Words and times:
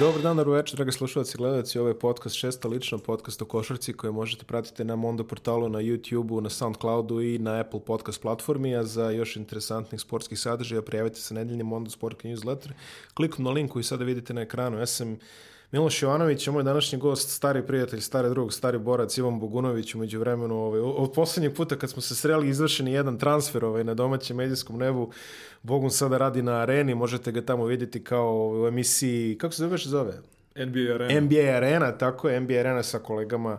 Dobar 0.00 0.22
dan, 0.22 0.36
dobro 0.36 0.52
večer, 0.52 0.76
dragi 0.76 0.92
slušalci 0.92 1.34
i 1.34 1.38
gledalci. 1.38 1.78
Ovo 1.78 1.88
je 1.88 1.98
podcast 1.98 2.36
šesta 2.36 2.68
lično, 2.68 2.98
podcast 2.98 3.42
o 3.42 3.44
košarci 3.44 3.92
koje 3.92 4.10
možete 4.10 4.44
pratiti 4.44 4.84
na 4.84 4.96
Mondo 4.96 5.24
portalu, 5.24 5.68
na 5.68 5.78
YouTube-u, 5.78 6.40
na 6.40 6.50
Soundcloudu 6.50 7.20
i 7.20 7.38
na 7.38 7.60
Apple 7.60 7.80
podcast 7.80 8.22
platformi, 8.22 8.76
a 8.76 8.84
za 8.84 9.10
još 9.10 9.36
interesantnih 9.36 10.00
sportskih 10.00 10.38
sadržaja 10.38 10.82
prijavite 10.82 11.20
se 11.20 11.34
nedeljni 11.34 11.62
Mondo 11.62 11.90
Sport 11.90 12.22
newsletter. 12.22 12.70
Kliknu 13.14 13.44
na 13.44 13.50
link 13.50 13.72
koji 13.72 13.82
sada 13.82 14.04
vidite 14.04 14.34
na 14.34 14.40
ekranu. 14.40 14.78
Ja 14.78 14.86
sam 14.86 15.18
Miloš 15.72 16.02
Jovanović 16.02 16.46
je 16.46 16.52
moj 16.52 16.62
današnji 16.62 16.98
gost, 16.98 17.30
stari 17.30 17.66
prijatelj, 17.66 18.00
stari 18.00 18.28
drug, 18.28 18.52
stari 18.52 18.78
borac 18.78 19.18
Ivan 19.18 19.40
Bogunović 19.40 19.94
umeđu 19.94 20.20
vremenu. 20.20 20.54
Ovaj, 20.54 20.80
od 20.80 21.12
poslednjeg 21.12 21.54
puta 21.54 21.76
kad 21.76 21.90
smo 21.90 22.02
se 22.02 22.14
sreli 22.14 22.48
izvršen 22.48 22.88
jedan 22.88 23.18
transfer 23.18 23.64
ovaj, 23.64 23.84
na 23.84 23.94
domaćem 23.94 24.36
medijskom 24.36 24.78
nebu. 24.78 25.10
Bogun 25.62 25.90
sada 25.90 26.18
radi 26.18 26.42
na 26.42 26.52
areni, 26.52 26.94
možete 26.94 27.32
ga 27.32 27.42
tamo 27.42 27.64
vidjeti 27.64 28.04
kao 28.04 28.50
u 28.62 28.66
emisiji, 28.66 29.38
kako 29.38 29.54
se 29.54 29.62
zove 29.62 29.78
zove? 29.78 30.12
NBA 30.56 30.94
Arena. 30.94 31.20
NBA 31.20 31.56
Arena, 31.56 31.98
tako 31.98 32.28
je, 32.28 32.40
NBA 32.40 32.54
Arena 32.54 32.82
sa 32.82 32.98
kolegama 32.98 33.58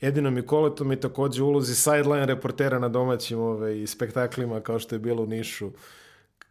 Edinom 0.00 0.38
i 0.38 0.46
Koletom 0.46 0.92
i 0.92 1.00
takođe 1.00 1.42
ulozi 1.42 1.74
sideline 1.74 2.26
reportera 2.26 2.78
na 2.78 2.88
domaćim 2.88 3.38
ovaj, 3.38 3.86
spektaklima 3.86 4.60
kao 4.60 4.78
što 4.78 4.94
je 4.94 4.98
bilo 4.98 5.22
u 5.22 5.26
Nišu. 5.26 5.70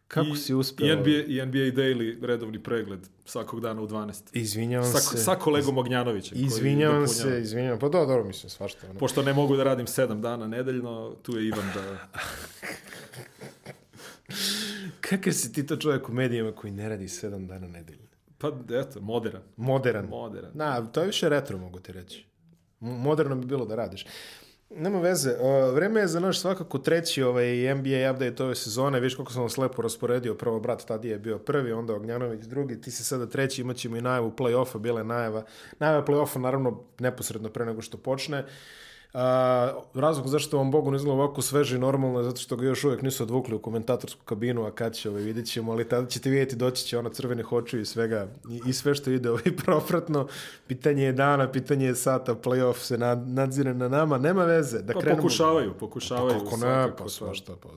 Kako 0.10 0.28
I, 0.28 0.38
si 0.38 0.54
uspeo? 0.54 0.88
I 0.88 0.96
NBA, 0.96 1.24
I 1.28 1.46
NBA 1.46 1.82
Daily 1.82 2.26
redovni 2.26 2.64
pregled 2.64 3.00
svakog 3.26 3.62
dana 3.62 3.82
u 3.82 3.88
12. 3.88 4.22
Izvinjavam 4.34 4.92
sa, 4.92 5.00
se. 5.00 5.18
Sa 5.18 5.36
kolegom 5.36 5.78
Ognjanovićem. 5.78 6.38
Izvinjavam 6.38 7.08
se, 7.08 7.42
izvinjavam. 7.42 7.80
Pa 7.80 7.90
da, 7.90 8.00
dobro, 8.06 8.24
mislim, 8.24 8.50
svašta. 8.50 8.90
Ono. 8.90 9.00
Pošto 9.00 9.22
ne 9.22 9.34
mogu 9.34 9.56
da 9.56 9.64
radim 9.64 9.86
7 9.86 10.22
dana 10.22 10.48
nedeljno, 10.48 11.16
tu 11.22 11.38
je 11.38 11.48
Ivan 11.48 11.66
da... 11.74 12.08
Kakav 15.02 15.34
si 15.34 15.54
ti 15.54 15.66
to 15.66 15.76
čovjek 15.76 16.10
u 16.10 16.14
medijima 16.14 16.52
koji 16.52 16.74
ne 16.74 16.90
radi 16.90 17.06
7 17.06 17.48
dana 17.48 17.68
nedeljno? 17.68 18.08
Pa, 18.38 18.52
eto, 18.70 19.02
modern. 19.02 19.40
Modern. 19.58 20.08
Modern. 20.08 20.48
Na, 20.54 20.86
to 20.86 21.02
je 21.02 21.08
više 21.08 21.30
retro, 21.30 21.58
mogu 21.58 21.80
ti 21.80 21.92
reći. 21.92 22.26
Moderno 22.80 23.36
bi 23.36 23.46
bilo 23.46 23.66
da 23.66 23.76
radiš. 23.76 24.06
Nema 24.70 25.00
veze. 25.00 25.36
Vreme 25.74 26.00
je 26.00 26.08
za 26.08 26.20
naš 26.20 26.40
svakako 26.40 26.78
treći 26.78 27.24
ovaj 27.24 27.76
NBA 27.76 28.12
update 28.12 28.44
ove 28.44 28.56
sezone. 28.56 29.00
Viš 29.00 29.16
koliko 29.16 29.34
sam 29.34 29.44
vas 29.44 29.58
lepo 29.58 29.82
rasporedio. 29.82 30.36
Prvo 30.36 30.60
brat 30.60 30.86
Tadije 30.86 31.12
je 31.12 31.20
bio 31.20 31.38
prvi, 31.38 31.72
onda 31.72 31.94
Ognjanović 31.94 32.46
drugi. 32.46 32.82
Ti 32.82 32.92
si 32.92 33.04
sada 33.04 33.28
treći, 33.28 33.62
imat 33.62 33.78
ćemo 33.78 33.98
i 33.98 34.02
najavu 34.02 34.32
play-offa. 34.38 34.80
Bila 34.80 35.00
je 35.00 35.06
najava. 35.06 35.44
Najava 35.80 36.06
play-offa 36.06 36.38
naravno 36.38 36.84
neposredno 37.00 37.50
pre 37.50 37.66
nego 37.66 37.82
što 37.82 37.98
počne. 37.98 38.40
Uh, 38.40 38.46
A, 39.14 39.72
razlog 39.94 40.28
zašto 40.28 40.58
vam 40.58 40.72
Bogu 40.72 40.92
ne 40.92 40.96
izgleda 40.96 41.14
ovako 41.14 41.42
sveže 41.42 41.76
i 41.76 41.80
normalno 41.80 42.20
je 42.20 42.24
zato 42.24 42.38
što 42.38 42.56
ga 42.56 42.66
još 42.66 42.84
uvijek 42.84 43.02
nisu 43.02 43.24
odvukli 43.24 43.56
u 43.56 43.60
komentatorsku 43.60 44.22
kabinu, 44.26 44.66
a 44.66 44.72
kad 44.72 44.96
će, 44.96 45.10
ovaj, 45.10 45.22
vidjet 45.22 45.48
ćemo, 45.48 45.72
ali 45.72 45.90
tada 45.90 46.08
ćete 46.08 46.30
vidjeti, 46.30 46.56
doći 46.56 46.86
će 46.86 46.98
ona 46.98 47.10
crvene 47.10 47.44
hoču 47.44 47.80
i 47.80 47.86
svega, 47.86 48.28
i, 48.50 48.70
i 48.70 48.74
sve 48.74 48.96
što 48.96 49.12
ide 49.12 49.30
ovaj 49.30 49.44
propratno. 49.66 50.28
Pitanje 50.68 51.04
je 51.04 51.14
dana, 51.14 51.52
pitanje 51.52 51.86
je 51.86 51.96
sata, 51.96 52.36
playoff 52.36 52.78
se 52.78 52.98
nad, 52.98 53.28
nadzire 53.28 53.74
na 53.74 53.88
nama, 53.88 54.18
nema 54.18 54.46
veze. 54.46 54.80
Da 54.80 54.94
pa 54.94 55.00
krenemo... 55.00 55.22
pokušavaju, 55.22 55.74
pokušavaju. 55.80 56.40
Pa 56.40 56.46
kako 56.46 56.58
ne, 56.58 56.96
pa 56.98 57.10
svašta, 57.10 57.54
pa 57.64 57.70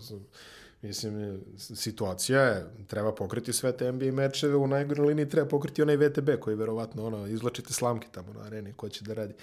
Mislim, 0.82 1.40
situacija 1.58 2.42
je, 2.42 2.66
treba 2.86 3.12
pokriti 3.14 3.52
sve 3.52 3.76
te 3.76 3.92
NBA 3.92 4.12
mečeve, 4.12 4.56
u 4.56 4.66
najgore 4.66 5.02
liniji 5.02 5.28
treba 5.28 5.48
pokriti 5.48 5.82
onaj 5.82 5.96
VTB 5.96 6.28
koji 6.40 6.56
verovatno 6.56 7.06
ono, 7.06 7.26
izlačite 7.26 7.72
slamke 7.72 8.06
tamo 8.12 8.32
na 8.32 8.40
areni, 8.40 8.72
ko 8.72 8.88
će 8.88 9.04
da 9.04 9.14
radi. 9.14 9.34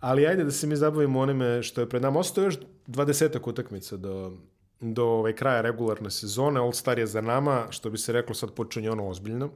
Ali 0.00 0.26
ajde 0.26 0.44
da 0.44 0.50
se 0.50 0.66
mi 0.66 0.76
zabavimo 0.76 1.20
onime 1.20 1.62
što 1.62 1.80
je 1.80 1.88
pred 1.88 2.02
nama. 2.02 2.20
Ostaje 2.20 2.44
još 2.44 2.58
20 2.86 3.48
utakmica 3.48 3.96
do, 3.96 4.32
do 4.80 5.04
ovaj 5.04 5.32
kraja 5.32 5.60
regularne 5.60 6.10
sezone. 6.10 6.60
All 6.60 6.72
Star 6.72 6.98
je 6.98 7.06
za 7.06 7.20
nama, 7.20 7.66
što 7.70 7.90
bi 7.90 7.98
se 7.98 8.12
reklo 8.12 8.34
sad 8.34 8.52
počinje 8.52 8.90
ono 8.90 9.08
ozbiljno. 9.08 9.50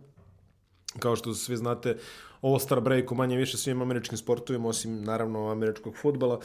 Kao 0.99 1.17
što 1.17 1.35
svi 1.35 1.57
znate, 1.57 1.97
All 2.41 2.59
Star 2.59 2.81
break 2.81 3.13
u 3.13 3.15
manje 3.15 3.37
više 3.37 3.57
svim 3.57 3.83
američkim 3.83 4.19
sportovima, 4.19 4.69
osim 4.69 5.05
naravno 5.05 5.51
američkog 5.51 5.97
futbala. 5.97 6.41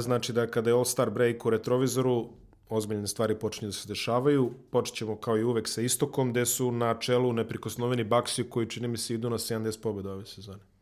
Znači 0.00 0.32
da 0.32 0.46
kada 0.46 0.70
je 0.70 0.74
All 0.74 0.84
Star 0.84 1.10
break 1.10 1.46
u 1.46 1.50
retrovizoru, 1.50 2.28
ozbiljne 2.68 3.06
stvari 3.06 3.38
počinju 3.38 3.68
da 3.68 3.72
se 3.72 3.88
dešavaju. 3.88 4.52
Počet 4.70 4.94
ćemo 4.94 5.16
kao 5.16 5.38
i 5.38 5.44
uvek 5.44 5.68
sa 5.68 5.80
istokom, 5.80 6.30
gde 6.30 6.46
su 6.46 6.72
na 6.72 6.94
čelu 6.98 7.32
neprikosnoveni 7.32 8.04
Baksi 8.04 8.50
koji 8.50 8.68
čini 8.68 8.88
mi 8.88 8.96
se 8.96 9.14
idu 9.14 9.30
na 9.30 9.38
70 9.38 9.80
pobjeda 9.80 10.12
ove 10.12 10.26
sezone. 10.26 10.75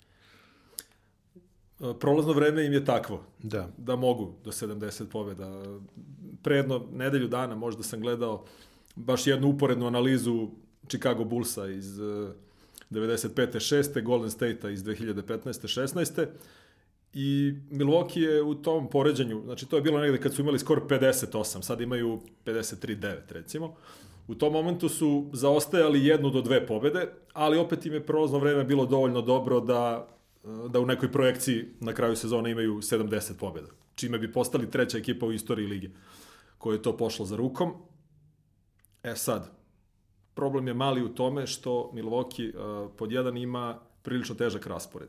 E, 1.84 1.94
prolazno 1.98 2.32
vreme 2.32 2.66
im 2.66 2.72
je 2.72 2.84
takvo. 2.84 3.22
Da. 3.42 3.68
Da 3.76 3.96
mogu 3.96 4.34
do 4.44 4.52
70 4.52 5.06
pobjeda. 5.06 5.62
Predno 6.42 6.86
nedelju 6.92 7.28
dana 7.28 7.54
možda 7.54 7.82
sam 7.82 8.00
gledao 8.00 8.44
baš 8.96 9.26
jednu 9.26 9.48
uporednu 9.48 9.86
analizu 9.86 10.48
Chicago 10.88 11.24
Bullsa 11.24 11.66
iz 11.66 11.98
95. 12.90 13.34
6. 13.34 14.02
Golden 14.02 14.30
State-a 14.30 14.70
iz 14.70 14.84
2015. 14.84 15.46
16 15.46 16.26
i 17.14 17.54
Milwaukee 17.70 18.20
je 18.20 18.42
u 18.42 18.54
tom 18.54 18.90
poređenju, 18.90 19.42
znači 19.44 19.66
to 19.66 19.76
je 19.76 19.82
bilo 19.82 20.00
negde 20.00 20.20
kad 20.20 20.34
su 20.34 20.42
imali 20.42 20.58
skor 20.58 20.80
58, 20.88 21.62
sad 21.62 21.80
imaju 21.80 22.20
53-9 22.46 23.16
recimo. 23.30 23.74
U 24.28 24.34
tom 24.34 24.52
momentu 24.52 24.88
su 24.88 25.30
zaostajali 25.32 26.06
jednu 26.06 26.30
do 26.30 26.42
dve 26.42 26.66
pobede, 26.66 27.08
ali 27.32 27.58
opet 27.58 27.86
im 27.86 27.92
je 27.92 28.06
prolazno 28.06 28.38
vreme 28.38 28.64
bilo 28.64 28.86
dovoljno 28.86 29.22
dobro 29.22 29.60
da, 29.60 30.08
da 30.68 30.80
u 30.80 30.86
nekoj 30.86 31.12
projekciji 31.12 31.64
na 31.80 31.92
kraju 31.92 32.16
sezone 32.16 32.50
imaju 32.50 32.74
70 32.74 33.38
pobeda. 33.38 33.68
Čime 33.94 34.18
bi 34.18 34.32
postali 34.32 34.70
treća 34.70 34.98
ekipa 34.98 35.26
u 35.26 35.32
istoriji 35.32 35.66
lige 35.66 35.88
koja 36.58 36.74
je 36.74 36.82
to 36.82 36.96
pošlo 36.96 37.26
za 37.26 37.36
rukom. 37.36 37.72
E 39.02 39.16
sad, 39.16 39.50
problem 40.34 40.68
je 40.68 40.74
mali 40.74 41.02
u 41.02 41.14
tome 41.14 41.46
što 41.46 41.90
Milwaukee 41.94 42.54
uh, 42.54 42.90
pod 42.96 43.12
jedan 43.12 43.36
ima 43.36 43.80
prilično 44.02 44.34
težak 44.34 44.66
raspored. 44.66 45.08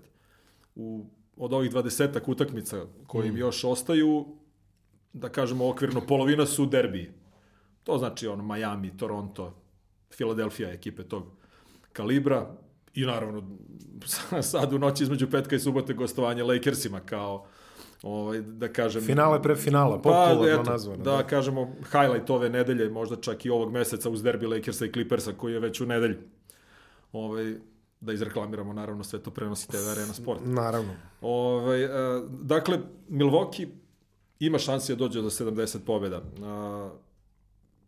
U 0.76 1.06
od 1.38 1.54
ovih 1.54 1.72
20 1.72 2.22
utakmica 2.26 2.86
koji 3.08 3.28
im 3.28 3.34
mm. 3.34 3.38
još 3.38 3.64
ostaju, 3.64 4.26
da 5.14 5.30
kažemo 5.30 5.70
okvirno, 5.70 6.02
polovina 6.02 6.46
su 6.46 6.66
derbiji. 6.66 7.12
To 7.84 7.98
znači 7.98 8.28
ono 8.28 8.44
Miami, 8.44 8.98
Toronto, 8.98 9.54
Filadelfija 10.12 10.72
ekipe 10.72 11.04
tog 11.04 11.24
kalibra 11.94 12.58
i 12.96 13.06
naravno 13.06 13.44
sad 14.52 14.74
u 14.74 14.80
noći 14.80 15.04
između 15.04 15.30
petka 15.30 15.56
i 15.56 15.60
subote 15.60 15.94
gostovanje 15.94 16.44
Lakersima 16.44 17.00
kao 17.00 17.46
ovaj, 18.04 18.42
da 18.42 18.74
kažem... 18.74 19.02
Finale 19.02 19.42
pre 19.42 19.56
finala, 19.56 19.98
popularno 19.98 20.42
pa, 20.42 20.50
eto, 20.50 20.72
nazvano. 20.72 21.04
Da, 21.04 21.12
da, 21.12 21.24
kažemo, 21.24 21.76
highlight 21.92 22.30
ove 22.30 22.50
nedelje, 22.50 22.90
možda 22.90 23.16
čak 23.16 23.46
i 23.46 23.50
ovog 23.50 23.72
meseca 23.72 24.10
uz 24.10 24.24
derbi 24.24 24.46
Lakersa 24.46 24.86
i 24.86 24.92
Clippersa 24.92 25.34
koji 25.38 25.54
je 25.54 25.60
već 25.60 25.82
u 25.82 25.86
nedelji. 25.86 26.18
Ovaj, 27.12 27.56
da 28.02 28.14
izreklamiramo, 28.14 28.74
naravno, 28.74 29.04
sve 29.04 29.20
to 29.20 29.32
prenosi 29.32 29.68
TV 29.68 29.90
Arena 29.92 30.14
Sport. 30.14 30.42
Naravno. 30.44 30.94
Ovaj, 31.22 31.86
a, 31.86 32.22
dakle, 32.30 32.80
Milwaukee 33.10 33.68
ima 34.40 34.60
šansi 34.60 34.92
da 34.92 35.00
dođe 35.00 35.22
do 35.22 35.30
70 35.30 35.80
pobjeda. 35.86 36.22
A, 36.44 36.90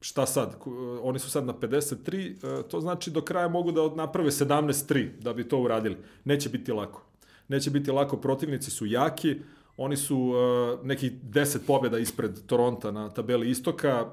šta 0.01 0.25
sad? 0.25 0.55
Oni 1.01 1.19
su 1.19 1.29
sad 1.29 1.45
na 1.45 1.53
53, 1.53 2.63
to 2.63 2.81
znači 2.81 3.11
do 3.11 3.21
kraja 3.21 3.47
mogu 3.47 3.71
da 3.71 3.95
naprave 3.95 4.29
17-3 4.29 5.09
da 5.19 5.33
bi 5.33 5.47
to 5.47 5.59
uradili. 5.59 5.97
Neće 6.23 6.49
biti 6.49 6.71
lako. 6.71 7.03
Neće 7.47 7.69
biti 7.69 7.91
lako, 7.91 8.17
protivnici 8.17 8.71
su 8.71 8.85
jaki, 8.85 9.35
oni 9.77 9.97
su 9.97 10.17
uh, 10.19 10.85
nekih 10.85 11.11
10 11.23 11.57
pobjeda 11.67 11.99
ispred 11.99 12.45
Toronta 12.45 12.91
na 12.91 13.09
tabeli 13.09 13.49
istoka, 13.49 14.09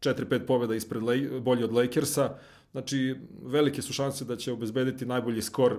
4-5 0.00 0.46
pobjeda 0.46 0.74
ispred 0.74 1.02
bolji 1.42 1.64
od 1.64 1.72
Lakersa, 1.72 2.36
Znači, 2.74 3.16
velike 3.42 3.82
su 3.82 3.92
šanse 3.92 4.24
da 4.24 4.36
će 4.36 4.52
obezbediti 4.52 5.06
najbolji 5.06 5.42
skor 5.42 5.78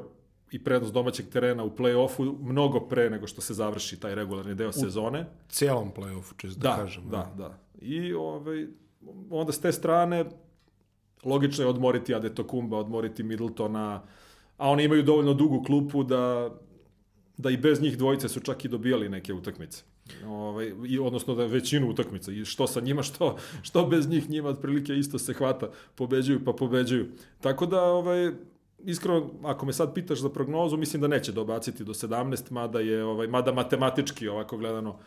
i 0.51 0.63
prednost 0.63 0.93
domaćeg 0.93 1.29
terena 1.29 1.63
u 1.63 1.75
play-offu 1.75 2.35
mnogo 2.41 2.79
pre 2.79 3.09
nego 3.09 3.27
što 3.27 3.41
se 3.41 3.53
završi 3.53 3.99
taj 3.99 4.15
regularni 4.15 4.55
deo 4.55 4.69
u 4.69 4.71
sezone. 4.71 5.25
cijelom 5.49 5.91
play-offu, 5.97 6.33
čisto 6.37 6.59
da, 6.59 6.69
da 6.69 6.75
kažem. 6.75 7.03
Da, 7.09 7.33
da. 7.37 7.57
I 7.81 8.13
ovaj, 8.13 8.67
onda 9.29 9.51
s 9.51 9.59
te 9.59 9.71
strane 9.71 10.25
logično 11.23 11.63
je 11.63 11.69
odmoriti 11.69 12.15
Adetokumba, 12.15 12.77
odmoriti 12.77 13.23
Middletona, 13.23 14.01
a 14.57 14.69
oni 14.69 14.83
imaju 14.83 15.03
dovoljno 15.03 15.33
dugu 15.33 15.63
klupu 15.63 16.03
da, 16.03 16.49
da 17.37 17.49
i 17.49 17.57
bez 17.57 17.81
njih 17.81 17.97
dvojice 17.97 18.29
su 18.29 18.39
čak 18.39 18.65
i 18.65 18.67
dobijali 18.67 19.09
neke 19.09 19.33
utakmice. 19.33 19.83
Ovaj, 20.25 20.71
i, 20.87 20.99
odnosno 20.99 21.35
da 21.35 21.45
većinu 21.45 21.89
utakmica 21.89 22.31
i 22.31 22.45
što 22.45 22.67
sa 22.67 22.81
njima, 22.81 23.03
što, 23.03 23.37
što 23.61 23.85
bez 23.85 24.09
njih 24.09 24.29
njima 24.29 24.49
otprilike 24.49 24.95
isto 24.95 25.19
se 25.19 25.33
hvata, 25.33 25.69
pobeđuju 25.95 26.45
pa 26.45 26.53
pobeđuju. 26.53 27.07
Tako 27.41 27.65
da, 27.65 27.83
ovaj, 27.83 28.31
iskreno, 28.79 29.29
ako 29.43 29.65
me 29.65 29.73
sad 29.73 29.93
pitaš 29.93 30.19
za 30.19 30.29
prognozu, 30.29 30.77
mislim 30.77 31.01
da 31.01 31.07
neće 31.07 31.31
dobaciti 31.31 31.83
do 31.83 31.93
17, 31.93 32.51
mada 32.51 32.79
je, 32.79 33.03
ovaj, 33.03 33.27
mada 33.27 33.51
matematički 33.51 34.27
ovako 34.27 34.57
gledano, 34.57 34.99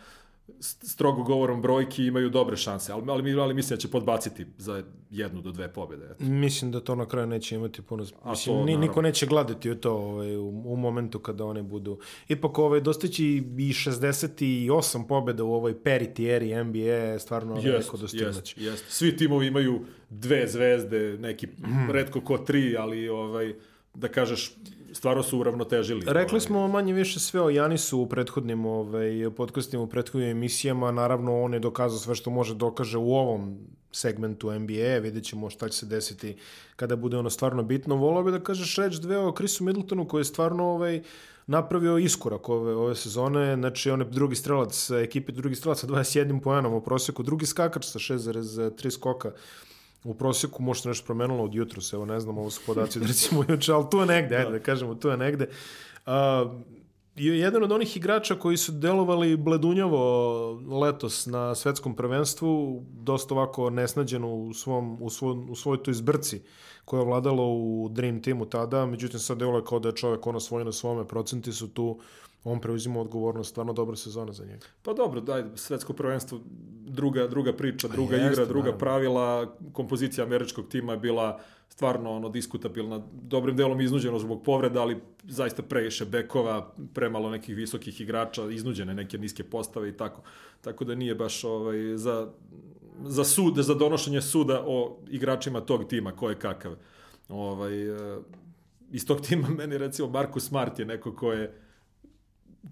strogo 0.60 1.22
govorom 1.22 1.62
brojki 1.62 2.06
imaju 2.06 2.30
dobre 2.30 2.56
šanse, 2.56 2.92
ali, 2.92 3.04
ali, 3.08 3.40
ali 3.40 3.54
mislim 3.54 3.76
da 3.76 3.80
će 3.80 3.88
podbaciti 3.88 4.46
za 4.58 4.82
jednu 5.10 5.40
do 5.40 5.52
dve 5.52 5.72
pobjede. 5.72 6.04
Eto. 6.10 6.24
Mislim 6.24 6.70
da 6.72 6.80
to 6.80 6.94
na 6.94 7.06
kraju 7.06 7.26
neće 7.26 7.54
imati 7.54 7.82
puno... 7.82 8.04
Mislim, 8.24 8.56
to, 8.56 8.64
ni, 8.64 8.76
niko 8.76 9.02
neće 9.02 9.26
gledati 9.26 9.70
u 9.70 9.74
to 9.74 9.92
ovaj, 9.92 10.36
u, 10.36 10.48
u, 10.48 10.76
momentu 10.76 11.18
kada 11.18 11.44
one 11.44 11.62
budu... 11.62 11.98
Ipak 12.28 12.58
ovaj, 12.58 12.80
dostići 12.80 13.26
i 13.58 13.72
68 13.72 15.06
pobjeda 15.06 15.44
u 15.44 15.52
ovoj 15.52 15.82
peritijeri 15.82 16.64
NBA 16.64 17.18
stvarno 17.18 17.56
yes, 17.56 17.78
neko 17.78 17.96
dostignuće. 17.96 18.60
Yes, 18.60 18.72
yes. 18.72 18.82
Svi 18.88 19.16
timovi 19.16 19.46
imaju 19.46 19.80
dve 20.10 20.46
zvezde, 20.46 21.18
neki 21.18 21.46
mm. 21.46 21.90
redko 21.90 22.20
ko 22.20 22.38
tri, 22.38 22.76
ali 22.76 23.08
ovaj, 23.08 23.54
da 23.94 24.08
kažeš, 24.08 24.54
stvarno 24.98 25.22
su 25.22 25.38
uravnotežili. 25.38 26.02
Rekli 26.06 26.36
ovaj. 26.36 26.40
smo 26.40 26.68
manje 26.68 26.92
više 26.92 27.20
sve 27.20 27.42
o 27.42 27.50
Janisu 27.50 27.98
u 27.98 28.06
prethodnim 28.08 28.66
ovaj, 28.66 29.30
podcastima, 29.36 29.82
u 29.82 29.86
prethodnim 29.86 30.30
emisijama. 30.30 30.90
Naravno, 30.92 31.42
on 31.42 31.54
je 31.54 31.60
dokazao 31.60 31.98
sve 31.98 32.14
što 32.14 32.30
može 32.30 32.54
dokaže 32.54 32.98
u 32.98 33.14
ovom 33.14 33.58
segmentu 33.92 34.50
NBA. 34.50 34.98
Vidjet 35.02 35.24
ćemo 35.24 35.50
šta 35.50 35.68
će 35.68 35.78
se 35.78 35.86
desiti 35.86 36.36
kada 36.76 36.96
bude 36.96 37.16
ono 37.16 37.30
stvarno 37.30 37.62
bitno. 37.62 37.96
Volao 37.96 38.22
bi 38.22 38.32
da 38.32 38.40
kažeš 38.40 38.76
reč 38.76 38.94
dve 38.94 39.18
o 39.18 39.32
Chrisu 39.32 39.64
Middletonu 39.64 40.08
koji 40.08 40.20
je 40.20 40.32
stvarno 40.32 40.64
ovaj, 40.64 41.02
napravio 41.46 41.98
iskorak 41.98 42.48
ove, 42.48 42.74
ove 42.74 42.94
sezone. 42.94 43.54
Znači, 43.56 43.90
on 43.90 44.00
je 44.00 44.06
drugi 44.10 44.36
strelac 44.36 44.90
ekipe, 44.90 45.32
drugi 45.32 45.54
strelac 45.54 45.80
sa 45.80 45.86
21 45.86 46.40
poenom 46.40 46.74
u 46.74 46.80
proseku, 46.80 47.22
drugi 47.22 47.46
skakač 47.46 47.86
sa 47.86 47.98
6,3 47.98 48.90
skoka 48.90 49.32
u 50.04 50.14
prosjeku 50.14 50.62
možda 50.62 50.88
nešto 50.88 51.06
promenilo 51.06 51.44
od 51.44 51.54
jutra, 51.54 51.82
evo 51.92 52.04
ne 52.04 52.20
znam, 52.20 52.38
ovo 52.38 52.50
su 52.50 52.60
podaci 52.66 53.00
da 53.00 53.06
recimo 53.06 53.44
juče, 53.48 53.72
ali 53.72 53.84
tu 53.90 53.98
je 53.98 54.06
negde, 54.06 54.36
ajde 54.36 54.50
da 54.50 54.58
kažemo, 54.58 54.94
tu 54.94 55.08
je 55.08 55.16
negde. 55.16 55.48
Uh, 56.06 56.12
je 57.16 57.38
jedan 57.38 57.62
od 57.62 57.72
onih 57.72 57.96
igrača 57.96 58.34
koji 58.34 58.56
su 58.56 58.72
delovali 58.72 59.36
bledunjavo 59.36 60.52
letos 60.80 61.26
na 61.26 61.54
svetskom 61.54 61.96
prvenstvu, 61.96 62.82
dosta 62.90 63.34
ovako 63.34 63.70
nesnađeno 63.70 64.34
u, 64.34 64.54
svom, 64.54 65.02
u, 65.02 65.10
svom, 65.10 65.50
u 65.50 65.56
svojoj 65.56 65.82
toj 65.82 65.94
zbrci 65.94 66.42
koja 66.84 67.00
je 67.00 67.06
vladala 67.06 67.42
u 67.42 67.88
Dream 67.90 68.22
Teamu 68.22 68.46
tada, 68.46 68.86
međutim 68.86 69.20
sad 69.20 69.38
deluje 69.38 69.64
kao 69.64 69.78
da 69.78 69.88
je 69.88 69.96
čovek 69.96 70.26
ono 70.26 70.40
svoj 70.40 70.64
na 70.64 70.72
svome, 70.72 71.08
procenti 71.08 71.52
su 71.52 71.68
tu 71.68 71.98
on 72.44 72.60
preuzima 72.60 73.00
odgovornost, 73.00 73.50
stvarno 73.50 73.72
dobra 73.72 73.96
sezona 73.96 74.32
za 74.32 74.44
njega. 74.44 74.66
Pa 74.82 74.92
dobro, 74.92 75.20
daj, 75.20 75.44
svetsko 75.54 75.92
prvenstvo, 75.92 76.40
druga, 76.86 77.26
druga 77.26 77.52
priča, 77.52 77.88
druga 77.88 78.16
jeste, 78.16 78.32
igra, 78.32 78.44
druga 78.44 78.64
naravno. 78.64 78.78
pravila, 78.78 79.56
kompozicija 79.72 80.24
američkog 80.24 80.68
tima 80.68 80.92
je 80.92 80.98
bila 80.98 81.40
stvarno 81.68 82.10
ono 82.10 82.28
diskutabilna, 82.28 83.02
dobrim 83.12 83.56
delom 83.56 83.80
iznuđeno 83.80 84.18
zbog 84.18 84.42
povreda, 84.42 84.80
ali 84.82 84.96
zaista 85.22 85.62
previše 85.62 86.04
bekova, 86.04 86.74
premalo 86.94 87.30
nekih 87.30 87.56
visokih 87.56 88.00
igrača, 88.00 88.50
iznuđene 88.50 88.94
neke 88.94 89.18
niske 89.18 89.44
postave 89.44 89.88
i 89.88 89.96
tako. 89.96 90.22
Tako 90.60 90.84
da 90.84 90.94
nije 90.94 91.14
baš 91.14 91.44
ovaj, 91.44 91.96
za, 91.96 92.28
za 93.04 93.24
sud, 93.24 93.56
za 93.56 93.74
donošenje 93.74 94.20
suda 94.20 94.64
o 94.66 94.98
igračima 95.10 95.60
tog 95.60 95.88
tima, 95.88 96.12
ko 96.12 96.30
je 96.30 96.38
kakav. 96.38 96.76
Ovaj, 97.28 97.88
eh, 97.88 98.18
iz 98.90 99.06
tog 99.06 99.20
tima 99.20 99.48
meni 99.58 99.78
recimo 99.78 100.08
Marcus 100.08 100.48
Smart 100.48 100.78
je 100.78 100.84
neko 100.84 101.16
ko 101.16 101.32
je 101.32 101.67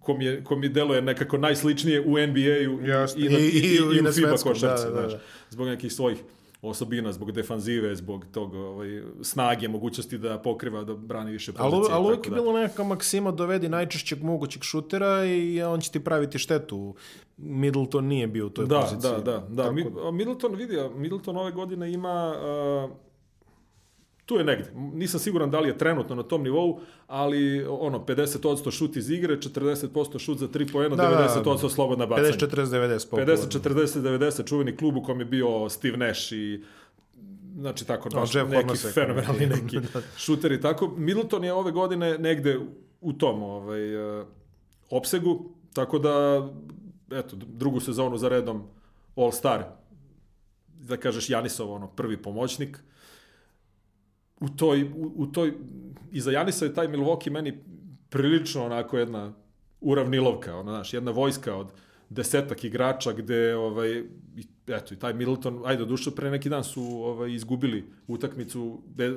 ko 0.00 0.14
mi, 0.14 0.24
je, 0.24 0.44
ko 0.44 0.56
mi 0.56 0.68
deluje 0.68 1.02
nekako 1.02 1.38
najsličnije 1.38 2.00
u 2.00 2.10
NBA-u 2.10 2.80
i, 3.16 3.22
i, 3.22 3.26
i, 3.26 3.78
i, 3.94 3.98
i 3.98 4.02
na 4.02 4.10
u 4.10 4.12
FIBA 4.12 4.36
košarci, 4.42 4.84
da, 4.84 4.90
da, 4.90 5.00
znaš, 5.00 5.12
da. 5.12 5.18
zbog 5.50 5.66
nekih 5.66 5.92
svojih 5.92 6.18
osobina, 6.62 7.12
zbog 7.12 7.32
defanzive, 7.32 7.96
zbog 7.96 8.24
tog 8.32 8.54
ovaj, 8.54 9.02
snage, 9.22 9.68
mogućnosti 9.68 10.18
da 10.18 10.38
pokriva, 10.38 10.84
da 10.84 10.94
brani 10.94 11.32
više 11.32 11.52
pozicije. 11.52 11.78
Ali, 11.78 11.86
ali 11.90 12.04
i 12.04 12.06
uvijek 12.06 12.26
je 12.26 12.30
da. 12.30 12.36
bilo 12.36 12.52
neka 12.52 12.84
maksima 12.84 13.30
dovedi 13.30 13.68
najčešćeg 13.68 14.22
mogućeg 14.22 14.62
šutera 14.62 15.24
i 15.24 15.62
on 15.62 15.80
će 15.80 15.90
ti 15.90 16.04
praviti 16.04 16.38
štetu. 16.38 16.94
Middleton 17.36 18.04
nije 18.04 18.26
bio 18.26 18.46
u 18.46 18.50
toj 18.50 18.66
Da, 18.66 18.80
poziciji. 18.80 19.10
da, 19.10 19.18
da, 19.18 19.46
da. 19.48 19.62
Tako 19.62 19.74
Mi, 19.74 19.86
a 20.08 20.10
Middleton, 20.10 20.54
vidi, 20.54 20.76
Middleton 20.96 21.36
ove 21.36 21.52
godine 21.52 21.92
ima... 21.92 22.34
Uh, 22.84 23.05
tu 24.26 24.36
je 24.36 24.44
negde. 24.44 24.70
Nisam 24.74 25.20
siguran 25.20 25.50
da 25.50 25.60
li 25.60 25.68
je 25.68 25.78
trenutno 25.78 26.14
na 26.14 26.22
tom 26.22 26.42
nivou, 26.42 26.80
ali 27.06 27.64
ono, 27.64 27.98
50% 27.98 28.70
šut 28.70 28.96
iz 28.96 29.10
igre, 29.10 29.36
40% 29.36 30.18
šut 30.18 30.38
za 30.38 30.48
3 30.48 30.72
poena, 30.72 30.96
Da, 30.96 31.02
da, 31.02 31.42
90% 31.44 31.68
slobodna 31.68 32.06
bacanja. 32.06 32.28
50-40-90 32.28 33.10
popularno. 33.10 33.34
50, 33.34 33.60
40, 33.60 34.00
90, 34.00 34.48
čuveni 34.48 34.76
klub 34.76 34.96
u 34.96 35.02
kom 35.02 35.20
je 35.20 35.24
bio 35.24 35.68
Steve 35.68 35.96
Nash 35.96 36.32
i 36.32 36.64
znači 37.56 37.86
tako, 37.86 38.08
baš 38.08 38.34
Jeff 38.34 38.50
neki 38.50 38.62
Hornacek, 38.62 38.94
fenomenalni 38.94 39.46
neki. 39.46 39.76
neki 39.76 39.98
šuter 40.24 40.52
i 40.52 40.60
tako. 40.60 40.94
Middleton 40.96 41.44
je 41.44 41.52
ove 41.52 41.72
godine 41.72 42.18
negde 42.18 42.60
u 43.00 43.12
tom 43.12 43.42
ovaj, 43.42 44.20
uh, 44.20 44.26
opsegu, 44.90 45.50
tako 45.72 45.98
da 45.98 46.46
eto, 47.12 47.36
drugu 47.36 47.80
sezonu 47.80 48.16
za 48.16 48.28
redom 48.28 48.62
All-Star, 49.16 49.62
da 50.68 50.96
kažeš 50.96 51.30
Janisov, 51.30 51.72
ono, 51.72 51.86
prvi 51.86 52.16
pomoćnik, 52.16 52.78
u 54.40 54.48
toj, 54.48 54.82
u, 54.82 55.12
u 55.16 55.26
toj, 55.26 55.54
iza 56.12 56.30
Janisa 56.30 56.64
je 56.64 56.74
taj 56.74 56.88
Milwaukee 56.88 57.30
meni 57.30 57.58
prilično 58.08 58.64
onako 58.64 58.98
jedna 58.98 59.32
uravnilovka, 59.80 60.56
ona, 60.56 60.72
znaš, 60.72 60.94
jedna 60.94 61.10
vojska 61.10 61.54
od 61.54 61.72
desetak 62.10 62.64
igrača 62.64 63.12
gde, 63.12 63.56
ovaj, 63.56 64.04
eto, 64.66 64.94
i 64.94 64.96
taj 64.96 65.14
Middleton, 65.14 65.62
ajde, 65.64 65.84
duše, 65.84 66.10
pre 66.10 66.30
neki 66.30 66.48
dan 66.48 66.64
su 66.64 66.82
ovaj, 66.82 67.32
izgubili 67.32 67.84
utakmicu, 68.06 68.80
be, 68.86 69.16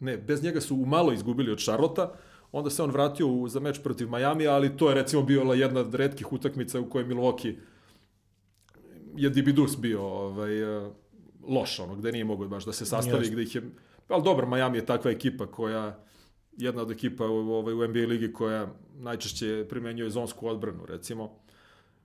ne, 0.00 0.16
bez 0.16 0.42
njega 0.42 0.60
su 0.60 0.76
u 0.76 0.86
malo 0.86 1.12
izgubili 1.12 1.52
od 1.52 1.58
Šarlota, 1.58 2.12
onda 2.52 2.70
se 2.70 2.82
on 2.82 2.90
vratio 2.90 3.28
u, 3.28 3.48
za 3.48 3.60
meč 3.60 3.80
protiv 3.82 4.08
Majamija, 4.08 4.54
ali 4.54 4.76
to 4.76 4.88
je 4.88 4.94
recimo 4.94 5.22
bila 5.22 5.54
jedna 5.54 5.80
od 5.80 5.94
redkih 5.94 6.32
utakmica 6.32 6.80
u 6.80 6.90
kojoj 6.90 7.06
Milwaukee 7.06 7.54
je 9.16 9.30
Dibidus 9.30 9.78
bio 9.78 10.02
ovaj, 10.02 10.62
eh, 10.62 10.90
loš, 11.48 11.80
ono, 11.80 11.96
gde 11.96 12.12
nije 12.12 12.24
mogao 12.24 12.48
baš 12.48 12.64
da 12.64 12.72
se 12.72 12.86
sastavi, 12.86 13.30
gde 13.30 13.42
ih 13.42 13.54
je... 13.54 13.62
Ali 14.08 14.22
dobro, 14.22 14.46
Miami 14.46 14.78
je 14.78 14.86
takva 14.86 15.10
ekipa 15.10 15.46
koja, 15.46 16.04
jedna 16.56 16.82
od 16.82 16.90
ekipa 16.90 17.26
u, 17.26 17.34
ovaj, 17.34 17.74
u 17.74 17.88
NBA 17.88 18.06
ligi 18.06 18.32
koja 18.32 18.66
najčešće 18.94 19.66
primenjuje 19.68 20.10
zonsku 20.10 20.48
odbranu, 20.48 20.86
recimo. 20.86 21.38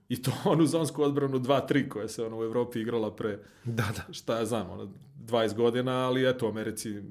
I 0.08 0.22
to 0.22 0.32
onu 0.52 0.66
zonsku 0.66 1.02
odbranu 1.02 1.38
2-3 1.38 1.88
koja 1.88 2.08
se 2.08 2.24
ono, 2.24 2.38
u 2.38 2.44
Evropi 2.44 2.80
igrala 2.80 3.16
pre, 3.16 3.38
Da, 3.64 3.88
da. 3.96 4.12
šta 4.12 4.38
ja 4.38 4.44
znam, 4.44 4.70
ono, 4.70 4.92
20 5.26 5.54
godina, 5.54 5.92
ali 5.92 6.28
eto, 6.28 6.46
u 6.46 6.48
Americi 6.48 7.02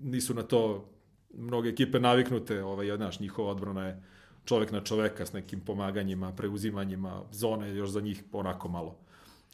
nisu 0.00 0.34
na 0.34 0.42
to 0.42 0.88
mnoge 1.34 1.68
ekipe 1.68 2.00
naviknute, 2.00 2.64
ovaj, 2.64 2.96
znaš, 2.96 3.20
njihova 3.20 3.50
odbrana 3.50 3.86
je 3.86 4.02
čovek 4.44 4.72
na 4.72 4.80
čoveka 4.80 5.26
s 5.26 5.32
nekim 5.32 5.60
pomaganjima, 5.60 6.32
preuzimanjima, 6.32 7.22
zone 7.30 7.74
još 7.74 7.90
za 7.90 8.00
njih 8.00 8.24
onako 8.32 8.68
malo 8.68 9.05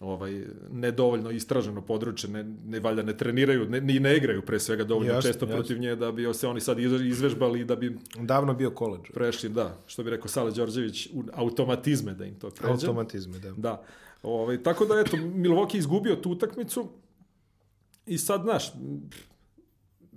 ovaj, 0.03 0.41
nedovoljno 0.73 1.31
istraženo 1.31 1.81
područje, 1.83 2.31
ne, 2.31 2.45
ne 2.67 2.81
valjda 2.81 3.03
ne 3.03 3.17
treniraju, 3.17 3.67
ne, 3.67 3.81
ni 3.81 4.01
ne 4.01 4.17
igraju 4.17 4.43
pre 4.43 4.61
svega 4.61 4.85
dovoljno 4.85 5.13
Jasno, 5.13 5.31
često 5.31 5.45
jasno. 5.45 5.57
protiv 5.57 5.79
nje 5.79 5.97
da 5.97 6.13
bi 6.13 6.35
se 6.35 6.47
oni 6.47 6.61
sad 6.61 6.79
izve- 6.79 7.09
izvežbali 7.09 7.61
i 7.61 7.65
da 7.65 7.77
bi 7.77 7.97
Davno 8.17 8.55
bio 8.55 8.71
koleđ. 8.71 9.01
prešli, 9.15 9.49
da, 9.49 9.79
što 9.87 10.03
bi 10.03 10.11
rekao 10.11 10.29
Sale 10.29 10.51
Đorđević, 10.51 11.07
u 11.07 11.23
automatizme 11.33 12.15
da 12.15 12.25
im 12.25 12.35
to 12.35 12.51
pređe. 12.51 12.73
Automatizme, 12.73 13.39
da. 13.39 13.51
Da. 13.53 13.83
Ovaj, 14.23 14.63
tako 14.63 14.85
da, 14.85 15.01
eto, 15.01 15.17
Milwaukee 15.17 15.77
izgubio 15.77 16.17
tu 16.17 16.31
utakmicu 16.31 16.89
i 18.07 18.19
sad, 18.19 18.43
znaš, 18.43 18.73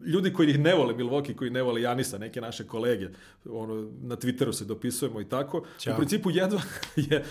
ljudi 0.05 0.33
koji 0.33 0.49
ih 0.49 0.59
ne 0.59 0.73
vole 0.75 0.93
Milwaukee, 0.93 1.35
koji 1.35 1.49
ne 1.51 1.61
vole 1.61 1.81
Janisa, 1.81 2.17
neke 2.17 2.41
naše 2.41 2.63
kolege, 2.63 3.07
ono, 3.45 3.75
na 4.01 4.15
Twitteru 4.17 4.53
se 4.53 4.65
dopisujemo 4.65 5.21
i 5.21 5.25
tako, 5.25 5.63
Ćao. 5.79 5.93
u 5.93 5.97
principu 5.97 6.31
jedva, 6.31 6.61
je, 7.09 7.23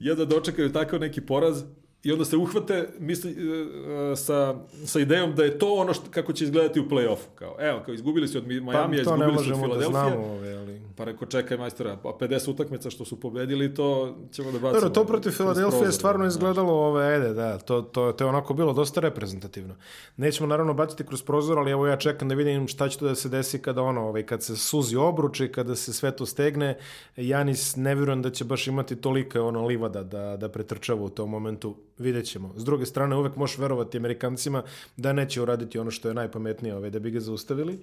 jedva 0.00 0.24
dočekaju 0.24 0.72
takav 0.72 1.00
neki 1.00 1.20
poraz 1.20 1.62
i 2.02 2.12
onda 2.12 2.24
se 2.24 2.36
uhvate 2.36 2.88
misli, 2.98 3.30
e, 3.30 4.12
e, 4.12 4.16
sa, 4.16 4.54
sa 4.84 5.00
idejom 5.00 5.34
da 5.34 5.44
je 5.44 5.58
to 5.58 5.74
ono 5.74 5.94
što, 5.94 6.10
kako 6.10 6.32
će 6.32 6.44
izgledati 6.44 6.80
u 6.80 6.84
play-offu. 6.84 7.26
Kao, 7.34 7.56
evo, 7.58 7.80
kao 7.84 7.94
izgubili 7.94 8.28
su 8.28 8.38
od 8.38 8.46
Mi- 8.46 8.66
Pa 8.66 8.88
to 8.88 8.94
izgubili 8.94 9.38
su 9.38 9.44
od 9.44 9.48
da 9.48 9.54
Filadelfije. 9.54 9.90
znamo, 9.90 10.26
ove, 10.32 10.54
ali... 10.54 10.80
Pa 10.96 11.04
rekao, 11.04 11.28
čekaj 11.28 11.58
majstora, 11.58 11.96
pa 12.02 12.08
50 12.08 12.50
utakmica 12.50 12.90
što 12.90 13.04
su 13.04 13.20
pobedili, 13.20 13.74
to 13.74 14.16
ćemo 14.32 14.52
da 14.52 14.58
bacimo. 14.58 14.72
Dobro, 14.72 14.90
to 14.90 15.04
protiv 15.04 15.30
Filadelfije 15.30 15.82
je 15.82 15.92
stvarno 15.92 16.26
izgledalo, 16.26 16.72
ove, 16.72 17.04
ajde, 17.04 17.34
da, 17.34 17.58
to, 17.58 17.82
to, 17.82 18.12
to 18.12 18.24
je 18.24 18.28
onako 18.28 18.54
bilo 18.54 18.72
dosta 18.72 19.00
reprezentativno. 19.00 19.74
Nećemo 20.16 20.46
naravno 20.46 20.74
baciti 20.74 21.06
kroz 21.06 21.22
prozor, 21.22 21.58
ali 21.58 21.70
evo 21.70 21.86
ja 21.86 21.96
čekam 21.96 22.28
da 22.28 22.34
vidim 22.34 22.68
šta 22.68 22.88
će 22.88 22.98
tu 22.98 23.04
da 23.04 23.14
se 23.14 23.28
desi 23.28 23.58
kada 23.62 23.82
ono, 23.82 24.08
ovaj, 24.08 24.22
kad 24.26 24.42
se 24.42 24.56
suzi 24.56 24.96
obruč 24.96 25.40
i 25.40 25.52
kada 25.52 25.76
se 25.76 25.92
sve 25.92 26.16
to 26.16 26.26
stegne, 26.26 26.78
Janis 27.16 27.76
ne 27.76 27.94
vjerujem 27.94 28.22
da 28.22 28.30
će 28.30 28.44
baš 28.44 28.66
imati 28.66 28.96
tolike 28.96 29.40
ono 29.40 29.66
livada 29.66 30.02
da, 30.02 30.36
da 30.36 30.48
pretrčava 30.48 31.02
u 31.02 31.08
tom 31.08 31.30
momentu, 31.30 31.76
vidjet 32.00 32.26
ćemo. 32.26 32.52
S 32.56 32.64
druge 32.64 32.86
strane, 32.86 33.16
uvek 33.16 33.36
možeš 33.36 33.58
verovati 33.58 33.98
Amerikancima 33.98 34.62
da 34.96 35.12
neće 35.12 35.42
uraditi 35.42 35.78
ono 35.78 35.90
što 35.90 36.08
je 36.08 36.14
najpametnije, 36.14 36.76
ovaj, 36.76 36.90
da 36.90 36.98
bi 36.98 37.10
ga 37.10 37.20
zaustavili. 37.20 37.78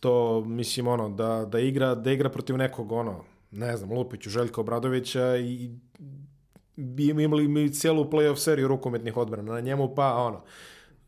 To, 0.00 0.44
mislim, 0.44 0.86
ono, 0.88 1.08
da, 1.08 1.44
da, 1.44 1.58
igra, 1.58 1.94
da 1.94 2.12
igra 2.12 2.28
protiv 2.28 2.56
nekog, 2.56 2.92
ono, 2.92 3.24
ne 3.50 3.76
znam, 3.76 3.92
Lupiću, 3.92 4.30
Željka 4.30 4.60
Obradovića 4.60 5.36
i 5.36 5.70
bi 6.76 7.08
imali 7.08 7.48
mi 7.48 7.72
cijelu 7.72 8.04
playoff 8.04 8.36
seriju 8.36 8.68
rukometnih 8.68 9.16
odbrana 9.16 9.52
na 9.52 9.60
njemu, 9.60 9.94
pa 9.94 10.14
ono, 10.14 10.42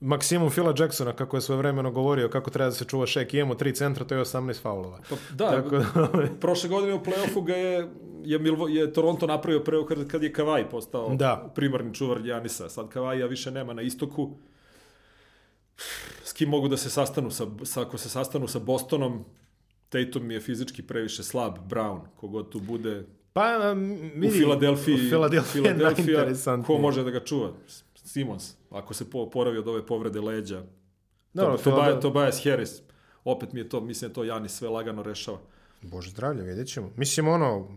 maksimum 0.00 0.50
Phila 0.50 0.74
Jacksona, 0.78 1.12
kako 1.12 1.36
je 1.36 1.40
svoje 1.40 1.58
vremeno 1.58 1.90
govorio, 1.90 2.28
kako 2.28 2.50
treba 2.50 2.68
da 2.70 2.74
se 2.74 2.84
čuva 2.84 3.06
šek, 3.06 3.34
imamo 3.34 3.54
tri 3.54 3.74
centra, 3.74 4.04
to 4.04 4.14
je 4.14 4.20
18 4.20 4.60
faulova. 4.62 5.00
Pa, 5.10 5.16
da, 5.34 5.50
Tako 5.50 5.76
da, 5.78 6.28
prošle 6.40 6.68
godine 6.68 6.94
u 6.94 7.00
play-offu 7.00 7.44
ga 7.44 7.56
je, 7.56 7.88
je, 8.24 8.38
Milvo, 8.38 8.68
je 8.68 8.92
Toronto 8.92 9.26
napravio 9.26 9.60
preo 9.60 9.86
kad, 9.86 10.08
kad 10.08 10.22
je 10.22 10.32
Kavaj 10.32 10.70
postao 10.70 11.14
Da. 11.14 11.52
primarni 11.54 11.94
čuvar 11.94 12.26
Janisa. 12.26 12.68
Sad 12.68 12.88
Kavaja 12.88 13.26
više 13.26 13.50
nema 13.50 13.74
na 13.74 13.82
istoku. 13.82 14.30
S 16.24 16.32
kim 16.32 16.48
mogu 16.48 16.68
da 16.68 16.76
se 16.76 16.90
sastanu? 16.90 17.30
Sa, 17.30 17.46
sa, 17.64 17.82
ako 17.82 17.98
se 17.98 18.08
sastanu 18.08 18.48
sa 18.48 18.58
Bostonom, 18.58 19.24
Tatum 19.88 20.30
je 20.30 20.40
fizički 20.40 20.82
previše 20.82 21.24
slab, 21.24 21.58
Brown, 21.68 22.00
kogod 22.16 22.52
tu 22.52 22.60
bude 22.60 23.06
pa, 23.32 23.72
um, 23.72 23.92
u 24.28 24.30
Filadelfiji, 24.30 24.94
u 24.94 25.08
Filadelfiji 25.08 25.62
Filadelfija, 25.62 26.62
ko 26.66 26.78
može 26.78 27.04
da 27.04 27.10
ga 27.10 27.24
čuva? 27.24 27.52
Simons, 27.94 28.57
ako 28.70 28.94
se 28.94 29.10
po, 29.10 29.30
poravi 29.30 29.58
od 29.58 29.68
ove 29.68 29.86
povrede 29.86 30.20
leđa. 30.20 30.62
Dobro, 31.34 31.56
Dobro, 31.56 31.58
Filade- 31.58 32.00
Tobias 32.00 32.44
Harris, 32.44 32.70
opet 33.24 33.52
mi 33.52 33.60
je 33.60 33.68
to, 33.68 33.80
mislim 33.80 34.08
da 34.08 34.14
to 34.14 34.24
Janis 34.24 34.52
sve 34.52 34.68
lagano 34.68 35.02
rešava. 35.02 35.38
Bože 35.82 36.10
zdravlje, 36.10 36.42
vidjet 36.42 36.68
ćemo. 36.68 36.90
Mislim, 36.96 37.28
ono, 37.28 37.68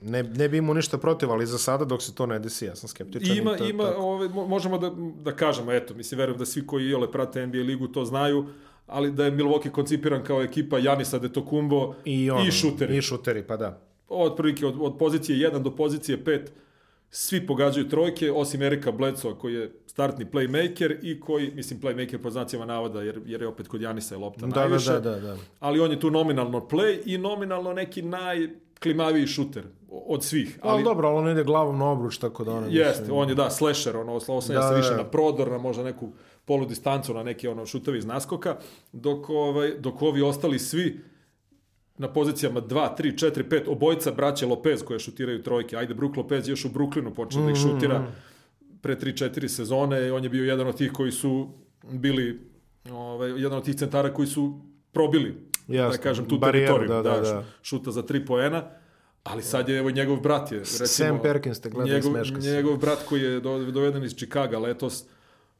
ne, 0.00 0.22
ne 0.22 0.48
bi 0.48 0.56
imao 0.58 0.74
ništa 0.74 0.98
protiv, 0.98 1.30
ali 1.30 1.46
za 1.46 1.58
sada 1.58 1.84
dok 1.84 2.02
se 2.02 2.14
to 2.14 2.26
ne 2.26 2.38
desi, 2.38 2.64
ja 2.64 2.76
sam 2.76 2.88
skeptičan. 2.88 3.36
Ima, 3.36 3.56
to, 3.56 3.64
ima, 3.64 3.84
ove, 3.96 4.28
mo- 4.28 4.48
možemo 4.48 4.78
da, 4.78 4.90
da 5.22 5.36
kažemo, 5.36 5.72
eto, 5.72 5.94
mislim, 5.94 6.18
verujem 6.18 6.38
da 6.38 6.46
svi 6.46 6.66
koji 6.66 6.84
iole 6.84 7.12
prate 7.12 7.46
NBA 7.46 7.58
ligu 7.58 7.88
to 7.88 8.04
znaju, 8.04 8.46
ali 8.86 9.12
da 9.12 9.24
je 9.24 9.32
Milwaukee 9.32 9.70
koncipiran 9.70 10.24
kao 10.24 10.42
ekipa 10.42 10.78
Janisa 10.78 11.18
Detokumbo 11.18 11.94
I, 12.04 12.30
ono, 12.30 12.48
i 12.48 12.50
šuteri. 12.50 12.96
I 12.96 13.02
šuteri, 13.02 13.42
pa 13.42 13.56
da. 13.56 13.80
Od 14.08 14.36
prilike 14.36 14.66
od, 14.66 14.74
od 14.80 14.98
pozicije 14.98 15.50
1 15.50 15.62
do 15.62 15.70
pozicije 15.70 16.24
5 16.24 16.46
svi 17.10 17.46
pogađaju 17.46 17.88
trojke, 17.88 18.32
osim 18.32 18.62
Erika 18.62 18.92
Bledsoa 18.92 19.38
koji 19.38 19.54
je 19.54 19.72
startni 19.92 20.26
playmaker 20.26 20.98
i 21.02 21.20
koji, 21.20 21.50
mislim, 21.54 21.80
playmaker 21.80 22.18
po 22.18 22.30
znacima 22.30 22.64
navoda, 22.64 23.02
jer, 23.02 23.20
jer 23.26 23.42
je 23.42 23.48
opet 23.48 23.68
kod 23.68 23.80
Janisa 23.80 24.14
je 24.14 24.18
lopta 24.18 24.46
Da, 24.46 24.52
da, 24.52 24.60
najviše. 24.60 24.92
da, 24.92 25.00
da, 25.00 25.20
da. 25.20 25.36
Ali 25.60 25.80
on 25.80 25.90
je 25.90 26.00
tu 26.00 26.10
nominalno 26.10 26.60
play 26.60 27.00
i 27.04 27.18
nominalno 27.18 27.72
neki 27.72 28.02
najklimaviji 28.02 29.26
šuter 29.26 29.62
od 29.90 30.24
svih. 30.24 30.58
Ali, 30.62 30.72
Ali, 30.72 30.84
dobro, 30.84 31.08
ali 31.08 31.18
on 31.18 31.28
ide 31.28 31.44
glavom 31.44 31.78
na 31.78 31.90
obruč, 31.90 32.18
tako 32.18 32.44
da 32.44 32.52
ono... 32.52 32.66
Jeste, 32.70 33.12
on 33.12 33.28
je 33.28 33.34
da, 33.34 33.50
slasher, 33.50 33.96
ono, 33.96 34.14
oslanja 34.14 34.60
Da, 34.60 34.68
se 34.68 34.74
da, 34.74 34.80
više 34.80 34.96
na 34.96 35.04
prodor, 35.04 35.50
na 35.50 35.58
možda 35.58 35.82
neku 35.82 36.12
polu 36.44 36.66
distancu, 36.66 37.14
na 37.14 37.22
neki 37.22 37.48
ono 37.48 37.66
šutevi 37.66 37.98
iz 37.98 38.06
naskoka, 38.06 38.56
dok, 38.92 39.30
ovaj, 39.30 39.74
dok 39.78 40.02
ovi 40.02 40.22
ostali 40.22 40.58
svi 40.58 41.00
na 41.98 42.08
pozicijama 42.08 42.60
2, 42.60 42.88
3, 42.98 43.26
4, 43.26 43.48
5, 43.48 43.68
obojica 43.68 44.12
braće 44.12 44.46
Lopez 44.46 44.82
koje 44.82 44.98
šutiraju 44.98 45.42
trojke. 45.42 45.76
Ajde, 45.76 45.94
Brook 45.94 46.16
Lopez 46.16 46.48
još 46.48 46.64
u 46.64 46.68
Brooklynu 46.68 47.14
počeo 47.14 47.42
da 47.42 47.50
ih 47.50 47.56
šutira 47.56 48.06
pre 48.82 48.96
3, 48.96 49.30
4 49.30 49.48
sezone 49.48 50.06
i 50.06 50.10
on 50.10 50.24
je 50.24 50.30
bio 50.30 50.44
jedan 50.44 50.66
od 50.66 50.76
tih 50.76 50.92
koji 50.92 51.12
su 51.12 51.48
bili 51.90 52.40
ovaj, 52.90 53.30
jedan 53.30 53.58
od 53.58 53.64
tih 53.64 53.74
centara 53.74 54.14
koji 54.14 54.28
su 54.28 54.60
probili 54.92 55.34
Jasno, 55.68 55.96
da 55.96 56.02
kažem 56.02 56.28
tu 56.28 56.38
barijeru, 56.38 56.74
teritoriju 56.74 57.02
da, 57.02 57.10
da, 57.10 57.20
da, 57.20 57.32
da. 57.32 57.44
šuta 57.62 57.90
za 57.90 58.02
3 58.02 58.26
poena 58.26 58.64
ali 59.22 59.42
sad 59.42 59.68
je 59.68 59.78
evo 59.78 59.90
njegov 59.90 60.20
brat 60.20 60.52
je 60.52 60.58
recimo, 60.58 60.86
Sam 60.86 61.18
Perkins 61.22 61.60
te 61.60 61.70
gleda 61.70 61.94
njegov, 61.94 62.12
njegov 62.40 62.76
brat 62.76 62.98
koji 63.08 63.22
je 63.22 63.40
do- 63.40 63.70
doveden 63.70 64.04
iz 64.04 64.14
Čikaga 64.14 64.58
letos 64.58 65.04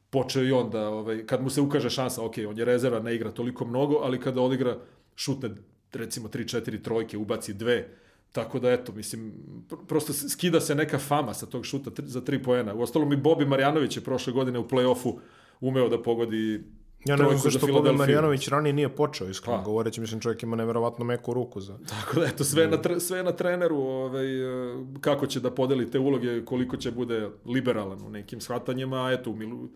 počeo 0.09 0.43
i 0.43 0.51
on 0.51 0.69
da, 0.69 0.89
ovaj, 0.89 1.25
kad 1.25 1.41
mu 1.43 1.49
se 1.49 1.61
ukaže 1.61 1.89
šansa, 1.89 2.25
ok, 2.25 2.33
on 2.47 2.57
je 2.57 2.65
rezerva, 2.65 2.99
ne 2.99 3.15
igra 3.15 3.31
toliko 3.31 3.65
mnogo, 3.65 3.95
ali 4.03 4.19
kada 4.19 4.41
odigra 4.41 4.77
šutne 5.15 5.49
recimo 5.93 6.27
3-4 6.27 6.81
trojke, 6.83 7.17
ubaci 7.17 7.53
dve, 7.53 7.87
tako 8.33 8.59
da 8.59 8.71
eto, 8.71 8.91
mislim, 8.91 9.33
pr- 9.69 9.85
prosto 9.87 10.13
skida 10.13 10.59
se 10.61 10.75
neka 10.75 10.99
fama 10.99 11.33
sa 11.33 11.45
tog 11.45 11.65
šuta 11.65 11.89
tri- 11.89 12.07
za 12.07 12.21
3 12.21 12.43
poena. 12.43 12.73
Uostalom 12.73 13.13
i 13.13 13.17
Bobi 13.17 13.45
Marjanović 13.45 13.97
je 13.97 14.03
prošle 14.03 14.33
godine 14.33 14.59
u 14.59 14.67
play-offu 14.67 15.13
umeo 15.61 15.89
da 15.89 16.01
pogodi 16.01 16.63
Ja 17.05 17.15
ne 17.15 17.25
znam 17.25 17.37
zašto 17.37 17.65
Filadelfiju. 17.65 17.97
Marjanović 17.97 18.47
ranije 18.47 18.73
nije 18.73 18.89
počeo, 18.89 19.29
iskreno 19.29 19.57
Pa. 19.57 19.63
govoreći, 19.63 20.01
mislim 20.01 20.19
čovjek 20.21 20.43
ima 20.43 20.55
neverovatno 20.55 21.05
meku 21.05 21.33
ruku 21.33 21.61
za... 21.61 21.77
Tako 21.89 22.19
da, 22.19 22.25
eto, 22.25 22.43
sve, 22.43 22.67
na, 22.67 22.81
tre, 22.81 22.99
sve 22.99 23.23
na 23.23 23.31
treneru, 23.31 23.77
ovaj, 23.77 24.25
e, 24.71 24.75
kako 25.01 25.27
će 25.27 25.39
da 25.39 25.51
podeli 25.51 25.91
te 25.91 25.99
uloge, 25.99 26.45
koliko 26.45 26.77
će 26.77 26.91
bude 26.91 27.29
liberalan 27.45 28.01
u 28.05 28.09
nekim 28.09 28.41
shvatanjima, 28.41 29.05
a 29.05 29.11
eto, 29.11 29.35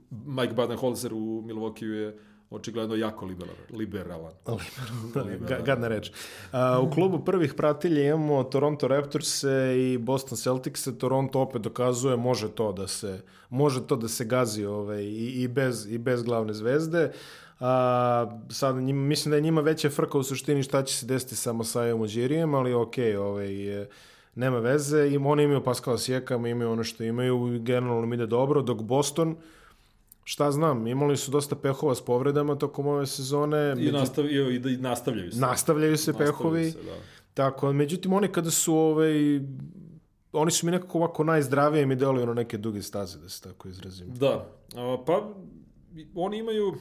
Mike 0.09 0.53
Badenholzer 0.53 1.13
u 1.13 1.43
Milwaukee 1.45 1.85
je 1.85 2.17
očigledno 2.49 2.95
jako 2.95 3.25
liberalan. 3.25 3.57
liberalan. 3.73 4.31
Ga- 5.49 5.61
Gadna 5.65 5.87
reč. 5.87 6.11
A, 6.51 6.79
u 6.79 6.91
klubu 6.91 7.19
prvih 7.19 7.53
pratilja 7.53 8.03
imamo 8.03 8.43
Toronto 8.43 8.87
Raptors 8.87 9.43
i 9.77 9.97
Boston 9.97 10.37
Celtics. 10.37 10.87
Toronto 10.99 11.39
opet 11.39 11.61
dokazuje 11.61 12.17
može 12.17 12.49
to 12.49 12.71
da 12.71 12.87
se 12.87 13.21
može 13.49 13.87
to 13.87 13.95
da 13.95 14.07
se 14.07 14.25
gazi 14.25 14.65
ovaj, 14.65 15.03
i, 15.03 15.43
i, 15.43 15.47
bez, 15.47 15.91
i 15.91 15.97
bez 15.97 16.23
glavne 16.23 16.53
zvezde. 16.53 17.11
A, 17.59 18.39
sad, 18.49 18.75
njima, 18.75 19.01
mislim 19.01 19.29
da 19.29 19.35
je 19.35 19.41
njima 19.41 19.61
veća 19.61 19.89
frka 19.89 20.17
u 20.17 20.23
suštini 20.23 20.63
šta 20.63 20.83
će 20.83 20.97
se 20.97 21.05
desiti 21.05 21.35
sa 21.35 21.53
Masajom 21.53 22.01
Uđirijem, 22.01 22.53
ali 22.53 22.73
ok, 22.73 22.95
ovaj, 23.19 23.81
e, 23.81 23.87
nema 24.35 24.59
veze. 24.59 25.09
Im, 25.11 25.25
oni 25.25 25.43
imaju 25.43 25.63
Pascala 25.63 25.97
Sijekama, 25.97 26.49
imaju 26.49 26.71
ono 26.71 26.83
što 26.83 27.03
imaju 27.03 27.59
generalno 27.61 28.03
im 28.03 28.13
ide 28.13 28.25
dobro, 28.25 28.61
dok 28.61 28.81
Boston 28.81 29.35
Šta 30.29 30.51
znam, 30.51 30.87
imali 30.87 31.17
su 31.17 31.31
dosta 31.31 31.55
pehova 31.55 31.95
s 31.95 32.01
povredama 32.01 32.55
tokom 32.55 32.87
ove 32.87 33.05
sezone. 33.07 33.75
I, 33.79 33.91
nastav, 33.91 34.25
i, 34.25 34.55
i, 34.55 34.59
da 34.59 34.69
nastavljaju 34.89 35.31
se. 35.31 35.39
Nastavljaju 35.39 35.97
se 35.97 36.11
Nastavljaju 36.11 36.33
pehovi. 36.33 36.71
se, 36.71 36.77
da. 36.83 36.95
Tako, 37.33 37.73
međutim, 37.73 38.13
oni 38.13 38.27
kada 38.27 38.51
su, 38.51 38.75
ovaj, 38.75 39.39
oni 40.31 40.51
su 40.51 40.65
mi 40.65 40.71
nekako 40.71 40.97
ovako 40.97 41.23
najzdravije 41.23 41.85
mi 41.85 41.95
deluju 41.95 42.25
na 42.25 42.33
neke 42.33 42.57
duge 42.57 42.81
staze, 42.81 43.19
da 43.19 43.29
se 43.29 43.41
tako 43.41 43.69
izrazim. 43.69 44.07
Da, 44.13 44.49
a, 44.75 44.97
pa 45.05 45.33
oni 46.15 46.37
imaju 46.37 46.75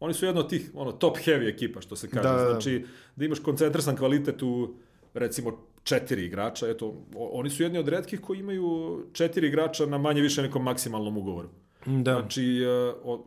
oni 0.00 0.14
su 0.14 0.26
jedna 0.26 0.40
od 0.40 0.48
tih 0.48 0.70
ono 0.74 0.92
top 0.92 1.16
heavy 1.16 1.48
ekipa 1.48 1.80
što 1.80 1.96
se 1.96 2.08
kaže. 2.08 2.28
Da, 2.28 2.34
da. 2.34 2.50
Znači 2.50 2.84
da 3.16 3.24
imaš 3.24 3.38
koncentrasan 3.38 3.96
kvalitet 3.96 4.42
u 4.42 4.74
recimo 5.14 5.52
četiri 5.82 6.24
igrača, 6.24 6.68
eto 6.68 6.94
oni 7.14 7.50
su 7.50 7.62
jedni 7.62 7.78
od 7.78 7.88
retkih 7.88 8.20
koji 8.20 8.38
imaju 8.38 9.00
četiri 9.12 9.48
igrača 9.48 9.86
na 9.86 9.98
manje 9.98 10.20
više 10.22 10.42
nekom 10.42 10.62
maksimalnom 10.62 11.16
ugovoru. 11.16 11.48
Da, 11.88 12.12
Znači 12.12 12.62
e, 12.62 12.92
o, 13.04 13.24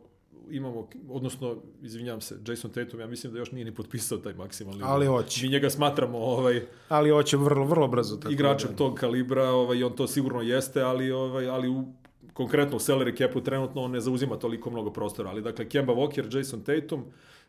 imamo 0.50 0.88
odnosno 1.08 1.56
izvinjavam 1.82 2.20
se 2.20 2.38
Jason 2.48 2.70
Tatum 2.70 3.00
ja 3.00 3.06
mislim 3.06 3.32
da 3.32 3.38
još 3.38 3.52
nije 3.52 3.64
ni 3.64 3.74
potpisao 3.74 4.18
taj 4.18 4.34
maksimalni 4.34 4.82
Ali 4.84 5.06
hoće. 5.06 5.46
Mi 5.46 5.52
njega 5.52 5.70
smatramo 5.70 6.18
ovaj 6.18 6.62
ali 6.88 7.10
hoće 7.10 7.36
vrlo, 7.36 7.64
vrlo 7.64 7.88
brzo. 7.88 8.16
Tako 8.16 8.32
igračem 8.32 8.70
da. 8.70 8.76
tog 8.76 8.94
kalibra, 8.94 9.50
ovaj, 9.50 9.84
on 9.84 9.96
to 9.96 10.06
sigurno 10.06 10.42
jeste, 10.42 10.82
ali, 10.82 11.10
ovaj, 11.10 11.48
ali 11.48 11.68
u 11.68 11.84
konkretno 12.32 12.76
u 12.76 12.80
salary 12.80 13.18
capu 13.18 13.40
trenutno 13.40 13.82
on 13.82 13.90
ne 13.90 14.00
zauzima 14.00 14.36
toliko 14.36 14.70
mnogo 14.70 14.92
prostora. 14.92 15.30
Ali 15.30 15.42
dakle, 15.42 15.68
Kemba 15.68 15.92
Walker, 15.92 16.36
Jason 16.36 16.60
Tatum, 16.60 17.04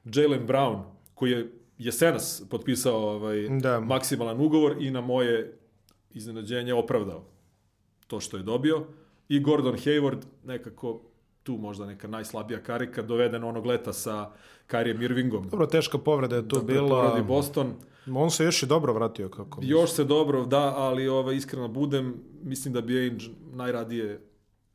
Jalen 0.05 0.47
Brown, 0.47 0.81
koji 1.13 1.31
je 1.31 1.51
jesenas 1.77 2.43
potpisao 2.49 2.97
ovaj, 2.97 3.47
Da. 3.49 3.79
maksimalan 3.79 4.41
ugovor 4.41 4.75
i 4.79 4.91
na 4.91 5.01
moje 5.01 5.57
iznenađenje 6.13 6.73
opravdao 6.73 7.23
to 8.07 8.19
što 8.19 8.37
je 8.37 8.43
dobio. 8.43 8.85
I 9.29 9.39
Gordon 9.39 9.75
Hayward, 9.75 10.25
nekako 10.43 11.01
tu 11.43 11.57
možda 11.57 11.85
neka 11.85 12.07
najslabija 12.07 12.63
karika, 12.63 13.01
doveden 13.01 13.43
onog 13.43 13.65
leta 13.65 13.93
sa 13.93 14.31
Kyrie 14.69 15.03
Irvingom. 15.03 15.49
Dobro, 15.49 15.65
teška 15.65 15.97
povreda 15.97 16.35
je 16.35 16.47
to 16.47 16.59
da 16.59 16.73
bila. 16.73 17.21
Boston. 17.21 17.73
On 18.15 18.31
se 18.31 18.43
još 18.43 18.63
i 18.63 18.65
dobro 18.65 18.93
vratio 18.93 19.29
kako. 19.29 19.59
Još 19.63 19.91
se 19.91 20.03
dobro, 20.03 20.45
da, 20.45 20.73
ali 20.77 21.07
ovaj, 21.07 21.35
iskreno 21.35 21.67
budem, 21.67 22.15
mislim 22.43 22.73
da 22.73 22.81
bi 22.81 22.99
Ainge 22.99 23.25
najradije, 23.53 24.21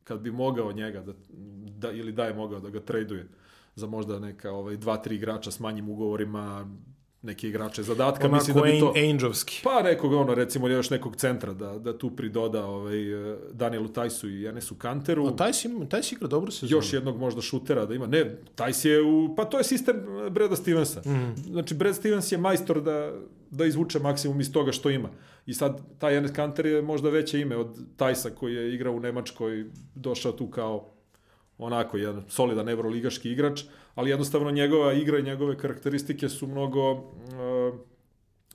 kad 0.03 0.19
bi 0.19 0.31
mogao 0.31 0.71
njega, 0.71 1.01
da, 1.01 1.13
da, 1.77 1.91
ili 1.91 2.11
da 2.11 2.25
je 2.25 2.33
mogao 2.33 2.59
da 2.59 2.69
ga 2.69 2.79
traduje 2.79 3.27
za 3.75 3.87
možda 3.87 4.19
neka 4.19 4.51
ovaj, 4.51 4.77
dva, 4.77 4.97
tri 4.97 5.15
igrača 5.15 5.51
s 5.51 5.59
manjim 5.59 5.89
ugovorima, 5.89 6.75
neke 7.21 7.47
igrače 7.47 7.83
zadatka, 7.83 8.27
Onako 8.27 8.35
mislim 8.35 8.57
da 8.57 8.61
bi 8.63 8.79
to... 8.79 8.93
Aingeovski. 8.95 9.61
Pa 9.63 9.81
nekog, 9.83 10.13
ono, 10.13 10.35
recimo 10.35 10.67
još 10.67 10.89
nekog 10.89 11.15
centra 11.15 11.53
da, 11.53 11.79
da 11.79 11.97
tu 11.97 12.09
pridoda 12.11 12.65
ovaj, 12.65 13.31
eh, 13.31 13.37
Danielu 13.51 13.87
Tajsu 13.87 14.29
i 14.29 14.45
Enesu 14.45 14.75
Kanteru. 14.75 15.27
A 15.27 15.35
taj 15.35 15.53
si, 15.53 15.69
taj 15.89 16.03
si 16.03 16.15
igra 16.15 16.27
dobro 16.27 16.51
sezonu. 16.51 16.77
još 16.77 16.93
jednog 16.93 17.17
možda 17.17 17.41
šutera 17.41 17.85
da 17.85 17.93
ima. 17.93 18.07
Ne, 18.07 18.35
Tajs 18.55 18.85
je 18.85 19.01
u... 19.01 19.35
Pa 19.35 19.45
to 19.45 19.57
je 19.57 19.63
sistem 19.63 19.95
eh, 20.25 20.29
Breda 20.29 20.55
Stevensa. 20.55 20.99
Mm. 20.99 21.35
Znači, 21.51 21.75
Brad 21.75 21.95
Stevens 21.95 22.31
je 22.31 22.37
majstor 22.37 22.81
da, 22.81 23.13
da 23.51 23.65
izvuče 23.65 23.99
maksimum 23.99 24.41
iz 24.41 24.51
toga 24.51 24.71
što 24.71 24.89
ima. 24.89 25.09
I 25.45 25.53
sad, 25.53 25.81
taj 25.97 26.17
Enes 26.17 26.31
Kanter 26.31 26.65
je 26.65 26.81
možda 26.81 27.09
veće 27.09 27.39
ime 27.39 27.57
od 27.57 27.79
Tajsa 27.97 28.29
koji 28.29 28.55
je 28.55 28.73
igrao 28.75 28.93
u 28.93 28.99
Nemačkoj, 28.99 29.65
došao 29.95 30.31
tu 30.31 30.47
kao 30.47 30.89
onako 31.57 31.97
jedan 31.97 32.23
solidan 32.27 32.69
evroligaški 32.69 33.31
igrač, 33.31 33.61
ali 33.99 34.09
jednostavno 34.09 34.51
njegova 34.51 34.93
igra 34.93 35.19
i 35.19 35.23
njegove 35.23 35.57
karakteristike 35.57 36.29
su 36.29 36.47
mnogo 36.47 36.91
uh, 36.91 36.99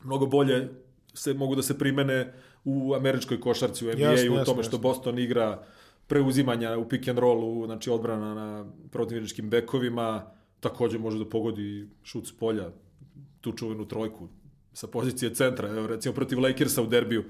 mnogo 0.04 0.26
bolje 0.26 0.68
se 1.14 1.34
mogu 1.34 1.54
da 1.54 1.62
se 1.62 1.78
primene 1.78 2.32
u 2.64 2.94
američkoj 2.94 3.40
košarci, 3.40 3.86
u 3.86 3.92
NBA, 3.92 4.10
Jasno, 4.10 4.42
u 4.42 4.44
tome 4.44 4.62
što 4.62 4.76
jasno. 4.76 4.78
Boston 4.78 5.18
igra 5.18 5.64
preuzimanja 6.06 6.78
u 6.78 6.88
pick 6.88 7.08
and 7.08 7.18
rollu, 7.18 7.66
znači 7.66 7.90
odbrana 7.90 8.34
na 8.34 8.66
protivničkim 8.90 9.50
bekovima, 9.50 10.32
takođe 10.60 10.98
može 10.98 11.18
da 11.18 11.28
pogodi 11.28 11.88
šut 12.02 12.26
s 12.26 12.32
polja, 12.36 12.70
tu 13.40 13.52
čuvenu 13.52 13.88
trojku 13.88 14.28
sa 14.72 14.86
pozicije 14.86 15.34
centra, 15.34 15.68
evo 15.68 15.86
recimo 15.86 16.14
protiv 16.14 16.40
Lakersa 16.40 16.82
u 16.82 16.86
derbiju, 16.86 17.24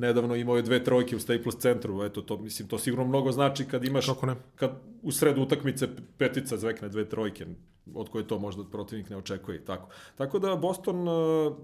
nedavno 0.00 0.36
imao 0.36 0.56
je 0.56 0.62
dve 0.62 0.84
trojke 0.84 1.16
u 1.16 1.20
Staples 1.20 1.56
centru, 1.56 2.02
eto 2.02 2.22
to 2.22 2.38
mislim 2.38 2.68
to 2.68 2.78
sigurno 2.78 3.04
mnogo 3.04 3.32
znači 3.32 3.64
kad 3.64 3.84
imaš 3.84 4.06
Kako 4.06 4.26
ne? 4.26 4.34
kad 4.56 4.70
u 5.02 5.12
sredu 5.12 5.42
utakmice 5.42 5.88
petica 6.18 6.56
zvekne 6.56 6.88
dve 6.88 7.08
trojke 7.08 7.46
od 7.94 8.08
koje 8.08 8.26
to 8.26 8.38
možda 8.38 8.64
protivnik 8.64 9.10
ne 9.10 9.16
očekuje 9.16 9.56
i 9.56 9.64
tako. 9.64 9.88
Tako 10.16 10.38
da 10.38 10.56
Boston 10.56 11.08
uh, 11.08 11.56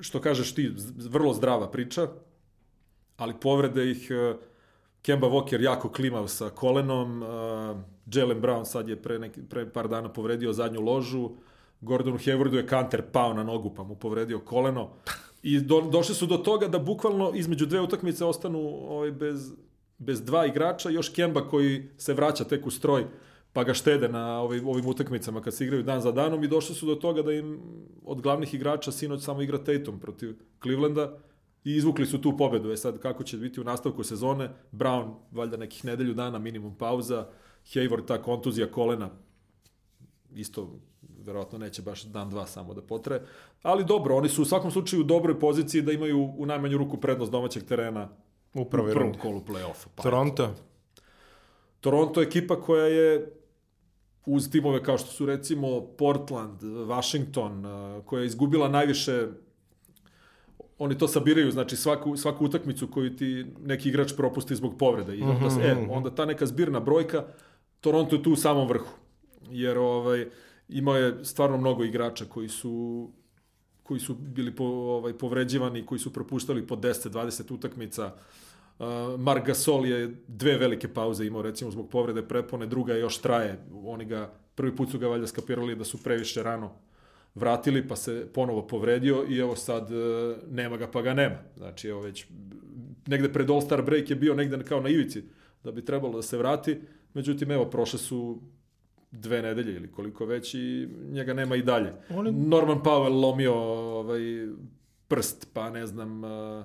što 0.00 0.20
kažeš 0.20 0.54
ti 0.54 0.74
vrlo 1.10 1.34
zdrava 1.34 1.70
priča, 1.70 2.08
ali 3.16 3.34
povrede 3.40 3.90
ih 3.90 4.08
uh, 4.10 4.40
Kemba 5.02 5.26
Walker 5.26 5.62
jako 5.62 5.88
klimav 5.88 6.28
sa 6.28 6.50
kolenom, 6.50 7.22
uh, 7.22 7.28
Jalen 8.06 8.40
Brown 8.40 8.64
sad 8.64 8.88
je 8.88 9.02
pre, 9.02 9.18
neki, 9.18 9.42
pre 9.42 9.72
par 9.72 9.88
dana 9.88 10.12
povredio 10.12 10.52
zadnju 10.52 10.80
ložu, 10.80 11.30
Gordonu 11.80 12.18
Haywardu 12.18 12.56
je 12.56 12.66
kanter 12.66 13.02
pao 13.12 13.34
na 13.34 13.42
nogu 13.42 13.74
pa 13.74 13.82
mu 13.82 13.94
povredio 13.94 14.40
koleno 14.40 14.90
i 15.42 15.60
do, 15.60 15.80
došli 15.80 16.14
su 16.14 16.26
do 16.26 16.36
toga 16.36 16.68
da 16.68 16.78
bukvalno 16.78 17.32
između 17.34 17.66
dve 17.66 17.80
utakmice 17.80 18.24
ostanu 18.24 18.58
ovaj, 18.88 19.10
bez, 19.10 19.52
bez 19.98 20.22
dva 20.22 20.46
igrača, 20.46 20.90
još 20.90 21.08
Kemba 21.08 21.48
koji 21.48 21.88
se 21.96 22.14
vraća 22.14 22.44
tek 22.44 22.66
u 22.66 22.70
stroj 22.70 23.06
pa 23.52 23.64
ga 23.64 23.74
štede 23.74 24.08
na 24.08 24.40
ovim, 24.40 24.68
ovim 24.68 24.86
utakmicama 24.86 25.42
kad 25.42 25.54
se 25.54 25.64
igraju 25.64 25.82
dan 25.82 26.00
za 26.00 26.12
danom. 26.12 26.44
I 26.44 26.48
došli 26.48 26.74
su 26.74 26.86
do 26.86 26.94
toga 26.94 27.22
da 27.22 27.32
im 27.32 27.60
od 28.04 28.20
glavnih 28.20 28.54
igrača 28.54 28.92
sinoć 28.92 29.22
samo 29.22 29.42
igra 29.42 29.64
Tatum 29.64 30.00
protiv 30.00 30.36
Clevelanda. 30.62 31.18
I 31.64 31.76
izvukli 31.76 32.06
su 32.06 32.20
tu 32.20 32.36
pobedu. 32.36 32.70
E 32.70 32.76
sad, 32.76 32.98
kako 32.98 33.24
će 33.24 33.36
biti 33.36 33.60
u 33.60 33.64
nastavku 33.64 34.02
sezone, 34.02 34.50
Brown, 34.72 35.14
valjda 35.30 35.56
nekih 35.56 35.84
nedelju 35.84 36.14
dana, 36.14 36.38
minimum 36.38 36.74
pauza, 36.78 37.28
Hayward, 37.74 38.06
ta 38.06 38.22
kontuzija 38.22 38.66
kolena, 38.66 39.10
isto 40.34 40.80
verovatno 41.22 41.58
neće 41.58 41.82
baš 41.82 42.02
dan, 42.02 42.30
dva 42.30 42.46
samo 42.46 42.74
da 42.74 42.82
potre. 42.82 43.20
Ali 43.62 43.84
dobro, 43.84 44.16
oni 44.16 44.28
su 44.28 44.42
u 44.42 44.44
svakom 44.44 44.70
slučaju 44.70 45.00
u 45.00 45.04
dobroj 45.04 45.40
poziciji 45.40 45.82
da 45.82 45.92
imaju 45.92 46.34
u 46.36 46.46
najmanju 46.46 46.78
ruku 46.78 46.96
prednost 46.96 47.32
domaćeg 47.32 47.62
terena 47.62 48.08
u 48.54 48.60
je 48.60 48.70
prvom 48.70 48.92
rundi. 48.92 49.18
kolu 49.18 49.40
play-offa. 49.40 49.86
Pa 49.94 50.02
Toronto. 50.02 50.54
Toronto 51.80 52.20
je 52.20 52.26
ekipa 52.26 52.60
koja 52.60 52.86
je 52.86 53.32
uz 54.26 54.50
timove 54.50 54.82
kao 54.82 54.98
što 54.98 55.10
su 55.10 55.26
recimo 55.26 55.80
Portland, 55.80 56.62
Washington, 56.62 57.64
koja 58.04 58.20
je 58.20 58.26
izgubila 58.26 58.68
najviše 58.68 59.26
oni 60.78 60.98
to 60.98 61.08
sabiraju, 61.08 61.50
znači 61.50 61.76
svaku, 61.76 62.16
svaku 62.16 62.44
utakmicu 62.44 62.86
koju 62.86 63.16
ti 63.16 63.46
neki 63.60 63.88
igrač 63.88 64.12
propusti 64.16 64.56
zbog 64.56 64.78
povrede. 64.78 65.16
I 65.16 65.22
onda, 65.22 65.50
se- 65.50 65.60
e, 65.60 65.86
onda 65.90 66.10
ta 66.10 66.24
neka 66.24 66.46
zbirna 66.46 66.80
brojka, 66.80 67.24
Toronto 67.80 68.16
je 68.16 68.22
tu 68.22 68.32
u 68.32 68.36
samom 68.36 68.68
vrhu. 68.68 68.88
Jer 69.50 69.78
ovaj, 69.78 70.26
imao 70.72 70.96
je 70.96 71.24
stvarno 71.24 71.56
mnogo 71.56 71.84
igrača 71.84 72.24
koji 72.24 72.48
su 72.48 73.08
koji 73.82 74.00
su 74.00 74.14
bili 74.14 74.56
po, 74.56 74.64
ovaj, 74.64 75.12
povređivani, 75.12 75.86
koji 75.86 75.98
su 75.98 76.12
propuštali 76.12 76.66
po 76.66 76.76
10-20 76.76 77.54
utakmica. 77.54 78.14
Uh, 78.78 78.86
Mark 79.18 79.46
Gasol 79.46 79.86
je 79.86 80.14
dve 80.28 80.56
velike 80.58 80.88
pauze 80.88 81.26
imao 81.26 81.42
recimo 81.42 81.70
zbog 81.70 81.88
povrede 81.90 82.22
prepone, 82.22 82.66
druga 82.66 82.94
još 82.94 83.18
traje. 83.18 83.58
Oni 83.84 84.04
ga, 84.04 84.32
prvi 84.54 84.76
put 84.76 84.90
su 84.90 84.98
ga 84.98 85.08
valjda 85.08 85.26
skapirali 85.26 85.76
da 85.76 85.84
su 85.84 86.02
previše 86.02 86.42
rano 86.42 86.70
vratili, 87.34 87.88
pa 87.88 87.96
se 87.96 88.26
ponovo 88.34 88.66
povredio 88.66 89.26
i 89.28 89.38
evo 89.38 89.56
sad 89.56 89.90
uh, 89.90 90.36
nema 90.50 90.76
ga 90.76 90.86
pa 90.86 91.02
ga 91.02 91.14
nema. 91.14 91.36
Znači 91.56 91.88
evo 91.88 92.00
već 92.00 92.26
negde 93.06 93.32
pred 93.32 93.50
All-Star 93.50 93.82
break 93.82 94.10
je 94.10 94.16
bio 94.16 94.34
negde 94.34 94.64
kao 94.64 94.80
na 94.80 94.88
ivici 94.88 95.22
da 95.64 95.72
bi 95.72 95.84
trebalo 95.84 96.16
da 96.16 96.22
se 96.22 96.38
vrati, 96.38 96.80
međutim 97.14 97.50
evo 97.50 97.64
prošle 97.64 97.98
su 97.98 98.40
dve 99.12 99.42
nedelje 99.42 99.74
ili 99.74 99.92
koliko 99.92 100.26
već 100.26 100.54
i 100.54 100.88
njega 101.10 101.34
nema 101.34 101.56
i 101.56 101.62
dalje. 101.62 101.92
Oni- 102.10 102.32
Norman 102.32 102.78
Powell 102.78 103.20
lomio 103.20 103.54
ovaj, 103.54 104.20
prst, 105.08 105.48
pa 105.52 105.70
ne 105.70 105.86
znam, 105.86 106.24
uh, 106.24 106.64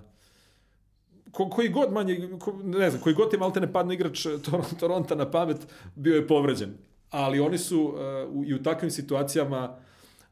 ko, 1.31 1.49
koji 1.49 1.69
god 1.69 1.91
manje, 1.93 2.29
ko, 2.39 2.59
ne 2.63 2.89
znam, 2.89 3.01
koji 3.01 3.15
god 3.15 3.33
im 3.33 3.41
alterne 3.41 3.73
padne 3.73 3.93
igrač 3.93 4.25
eh, 4.25 4.29
Tor- 4.29 4.79
Toronta 4.79 5.15
na 5.15 5.31
pamet, 5.31 5.57
bio 5.95 6.15
je 6.15 6.27
povređen. 6.27 6.73
Ali 7.09 7.39
oni 7.39 7.57
su 7.57 7.81
uh, 7.83 7.95
u, 8.31 8.45
i 8.45 8.53
u 8.53 8.63
takvim 8.63 8.91
situacijama 8.91 9.75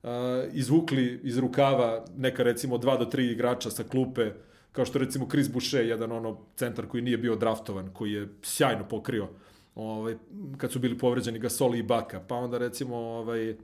uh, 0.03 0.09
izvukli 0.53 1.19
iz 1.23 1.37
rukava 1.37 2.05
neka 2.17 2.43
recimo 2.43 2.77
dva 2.77 2.97
do 2.97 3.05
tri 3.05 3.27
igrača 3.27 3.69
sa 3.69 3.83
klupe, 3.83 4.31
kao 4.71 4.85
što 4.85 4.99
recimo 4.99 5.27
Chris 5.29 5.51
Boucher, 5.51 5.85
jedan 5.85 6.11
ono 6.11 6.37
centar 6.55 6.85
koji 6.85 7.03
nije 7.03 7.17
bio 7.17 7.35
draftovan, 7.35 7.89
koji 7.93 8.11
je 8.11 8.27
sjajno 8.41 8.87
pokrio 8.89 9.27
ovaj, 9.75 10.15
kad 10.57 10.71
su 10.71 10.79
bili 10.79 10.97
povređeni 10.97 11.39
Gasoli 11.39 11.79
i 11.79 11.83
Baka. 11.83 12.19
Pa 12.27 12.35
onda 12.35 12.57
recimo 12.57 12.95
ovaj, 12.97 13.55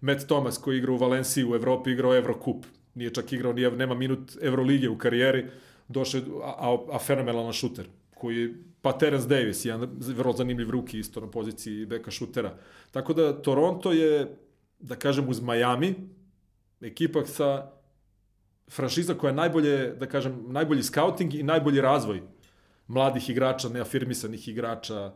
Matt 0.00 0.26
Thomas 0.26 0.58
koji 0.58 0.78
igra 0.78 0.92
u 0.92 0.96
Valenciji 0.96 1.44
u 1.44 1.54
Evropi, 1.54 1.90
igrao 1.90 2.16
Evrokup. 2.16 2.66
Nije 2.94 3.14
čak 3.14 3.32
igrao, 3.32 3.52
nije, 3.52 3.70
nema 3.70 3.94
minut 3.94 4.36
Evrolige 4.42 4.88
u 4.88 4.98
karijeri, 4.98 5.46
došao 5.88 6.20
a, 6.42 6.54
a, 6.58 6.78
a 6.92 6.98
fenomenalan 6.98 7.52
šuter 7.52 7.86
koji 8.14 8.36
je, 8.36 8.54
pa 8.82 8.92
Terence 8.92 9.28
Davis, 9.28 9.64
jedan 9.64 9.90
vrlo 9.98 10.32
zanimljiv 10.32 10.70
ruki 10.70 10.98
isto 10.98 11.20
na 11.20 11.30
poziciji 11.30 11.86
beka 11.86 12.10
šutera. 12.10 12.56
Tako 12.90 13.12
da 13.12 13.42
Toronto 13.42 13.92
je, 13.92 14.36
da 14.78 14.96
kažem, 14.96 15.28
uz 15.28 15.40
Miami, 15.40 15.94
ekipa 16.80 17.24
sa 17.26 17.70
franšiza 18.70 19.14
koja 19.14 19.30
je 19.30 19.36
najbolje, 19.36 19.76
da 20.00 20.06
kažem, 20.06 20.44
najbolji 20.48 20.82
scouting 20.82 21.34
i 21.34 21.42
najbolji 21.42 21.80
razvoj 21.80 22.22
mladih 22.86 23.30
igrača, 23.30 23.68
neafirmisanih 23.68 24.48
igrača, 24.48 25.12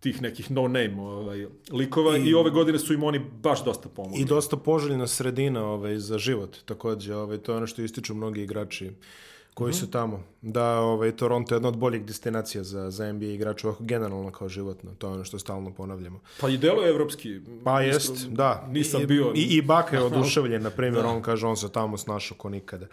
tih 0.00 0.22
nekih 0.22 0.50
no-name 0.50 1.00
ovaj, 1.00 1.46
likova 1.70 2.16
I, 2.16 2.22
I- 2.22 2.34
ove 2.34 2.50
godine 2.50 2.78
su 2.78 2.94
im 2.94 3.02
oni 3.02 3.18
baš 3.18 3.64
dosta 3.64 3.88
pomogli. 3.88 4.20
I 4.20 4.24
dosta 4.24 4.56
poželjna 4.56 5.06
sredina 5.06 5.64
ovaj, 5.64 5.98
za 5.98 6.18
život, 6.18 6.56
takođe. 6.64 7.14
Ovaj, 7.14 7.38
to 7.38 7.52
je 7.52 7.56
ono 7.56 7.66
što 7.66 7.82
ističu 7.82 8.14
mnogi 8.14 8.42
igrači 8.42 8.90
koji 9.54 9.72
su 9.72 9.90
tamo. 9.90 10.22
Da, 10.42 10.80
ovaj, 10.80 11.16
Toronto 11.16 11.54
je 11.54 11.56
jedna 11.56 11.68
od 11.68 11.76
boljih 11.76 12.04
destinacija 12.04 12.64
za, 12.64 12.90
za 12.90 13.12
NBA 13.12 13.26
igrača, 13.26 13.68
ovako 13.68 13.84
generalno 13.84 14.30
kao 14.30 14.48
životno. 14.48 14.90
To 14.98 15.06
je 15.06 15.12
ono 15.12 15.24
što 15.24 15.38
stalno 15.38 15.74
ponavljamo. 15.74 16.20
Pa 16.40 16.48
i 16.48 16.58
delo 16.58 16.82
je 16.82 16.90
evropski. 16.90 17.40
Pa 17.64 17.80
jest, 17.80 18.26
da. 18.28 18.68
Nisam 18.70 19.02
I, 19.02 19.06
bio... 19.06 19.32
I, 19.34 19.42
i 19.42 19.62
Baka 19.62 19.96
je 19.96 20.02
oduševljen, 20.12 20.62
na 20.62 20.70
primjer, 20.70 21.04
on 21.06 21.22
kaže, 21.22 21.46
on 21.46 21.56
se 21.56 21.72
tamo 21.72 21.96
snašao 21.96 22.36
ko 22.38 22.48
nikada. 22.48 22.86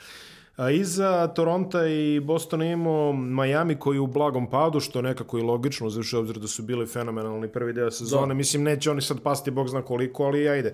A 0.58 0.72
iza 0.72 1.28
Toronta 1.28 1.88
i 1.88 2.20
Bostona 2.20 2.66
imamo 2.66 3.14
Miami 3.14 3.76
koji 3.76 3.96
je 3.96 4.02
u 4.02 4.08
blagom 4.08 4.50
padu, 4.50 4.80
što 4.80 5.02
nekako 5.02 5.38
i 5.38 5.42
logično, 5.42 5.90
zato 5.90 6.20
obzir 6.20 6.40
da 6.40 6.48
su 6.48 6.64
bili 6.64 6.88
fenomenalni 6.88 7.48
prvi 7.48 7.74
deo 7.74 7.92
sezone. 7.92 8.28
Da. 8.28 8.34
Mislim, 8.34 8.64
neće 8.64 8.92
oni 8.92 9.02
sad 9.02 9.22
pasti, 9.22 9.52
bog 9.52 9.70
zna 9.70 9.82
koliko, 9.82 10.24
ali 10.24 10.50
ajde. 10.50 10.74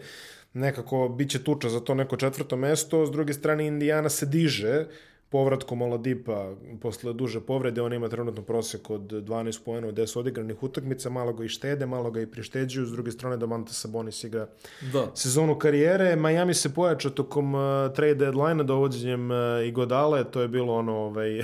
Nekako 0.54 1.10
bit 1.10 1.30
će 1.30 1.44
tuča 1.44 1.70
za 1.70 1.80
to 1.80 1.94
neko 1.94 2.16
četvrto 2.16 2.56
mesto. 2.56 3.06
S 3.06 3.12
druge 3.12 3.34
strane, 3.34 3.68
Indijana 3.68 4.10
se 4.10 4.26
diže 4.26 4.86
povratkom 5.34 5.82
Oladipa 5.82 6.52
posle 6.82 7.14
duže 7.14 7.40
povrede. 7.42 7.82
On 7.82 7.94
ima 7.94 8.10
trenutno 8.10 8.42
prosek 8.42 8.90
od 8.90 9.02
12 9.02 9.64
poena 9.66 9.88
od 9.88 9.96
10 9.96 10.20
odigranih 10.20 10.64
utakmica. 10.64 11.10
Malo 11.10 11.34
ga 11.34 11.44
i 11.44 11.50
štede, 11.50 11.86
malo 11.86 12.12
ga 12.12 12.22
i 12.22 12.28
prišteđuju. 12.28 12.86
S 12.86 12.92
druge 12.92 13.12
strane, 13.12 13.38
Domantas 13.38 13.80
Sabonis 13.80 14.24
igra 14.24 14.48
Da. 14.94 15.08
sezonu 15.16 15.56
karijere. 15.56 16.16
Miami 16.16 16.54
se 16.54 16.74
pojača 16.74 17.10
tokom 17.10 17.56
uh, 17.56 17.62
trade 17.96 18.16
deadline 18.16 18.64
dovođenjem 18.64 19.32
uh, 19.32 19.38
Igodale, 19.66 20.24
to 20.24 20.42
je 20.42 20.48
bilo 20.48 20.74
ono 20.76 20.94
ovaj, 20.94 21.44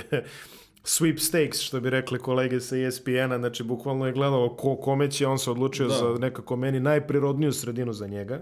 sweepstakes, 0.86 1.62
što 1.62 1.80
bi 1.80 1.90
rekli 1.90 2.18
kolege 2.18 2.60
sa 2.60 2.76
ESPN-a, 2.76 3.38
znači 3.38 3.62
bukvalno 3.64 4.06
je 4.06 4.12
gledalo 4.12 4.56
ko, 4.56 4.76
kome 4.76 5.10
će, 5.10 5.26
on 5.26 5.38
se 5.38 5.50
odlučio 5.50 5.88
Da. 5.88 5.94
za 5.94 6.14
nekako 6.18 6.56
meni 6.56 6.80
najprirodniju 6.80 7.52
sredinu 7.52 7.92
za 7.92 8.06
njega. 8.06 8.40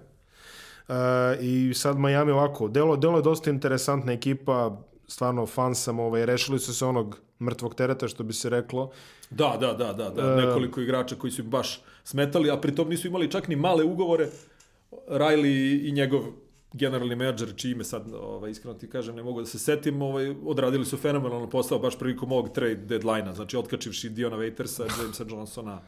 Uh, 0.88 0.94
I 1.40 1.74
sad 1.74 1.98
Miami 1.98 2.32
ovako, 2.32 2.68
delo, 2.68 2.96
delo 2.96 3.16
je 3.18 3.22
dosta 3.22 3.50
interesantna 3.50 4.12
ekipa, 4.12 4.82
stvarno 5.08 5.46
fan 5.46 5.74
sam, 5.74 6.00
ovaj, 6.00 6.26
rešili 6.26 6.58
su 6.58 6.74
se 6.74 6.84
onog 6.84 7.18
mrtvog 7.40 7.74
tereta, 7.74 8.08
što 8.08 8.24
bi 8.24 8.32
se 8.32 8.50
reklo. 8.50 8.90
Da, 9.30 9.56
da, 9.60 9.72
da, 9.72 9.92
da, 9.92 10.10
da. 10.10 10.36
Nekoliko 10.36 10.80
igrača 10.80 11.16
koji 11.16 11.30
su 11.30 11.42
im 11.42 11.50
baš 11.50 11.80
smetali, 12.04 12.50
a 12.50 12.56
pritom 12.56 12.88
nisu 12.88 13.08
imali 13.08 13.30
čak 13.30 13.48
ni 13.48 13.56
male 13.56 13.84
ugovore. 13.84 14.28
Riley 15.08 15.88
i 15.88 15.92
njegov 15.92 16.22
generalni 16.72 17.16
menadžer, 17.16 17.52
čije 17.56 17.72
ime 17.72 17.84
sad, 17.84 18.12
ovaj, 18.14 18.50
iskreno 18.50 18.78
ti 18.78 18.90
kažem, 18.90 19.16
ne 19.16 19.22
mogu 19.22 19.40
da 19.40 19.46
se 19.46 19.58
setim, 19.58 20.02
ovaj, 20.02 20.34
odradili 20.44 20.84
su 20.84 20.96
fenomenalan 20.96 21.50
posao 21.50 21.78
baš 21.78 21.98
prilikom 21.98 22.32
ovog 22.32 22.52
trade 22.52 22.74
deadline-a, 22.74 23.34
znači 23.34 23.56
otkačivši 23.56 24.08
Diona 24.08 24.36
Waitersa, 24.36 25.00
Jamesa 25.00 25.24
Johnsona, 25.28 25.80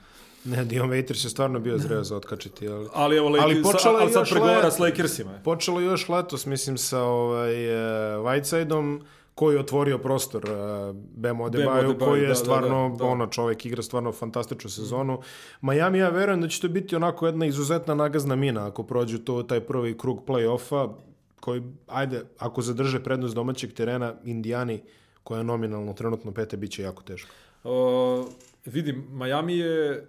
Ne, 0.45 0.65
Dion 0.65 0.91
Waiters 0.91 1.25
je 1.25 1.31
stvarno 1.31 1.61
bio 1.61 1.79
zreo 1.79 2.05
za 2.05 2.17
otkačiti, 2.17 2.69
ali... 2.69 2.89
ali 2.93 3.17
evo 3.17 3.29
Lakers, 3.29 3.45
Ali 3.45 3.63
počela 3.63 3.99
je 3.99 4.03
ali 4.03 4.13
sad 4.13 4.23
još 4.23 4.31
pregovara 4.31 4.71
s 4.71 4.79
Lakersima. 4.79 5.41
Počelo 5.45 5.81
je 5.81 5.87
još 5.87 6.09
letos, 6.09 6.47
mislim, 6.47 6.79
sa 6.79 7.03
ovaj, 7.03 7.53
uh, 7.69 8.25
Whitesideom, 8.25 9.01
koji 9.35 9.55
je 9.55 9.61
otvorio 9.61 9.99
prostor 9.99 10.45
uh, 10.45 10.97
Bemo 11.17 11.45
Adebayo, 11.45 11.99
koji 11.99 12.21
je 12.21 12.27
da, 12.27 12.29
da, 12.29 12.35
stvarno, 12.35 12.89
da, 12.89 12.97
da. 12.97 13.05
ono, 13.05 13.27
čovek 13.27 13.67
igra 13.67 13.83
stvarno 13.83 14.13
fantastičnu 14.13 14.71
sezonu. 14.71 15.21
Miami, 15.61 15.99
ja 15.99 16.09
verujem 16.09 16.41
da 16.41 16.49
će 16.49 16.61
to 16.61 16.69
biti 16.69 16.97
onako 16.97 17.27
jedna 17.27 17.47
izuzetna 17.47 17.95
nagazna 17.95 18.37
mina 18.37 18.67
ako 18.67 18.83
prođu 18.83 19.19
to, 19.19 19.43
taj 19.43 19.61
prvi 19.61 19.99
krug 19.99 20.23
play-offa, 20.27 20.93
koji, 21.41 21.63
ajde, 21.87 22.23
ako 22.39 22.63
zadrže 22.63 23.05
prednost 23.05 23.35
domaćeg 23.35 23.73
terena, 23.73 24.15
Indijani, 24.25 24.83
koja 25.25 25.39
je 25.39 25.45
nominalno 25.45 25.93
trenutno 25.93 26.33
pete, 26.33 26.57
bit 26.57 26.71
će 26.71 26.83
jako 26.83 27.03
teško. 27.03 27.31
Uh, 27.65 28.27
vidim, 28.65 29.07
Miami 29.11 29.57
je 29.57 30.07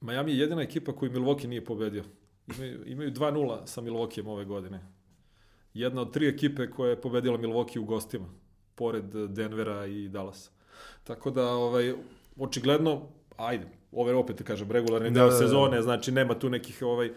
Miami 0.00 0.32
je 0.32 0.38
jedina 0.38 0.62
ekipa 0.62 0.92
koju 0.92 1.12
Milwaukee 1.12 1.46
nije 1.46 1.64
pobedio. 1.64 2.04
Imaju, 2.56 2.86
imaju 2.86 3.10
2-0 3.12 3.66
sa 3.66 3.80
Milwaukeeom 3.80 4.28
ove 4.28 4.44
godine. 4.44 4.80
Jedna 5.74 6.00
od 6.00 6.12
tri 6.12 6.28
ekipe 6.28 6.70
koja 6.70 6.90
je 6.90 7.00
pobedila 7.00 7.38
Milwaukee 7.38 7.78
u 7.78 7.84
gostima, 7.84 8.26
pored 8.74 9.04
Denvera 9.28 9.86
i 9.86 10.08
Dallasa. 10.08 10.50
Tako 11.04 11.30
da, 11.30 11.46
ovaj, 11.46 11.94
očigledno, 12.38 13.02
ajde, 13.36 13.66
ove 13.92 14.14
opet 14.14 14.38
da 14.38 14.44
kažem, 14.44 14.70
regularni 14.70 15.10
Da, 15.10 15.14
deo 15.14 15.26
da, 15.26 15.32
da. 15.32 15.38
sezone, 15.38 15.82
znači 15.82 16.12
nema 16.12 16.34
tu 16.34 16.50
nekih 16.50 16.82
ovaj, 16.82 17.10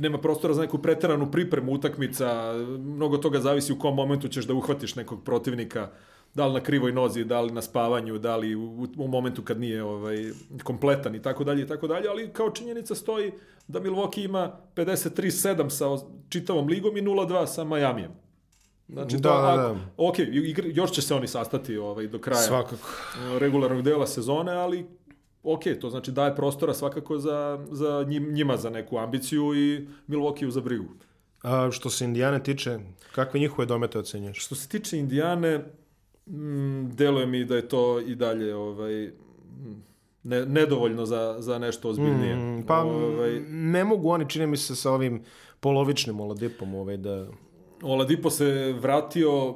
nema 0.00 0.18
prostora 0.18 0.54
za 0.54 0.62
neku 0.62 0.78
preteranu 0.78 1.30
pripremu 1.30 1.72
utakmica, 1.72 2.52
mnogo 2.78 3.16
toga 3.16 3.40
zavisi 3.40 3.72
u 3.72 3.78
kom 3.78 3.94
momentu 3.94 4.28
ćeš 4.28 4.44
da 4.44 4.54
uhvatiš 4.54 4.94
nekog 4.94 5.24
protivnika, 5.24 5.90
da 6.34 6.46
li 6.46 6.52
na 6.52 6.60
krivoj 6.60 6.92
nozi, 6.92 7.24
da 7.24 7.40
li 7.40 7.52
na 7.52 7.62
spavanju, 7.62 8.18
da 8.18 8.36
li 8.36 8.54
u, 8.54 8.62
u 8.96 9.08
momentu 9.08 9.42
kad 9.42 9.60
nije 9.60 9.82
ovaj 9.84 10.16
kompletan 10.62 11.14
i 11.14 11.22
tako 11.22 11.44
dalje 11.44 11.62
i 11.62 11.66
tako 11.66 11.86
dalje, 11.86 12.08
ali 12.08 12.30
kao 12.30 12.50
činjenica 12.50 12.94
stoji 12.94 13.32
da 13.68 13.80
Milwaukee 13.80 14.24
ima 14.24 14.52
53-7 14.76 15.68
sa 15.70 15.84
čitavom 16.28 16.68
ligom 16.68 16.96
i 16.96 17.02
0-2 17.02 17.46
sa 17.46 17.64
Miamijem. 17.64 18.10
Znači, 18.88 19.16
Da, 19.16 19.28
to, 19.30 19.42
da, 19.42 19.56
da. 19.56 19.76
ok, 19.98 20.14
još 20.66 20.90
će 20.90 21.02
se 21.02 21.14
oni 21.14 21.26
sastati 21.28 21.76
ovaj, 21.76 22.06
do 22.06 22.18
kraja 22.18 22.42
Svakako. 22.42 22.88
regularnog 23.38 23.82
dela 23.82 24.06
sezone, 24.06 24.52
ali 24.52 24.86
ok, 25.42 25.60
to 25.80 25.90
znači 25.90 26.12
daje 26.12 26.36
prostora 26.36 26.74
svakako 26.74 27.18
za, 27.18 27.66
za 27.70 28.04
njim- 28.08 28.32
njima 28.32 28.56
za 28.56 28.70
neku 28.70 28.98
ambiciju 28.98 29.54
i 29.54 29.88
Milwaukee 30.08 30.48
za 30.48 30.60
brigu. 30.60 30.84
A 31.42 31.68
što 31.72 31.90
se 31.90 32.04
Indijane 32.04 32.42
tiče, 32.42 32.78
kakve 33.12 33.40
njihove 33.40 33.66
domete 33.66 33.98
ocenjuješ? 33.98 34.38
Što 34.38 34.54
se 34.54 34.68
tiče 34.68 34.98
Indijane, 34.98 35.64
mm, 36.26 36.90
deluje 36.94 37.26
mi 37.26 37.44
da 37.44 37.56
je 37.56 37.68
to 37.68 38.00
i 38.00 38.14
dalje 38.14 38.54
ovaj, 38.54 39.10
ne, 40.22 40.46
nedovoljno 40.46 41.06
za, 41.06 41.36
za 41.38 41.58
nešto 41.58 41.88
ozbiljnije. 41.88 42.36
Mm, 42.36 42.66
pa 42.66 42.82
ovaj, 42.82 43.40
ne 43.48 43.84
mogu 43.84 44.10
oni, 44.10 44.28
čini 44.28 44.46
mi 44.46 44.56
se, 44.56 44.76
sa 44.76 44.92
ovim 44.92 45.22
polovičnim 45.60 46.20
Oladipom 46.20 46.74
ovaj, 46.74 46.96
da... 46.96 47.26
Oladipo 47.82 48.30
se 48.30 48.74
vratio, 48.80 49.54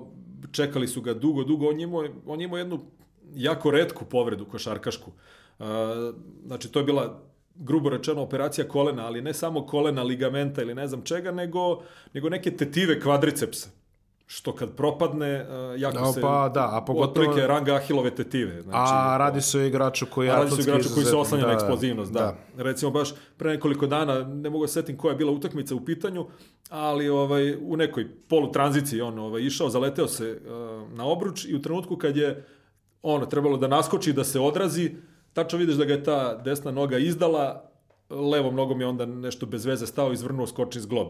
čekali 0.52 0.88
su 0.88 1.00
ga 1.00 1.14
dugo, 1.14 1.44
dugo. 1.44 1.68
On 1.68 1.80
je 1.80 1.84
imao, 1.84 2.04
on 2.26 2.40
je 2.40 2.44
imao 2.44 2.58
jednu 2.58 2.80
jako 3.34 3.70
redku 3.70 4.04
povredu 4.04 4.44
košarkašku. 4.44 5.10
Uh, 5.58 5.66
znači, 6.46 6.72
to 6.72 6.78
je 6.78 6.84
bila 6.84 7.22
grubo 7.54 7.90
rečeno 7.90 8.22
operacija 8.22 8.68
kolena, 8.68 9.06
ali 9.06 9.22
ne 9.22 9.34
samo 9.34 9.66
kolena, 9.66 10.02
ligamenta 10.02 10.62
ili 10.62 10.74
ne 10.74 10.86
znam 10.86 11.02
čega, 11.02 11.32
nego, 11.32 11.82
nego 12.14 12.28
neke 12.28 12.56
tetive 12.56 13.00
kvadricepsa. 13.00 13.70
Što 14.30 14.54
kad 14.54 14.76
propadne, 14.76 15.46
uh, 15.74 15.80
jako 15.80 15.98
No, 15.98 16.12
se... 16.12 16.20
pa 16.20 16.50
da, 16.54 16.76
a 16.76 16.84
pogotovo- 16.86 17.04
Otprilike 17.04 17.46
ranga 17.46 17.74
ahilove 17.74 18.10
tetive. 18.14 18.62
Znači, 18.62 18.92
A 18.94 19.16
radi 19.18 19.40
se 19.40 19.58
o 19.58 19.62
igraču 19.62 20.06
koji 20.06 20.26
je 20.26 20.32
a 20.32 20.36
radi 20.36 20.50
se 20.50 20.56
o 20.60 20.62
igraču 20.62 20.88
koji 20.94 21.06
se 21.06 21.16
oslanja 21.16 21.42
na 21.42 21.48
da, 21.48 21.54
eksplozivnost, 21.54 22.12
da. 22.12 22.36
Recimo 22.56 22.90
baš 22.90 23.08
pre 23.36 23.50
nekoliko 23.50 23.86
dana, 23.86 24.24
ne 24.24 24.50
mogu 24.50 24.64
da 24.64 24.68
se 24.68 24.74
setim 24.74 24.96
koja 24.96 25.12
je 25.12 25.16
bila 25.16 25.32
utakmica 25.32 25.74
u 25.74 25.84
pitanju, 25.84 26.26
ali 26.70 27.08
ovaj 27.08 27.54
u 27.60 27.76
nekoj 27.76 28.06
polutranziciji 28.28 29.00
on 29.00 29.18
ovaj 29.18 29.42
išao, 29.42 29.70
zaleteo 29.70 30.08
se 30.08 30.40
uh, 30.44 30.92
na 30.92 31.04
obruč 31.06 31.44
i 31.44 31.54
u 31.54 31.62
trenutku 31.62 31.96
kad 31.96 32.16
je 32.16 32.46
ono 33.02 33.26
trebalo 33.26 33.56
da 33.56 33.68
naskoči 33.68 34.12
da 34.12 34.24
se 34.24 34.40
odrazi, 34.40 34.94
tačno 35.32 35.58
vidiš 35.58 35.74
da 35.76 35.84
ga 35.84 35.92
je 35.92 36.04
ta 36.04 36.34
desna 36.34 36.70
noga 36.70 36.98
izdala, 36.98 37.70
levom 38.10 38.54
nogom 38.54 38.80
je 38.80 38.86
onda 38.86 39.06
nešto 39.06 39.46
bez 39.46 39.64
veze 39.64 39.86
stao 39.86 40.12
izvrnuo 40.12 40.46
skočni 40.46 40.80
zglob. 40.80 41.08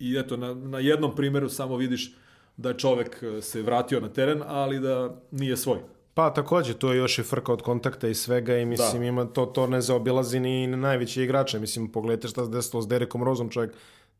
I 0.00 0.16
eto, 0.18 0.36
na, 0.36 0.54
na 0.54 0.78
jednom 0.78 1.14
primjeru 1.14 1.48
samo 1.48 1.76
vidiš 1.76 2.14
da 2.58 2.68
je 2.68 2.78
čovek 2.78 3.22
eh, 3.22 3.42
se 3.42 3.62
vratio 3.62 4.00
na 4.00 4.08
teren, 4.08 4.42
ali 4.46 4.80
da 4.80 5.20
nije 5.30 5.56
svoj. 5.56 5.78
Pa 6.14 6.34
takođe, 6.34 6.74
to 6.74 6.92
je 6.92 6.98
još 6.98 7.18
i 7.18 7.22
frka 7.22 7.52
od 7.52 7.62
kontakta 7.62 8.08
i 8.08 8.14
svega 8.14 8.56
i 8.58 8.64
mislim 8.64 9.02
Da. 9.02 9.08
ima 9.08 9.24
to, 9.24 9.46
to 9.46 9.66
ne 9.66 9.80
zaobilazi 9.80 10.40
ni 10.40 10.66
najveći 10.66 11.22
igrače. 11.22 11.58
Mislim, 11.58 11.92
pogledajte 11.92 12.28
šta 12.28 12.44
se 12.44 12.50
desilo 12.50 12.82
s 12.82 12.88
Derekom 12.88 13.22
Rozom, 13.22 13.50
čovjek 13.50 13.72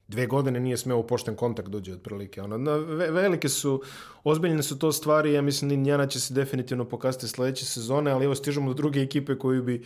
dve 0.08 0.26
godine 0.26 0.60
nije 0.60 0.76
smeo 0.76 0.98
u 0.98 1.06
pošten 1.06 1.36
kontakt 1.36 1.68
dođe 1.68 1.92
otprilike. 1.92 2.42
Ono, 2.42 2.58
na, 2.58 2.76
ve, 2.76 3.10
velike 3.10 3.48
su, 3.48 3.82
ozbiljne 4.24 4.62
su 4.62 4.78
to 4.78 4.92
stvari, 4.92 5.32
ja 5.32 5.42
mislim 5.42 5.70
Indiana 5.70 6.06
će 6.06 6.20
se 6.20 6.34
definitivno 6.34 6.84
pokazati 6.84 7.28
sledeće 7.28 7.64
sezone, 7.64 8.10
ali 8.10 8.24
evo 8.24 8.34
stižemo 8.34 8.68
do 8.68 8.74
druge 8.74 9.00
ekipe 9.00 9.38
koju 9.38 9.62
bi 9.62 9.84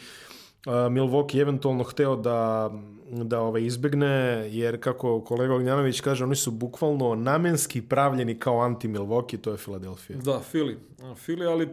Milwaukee 0.66 1.40
eventualno 1.40 1.85
hteo 1.85 2.16
da, 2.16 2.70
da 3.11 3.40
ovaj, 3.40 3.62
izbegne, 3.62 4.48
jer 4.51 4.81
kako 4.81 5.20
kolega 5.20 5.55
Ognjanović 5.55 6.01
kaže, 6.01 6.25
oni 6.25 6.37
su 6.37 6.51
bukvalno 6.51 7.14
namenski 7.14 7.83
pravljeni 7.83 8.38
kao 8.38 8.55
anti-Milwaukee, 8.55 9.40
to 9.40 9.51
je 9.51 9.57
Filadelfija. 9.57 10.18
Da, 10.18 10.40
Fili. 10.40 10.79
Fili, 11.16 11.46
ali 11.46 11.68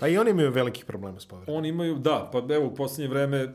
Pa 0.00 0.08
i 0.08 0.18
oni 0.18 0.30
imaju 0.30 0.50
velikih 0.50 0.84
problema 0.84 1.20
s 1.20 1.26
povredom. 1.26 1.54
Oni 1.56 1.68
imaju, 1.68 1.98
da, 1.98 2.30
pa 2.32 2.54
evo 2.54 2.66
u 2.66 2.74
poslednje 2.74 3.08
vreme 3.08 3.54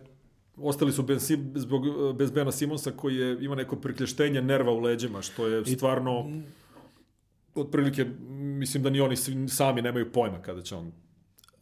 ostali 0.58 0.92
su 0.92 1.06
Sim- 1.20 1.52
zbog, 1.56 1.84
bez 2.16 2.32
Bena 2.32 2.52
Simonsa 2.52 2.92
koji 2.92 3.16
je, 3.16 3.38
ima 3.42 3.56
neko 3.56 3.76
prikleštenje 3.76 4.42
nerva 4.42 4.72
u 4.72 4.80
leđima, 4.80 5.22
što 5.22 5.48
je 5.48 5.66
stvarno 5.66 6.26
otprilike, 7.56 8.06
mislim 8.30 8.84
da 8.84 8.90
ni 8.90 9.02
oni 9.02 9.16
sami 9.50 9.82
nemaju 9.82 10.12
pojma 10.12 10.42
kada 10.42 10.62
će 10.62 10.76
on 10.76 10.92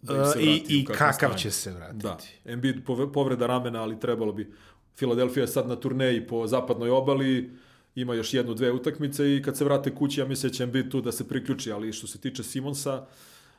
da 0.03 0.13
im 0.13 0.25
se 0.25 0.41
I, 0.41 0.45
vrati 0.45 0.79
i 0.79 0.85
kakvo 0.85 0.97
kakav 0.97 1.13
stanje. 1.13 1.37
će 1.37 1.51
se 1.51 1.71
vratiti. 1.71 2.03
Da, 2.03 2.17
Embiid 2.45 2.75
povreda 3.13 3.47
ramena, 3.47 3.81
ali 3.81 3.99
trebalo 3.99 4.31
bi. 4.31 4.53
Filadelfija 4.95 5.43
je 5.43 5.47
sad 5.47 5.67
na 5.67 5.75
turneji 5.75 6.27
po 6.27 6.47
zapadnoj 6.47 6.89
obali, 6.89 7.51
ima 7.95 8.13
još 8.13 8.33
jednu, 8.33 8.53
dve 8.53 8.71
utakmice 8.71 9.35
i 9.35 9.41
kad 9.41 9.57
se 9.57 9.65
vrate 9.65 9.95
kući, 9.95 10.19
ja 10.19 10.25
mislim 10.25 10.51
da 10.51 10.55
će 10.57 10.63
Embiid 10.63 10.91
tu 10.91 11.01
da 11.01 11.11
se 11.11 11.27
priključi, 11.27 11.71
ali 11.71 11.93
što 11.93 12.07
se 12.07 12.21
tiče 12.21 12.43
Simonsa, 12.43 13.05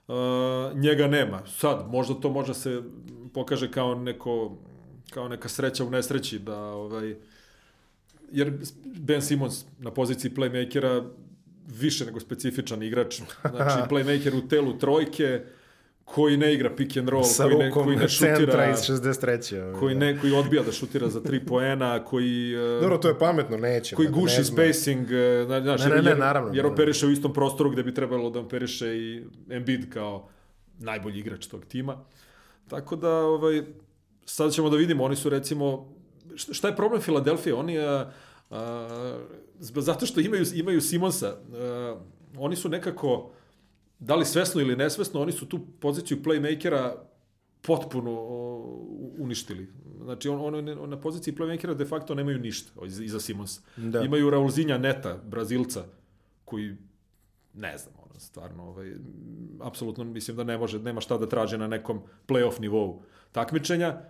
uh, 0.09 0.15
njega 0.75 1.07
nema. 1.07 1.47
Sad, 1.47 1.87
možda 1.91 2.15
to 2.15 2.31
može 2.31 2.55
se 2.55 2.83
pokaže 3.35 3.71
kao 3.71 3.95
neko 3.95 4.57
kao 5.11 5.29
neka 5.29 5.49
sreća 5.49 5.85
u 5.85 5.91
nesreći 5.91 6.39
da 6.39 6.59
ovaj 6.59 7.15
jer 8.33 8.53
Ben 8.85 9.23
Simmons 9.23 9.65
na 9.79 9.91
poziciji 9.91 10.31
playmakera 10.31 11.05
više 11.67 12.07
nego 12.07 12.21
specifičan 12.21 12.83
igrač. 12.83 13.21
Znači 13.51 13.91
playmaker 13.91 14.45
u 14.45 14.49
telu 14.49 14.79
trojke 14.79 15.45
koji 16.05 16.37
ne 16.37 16.55
igra 16.55 16.71
pick 16.71 16.97
and 16.97 17.09
roll, 17.09 17.25
Sa 17.25 17.43
koji 17.45 17.57
ne, 17.57 17.71
koji 17.71 17.97
ne 17.97 18.09
šutira, 18.09 18.71
iz 18.71 18.79
63. 18.79 19.63
ovaj, 19.63 19.75
koji, 19.75 19.95
da. 19.95 20.01
ne, 20.01 20.19
koji 20.19 20.33
odbija 20.33 20.63
da 20.63 20.73
šutira 20.73 21.09
za 21.09 21.21
tri 21.23 21.41
poena, 21.41 22.05
koji... 22.05 22.55
uh, 22.57 22.81
Dobro, 22.81 22.99
to 22.99 23.09
je 23.09 23.19
pametno, 23.19 23.57
neće. 23.59 23.97
koji 23.97 24.09
guši 24.09 24.39
ne 24.39 24.45
spacing, 24.45 25.07
e, 25.07 25.15
zna- 25.47 25.63
znaš, 25.63 25.81
Ne, 25.81 25.89
ne, 25.89 25.95
jer, 25.95 26.05
ne, 26.05 26.11
jer- 26.11 26.19
naravno, 26.19 26.51
jer 26.55 26.67
operiše 26.67 27.07
u 27.07 27.11
istom 27.11 27.33
prostoru 27.33 27.71
gde 27.71 27.83
bi 27.83 27.95
trebalo 27.95 28.31
da 28.31 28.41
operiše 28.41 28.87
i 28.89 29.23
Embiid 29.51 29.93
kao 29.93 30.29
najbolji 30.79 31.19
igrač 31.19 31.47
tog 31.47 31.65
tima. 31.65 32.05
Tako 32.69 32.97
da, 32.97 33.11
ovaj, 33.11 33.63
sad 34.25 34.53
ćemo 34.53 34.71
da 34.71 34.77
vidimo, 34.77 35.05
oni 35.05 35.17
su 35.17 35.29
recimo, 35.29 35.95
šta 36.37 36.69
je 36.69 36.77
problem 36.77 37.01
Filadelfije? 37.01 37.55
Oni, 37.55 37.79
a, 37.79 38.11
a, 38.51 39.19
zb- 39.61 39.81
zato 39.81 40.07
što 40.07 40.21
imaju, 40.21 40.45
imaju 40.55 40.81
Simonsa, 40.81 41.29
a, 41.53 41.97
oni 42.39 42.57
su 42.57 42.69
nekako, 42.69 43.31
da 44.05 44.15
li 44.15 44.25
svesno 44.25 44.61
ili 44.61 44.77
nesvesno, 44.77 45.21
oni 45.21 45.33
su 45.33 45.47
tu 45.49 45.61
poziciju 45.81 46.19
playmakera 46.25 46.93
potpuno 47.63 48.11
uništili. 49.19 49.69
Znači, 50.03 50.29
on, 50.29 50.55
on, 50.55 50.69
on 50.69 50.91
na 50.91 51.01
poziciji 51.01 51.35
playmakera 51.35 51.75
de 51.75 51.85
facto 51.85 52.15
nemaju 52.15 52.39
ništa 52.39 52.73
iz- 52.87 53.01
iza 53.01 53.21
Simonsa. 53.21 53.61
Da. 53.77 54.01
Imaju 54.03 54.31
Raulzinja 54.31 54.79
Neta, 54.79 55.19
Brazilca, 55.27 55.85
koji 56.45 56.77
ne 57.55 57.79
znam, 57.79 57.95
ono, 58.05 58.21
stvarno, 58.21 58.65
ovaj, 58.65 58.93
apsolutno 59.61 60.05
mislim 60.05 60.37
da 60.37 60.45
ne 60.45 60.59
može, 60.59 60.79
nema 60.79 61.01
šta 61.01 61.19
da 61.19 61.29
traže 61.29 61.59
na 61.59 61.67
nekom 61.67 62.01
playoff 62.29 62.61
nivou 62.61 63.03
takmičenja. 63.33 64.01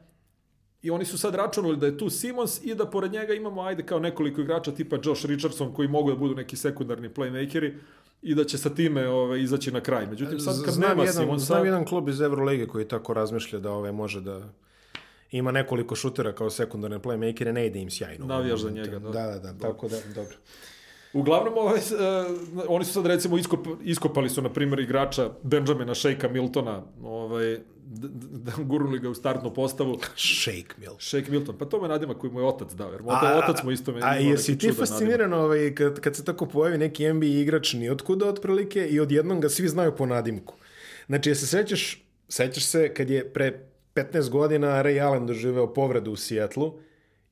I 0.82 0.90
oni 0.90 1.04
su 1.04 1.18
sad 1.18 1.34
računali 1.34 1.76
da 1.76 1.86
je 1.86 1.98
tu 1.98 2.10
Simons 2.10 2.64
i 2.64 2.74
da 2.74 2.86
pored 2.90 3.12
njega 3.12 3.34
imamo, 3.34 3.62
ajde, 3.62 3.82
kao 3.86 3.98
nekoliko 3.98 4.40
igrača 4.40 4.72
tipa 4.72 4.96
Josh 5.04 5.26
Richardson 5.26 5.72
koji 5.74 5.88
mogu 5.88 6.10
da 6.10 6.16
budu 6.16 6.34
neki 6.34 6.56
sekundarni 6.56 7.08
playmakeri 7.08 7.74
i 8.22 8.34
da 8.34 8.44
će 8.44 8.58
sa 8.58 8.70
time 8.70 9.08
ovaj, 9.08 9.40
izaći 9.40 9.72
na 9.72 9.80
kraj. 9.80 10.06
Međutim, 10.06 10.40
sad 10.40 10.64
kad 10.64 10.74
znam 10.74 10.88
nema 10.88 11.02
jedan, 11.02 11.22
Simonsa... 11.22 11.46
Znam 11.46 11.64
jedan 11.64 11.84
klub 11.84 12.08
iz 12.08 12.20
Evrolige 12.20 12.66
koji 12.66 12.88
tako 12.88 13.14
razmišlja 13.14 13.58
da 13.58 13.72
ove 13.72 13.92
može 13.92 14.20
da 14.20 14.40
ima 15.30 15.52
nekoliko 15.52 15.94
šutera 15.94 16.32
kao 16.32 16.50
sekundarne 16.50 16.98
playmakere, 16.98 17.52
ne 17.52 17.66
ide 17.66 17.80
im 17.80 17.90
sjajno. 17.90 18.26
Navijaš 18.26 18.60
za 18.60 18.70
njega, 18.70 18.98
da. 18.98 19.10
Da, 19.10 19.26
da, 19.26 19.38
da, 19.38 19.58
tako 19.58 19.88
da, 19.88 19.96
dobro. 20.14 20.36
Uglavnom, 21.12 21.54
ovaj, 21.56 21.78
uh, 21.78 22.64
oni 22.68 22.84
su 22.84 22.92
sad 22.92 23.06
recimo 23.06 23.38
iskop, 23.38 23.66
iskopali 23.82 24.30
su, 24.30 24.42
na 24.42 24.52
primjer, 24.52 24.80
igrača 24.80 25.30
Benjamina 25.42 25.94
Shakea 25.94 26.30
Miltona, 26.30 26.82
ovaj, 27.02 27.58
d- 27.86 28.08
d- 28.08 28.38
d- 28.38 28.64
gurnuli 28.64 28.98
ga 28.98 29.08
u 29.08 29.14
startnu 29.14 29.54
postavu. 29.54 29.98
Shake 30.16 30.74
Mill. 30.76 30.94
Shake 30.98 31.30
Milton, 31.30 31.58
pa 31.58 31.64
to 31.64 31.82
me 31.82 31.88
nadima 31.88 32.14
koji 32.14 32.32
mu 32.32 32.40
je 32.40 32.46
otac 32.46 32.72
dao, 32.72 32.92
jer 32.92 33.02
mu 33.02 33.12
je 33.12 33.38
otac 33.38 33.62
mu 33.62 33.70
isto 33.70 33.92
me 33.92 34.00
a 34.02 34.14
jesi 34.14 34.58
ti 34.58 34.72
fasciniran 34.72 35.32
ovaj, 35.32 35.74
kad, 35.74 36.00
kad 36.00 36.16
se 36.16 36.24
tako 36.24 36.46
pojavi 36.46 36.78
neki 36.78 37.12
NBA 37.12 37.26
igrač 37.26 37.72
nijotkuda 37.72 38.28
otprilike 38.28 38.86
i 38.86 39.00
odjednom 39.00 39.40
ga 39.40 39.48
svi 39.48 39.68
znaju 39.68 39.96
po 39.96 40.06
nadimku. 40.06 40.54
Znači, 41.06 41.30
jesi 41.30 41.46
sećaš, 41.46 42.04
sećaš 42.28 42.64
se 42.64 42.94
kad 42.94 43.10
je 43.10 43.32
pre 43.32 43.60
15 43.94 44.30
godina 44.30 44.82
Ray 44.82 45.06
Allen 45.06 45.26
doživeo 45.26 45.74
povredu 45.74 46.12
u 46.12 46.16
Sijetlu 46.16 46.78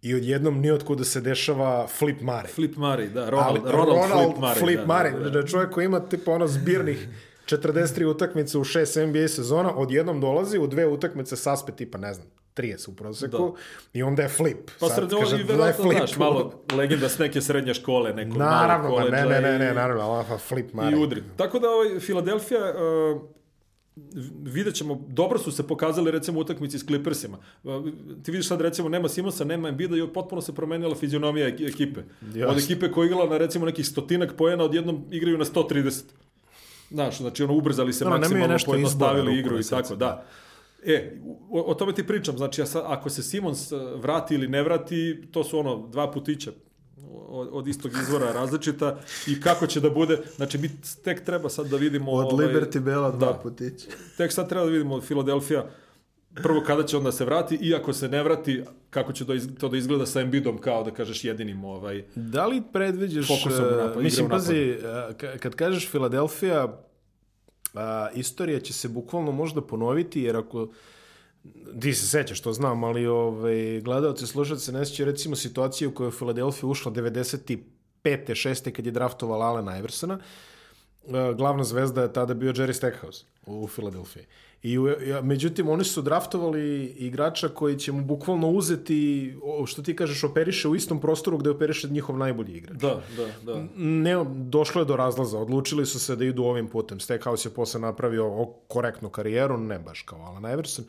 i 0.02 0.14
odjednom 0.14 0.60
nijotkuda 0.60 1.04
se 1.04 1.20
dešava 1.20 1.86
Flip 1.86 2.20
Mare. 2.20 2.48
Flip 2.48 2.76
Murray, 2.76 3.08
da, 3.08 3.20
Ali 3.20 3.60
Ronald, 3.64 4.00
Ronald, 4.10 4.32
Flip 4.32 4.38
Murray. 4.38 4.58
Flip 4.58 4.80
da, 4.86 5.02
da, 5.02 5.10
da, 5.10 5.30
da. 5.30 5.40
da, 5.40 5.46
čovjek 5.46 5.70
koji 5.70 5.84
ima 5.84 6.00
tipa 6.00 6.32
ono 6.32 6.46
zbirnih 6.46 7.08
43 7.46 8.04
utakmice 8.06 8.58
u 8.58 8.64
šest 8.64 8.96
NBA 8.98 9.28
sezona, 9.28 9.76
odjednom 9.76 10.20
dolazi 10.20 10.58
u 10.58 10.66
dve 10.66 10.86
utakmice 10.86 11.36
saspe 11.36 11.72
tipa, 11.72 11.98
ne 11.98 12.14
znam, 12.14 12.26
30 12.54 12.88
u 12.88 12.94
proseku 12.94 13.56
i 13.92 14.02
onda 14.02 14.22
je 14.22 14.28
flip. 14.28 14.70
Pa 14.80 14.86
Sad 14.86 14.96
sred 14.96 15.12
ovo 15.12 15.22
kaže, 15.22 15.34
i 15.34 15.38
"Daj 15.38 15.46
verovatno, 15.48 15.84
flip." 15.84 15.96
znaš, 15.98 16.16
malo 16.16 16.52
legenda 16.72 17.08
s 17.08 17.18
neke 17.18 17.40
srednje 17.40 17.74
škole, 17.74 18.14
nekog 18.14 18.36
Naravno, 18.36 18.88
pa 18.88 18.94
ne, 18.94 19.08
koledža 19.10 19.28
ne, 19.30 19.40
ne, 19.42 19.58
ne, 19.58 19.70
i- 19.70 19.74
naravno, 19.74 20.02
ali 20.02 20.38
flip 20.40 20.70
i 20.70 20.76
Murray. 20.76 21.02
udri. 21.02 21.22
Tako 21.36 21.58
da 21.58 21.68
ovaj, 21.68 22.00
Filadelfija, 22.00 22.60
uh, 23.12 23.22
vidjet 24.42 24.74
ćemo, 24.74 25.04
dobro 25.08 25.38
su 25.38 25.52
se 25.52 25.66
pokazali 25.68 26.10
recimo 26.10 26.40
utakmici 26.40 26.78
s 26.78 26.84
Clippersima. 26.84 27.38
Uh, 27.64 27.84
ti 28.22 28.30
vidiš 28.30 28.48
sad 28.48 28.60
recimo 28.60 28.88
nema 28.88 29.08
Simonsa, 29.08 29.44
nema 29.44 29.68
Embida 29.68 29.96
i 29.96 30.08
potpuno 30.08 30.42
se 30.42 30.54
promenila 30.54 30.94
fizionomija 30.94 31.46
ek- 31.48 31.68
ekipe. 31.68 32.00
Jasno. 32.24 32.46
Od 32.48 32.58
ekipe 32.58 32.90
koja 32.90 33.04
je 33.04 33.08
igrala 33.08 33.26
na 33.26 33.38
recimo 33.38 33.66
nekih 33.66 33.86
stotinak 33.86 34.32
pojena, 34.32 34.64
odjednom 34.64 35.04
igraju 35.10 35.38
na 35.38 35.44
130. 35.44 36.02
Znaš, 36.92 37.18
znači 37.18 37.42
ono 37.42 37.54
ubrzali 37.54 37.92
se 37.92 38.04
nemaju 38.04 38.20
maksimalno, 38.20 38.56
pojednostavili 38.66 39.38
igru 39.38 39.58
i 39.58 39.62
tako, 39.62 39.82
srcu, 39.82 39.96
da. 39.96 40.24
E, 40.84 41.20
o, 41.50 41.60
o 41.60 41.74
tome 41.74 41.92
ti 41.92 42.06
pričam, 42.06 42.36
znači 42.36 42.62
ako 42.84 43.10
se 43.10 43.22
Simons 43.22 43.72
uh, 43.72 43.80
vrati 44.00 44.34
ili 44.34 44.48
ne 44.48 44.62
vrati, 44.62 45.28
to 45.32 45.44
su 45.44 45.58
ono 45.58 45.88
dva 45.88 46.10
putića 46.10 46.52
od, 47.28 47.48
od 47.52 47.68
istog 47.68 47.92
izvora 48.02 48.32
različita 48.40 48.98
i 49.26 49.40
kako 49.40 49.66
će 49.66 49.80
da 49.80 49.90
bude, 49.90 50.18
znači 50.36 50.58
mi 50.58 50.70
tek 51.04 51.24
treba 51.24 51.48
sad 51.48 51.66
da 51.66 51.76
vidimo 51.76 52.12
Od 52.12 52.32
ovaj, 52.32 52.46
Liberty 52.46 52.80
Bella 52.80 53.10
dva 53.10 53.32
da. 53.32 53.38
putića. 53.38 53.86
tek 54.16 54.32
sad 54.32 54.48
treba 54.48 54.64
da 54.64 54.70
vidimo 54.70 54.94
od 54.94 55.04
Filadelfija 55.04 55.66
prvo 56.34 56.62
kada 56.66 56.86
će 56.86 56.96
onda 56.96 57.12
se 57.12 57.24
vrati 57.24 57.58
i 57.60 57.74
ako 57.74 57.92
se 57.92 58.08
ne 58.08 58.22
vrati, 58.22 58.62
kako 58.90 59.12
će 59.12 59.24
to, 59.60 59.68
da 59.68 59.76
izgleda 59.76 60.06
sa 60.06 60.20
Embiidom 60.20 60.58
kao 60.58 60.84
da 60.84 60.90
kažeš 60.90 61.24
jedinim 61.24 61.64
ovaj... 61.64 62.04
Da 62.14 62.46
li 62.46 62.62
predviđaš... 62.72 63.26
Fokusom 63.26 63.64
u 63.64 63.76
napad, 63.76 64.02
mislim, 64.02 64.28
pazi, 64.28 64.78
ka- 65.10 65.38
kad 65.38 65.54
kažeš 65.54 65.90
Filadelfija, 65.90 66.80
a, 67.74 68.08
istorija 68.14 68.60
će 68.60 68.72
se 68.72 68.88
bukvalno 68.88 69.32
možda 69.32 69.60
ponoviti, 69.60 70.22
jer 70.22 70.36
ako 70.36 70.68
ti 71.80 71.94
se 71.94 72.06
sećaš, 72.06 72.40
to 72.40 72.52
znam, 72.52 72.84
ali 72.84 73.06
ovaj, 73.06 73.80
gledalci, 73.80 74.26
slušalci 74.26 74.72
ne 74.72 74.86
sjećaju 74.86 75.06
recimo 75.06 75.36
situacije 75.36 75.88
u 75.88 75.94
kojoj 75.94 76.08
je 76.08 76.18
Filadelfija 76.18 76.68
ušla 76.68 76.92
95. 76.92 77.58
6. 78.04 78.70
kad 78.70 78.86
je 78.86 78.92
draftovala 78.92 79.46
Alena 79.46 79.78
Iversona, 79.78 80.14
Uh, 80.14 80.22
glavna 81.36 81.64
zvezda 81.64 82.02
je 82.02 82.12
tada 82.12 82.34
bio 82.34 82.52
Jerry 82.52 82.72
Stackhouse 82.72 83.24
u 83.46 83.68
Filadelfiji. 83.68 84.24
I, 84.62 84.78
međutim, 85.22 85.68
oni 85.68 85.84
su 85.84 86.02
draftovali 86.02 86.84
igrača 86.84 87.48
koji 87.48 87.78
će 87.78 87.92
mu 87.92 88.04
bukvalno 88.04 88.48
uzeti, 88.48 89.34
što 89.66 89.82
ti 89.82 89.96
kažeš, 89.96 90.24
operiše 90.24 90.68
u 90.68 90.74
istom 90.74 91.00
prostoru 91.00 91.38
gde 91.38 91.50
operiše 91.50 91.88
njihov 91.88 92.18
najbolji 92.18 92.52
igrač. 92.52 92.76
Da, 92.76 93.02
da, 93.16 93.52
da. 93.52 93.64
Ne, 93.76 94.24
došlo 94.34 94.80
je 94.80 94.84
do 94.84 94.96
razlaza, 94.96 95.38
odlučili 95.38 95.86
su 95.86 96.00
se 96.00 96.16
da 96.16 96.24
idu 96.24 96.42
ovim 96.42 96.68
putem. 96.68 97.00
Stackhouse 97.00 97.48
je 97.48 97.54
posle 97.54 97.80
napravio 97.80 98.46
korektnu 98.68 99.10
karijeru, 99.10 99.58
ne 99.58 99.78
baš 99.78 100.02
kao 100.02 100.18
Alan 100.18 100.52
Iverson, 100.52 100.84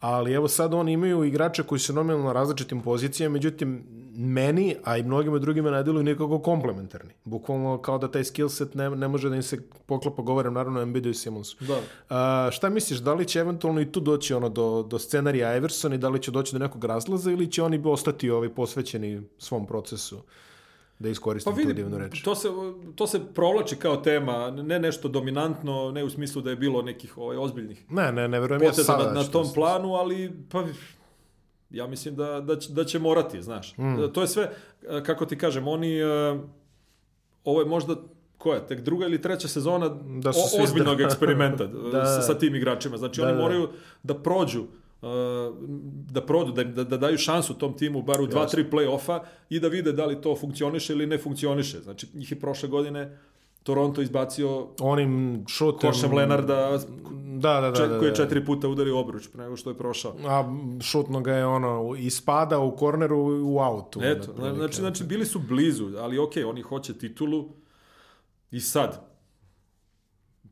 ali 0.00 0.32
evo 0.32 0.48
sad 0.48 0.74
oni 0.74 0.92
imaju 0.92 1.24
igrače 1.24 1.62
koji 1.62 1.78
su 1.78 1.92
nominalno 1.92 2.26
na 2.26 2.32
različitim 2.32 2.82
pozicijama, 2.82 3.32
međutim, 3.32 3.84
meni, 4.16 4.76
a 4.84 4.96
i 4.96 5.02
mnogima 5.02 5.38
drugima 5.38 5.70
ne 5.70 5.82
deluju 5.82 6.02
nikako 6.02 6.38
komplementarni. 6.38 7.12
Bukvalno 7.24 7.78
kao 7.78 7.98
da 7.98 8.10
taj 8.10 8.24
skill 8.24 8.48
set 8.48 8.74
ne, 8.74 8.90
ne 8.90 9.08
može 9.08 9.28
da 9.28 9.36
im 9.36 9.42
se 9.42 9.58
poklapa, 9.86 10.22
govorim 10.22 10.52
naravno 10.52 10.80
o 10.80 10.82
Embiidu 10.82 11.08
i 11.08 11.14
Simonsu. 11.14 11.56
Da. 11.64 11.80
A, 12.10 12.50
šta 12.50 12.68
misliš, 12.68 12.98
da 12.98 13.14
li 13.14 13.24
će 13.24 13.40
eventualno 13.40 13.80
i 13.80 13.92
tu 13.92 14.00
doći 14.00 14.34
ono 14.34 14.48
do, 14.48 14.82
do 14.82 14.98
scenarija 14.98 15.56
Iverson 15.56 15.92
i 15.92 15.98
da 15.98 16.08
li 16.08 16.22
će 16.22 16.30
doći 16.30 16.52
do 16.52 16.58
nekog 16.58 16.84
razlaza 16.84 17.30
ili 17.30 17.50
će 17.52 17.62
oni 17.62 17.82
ostati 17.84 18.30
ovaj, 18.30 18.48
posvećeni 18.48 19.22
svom 19.38 19.66
procesu 19.66 20.22
da 20.98 21.08
iskoristim 21.08 21.52
Pa 21.52 21.56
tu 21.56 21.68
vidi, 21.68 21.74
divnu 21.74 21.98
reč? 21.98 22.22
to 22.22 22.34
se, 22.34 22.48
to 22.94 23.06
se 23.06 23.20
provlači 23.34 23.76
kao 23.76 23.96
tema, 23.96 24.50
ne 24.50 24.78
nešto 24.78 25.08
dominantno, 25.08 25.90
ne 25.90 26.04
u 26.04 26.10
smislu 26.10 26.42
da 26.42 26.50
je 26.50 26.56
bilo 26.56 26.82
nekih 26.82 27.18
ovaj, 27.18 27.36
ozbiljnih 27.36 27.90
Ne, 27.90 28.12
ne, 28.12 28.28
ne 28.28 28.40
verujem 28.40 28.62
ja 28.62 28.72
sada. 28.72 29.06
na, 29.06 29.12
na 29.12 29.24
tom 29.24 29.46
planu, 29.54 29.94
ali 29.94 30.32
pa 30.50 30.64
ja 31.70 31.86
mislim 31.86 32.16
da, 32.16 32.40
da, 32.40 32.56
će, 32.56 32.72
da 32.72 32.84
će 32.84 32.98
morati, 32.98 33.42
znaš. 33.42 33.74
Mm. 33.78 34.12
To 34.12 34.20
je 34.20 34.28
sve, 34.28 34.50
e, 34.84 35.02
kako 35.02 35.26
ti 35.26 35.38
kažem, 35.38 35.68
oni, 35.68 35.98
e, 35.98 36.04
ovo 37.44 37.60
je 37.60 37.66
možda 37.66 37.96
koja, 38.38 38.60
tek 38.60 38.80
druga 38.80 39.06
ili 39.06 39.22
treća 39.22 39.48
sezona 39.48 39.88
Da 40.18 40.32
su 40.32 40.40
o- 40.40 40.62
ozbiljnog 40.62 40.94
zdravi. 40.94 41.04
eksperimenta 41.04 41.66
Da. 41.92 42.04
sa, 42.06 42.22
sa 42.22 42.34
tim 42.34 42.54
igračima. 42.54 42.96
Znači 42.96 43.20
Da, 43.20 43.26
oni 43.26 43.36
da. 43.36 43.42
moraju 43.42 43.68
da 44.02 44.14
prođu 44.16 44.64
e, 45.02 45.06
da 46.10 46.20
prođu, 46.22 46.52
da, 46.52 46.64
da, 46.64 46.84
da 46.84 46.96
daju 46.96 47.18
šansu 47.18 47.54
tom 47.54 47.72
timu 47.74 48.02
bar 48.02 48.20
u 48.20 48.26
dva, 48.26 48.46
tri 48.46 48.64
play-offa 48.64 49.20
i 49.50 49.60
da 49.60 49.68
vide 49.68 49.92
da 49.92 50.06
li 50.06 50.20
to 50.20 50.36
funkcioniše 50.36 50.92
ili 50.92 51.06
ne 51.06 51.18
funkcioniše. 51.18 51.80
Znači, 51.80 52.06
njih 52.14 52.30
je 52.30 52.40
prošle 52.40 52.68
godine 52.68 53.18
Toronto 53.64 54.02
izbacio 54.02 54.68
Onim 54.80 55.44
šutem... 55.48 55.90
Košem 55.90 56.14
Lenarda, 56.14 56.78
Da, 57.40 57.60
da, 57.60 57.70
da. 57.70 57.86
da, 57.86 57.98
koji 57.98 58.06
je 58.06 58.10
da. 58.10 58.16
četiri 58.16 58.44
puta 58.44 58.68
udario 58.68 58.98
obruč 58.98 59.28
pre 59.32 59.42
nego 59.42 59.56
što 59.56 59.70
je 59.70 59.78
prošao. 59.78 60.14
A 60.26 60.44
šutno 60.80 61.20
ga 61.20 61.32
je 61.32 61.46
ono, 61.46 61.94
ispada 61.98 62.58
u 62.58 62.76
korneru 62.76 63.18
u 63.44 63.58
autu. 63.58 64.00
Eto, 64.02 64.32
znači, 64.54 64.76
znači 64.76 65.04
bili 65.04 65.26
su 65.26 65.38
blizu, 65.38 65.90
ali 65.98 66.18
okej, 66.18 66.44
oni 66.44 66.62
hoće 66.62 66.98
titulu 66.98 67.48
i 68.50 68.60
sad. 68.60 69.14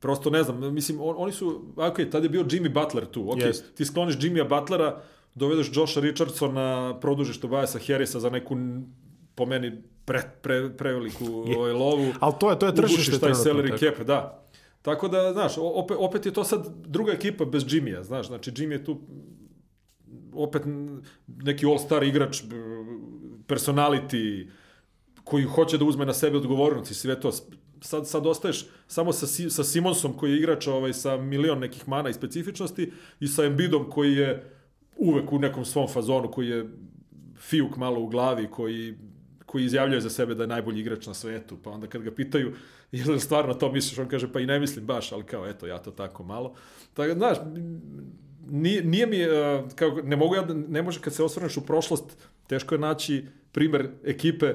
Prosto 0.00 0.30
ne 0.30 0.42
znam, 0.42 0.74
mislim, 0.74 1.00
on, 1.00 1.14
oni 1.18 1.32
su, 1.32 1.62
ok, 1.76 1.96
tad 2.12 2.22
je 2.22 2.28
bio 2.28 2.42
Jimmy 2.42 2.72
Butler 2.74 3.06
tu, 3.06 3.30
ok, 3.30 3.40
Jest. 3.40 3.74
ti 3.74 3.84
skloniš 3.84 4.16
Jimmya 4.20 4.44
Butlera, 4.44 5.02
dovedeš 5.34 5.70
Josha 5.74 6.00
Richardsona, 6.00 6.98
produžiš 7.00 7.40
Tobiasa 7.40 7.78
Harrisa 7.86 8.20
za 8.20 8.30
neku, 8.30 8.56
po 9.34 9.46
meni, 9.46 9.82
pre, 10.04 10.22
pre, 10.42 10.76
preveliku 10.76 11.24
ovaj, 11.56 11.72
lovu. 11.72 12.12
Ali 12.20 12.34
to 12.40 12.50
je, 12.50 12.58
to 12.58 12.66
je 12.66 12.74
tržište 12.74 13.18
taj 13.18 13.32
salary 13.32 13.70
tako. 13.70 13.78
cap, 13.78 14.06
da. 14.06 14.38
Tako 14.82 15.08
da, 15.08 15.32
znaš, 15.32 15.52
opet, 15.58 15.96
opet 16.00 16.26
je 16.26 16.32
to 16.32 16.44
sad 16.44 16.66
druga 16.86 17.12
ekipa 17.12 17.44
bez 17.44 17.64
Jimmya, 17.68 18.02
znaš, 18.02 18.26
znači 18.26 18.50
Jimmy 18.50 18.72
je 18.72 18.84
tu 18.84 19.00
opet 20.34 20.62
neki 21.26 21.66
all-star 21.66 22.02
igrač, 22.04 22.42
personality, 23.46 24.48
koji 25.24 25.44
hoće 25.44 25.78
da 25.78 25.84
uzme 25.84 26.06
na 26.06 26.14
sebe 26.14 26.36
odgovornost 26.36 26.90
i 26.90 26.94
sve 26.94 27.20
to. 27.20 27.32
Sad, 27.80 28.08
sad 28.08 28.26
ostaješ 28.26 28.66
samo 28.86 29.12
sa, 29.12 29.26
sa 29.26 29.64
Simonsom 29.64 30.12
koji 30.16 30.30
je 30.30 30.38
igrač 30.38 30.66
ovaj, 30.66 30.92
sa 30.92 31.16
milion 31.16 31.58
nekih 31.58 31.88
mana 31.88 32.10
i 32.10 32.14
specifičnosti 32.14 32.92
i 33.20 33.28
sa 33.28 33.44
Embiidom 33.44 33.90
koji 33.90 34.12
je 34.12 34.56
uvek 34.96 35.32
u 35.32 35.38
nekom 35.38 35.64
svom 35.64 35.88
fazonu, 35.88 36.30
koji 36.30 36.48
je 36.48 36.68
fijuk 37.36 37.76
malo 37.76 38.00
u 38.00 38.06
glavi, 38.06 38.50
koji 38.50 38.94
koji 39.52 39.64
izjavljuje 39.64 40.00
za 40.00 40.10
sebe 40.10 40.34
da 40.34 40.42
je 40.42 40.46
najbolji 40.46 40.80
igrač 40.80 41.06
na 41.06 41.14
svetu, 41.14 41.56
pa 41.62 41.70
onda 41.70 41.86
kad 41.86 42.02
ga 42.02 42.10
pitaju 42.10 42.52
je 42.92 43.04
li 43.04 43.20
stvarno 43.20 43.54
to 43.54 43.72
misliš, 43.72 43.98
on 43.98 44.08
kaže 44.08 44.32
pa 44.32 44.40
i 44.40 44.46
ne 44.46 44.60
mislim 44.60 44.86
baš, 44.86 45.12
ali 45.12 45.24
kao 45.24 45.46
eto 45.46 45.66
ja 45.66 45.78
to 45.78 45.90
tako 45.90 46.22
malo. 46.22 46.54
Tako 46.94 47.08
da, 47.08 47.14
znaš, 47.14 47.38
nije, 48.46 48.84
nije 48.84 49.06
mi, 49.06 49.26
uh, 49.26 49.32
kao, 49.74 49.90
ne 50.04 50.16
mogu 50.16 50.34
ja, 50.34 50.42
da- 50.42 50.54
ne 50.54 50.82
može 50.82 51.00
kad 51.00 51.14
se 51.14 51.22
osvrneš 51.22 51.56
u 51.56 51.66
prošlost, 51.66 52.04
teško 52.46 52.74
je 52.74 52.78
naći 52.78 53.24
primer 53.52 53.88
ekipe 54.04 54.54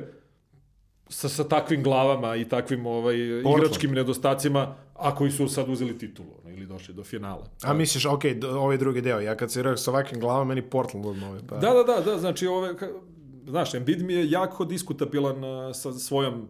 sa, 1.10 1.30
sa 1.30 1.44
takvim 1.44 1.84
glavama 1.84 2.36
i 2.36 2.50
takvim 2.50 2.86
ovaj, 2.86 3.16
igračkim 3.56 3.92
nedostacima, 3.92 4.76
a 4.94 5.16
koji 5.16 5.32
su 5.32 5.48
sad 5.48 5.70
uzeli 5.70 5.98
titulu 5.98 6.30
ili 6.48 6.66
došli 6.66 6.94
do 6.94 7.04
finala. 7.04 7.46
A 7.64 7.74
misliš, 7.74 8.06
ok, 8.06 8.22
ovaj 8.52 8.78
drugi 8.78 9.02
deo, 9.02 9.20
ja 9.20 9.36
kad 9.36 9.52
se 9.52 9.64
rekao 9.64 9.78
sa 9.78 9.92
ovakvim 9.92 10.20
glavama, 10.20 10.46
meni 10.46 10.62
Portland 10.62 11.06
odmah 11.06 11.30
ovaj, 11.30 11.42
pa... 11.50 11.58
Da, 11.58 11.70
da, 11.70 11.84
da, 11.84 12.12
da, 12.12 12.18
znači 12.20 12.48
ove, 12.48 12.74
ka- 12.74 13.00
znaš, 13.48 13.74
Embiid 13.74 14.02
mi 14.02 14.14
je 14.14 14.32
jako 14.32 14.66
diskutabilan 14.66 15.44
a, 15.44 15.74
sa 15.74 15.94
svojom 15.94 16.48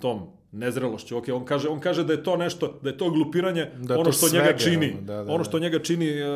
tom 0.00 0.26
nezrelošću. 0.52 1.16
Okay, 1.16 1.32
on 1.32 1.44
kaže 1.44 1.68
on 1.68 1.80
kaže 1.80 2.04
da 2.04 2.12
je 2.12 2.22
to 2.22 2.36
nešto, 2.36 2.78
da 2.82 2.90
je 2.90 2.98
to 2.98 3.10
glupiranje, 3.10 3.70
Da 3.78 3.94
ono 3.94 4.04
to 4.04 4.12
što 4.12 4.28
sve 4.28 4.38
njega 4.38 4.56
čini, 4.58 4.86
generalno, 4.86 5.06
da, 5.06 5.24
da, 5.24 5.32
ono 5.32 5.38
da. 5.38 5.44
što 5.44 5.58
njega 5.58 5.78
čini 5.78 6.22
uh, 6.22 6.28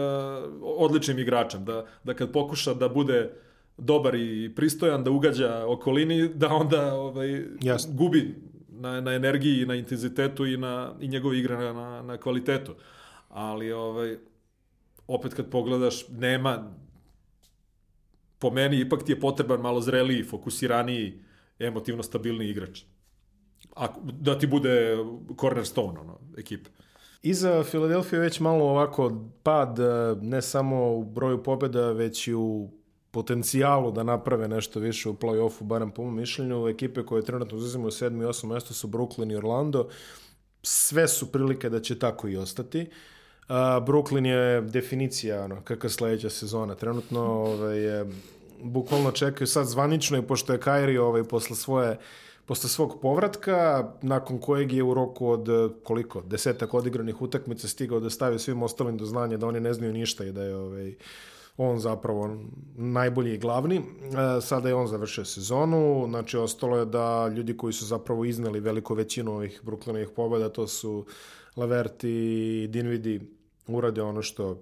odličnim 0.63 1.19
igračem, 1.19 1.65
da 1.65 1.87
da 2.05 2.15
kad 2.15 2.33
pokuša 2.33 2.75
da 2.75 2.89
bude 2.89 3.31
dobar 3.79 4.15
i 4.15 4.53
pristojan, 4.57 5.05
da 5.05 5.11
ugađa 5.11 5.65
okolini, 5.67 6.29
da 6.29 6.49
onda 6.49 6.95
ovaj 6.95 7.45
Jasno. 7.63 7.93
gubi 7.95 8.35
na, 8.69 9.01
na 9.01 9.13
energiji 9.13 9.63
i 9.63 9.67
na 9.67 9.75
intenzitetu 9.75 10.47
i 10.47 10.57
na 10.57 10.93
i 11.01 11.09
njegove 11.09 11.39
igre 11.39 11.57
na, 11.57 12.03
na 12.03 12.17
kvalitetu. 12.17 12.75
Ali 13.29 13.73
ovaj 13.73 14.17
opet 15.07 15.35
kad 15.35 15.51
pogledaš 15.51 16.09
nema 16.09 16.71
po 18.45 18.51
meni 18.51 18.81
ipak 18.81 19.07
ti 19.09 19.13
je 19.13 19.21
potreban 19.21 19.61
malo 19.61 19.81
zreliji, 19.81 20.25
fokusiraniji, 20.29 21.15
emotivno 21.59 22.03
stabilniji 22.03 22.51
igrač. 22.51 22.83
Ako, 23.75 24.01
da 24.05 24.39
ti 24.39 24.47
bude 24.47 24.99
cornerstone 25.41 26.01
ono, 26.01 26.19
ekipe. 26.39 26.71
Iza 27.23 27.63
Filadelfije 27.65 28.21
već 28.21 28.41
malo 28.41 28.65
ovako 28.65 29.31
pad, 29.43 29.79
eh, 29.79 30.17
ne 30.21 30.43
samo 30.43 30.93
u 30.93 31.05
broju 31.05 31.43
pobjeda, 31.43 31.93
već 31.93 32.29
i 32.29 32.35
u 32.35 32.69
potencijalu 33.11 33.93
da 33.93 34.03
naprave 34.03 34.49
nešto 34.49 34.81
više 34.81 35.09
u 35.09 35.15
play-offu, 35.15 35.63
barem 35.63 35.91
po 35.91 36.05
mom 36.05 36.17
mišljenju. 36.17 36.69
Ekipe 36.69 37.03
koje 37.03 37.25
trenutno 37.25 37.59
uzimaju 37.59 37.91
7. 37.91 38.23
i 38.23 38.27
8. 38.27 38.53
mesto 38.53 38.75
su 38.75 38.89
Brooklyn 38.89 39.33
i 39.33 39.37
Orlando. 39.37 39.89
Sve 40.63 41.09
su 41.09 41.33
prilike 41.33 41.71
da 41.71 41.81
će 41.81 41.99
tako 41.99 42.29
i 42.29 42.37
ostati. 42.37 42.81
Uh, 42.81 43.14
Brooklyn 43.49 44.27
je 44.27 44.61
definicija 44.61 45.45
ono, 45.45 45.61
kakva 45.65 45.91
sledeća 45.91 46.31
sezona. 46.31 46.75
Trenutno 46.75 47.21
ovaj, 47.21 47.79
je, 47.79 48.07
bukvalno 48.63 49.11
čekaju 49.11 49.47
sad 49.47 49.67
zvanično 49.67 50.19
i 50.19 50.23
pošto 50.23 50.53
je 50.53 50.61
Kyrie 50.61 51.01
ovaj, 51.01 51.25
posle 51.25 51.57
svoje 51.57 51.99
posle 52.47 52.69
svog 52.69 52.99
povratka, 53.03 53.89
nakon 54.03 54.39
kojeg 54.39 54.73
je 54.73 54.83
u 54.83 54.95
roku 54.95 55.29
od 55.29 55.49
koliko, 55.83 56.21
desetak 56.21 56.75
odigranih 56.75 57.23
utakmica 57.23 57.69
stigao 57.69 58.01
da 58.01 58.11
stavi 58.11 58.39
svim 58.39 58.63
ostalim 58.63 58.97
do 58.97 59.05
znanja 59.05 59.37
da 59.37 59.47
oni 59.47 59.61
ne 59.61 59.75
znaju 59.75 59.93
ništa 59.93 60.25
i 60.25 60.33
da 60.33 60.43
je 60.43 60.57
ovaj, 60.57 60.95
on 61.57 61.79
zapravo 61.79 62.37
najbolji 62.77 63.35
i 63.35 63.39
glavni. 63.39 63.83
Sada 64.43 64.69
je 64.69 64.75
on 64.75 64.87
završio 64.87 65.25
sezonu, 65.25 66.07
znači 66.09 66.37
ostalo 66.37 66.77
je 66.77 66.85
da 66.85 67.29
ljudi 67.29 67.57
koji 67.57 67.73
su 67.73 67.85
zapravo 67.87 68.25
izneli 68.25 68.61
veliku 68.61 68.95
većinu 68.95 69.33
ovih 69.33 69.61
Brooklynovih 69.65 70.09
pobjeda, 70.17 70.49
to 70.49 70.67
su 70.67 71.07
Lavert 71.57 72.05
i 72.05 72.67
Dinvidi 72.71 73.21
urade 73.67 74.03
ono 74.03 74.23
što 74.23 74.59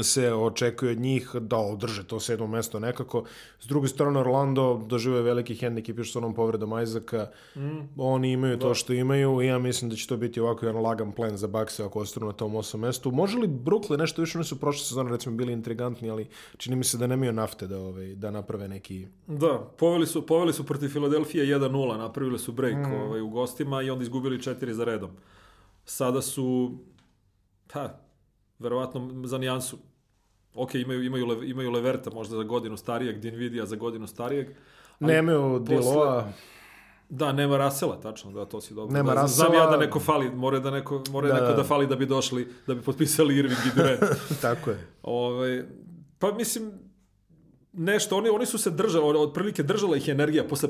se 0.00 0.32
očekuje 0.32 0.92
od 0.92 1.00
njih 1.00 1.30
da 1.40 1.56
održe 1.56 2.04
to 2.04 2.20
sedmo 2.20 2.46
mesto 2.46 2.80
nekako. 2.80 3.24
S 3.60 3.66
druge 3.66 3.88
strane, 3.88 4.20
Orlando 4.20 4.82
doživuje 4.86 5.22
veliki 5.22 5.54
hendikep 5.54 5.98
još 5.98 6.12
s 6.12 6.16
onom 6.16 6.34
povredom 6.34 6.82
Isaaca. 6.82 7.30
Mm. 7.56 8.00
Oni 8.00 8.32
imaju 8.32 8.58
to 8.58 8.74
što 8.74 8.92
imaju 8.92 9.42
i 9.42 9.46
ja 9.46 9.58
mislim 9.58 9.90
da 9.90 9.96
će 9.96 10.06
to 10.06 10.16
biti 10.16 10.40
ovako 10.40 10.66
jedan 10.66 10.82
lagan 10.82 11.12
plan 11.12 11.36
za 11.36 11.46
Bakse 11.46 11.84
ako 11.84 12.00
ostanu 12.00 12.26
na 12.26 12.32
tom 12.32 12.56
osam 12.56 12.80
mestu. 12.80 13.10
Može 13.10 13.38
li 13.38 13.48
Brooklyn 13.48 13.98
nešto 13.98 14.22
više? 14.22 14.38
Oni 14.38 14.44
su 14.44 14.60
prošle 14.60 14.84
sezone 14.84 15.10
recimo 15.10 15.36
bili 15.36 15.52
intrigantni, 15.52 16.10
ali 16.10 16.28
čini 16.56 16.76
mi 16.76 16.84
se 16.84 16.98
da 16.98 17.06
nemaju 17.06 17.32
nafte 17.32 17.66
da, 17.66 17.78
ovaj, 17.78 18.14
da 18.14 18.30
naprave 18.30 18.68
neki... 18.68 19.06
Da, 19.26 19.58
poveli 19.78 20.06
su, 20.06 20.26
poveli 20.26 20.52
su 20.52 20.64
protiv 20.64 20.88
Filadelfije 20.88 21.58
1-0, 21.58 21.98
napravili 21.98 22.38
su 22.38 22.52
break 22.52 22.86
mm. 22.86 22.92
ovaj, 22.92 23.20
u 23.20 23.28
gostima 23.28 23.82
i 23.82 23.90
onda 23.90 24.02
izgubili 24.02 24.38
4 24.38 24.70
za 24.70 24.84
redom. 24.84 25.10
Sada 25.84 26.22
su, 26.22 26.78
pa, 27.72 27.98
verovatno 28.58 29.22
za 29.24 29.38
nijansu 29.38 29.78
ok, 30.54 30.74
imaju, 30.74 31.04
imaju, 31.04 31.26
Le- 31.26 31.48
imaju 31.48 31.70
Leverta 31.70 32.10
možda 32.10 32.36
za 32.36 32.42
godinu 32.42 32.76
starijeg, 32.76 33.18
Dinvidija 33.18 33.66
za 33.66 33.76
godinu 33.76 34.06
starijeg. 34.06 34.46
Nemaju 35.00 35.58
Diloa, 35.58 36.28
Da, 37.08 37.32
nema 37.32 37.56
Rasela, 37.56 38.00
tačno, 38.00 38.32
da, 38.32 38.44
to 38.44 38.60
si 38.60 38.74
dobro. 38.74 38.94
Nema 38.94 39.14
da, 39.14 39.26
Znam 39.26 39.46
Russella. 39.46 39.64
ja 39.64 39.70
da 39.70 39.76
neko 39.76 40.00
fali, 40.00 40.30
mora 40.30 40.58
da 40.58 40.70
neko, 40.70 41.02
mora 41.10 41.28
Da, 41.28 41.34
neko 41.34 41.52
da. 41.52 41.64
fali 41.64 41.86
da 41.86 41.96
bi 41.96 42.06
došli, 42.06 42.48
da 42.66 42.74
bi 42.74 42.80
potpisali 42.82 43.36
Irving 43.36 43.58
i 43.66 43.76
Durant. 43.76 44.00
tako 44.42 44.70
je. 44.70 44.86
Ovaj, 45.02 45.64
pa 46.18 46.32
mislim, 46.32 46.72
nešto, 47.72 48.16
oni, 48.16 48.28
oni 48.28 48.46
su 48.46 48.58
se 48.58 48.70
držali, 48.70 49.18
otprilike 49.18 49.62
držala 49.62 49.96
ih 49.96 50.08
energija, 50.08 50.44
posle 50.44 50.68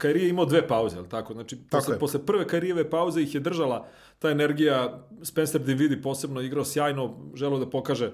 Kairije 0.00 0.24
je 0.24 0.30
imao 0.30 0.44
dve 0.44 0.62
pauze, 0.68 0.96
jel 0.96 1.06
tako? 1.06 1.32
Znači, 1.32 1.56
posle, 1.70 1.94
je. 1.94 1.98
posle 1.98 2.26
prve 2.26 2.46
Kairijeve 2.48 2.90
pauze 2.90 3.22
ih 3.22 3.34
je 3.34 3.40
držala 3.40 3.86
ta 4.18 4.30
energija, 4.30 5.06
Spencer 5.22 5.60
Dinwiddie 5.60 6.02
posebno 6.02 6.40
igrao 6.40 6.64
sjajno, 6.64 7.30
želeo 7.34 7.58
da 7.58 7.70
pokaže 7.70 8.12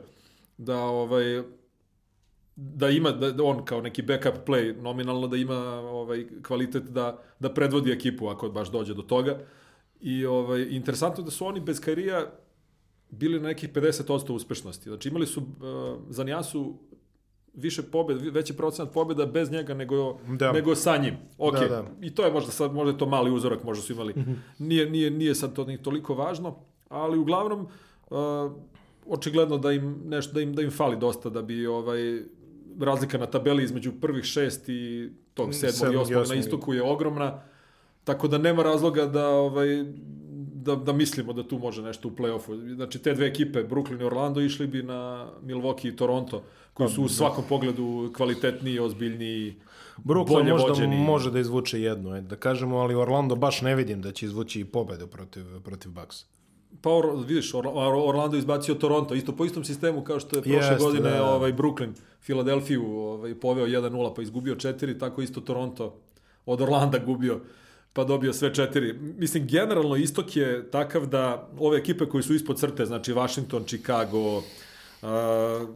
da 0.59 0.79
ovaj 0.81 1.43
da 2.57 2.89
ima 2.89 3.11
da 3.11 3.33
da 3.33 3.45
on 3.45 3.65
kao 3.65 3.81
neki 3.81 4.03
backup 4.03 4.35
play 4.47 4.83
nominalno 4.83 5.29
da 5.29 5.37
ima 5.37 5.59
ovaj 5.81 6.27
kvalitet 6.47 6.83
da 6.83 7.19
da 7.41 7.55
predvodi 7.55 7.93
ekipu 7.93 8.29
ako 8.29 8.49
baš 8.49 8.71
dođe 8.71 8.95
do 8.95 9.03
toga. 9.03 9.39
I 10.01 10.27
ovaj 10.27 10.67
interesantno 10.71 11.25
da 11.25 11.31
su 11.31 11.47
oni 11.47 11.61
bez 11.61 11.81
Kairija 11.81 12.33
bili 13.11 13.41
na 13.41 13.49
nekih 13.49 13.73
50% 13.73 14.33
uspešnosti. 14.33 14.89
Znači 14.89 15.09
imali 15.09 15.27
su 15.27 15.41
uh, 15.41 15.47
za 16.09 16.25
Nijasu 16.25 16.79
više 17.57 17.83
pobjeda, 17.83 18.31
veći 18.31 18.57
procenat 18.57 18.93
pobjeda 18.93 19.27
bez 19.27 19.51
njega 19.51 19.75
nego, 19.75 20.19
Da. 20.29 20.53
nego 20.53 20.75
sa 20.75 20.97
njim. 20.97 21.15
Ok, 21.39 21.55
Da, 21.55 21.69
da. 21.69 21.85
i 22.01 22.15
to 22.15 22.25
je 22.25 22.33
možda 22.33 22.51
sad, 22.53 22.75
možda 22.75 22.93
je 22.93 22.99
to 22.99 23.07
mali 23.07 23.31
uzorak, 23.31 23.65
možda 23.65 23.83
su 23.83 23.93
imali. 23.93 24.15
Nije, 24.59 24.91
nije, 24.91 25.11
nije 25.11 25.35
sad 25.35 25.53
to 25.55 25.65
ni 25.65 25.83
toliko 25.83 26.15
važno, 26.15 26.57
ali 26.89 27.19
uglavnom 27.19 27.67
uh, 28.11 28.17
očigledno 29.07 29.59
da 29.59 29.73
im 29.73 30.03
nešto 30.05 30.33
da 30.33 30.41
im 30.41 30.55
da 30.55 30.63
im 30.63 30.71
fali 30.71 30.97
dosta 30.97 31.31
da 31.31 31.43
bi 31.43 31.67
ovaj 31.67 32.23
razlika 32.81 33.19
na 33.19 33.27
tabeli 33.27 33.65
između 33.65 33.93
prvih 34.01 34.25
šest 34.25 34.69
i 34.69 35.11
tog 35.35 35.55
sedmog 35.55 35.73
i 35.75 35.77
sedmog 35.77 35.95
i 36.11 36.15
osmog 36.15 36.29
na 36.29 36.35
istoku 36.35 36.75
je 36.75 36.83
ogromna. 36.83 37.41
Tako 38.05 38.29
da 38.29 38.39
nema 38.39 38.63
razloga 38.63 39.07
da 39.07 39.29
ovaj 39.29 39.85
da, 40.67 40.77
da 40.77 40.93
mislimo 40.93 41.33
da 41.33 41.43
tu 41.43 41.59
može 41.59 41.83
nešto 41.83 42.09
u 42.09 42.13
play-offu. 42.13 42.75
Znači, 42.75 42.99
te 42.99 43.15
dve 43.15 43.27
ekipe, 43.27 43.63
Brooklyn 43.65 44.01
i 44.01 44.05
Orlando, 44.05 44.41
išli 44.41 44.67
bi 44.67 44.83
na 44.83 45.01
Milwaukee 45.43 45.89
i 45.89 45.97
Toronto, 45.97 46.43
koji 46.75 46.89
su 46.89 47.03
u 47.03 47.09
svakom 47.09 47.45
pogledu 47.49 48.13
kvalitetniji, 48.17 48.79
ozbiljniji, 48.79 49.55
Brooklyn 49.99 50.29
bolje 50.29 50.53
možda 50.53 50.69
vođeni. 50.69 50.97
može 50.97 51.31
da 51.31 51.39
izvuče 51.41 51.81
jednu, 51.81 52.11
ajde 52.11 52.29
da 52.29 52.37
kažemo, 52.37 52.77
ali 52.77 52.95
Orlando 52.95 53.37
baš 53.37 53.63
ne 53.63 53.75
vidim 53.75 54.03
da 54.03 54.13
će 54.13 54.27
izvući 54.27 54.61
i 54.61 54.65
pobedu 54.65 55.07
protiv, 55.07 55.45
protiv 55.61 55.93
Bucks. 55.93 56.25
Pa 56.83 56.91
Or, 56.91 57.07
vidiš, 57.19 57.55
Or, 57.55 57.65
Or- 57.67 58.09
Orlando 58.09 58.37
izbacio 58.37 58.75
Toronto, 58.75 59.15
isto 59.15 59.33
po 59.33 59.45
istom 59.45 59.65
sistemu 59.65 60.05
kao 60.05 60.21
što 60.21 60.37
je 60.37 60.43
prošle 60.43 60.57
Jeste, 60.59 60.77
godine 60.77 61.11
da. 61.11 61.31
ovaj 61.31 61.53
Brooklyn 61.53 61.91
Filadelfiju 62.21 62.87
ovaj, 62.93 63.35
poveo 63.35 63.67
1-0 63.67 64.15
pa 64.17 64.23
izgubio 64.23 64.55
4, 64.55 64.99
tako 64.99 65.23
isto 65.23 65.41
Toronto 65.41 65.95
od 66.47 66.61
Orlanda 66.61 66.99
gubio 66.99 67.41
pa 67.97 68.05
dobio 68.05 68.33
sve 68.33 68.55
četiri. 68.55 68.93
Mislim, 69.19 69.47
generalno 69.47 69.97
istok 69.97 70.37
je 70.37 70.71
takav 70.71 71.07
da 71.07 71.49
ove 71.59 71.79
ekipe 71.79 72.07
koji 72.07 72.23
su 72.23 72.35
ispod 72.35 72.59
crte, 72.59 72.87
znači 72.87 73.13
Washington, 73.13 73.65
Chicago, 73.65 74.43
a, 75.03 75.67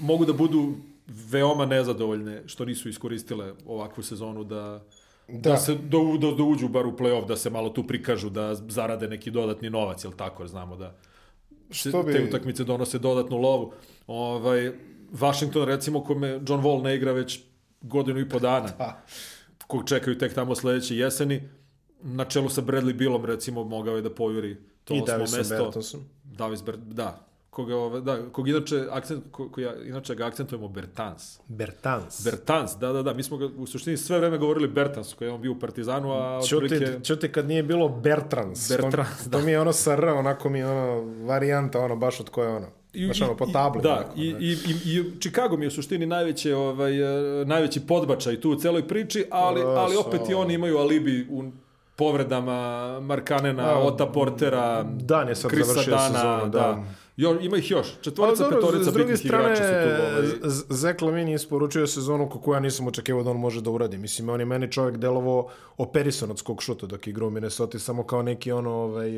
mogu 0.00 0.24
da 0.24 0.32
budu 0.32 0.74
veoma 1.06 1.66
nezadovoljne 1.66 2.42
što 2.46 2.64
nisu 2.64 2.88
iskoristile 2.88 3.52
ovakvu 3.66 4.02
sezonu 4.02 4.44
da 4.44 4.84
da, 5.28 5.50
Da. 5.50 5.56
se 5.56 5.74
da, 5.74 5.98
u- 5.98 6.18
da, 6.18 6.30
da 6.30 6.42
uđu 6.42 6.68
bar 6.68 6.86
u 6.86 6.92
play-off, 6.92 7.26
da 7.26 7.36
se 7.36 7.50
malo 7.50 7.68
tu 7.68 7.84
prikažu, 7.84 8.30
da 8.30 8.54
zarade 8.54 9.08
neki 9.08 9.30
dodatni 9.30 9.70
novac, 9.70 10.04
jel 10.04 10.12
tako, 10.12 10.42
jer 10.42 10.50
znamo 10.50 10.76
da 10.76 10.94
Što 11.70 12.02
bi- 12.02 12.12
te 12.12 12.24
utakmice 12.24 12.64
donose 12.64 12.98
dodatnu 12.98 13.36
lovu. 13.38 13.72
Ovaj, 14.06 14.72
Washington, 15.12 15.64
recimo, 15.64 16.04
kome 16.04 16.28
John 16.28 16.62
Wall 16.62 16.82
ne 16.82 16.96
igra 16.96 17.12
već 17.12 17.40
godinu 17.82 18.20
i 18.20 18.28
po 18.28 18.38
dana, 18.38 18.68
Pa, 18.78 19.00
kog 19.74 19.88
čekaju 19.88 20.18
tek 20.18 20.34
tamo 20.34 20.54
sledeće 20.54 20.96
jeseni, 20.96 21.48
na 22.02 22.24
čelu 22.24 22.48
sa 22.48 22.62
Bradley 22.62 22.92
Billom, 22.96 23.24
recimo, 23.24 23.64
mogao 23.64 23.96
je 23.96 24.02
da 24.02 24.10
pojuri 24.10 24.56
to 24.84 24.94
I 24.94 25.00
osmo 25.00 25.06
Davison 25.06 25.38
mesto. 25.38 25.64
Bertonson. 25.64 26.00
Davis 26.24 26.62
Ber, 26.62 26.76
da. 26.76 27.26
Koga, 27.50 27.76
ove, 27.76 28.00
da, 28.00 28.30
kog 28.32 28.48
inače, 28.48 28.84
akcent, 28.90 29.24
ko, 29.30 29.48
ko 29.48 29.60
ja, 29.60 29.74
inače 29.82 30.14
ga 30.14 30.26
akcentujemo 30.26 30.68
Bertans. 30.68 31.40
Bertans. 31.48 32.24
Bertans, 32.24 32.76
da, 32.80 32.92
da, 32.92 33.02
da. 33.02 33.14
Mi 33.14 33.22
smo 33.22 33.36
ga 33.36 33.48
u 33.56 33.66
suštini 33.66 33.96
sve 33.96 34.18
vreme 34.18 34.38
govorili 34.38 34.68
Bertans, 34.68 35.14
koji 35.14 35.28
je 35.28 35.32
on 35.32 35.40
bio 35.40 35.52
u 35.52 35.58
Partizanu, 35.58 36.12
a 36.12 36.40
Čuti, 36.48 36.64
otprilike... 36.64 37.04
čuti 37.04 37.32
kad 37.32 37.48
nije 37.48 37.62
bilo 37.62 37.88
Bertrans. 37.88 38.68
Bertrans, 38.68 39.24
to, 39.24 39.30
to 39.30 39.40
mi 39.40 39.50
je 39.50 39.60
ono 39.60 39.72
sa 39.72 39.92
R, 39.92 40.04
onako 40.04 40.48
mi 40.48 40.58
je 40.58 40.66
ono 40.66 41.24
varijanta, 41.26 41.80
ono 41.80 41.96
baš 41.96 42.20
od 42.20 42.30
koje 42.30 42.48
ono. 42.48 42.66
Baš 43.08 43.20
ono 43.22 43.36
po 43.36 43.46
tabli. 43.46 43.82
da, 43.82 43.92
onako, 43.94 44.12
i, 44.16 44.24
i, 44.24 44.50
i, 44.66 44.98
i 44.98 45.20
Chicago 45.20 45.56
mi 45.56 45.64
je 45.64 45.68
u 45.68 45.72
suštini 45.72 46.06
najveće, 46.06 46.54
ovaj, 46.56 47.00
eh, 47.40 47.44
najveći 47.44 47.80
podbačaj 47.80 48.40
tu 48.40 48.50
u 48.50 48.56
celoj 48.56 48.88
priči, 48.88 49.24
ali, 49.30 49.62
O, 49.62 49.66
ali 49.68 49.96
opet 49.96 50.20
so. 50.26 50.30
i 50.30 50.34
oni 50.34 50.54
imaju 50.54 50.78
alibi 50.78 51.26
u 51.30 51.44
povredama 51.96 52.60
Markanena, 53.00 53.62
A, 53.64 53.78
Ota 53.78 54.06
Portera, 54.06 54.82
Dan 54.82 55.28
je 55.28 55.34
sad 55.34 55.50
Chrisa 55.50 55.66
završio 55.66 55.90
Dana, 55.90 56.08
sezonu, 56.08 56.42
da. 56.42 56.58
da. 56.58 56.84
Jo, 57.16 57.38
ima 57.40 57.56
ih 57.56 57.70
još. 57.70 57.86
Četvorica, 58.00 58.44
Ali 58.44 58.54
dobro, 58.54 58.68
petorica 58.68 58.90
bitnih 58.90 59.18
strane, 59.18 59.44
igrača 59.44 59.62
su 59.62 59.72
tu. 59.72 60.02
Ovaj, 60.02 60.50
Z- 60.50 60.64
Zach 60.68 61.02
Lavin 61.02 61.28
je 61.28 61.34
isporučio 61.34 61.86
sezonu 61.86 62.28
kako 62.28 62.54
ja 62.54 62.60
nisam 62.60 62.86
očekivao 62.86 63.22
da 63.22 63.30
on 63.30 63.36
može 63.36 63.60
da 63.60 63.70
uradi. 63.70 63.98
Mislim, 63.98 64.28
on 64.28 64.40
je 64.40 64.46
meni 64.46 64.72
čovjek 64.72 64.96
delovo 64.96 65.48
operisan 65.76 66.30
od 66.30 66.38
skog 66.38 66.62
šuta 66.62 66.86
dok 66.86 67.06
je 67.06 67.10
igrao 67.10 67.28
u 67.28 67.30
Minnesota 67.30 67.78
samo 67.78 68.02
kao 68.02 68.22
neki 68.22 68.52
ono, 68.52 68.70
ovaj, 68.70 69.10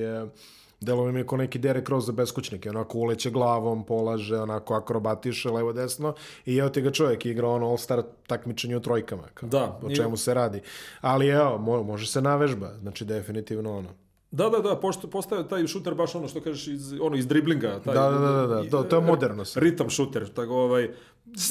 e, 0.76 0.84
delovo 0.84 1.12
mi 1.12 1.20
je 1.20 1.26
kao 1.26 1.38
neki 1.38 1.58
Derek 1.58 1.88
Rose 1.88 2.06
za 2.06 2.12
beskućnike. 2.12 2.70
Onako 2.70 2.98
uleće 2.98 3.30
glavom, 3.30 3.84
polaže, 3.84 4.36
onako 4.36 4.74
akrobatiše 4.74 5.50
levo 5.50 5.72
desno 5.72 6.14
i 6.44 6.56
evo 6.56 6.68
ti 6.68 6.80
ga 6.80 6.90
čovjek 6.90 7.26
igra 7.26 7.48
ono 7.48 7.66
all-star 7.66 8.02
takmičenje 8.26 8.76
u 8.76 8.80
trojkama. 8.80 9.22
Kao, 9.34 9.48
Da, 9.48 9.80
o 9.82 9.90
i- 9.90 9.96
čemu 9.96 10.16
se 10.16 10.34
radi. 10.34 10.60
Ali 11.00 11.28
evo, 11.28 11.58
mo- 11.58 11.82
može 11.82 12.06
se 12.06 12.22
navežba. 12.22 12.74
Znači, 12.74 13.04
definitivno 13.04 13.78
ono. 13.78 13.88
Da, 14.30 14.48
da, 14.48 14.58
da, 14.58 14.76
pošto 14.76 15.08
postaje 15.08 15.48
taj 15.48 15.66
šuter 15.66 15.94
baš 15.94 16.14
ono 16.14 16.28
što 16.28 16.40
kažeš 16.40 16.66
iz, 16.66 16.92
ono, 16.94 17.16
iz 17.16 17.26
driblinga. 17.26 17.80
Taj, 17.80 17.94
Da, 17.94 18.10
da, 18.10 18.18
da, 18.18 18.46
da, 18.46 18.70
to- 18.70 18.82
to 18.82 18.96
je 18.96 19.02
moderno. 19.02 19.44
Ritam 19.54 19.90
šuter, 19.90 20.28
tako 20.28 20.52
ovaj, 20.54 20.90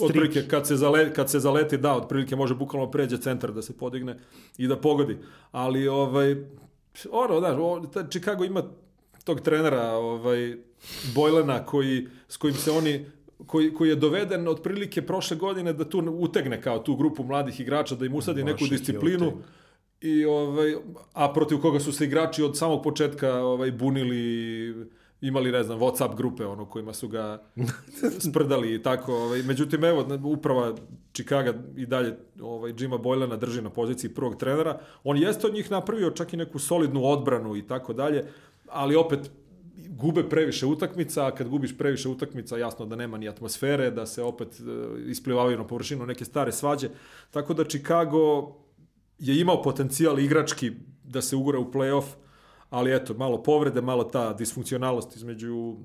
otprilike 0.01 0.47
kad 0.47 0.67
se, 0.67 0.75
zale, 0.75 1.13
kad 1.13 1.29
se 1.29 1.39
zaleti, 1.39 1.77
da, 1.77 1.95
otprilike 1.95 2.35
može 2.35 2.55
bukvalno 2.55 2.91
pređe 2.91 3.17
centar 3.17 3.51
da 3.51 3.61
se 3.61 3.73
podigne 3.73 4.19
i 4.57 4.67
da 4.67 4.77
pogodi. 4.77 5.17
Ali, 5.51 5.87
ovaj, 5.87 6.35
ono, 7.11 7.39
da, 7.39 8.07
Chicago 8.09 8.43
ima 8.43 8.63
tog 9.25 9.41
trenera, 9.41 9.91
ovaj, 9.91 10.57
Bojlena, 11.15 11.65
koji, 11.65 12.07
s 12.27 12.37
kojim 12.37 12.55
se 12.55 12.71
oni 12.71 13.05
koji, 13.47 13.73
koji 13.73 13.89
je 13.89 13.95
doveden 13.95 14.47
otprilike 14.47 15.01
prošle 15.01 15.37
godine 15.37 15.73
da 15.73 15.89
tu 15.89 15.99
utegne 16.19 16.61
kao 16.61 16.79
tu 16.79 16.95
grupu 16.95 17.23
mladih 17.23 17.59
igrača, 17.59 17.95
da 17.95 18.05
im 18.05 18.15
usadi 18.15 18.43
Baš 18.43 18.51
neku 18.51 18.65
disciplinu. 18.69 19.33
I 20.01 20.25
ovaj 20.25 20.75
a 21.13 21.33
protiv 21.33 21.57
koga 21.57 21.79
su 21.79 21.91
se 21.91 22.05
igrači 22.05 22.43
od 22.43 22.57
samog 22.57 22.83
početka 22.83 23.33
ovaj 23.33 23.71
bunili 23.71 24.75
imali 25.21 25.51
ne 25.51 25.63
znam 25.63 25.79
WhatsApp 25.79 26.15
grupe 26.15 26.45
ono 26.45 26.65
kojima 26.65 26.93
su 26.93 27.07
ga 27.07 27.43
sprdali 28.29 28.75
i 28.75 28.83
tako 28.83 29.13
ovaj. 29.13 29.43
Međutim 29.43 29.83
evo 29.83 30.07
uprava 30.23 30.75
Chicago 31.13 31.53
i 31.75 31.85
dalje 31.85 32.17
ovaj 32.41 32.73
Jima 32.79 32.97
Boylana 32.97 33.37
drži 33.37 33.61
na 33.61 33.69
poziciji 33.69 34.13
prvog 34.13 34.35
trenera. 34.35 34.79
On 35.03 35.17
jeste 35.17 35.47
od 35.47 35.53
njih 35.53 35.71
napravio 35.71 36.11
čak 36.11 36.33
i 36.33 36.37
neku 36.37 36.59
solidnu 36.59 37.05
odbranu 37.05 37.55
i 37.55 37.67
tako 37.67 37.93
dalje 37.93 38.25
ali 38.75 38.95
opet 38.95 39.31
gube 39.89 40.29
previše 40.29 40.65
utakmica, 40.65 41.27
a 41.27 41.31
kad 41.31 41.47
gubiš 41.47 41.77
previše 41.77 42.09
utakmica, 42.09 42.57
jasno 42.57 42.85
da 42.85 42.95
nema 42.95 43.17
ni 43.17 43.29
atmosfere, 43.29 43.91
da 43.91 44.05
se 44.05 44.23
opet 44.23 44.59
e, 44.59 44.63
isplivavaju 45.09 45.57
na 45.57 45.67
površinu 45.67 46.05
neke 46.05 46.25
stare 46.25 46.51
svađe. 46.51 46.89
Tako 47.31 47.53
da 47.53 47.63
Chicago 47.63 48.55
je 49.19 49.39
imao 49.39 49.61
potencijal 49.61 50.19
igrački 50.19 50.71
da 51.03 51.21
se 51.21 51.35
ugura 51.35 51.59
u 51.59 51.71
play-off, 51.71 52.05
ali 52.69 52.95
eto, 52.95 53.13
malo 53.13 53.43
povrede, 53.43 53.81
malo 53.81 54.03
ta 54.03 54.33
disfunkcionalnost 54.33 55.15
između 55.15 55.75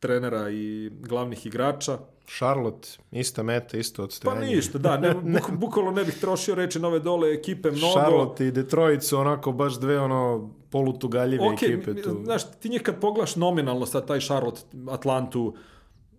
trenera 0.00 0.50
i 0.50 0.90
glavnih 0.92 1.46
igrača. 1.46 1.98
Charlotte, 2.28 2.88
ista 3.12 3.42
meta, 3.42 3.76
isto 3.76 4.02
Pa 4.02 4.04
odstojanje. 4.04 4.46
ništa, 4.46 4.78
da, 4.78 4.96
ne, 4.98 5.14
buk, 5.34 5.50
bukvalno 5.50 5.90
ne 5.90 6.04
bih 6.04 6.18
trošio 6.20 6.54
reči 6.54 6.78
na 6.78 6.88
ove 6.88 6.98
dole 7.00 7.32
ekipe 7.32 7.70
mnogo. 7.70 7.92
Charlotte 7.92 8.46
i 8.46 8.50
Detroit 8.50 9.02
su 9.02 9.18
onako 9.18 9.52
baš 9.52 9.74
dve 9.74 10.00
ono 10.00 10.50
polutugaljive 10.70 11.44
Ok, 11.44 11.62
ekipe 11.62 12.02
tu. 12.02 12.20
znaš, 12.24 12.50
ti 12.52 12.68
njih 12.68 12.82
kad 12.82 13.00
poglaš 13.00 13.36
nominalno 13.36 13.86
sad 13.86 14.06
taj 14.06 14.20
Charlotte, 14.20 14.60
Atlantu, 14.90 15.54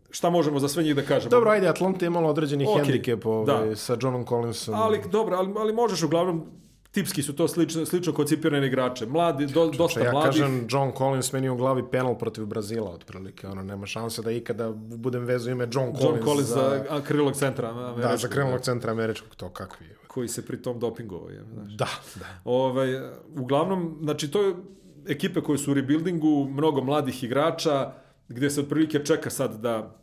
šta 0.09 0.30
možemo 0.30 0.59
za 0.59 0.67
sve 0.67 0.84
njih 0.84 0.95
da 0.95 1.01
kažemo? 1.01 1.30
Dobro, 1.30 1.51
ajde, 1.51 1.67
Atlanta 1.67 2.05
je 2.05 2.07
imala 2.07 2.30
određeni 2.30 2.65
Ok, 2.67 2.77
hendikep 2.77 3.25
ovaj, 3.25 3.69
da. 3.69 3.75
sa 3.75 3.97
Johnom 4.01 4.25
Collinsom. 4.25 4.73
Ali, 4.73 5.01
dobro, 5.11 5.38
ali, 5.38 5.53
ali 5.57 5.73
možeš 5.73 6.03
uglavnom, 6.03 6.45
tipski 6.92 7.24
su 7.24 7.36
to 7.36 7.48
slično, 7.48 7.86
slično 7.86 8.14
koncipirane 8.14 8.68
igrače. 8.68 9.06
Mladi, 9.06 9.46
do, 9.46 9.66
dosta 9.66 10.00
Znači, 10.00 10.06
ja 10.08 10.12
mladih. 10.12 10.42
kažem, 10.42 10.68
John 10.70 10.92
Collins 10.98 11.34
meni 11.34 11.50
u 11.50 11.56
glavi 11.56 11.84
penal 11.92 12.18
protiv 12.18 12.46
Brazila, 12.46 12.92
otprilike. 12.92 13.48
Ono, 13.48 13.64
nema 13.64 13.86
šanse 13.86 14.22
da 14.22 14.32
ikada 14.32 14.72
budem 14.76 15.26
vezu 15.26 15.52
ime 15.52 15.68
John 15.72 15.96
Collins, 15.96 16.04
John 16.04 16.24
Collins 16.24 16.48
za, 16.48 16.86
za 16.90 17.02
krilog 17.02 17.36
centra 17.36 17.74
da, 17.74 17.80
američkog, 17.80 18.18
za 18.18 18.28
krenulog 18.28 18.62
centra 18.62 18.92
američkog, 18.92 19.36
to 19.36 19.50
kakvi 19.50 19.86
je. 19.86 19.96
koji 20.08 20.28
se 20.28 20.46
pri 20.46 20.62
tom 20.62 20.80
dopingovao. 20.80 21.30
Je, 21.30 21.44
znaš. 21.54 21.74
Da, 21.74 21.88
da. 22.16 22.26
Ovaj, 22.44 22.90
uglavnom, 23.38 23.98
znači 24.02 24.32
to 24.32 24.42
je 24.42 24.56
ekipe 25.08 25.42
koje 25.42 25.58
su 25.58 25.72
u 25.72 25.74
rebuildingu, 25.74 26.48
mnogo 26.52 26.82
mladih 26.82 27.24
igrača, 27.24 27.92
gde 28.28 28.50
se 28.50 28.62
otprilike 28.62 29.06
čeka 29.06 29.30
sad 29.30 29.60
da 29.60 29.96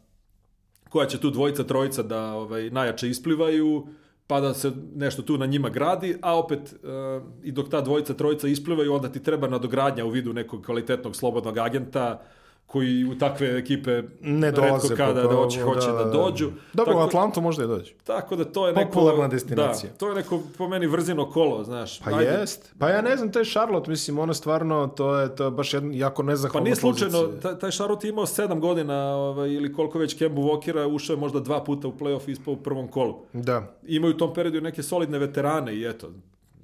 koja 0.88 1.06
će 1.06 1.20
tu 1.20 1.30
dvojica, 1.30 1.64
trojica 1.64 2.02
da 2.02 2.32
ovaj, 2.32 2.70
najjače 2.70 3.08
isplivaju, 3.08 3.86
pa 4.26 4.40
da 4.40 4.54
se 4.54 4.72
nešto 4.94 5.22
tu 5.22 5.38
na 5.38 5.46
njima 5.46 5.68
gradi, 5.68 6.16
a 6.22 6.38
opet 6.38 6.60
uh, 6.72 7.22
i 7.42 7.52
dok 7.52 7.68
ta 7.68 7.80
dvojica, 7.80 8.14
trojica 8.14 8.48
isplivaju, 8.48 8.94
onda 8.94 9.08
ti 9.08 9.22
treba 9.22 9.48
nadogradnja 9.48 10.04
u 10.04 10.10
vidu 10.10 10.32
nekog 10.32 10.64
kvalitetnog 10.64 11.16
slobodnog 11.16 11.58
agenta, 11.58 12.22
koji 12.66 13.04
u 13.04 13.18
takve 13.18 13.58
ekipe 13.58 14.02
Ne 14.20 14.52
dolaze. 14.52 14.96
kada 14.96 15.22
po- 15.22 15.28
da 15.28 15.34
hoće, 15.34 15.62
hoće 15.62 15.86
da, 15.86 16.04
dođu. 16.04 16.50
Dobro, 16.72 16.92
u 16.92 16.96
Tako- 16.96 17.06
Atlantu 17.06 17.40
možda 17.40 17.64
i 17.64 17.66
dođu. 17.66 17.92
Tako 18.04 18.36
da 18.36 18.44
to 18.44 18.66
je 18.66 18.72
neko... 18.72 18.90
Popularna 18.90 19.28
destinacija. 19.28 19.90
Da, 19.92 19.98
to 19.98 20.08
je 20.08 20.14
neko 20.14 20.40
po 20.58 20.68
meni 20.68 20.86
vrzino 20.86 21.30
kolo, 21.30 21.64
znaš. 21.64 22.00
Pa 22.00 22.10
Ajde. 22.10 22.30
jest. 22.30 22.74
Pa 22.78 22.88
ja 22.88 23.02
ne 23.02 23.16
znam, 23.16 23.32
to 23.32 23.38
je 23.38 23.44
Charlotte, 23.44 23.90
mislim, 23.90 24.18
ona 24.18 24.34
stvarno, 24.34 24.86
to 24.86 25.18
je, 25.18 25.36
to 25.36 25.44
je 25.44 25.50
baš 25.50 25.74
jedno, 25.74 25.90
jako 25.94 26.22
Pa 26.22 26.26
nezahvalna 26.26 26.64
nije 26.64 26.76
slučajno, 26.76 27.26
taj, 27.42 27.58
taj 27.58 27.70
Charlotte 27.70 28.06
je 28.06 28.10
imao 28.10 28.26
sedam 28.26 28.60
godina 28.60 29.14
ovaj, 29.16 29.50
ili 29.50 29.72
koliko 29.72 29.98
već 29.98 30.14
Kembu 30.14 30.42
Walkera, 30.42 30.94
ušao 30.94 31.14
je 31.14 31.20
možda 31.20 31.40
dva 31.40 31.64
puta 31.64 31.88
u 31.88 31.92
playoff 31.92 32.28
i 32.28 32.32
ispao 32.32 32.54
u 32.54 32.56
prvom 32.56 32.88
kolu. 32.88 33.14
Da. 33.32 33.76
Imaju 33.86 34.14
u 34.14 34.18
tom 34.18 34.34
periodu 34.34 34.60
neke 34.60 34.82
solidne 34.82 35.18
veterane 35.18 35.74
i 35.76 35.84
eto, 35.84 36.08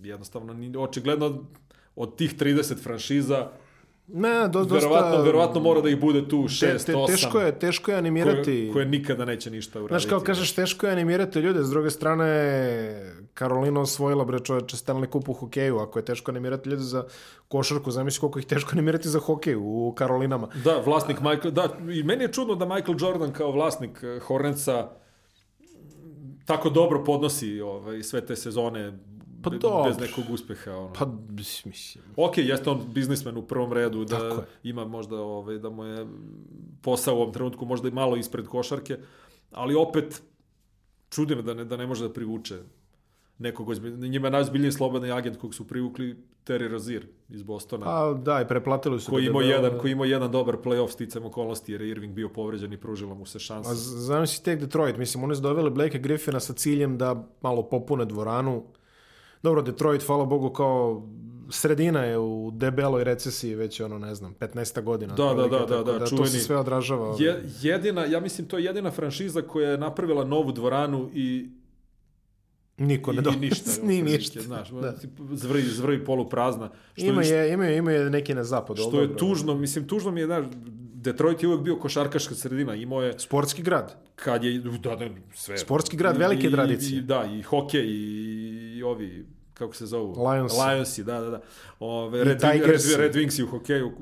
jednostavno, 0.03 0.55
očigledno 0.81 1.39
od 1.97 2.17
tih 2.17 2.37
30 2.37 2.83
franšiza, 2.83 3.49
Ne, 4.15 4.49
do, 4.49 4.59
dosta... 4.59 4.75
verovatno, 4.75 5.23
verovatno 5.23 5.61
mora 5.61 5.81
da 5.81 5.89
ih 5.89 6.01
bude 6.01 6.29
tu 6.29 6.43
te, 6.43 6.67
6, 6.67 6.87
te, 6.87 6.93
8, 6.93 7.07
teško 7.07 7.41
je, 7.41 7.59
teško 7.59 7.91
je 7.91 7.97
animirati... 7.97 8.43
koje, 8.45 8.73
koje 8.73 8.87
nikada 8.87 9.25
neće 9.25 9.51
ništa 9.51 9.79
uraditi. 9.79 9.93
Znaš, 9.93 10.11
kao 10.11 10.21
kažeš, 10.21 10.53
teško 10.53 10.87
je 10.87 10.93
animirati 10.93 11.39
ljude, 11.39 11.63
s 11.63 11.71
druge 11.71 11.91
strane, 11.91 12.27
Karolina 13.35 13.81
osvojila, 13.81 14.25
bre, 14.25 14.39
čoveče, 14.39 14.77
Stanley 14.77 15.13
Cup 15.13 15.29
u 15.29 15.33
hokeju, 15.33 15.79
ako 15.79 15.99
je 15.99 16.05
teško 16.05 16.31
animirati 16.31 16.69
ljude 16.69 16.83
za 16.83 17.05
košarku, 17.49 17.91
zamisli 17.91 18.21
koliko 18.21 18.39
ih 18.39 18.47
teško 18.47 18.71
animirati 18.73 19.09
za 19.09 19.19
hokej 19.19 19.57
u 19.57 19.95
Karolinama. 19.97 20.49
Da, 20.65 20.83
vlasnik 20.87 21.21
Michael, 21.21 21.51
da, 21.51 21.69
i 21.93 22.03
meni 22.03 22.25
je 22.25 22.33
čudno 22.33 22.55
da 22.55 22.65
Michael 22.65 22.97
Jordan 23.01 23.33
kao 23.33 23.53
vlasnik 23.53 24.03
eh, 24.03 24.21
Hornetsa 24.21 24.89
tako 26.47 26.71
dobro 26.71 27.05
podnosi 27.05 27.61
ovaj, 27.61 28.03
sve 28.03 28.27
te 28.27 28.37
sezone 28.37 28.99
Pa 29.43 29.51
be- 29.51 29.59
dobro. 29.59 29.85
bez 29.85 29.99
nekog 30.01 30.25
uspeha. 30.31 30.71
Ono. 30.73 30.93
Pa, 30.93 31.07
mislim, 31.31 31.75
Ok, 32.17 32.39
jeste 32.39 32.71
on 32.71 32.81
biznismen 32.89 33.37
u 33.37 33.43
prvom 33.43 33.73
redu, 33.73 34.05
da 34.05 34.19
Tako 34.19 34.35
je. 34.35 34.47
ima 34.65 34.85
možda 34.87 35.17
ovaj, 35.17 35.59
da 35.59 35.71
mu 35.71 35.85
je 35.85 36.07
posao 36.83 37.15
u 37.15 37.21
ovom 37.21 37.33
trenutku 37.33 37.65
možda 37.67 37.89
i 37.89 37.93
malo 37.93 38.17
ispred 38.17 38.47
košarke, 38.47 38.99
ali 39.53 39.75
opet 39.77 40.23
čudi 41.11 41.35
me 41.35 41.43
da 41.43 41.55
ne, 41.55 41.65
da 41.65 41.77
ne 41.77 41.87
može 41.87 42.05
da 42.05 42.13
privuče 42.13 42.59
nekog 43.39 43.69
ozbiljnog. 43.69 44.01
Njima 44.01 44.27
je 44.27 44.33
najozbiljniji 44.33 44.73
slobodni 44.73 45.11
agent 45.11 45.37
kog 45.37 45.55
su 45.55 45.69
privukli 45.69 46.17
Terry 46.45 46.69
Rozier 46.69 47.07
iz 47.29 47.43
Bostona. 47.43 47.85
pa 47.85 48.15
da, 48.15 48.41
i 48.41 48.49
preplatili 48.49 49.01
su. 49.01 49.11
koji 49.11 49.27
imao 49.27 49.43
da- 49.43 49.49
jedan, 49.49 49.79
koji 49.79 49.93
imao 49.93 50.05
jedan 50.05 50.31
dobar 50.31 50.57
play-off 50.57 50.91
sticam 50.91 51.25
okolnosti 51.25 51.73
jer 51.73 51.81
je 51.81 51.89
Irving 51.89 52.15
bio 52.15 52.29
povređen 52.29 52.73
i 52.73 52.77
pružila 52.77 53.15
mu 53.15 53.27
se 53.27 53.37
A 53.37 53.41
šansa. 53.41 53.75
z- 53.75 53.97
zamisli 53.99 54.45
tek 54.45 54.61
Detroit, 54.61 54.97
mislim, 54.97 55.25
oni 55.25 55.35
su 55.35 55.43
doveli 55.43 55.71
Blake 55.71 55.99
Griffina 55.99 56.41
sa 56.41 56.53
ciljem 56.53 56.99
da 56.99 57.29
malo 57.41 57.63
popune 57.63 58.05
dvoranu. 58.05 58.63
Dobro, 59.43 59.63
Detroit, 59.63 60.03
hvala 60.07 60.25
Bogu, 60.25 60.51
kao 60.51 61.09
sredina 61.51 62.05
je 62.05 62.19
u 62.19 62.51
debeloj 62.55 63.05
recesiji 63.05 63.55
već 63.55 63.81
ono, 63.81 63.99
ne 63.99 64.15
znam, 64.15 64.35
15 64.41 64.83
godina. 64.83 65.15
Da, 65.15 65.25
da, 65.25 65.35
da, 65.35 65.59
da, 65.59 65.67
tako 65.85 65.99
da, 65.99 66.07
to 66.07 66.27
se 66.27 66.39
sve 66.39 66.57
odražava. 66.57 67.17
Je, 67.19 67.45
jedina, 67.61 68.05
ja 68.05 68.21
mislim 68.21 68.49
to 68.49 68.59
je 68.59 68.65
jedina 68.65 68.91
franšiza 68.91 69.43
koja 69.43 69.71
je 69.71 69.79
napravila 69.79 70.25
novu 70.25 70.53
dvoranu 70.53 71.11
i 71.15 71.51
Niko 72.79 73.13
ne 73.13 73.19
I, 73.19 73.23
do... 73.23 73.31
i 73.31 73.37
ništa. 73.37 73.71
Ni 73.89 74.03
ništa. 74.03 74.41
Znaš, 74.41 74.71
Da. 74.71 74.95
zvrji, 75.33 75.63
zvrji 75.63 76.05
polu 76.05 76.29
prazna. 76.29 76.71
Što, 76.95 77.07
Ima 77.07 77.23
je, 77.23 77.37
je, 77.37 77.53
ima 77.53 77.65
je, 77.65 77.77
ima 77.79 77.93
je 77.93 78.11
neki 78.11 78.35
na 78.35 78.45
zapadu. 78.45 78.83
što 78.83 79.01
je 79.01 79.07
dobro. 79.07 79.19
tužno, 79.19 79.55
mislim, 79.55 79.87
tužno 79.89 80.11
mi 80.11 80.21
je, 80.21 80.27
znaš, 80.27 80.47
Detroit 80.95 81.43
je 81.43 81.49
uvek 81.49 81.61
bio 81.61 81.77
košarkaška 81.77 82.35
sredina, 82.35 82.75
imao 82.75 83.03
je, 83.03 83.19
Sportski 83.19 83.63
grad. 83.63 83.97
kad 84.15 84.45
je, 84.45 84.59
da, 84.59 84.97
da, 84.97 85.09
sve. 85.35 85.59
Sportski 85.59 85.97
grad, 85.97 86.17
velike 86.17 86.51
tradicije. 86.51 86.99
I, 86.99 87.03
da, 87.03 87.25
i 87.39 87.43
hokej, 87.43 87.85
i, 87.87 88.72
i 88.83 88.85
ovi, 88.85 89.27
kako 89.55 89.75
se 89.75 89.87
zovu? 89.87 90.29
Lions. 90.29 90.53
Lionsi, 90.53 91.05
da, 91.05 91.21
da, 91.21 91.31
da. 91.31 91.41
Ove, 91.81 92.25
Red, 92.25 92.43
Red, 92.43 92.53
Tigersi. 92.53 92.97
Red 92.97 93.15
Wingsi 93.15 93.45
u 93.45 93.47
hokeju. 93.47 93.93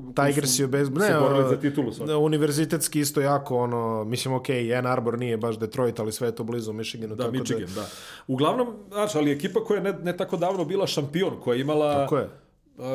su 0.45 0.65
u 0.65 0.67
bez... 0.67 0.87
se 0.87 1.19
borili 1.19 1.49
za 1.49 1.59
titulu. 1.59 1.91
svakako. 1.91 2.11
da, 2.11 2.17
univerzitetski 2.17 2.99
isto 2.99 3.21
jako, 3.21 3.57
ono, 3.57 4.03
mislim, 4.03 4.33
ok, 4.33 4.49
Ann 4.77 4.87
Arbor 4.87 5.19
nije 5.19 5.37
baš 5.37 5.59
Detroit, 5.59 5.99
ali 5.99 6.11
sve 6.11 6.27
je 6.27 6.35
to 6.35 6.43
blizu 6.43 6.73
Michiganu. 6.73 7.15
Da, 7.15 7.23
tako 7.23 7.37
Michigan, 7.37 7.69
da. 7.75 7.85
Uglavnom, 8.27 8.67
znaš, 8.87 9.15
ali 9.15 9.31
ekipa 9.31 9.63
koja 9.63 9.77
je 9.77 9.83
ne, 9.83 9.93
ne 9.93 10.17
tako 10.17 10.37
davno 10.37 10.65
bila 10.65 10.87
šampion, 10.87 11.39
koja 11.41 11.55
je 11.55 11.61
imala... 11.61 11.95
Tako 11.95 12.17
je. 12.17 12.29
Uh, 12.77 12.85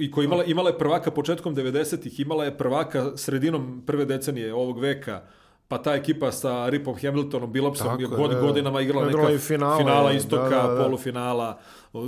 i 0.00 0.10
koja 0.10 0.24
imala, 0.24 0.44
imala 0.44 0.70
je 0.70 0.78
prvaka 0.78 1.10
početkom 1.10 1.56
90-ih, 1.56 2.20
imala 2.20 2.44
je 2.44 2.58
prvaka 2.58 3.16
sredinom 3.16 3.82
prve 3.86 4.04
decenije 4.04 4.54
ovog 4.54 4.80
veka, 4.80 5.22
pa 5.68 5.78
ta 5.78 5.94
ekipa 5.94 6.32
sa 6.32 6.68
Ripom 6.68 6.94
Hamiltonom, 7.02 7.52
Billopsom, 7.52 7.86
Tako 7.86 8.02
je 8.02 8.06
god, 8.08 8.30
da. 8.30 8.40
godinama 8.40 8.80
igrala 8.80 9.06
neka 9.06 9.38
finale, 9.38 9.78
finala 9.78 10.10
da, 10.10 10.16
istoka, 10.16 10.48
da, 10.62 10.74
da. 10.74 10.84
polufinala, 10.84 11.58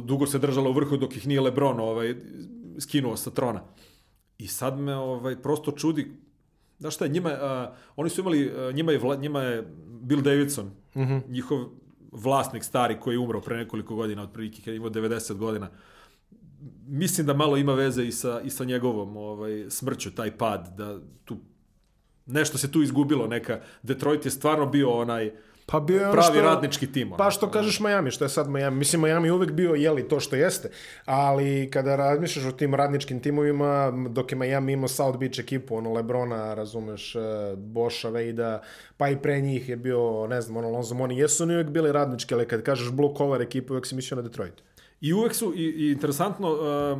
dugo 0.02 0.26
se 0.26 0.38
držala 0.38 0.70
u 0.70 0.72
vrhu 0.72 0.96
dok 0.96 1.16
ih 1.16 1.26
nije 1.26 1.40
Lebron 1.40 1.80
ovaj, 1.80 2.14
skinuo 2.78 3.16
sa 3.16 3.30
trona. 3.30 3.62
I 4.38 4.48
sad 4.48 4.78
me 4.78 4.96
ovaj, 4.96 5.42
prosto 5.42 5.72
čudi, 5.72 6.12
znaš 6.78 6.94
šta 6.94 7.04
je, 7.04 7.10
njima, 7.10 7.30
uh, 7.30 7.76
oni 7.96 8.10
su 8.10 8.20
imali, 8.20 8.52
uh, 8.68 8.74
njima, 8.74 8.92
je, 8.92 8.98
vla, 8.98 9.16
njima 9.16 9.42
je 9.42 9.66
Bill 10.00 10.22
Davidson, 10.22 10.70
Mhm. 10.96 11.16
njihov 11.28 11.64
vlasnik 12.12 12.64
stari 12.64 12.96
koji 13.00 13.14
je 13.14 13.18
umro 13.18 13.40
pre 13.40 13.56
nekoliko 13.56 13.94
godina, 13.94 14.22
otprilike 14.22 14.62
kad 14.62 14.74
je 14.74 14.76
imao 14.76 14.90
90 14.90 15.34
godina, 15.34 15.68
mislim 16.86 17.26
da 17.26 17.34
malo 17.34 17.56
ima 17.56 17.74
veze 17.74 18.04
i 18.04 18.12
sa, 18.12 18.40
i 18.40 18.50
sa 18.50 18.64
njegovom 18.64 19.16
ovaj, 19.16 19.66
smrću, 19.68 20.14
taj 20.14 20.38
pad, 20.38 20.74
da 20.76 20.98
tu 21.24 21.36
nešto 22.26 22.58
se 22.58 22.72
tu 22.72 22.82
izgubilo, 22.82 23.26
neka 23.26 23.60
Detroit 23.82 24.24
je 24.24 24.30
stvarno 24.30 24.66
bio 24.66 24.90
onaj 24.90 25.30
Pa 25.66 25.80
bio 25.80 25.96
je 25.96 26.02
ono 26.02 26.12
pravi 26.12 26.26
što- 26.30 26.40
radnički 26.42 26.86
tim. 26.86 27.08
ono. 27.08 27.16
Pa 27.16 27.30
što 27.30 27.50
kažeš 27.50 27.80
Miami, 27.80 28.10
što 28.10 28.24
je 28.24 28.28
sad 28.28 28.48
Miami? 28.48 28.76
Mislim, 28.76 29.02
Miami 29.02 29.30
uvek 29.30 29.50
bio, 29.52 29.74
jeli, 29.74 30.08
to 30.08 30.20
što 30.20 30.36
jeste. 30.36 30.70
Ali 31.04 31.70
kada 31.70 31.96
razmišljaš 31.96 32.44
o 32.44 32.52
tim 32.52 32.74
radničkim 32.74 33.20
timovima, 33.20 33.70
dok 34.08 34.32
je 34.32 34.38
Miami 34.38 34.72
imao 34.72 34.88
South 34.88 35.18
Beach 35.18 35.38
ekipu, 35.38 35.76
ono 35.76 35.92
Lebrona, 35.92 36.54
razumeš, 36.54 37.14
eh, 37.14 37.20
Boša, 37.56 38.08
Vejda, 38.08 38.62
pa 38.96 39.08
i 39.08 39.16
pre 39.16 39.40
njih 39.40 39.68
je 39.68 39.76
bio, 39.76 40.26
ne 40.26 40.40
znam, 40.40 40.56
ono 40.56 40.70
Lonzo 40.70 40.94
Moni, 40.94 41.18
jesu 41.18 41.42
oni 41.42 41.54
uvek 41.54 41.68
bili 41.68 41.92
radnički, 41.92 42.34
ali 42.34 42.46
kad 42.46 42.62
kažeš 42.62 42.90
blue 42.90 43.14
collar 43.16 43.42
ekipu, 43.42 43.72
uvek 43.72 43.86
si 43.86 43.94
mislio 43.94 44.16
na 44.16 44.22
Detroit. 44.22 44.62
I 45.00 45.12
uvek 45.12 45.34
su, 45.34 45.52
i, 45.56 45.62
i 45.62 45.92
interesantno, 45.92 46.52
uh, 46.52 46.98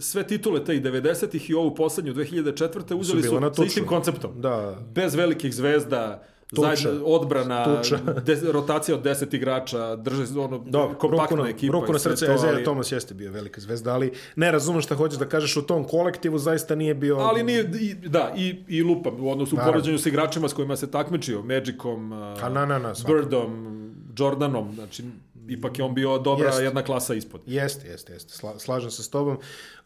sve 0.00 0.26
titule 0.26 0.64
te 0.64 0.76
i 0.76 0.80
90-ih 0.80 1.50
i 1.50 1.54
ovu 1.54 1.74
poslednju 1.74 2.14
2004. 2.14 2.94
uzeli 2.94 3.22
su, 3.22 3.40
na 3.40 3.54
sa 3.54 3.64
istim 3.64 3.86
konceptom. 3.86 4.30
Da, 4.40 4.78
Bez 4.94 5.14
velikih 5.14 5.54
zvezda, 5.54 6.22
Tuča. 6.50 6.74
zajedno, 6.76 7.04
odbrana, 7.04 7.76
Tuča. 7.76 7.98
des, 8.26 8.42
rotacija 8.42 8.94
od 8.94 9.02
10 9.04 9.34
igrača, 9.34 9.96
drže 9.96 10.38
ono, 10.38 10.58
Dobro, 10.58 10.98
kompaktna 10.98 11.36
ruku 11.36 11.44
na, 11.44 11.48
ekipa. 11.50 11.72
ruku 11.72 11.92
na 11.92 11.98
srce, 11.98 12.26
to, 12.26 12.36
ali- 12.44 12.64
Thomas 12.64 12.92
jeste 12.92 13.14
bio 13.14 13.30
velika 13.32 13.60
zvezda, 13.60 13.92
ali 13.94 14.12
ne 14.36 14.52
razumem 14.52 14.80
šta 14.80 14.94
hoćeš 14.94 15.18
da 15.18 15.26
kažeš 15.26 15.56
u 15.56 15.62
tom 15.62 15.84
kolektivu, 15.84 16.38
zaista 16.38 16.74
nije 16.74 16.94
bio... 16.94 17.16
Ali 17.16 17.42
nije, 17.42 17.70
i, 17.80 17.94
da, 17.94 18.32
i, 18.36 18.64
i 18.68 18.82
lupam, 18.82 19.20
u 19.20 19.30
odnosu 19.30 19.54
u 19.54 19.58
Naravno. 19.58 19.72
poređenju 19.72 19.98
sa 19.98 20.08
igračima 20.08 20.48
s 20.48 20.52
kojima 20.52 20.76
se 20.76 20.90
takmičio, 20.90 21.42
Magicom, 21.42 22.12
uh, 22.12 22.18
A 22.42 22.48
na, 22.48 22.66
na, 22.66 22.78
na. 22.78 22.92
Birdom, 23.06 23.78
Jordanom, 24.18 24.74
znači, 24.74 25.04
ipak 25.48 25.78
je 25.78 25.84
on 25.84 25.94
bio 25.94 26.18
dobra 26.18 26.46
Jest. 26.46 26.62
jedna 26.62 26.82
klasa 26.82 27.14
ispod. 27.14 27.40
Jeste, 27.46 27.88
jeste, 27.88 28.12
jeste. 28.12 28.34
Sla, 28.34 28.58
slažem 28.58 28.90
se 28.90 29.02
s 29.02 29.10
tobom. 29.10 29.36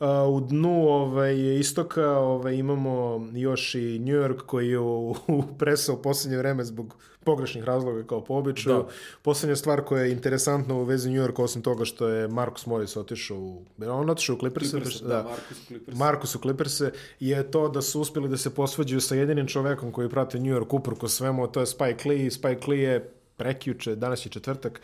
Uh, 0.01 0.07
u 0.29 0.41
dnu 0.41 0.89
ovaj, 0.89 1.59
istoka 1.59 2.11
ovaj, 2.11 2.55
imamo 2.55 3.27
još 3.33 3.75
i 3.75 3.99
New 3.99 4.17
York 4.17 4.39
koji 4.47 4.69
je 4.69 4.79
u, 4.79 5.11
u 5.29 5.43
presa 5.59 5.93
u 5.93 6.03
posljednje 6.03 6.39
vreme 6.39 6.65
zbog 6.65 6.97
pogrešnih 7.27 7.65
razloga 7.65 8.07
kao 8.07 8.25
po 8.25 8.35
običaju. 8.35 8.77
Da. 8.77 8.89
Posljednja 9.23 9.57
stvar 9.57 9.85
koja 9.85 10.03
je 10.03 10.13
interesantna 10.13 10.75
u 10.75 10.85
vezi 10.85 11.11
New 11.11 11.23
Yorka, 11.23 11.43
osim 11.43 11.63
toga 11.63 11.85
što 11.85 12.09
je 12.09 12.29
Marcus 12.29 12.67
Morris 12.67 12.97
otišao 12.97 13.39
u... 13.39 13.65
On 13.89 14.11
otišao 14.11 14.37
u 14.37 14.39
Clippers, 14.39 14.71
Clippers, 14.71 15.01
da, 15.03 15.09
da, 15.09 15.23
Marcus 15.23 15.67
Clippers. 15.67 15.99
Marcus 15.99 16.35
u 16.35 16.39
Clippers 16.39 16.81
je 17.21 17.51
to 17.51 17.69
da 17.69 17.83
su 17.83 18.01
uspjeli 18.01 18.29
da 18.29 18.37
se 18.37 18.55
posvađaju 18.55 19.01
sa 19.01 19.15
jedinim 19.15 19.47
čovekom 19.47 19.93
koji 19.93 20.09
prate 20.09 20.39
New 20.39 20.55
York 20.55 20.67
uprko 20.71 21.09
svemu, 21.09 21.47
to 21.47 21.61
je 21.61 21.67
Spike 21.67 22.09
Lee. 22.09 22.31
Spike 22.31 22.71
Lee 22.71 22.81
je 22.81 23.11
prekjuče, 23.37 23.97
danas 23.97 24.27
je 24.27 24.31
četvrtak, 24.31 24.81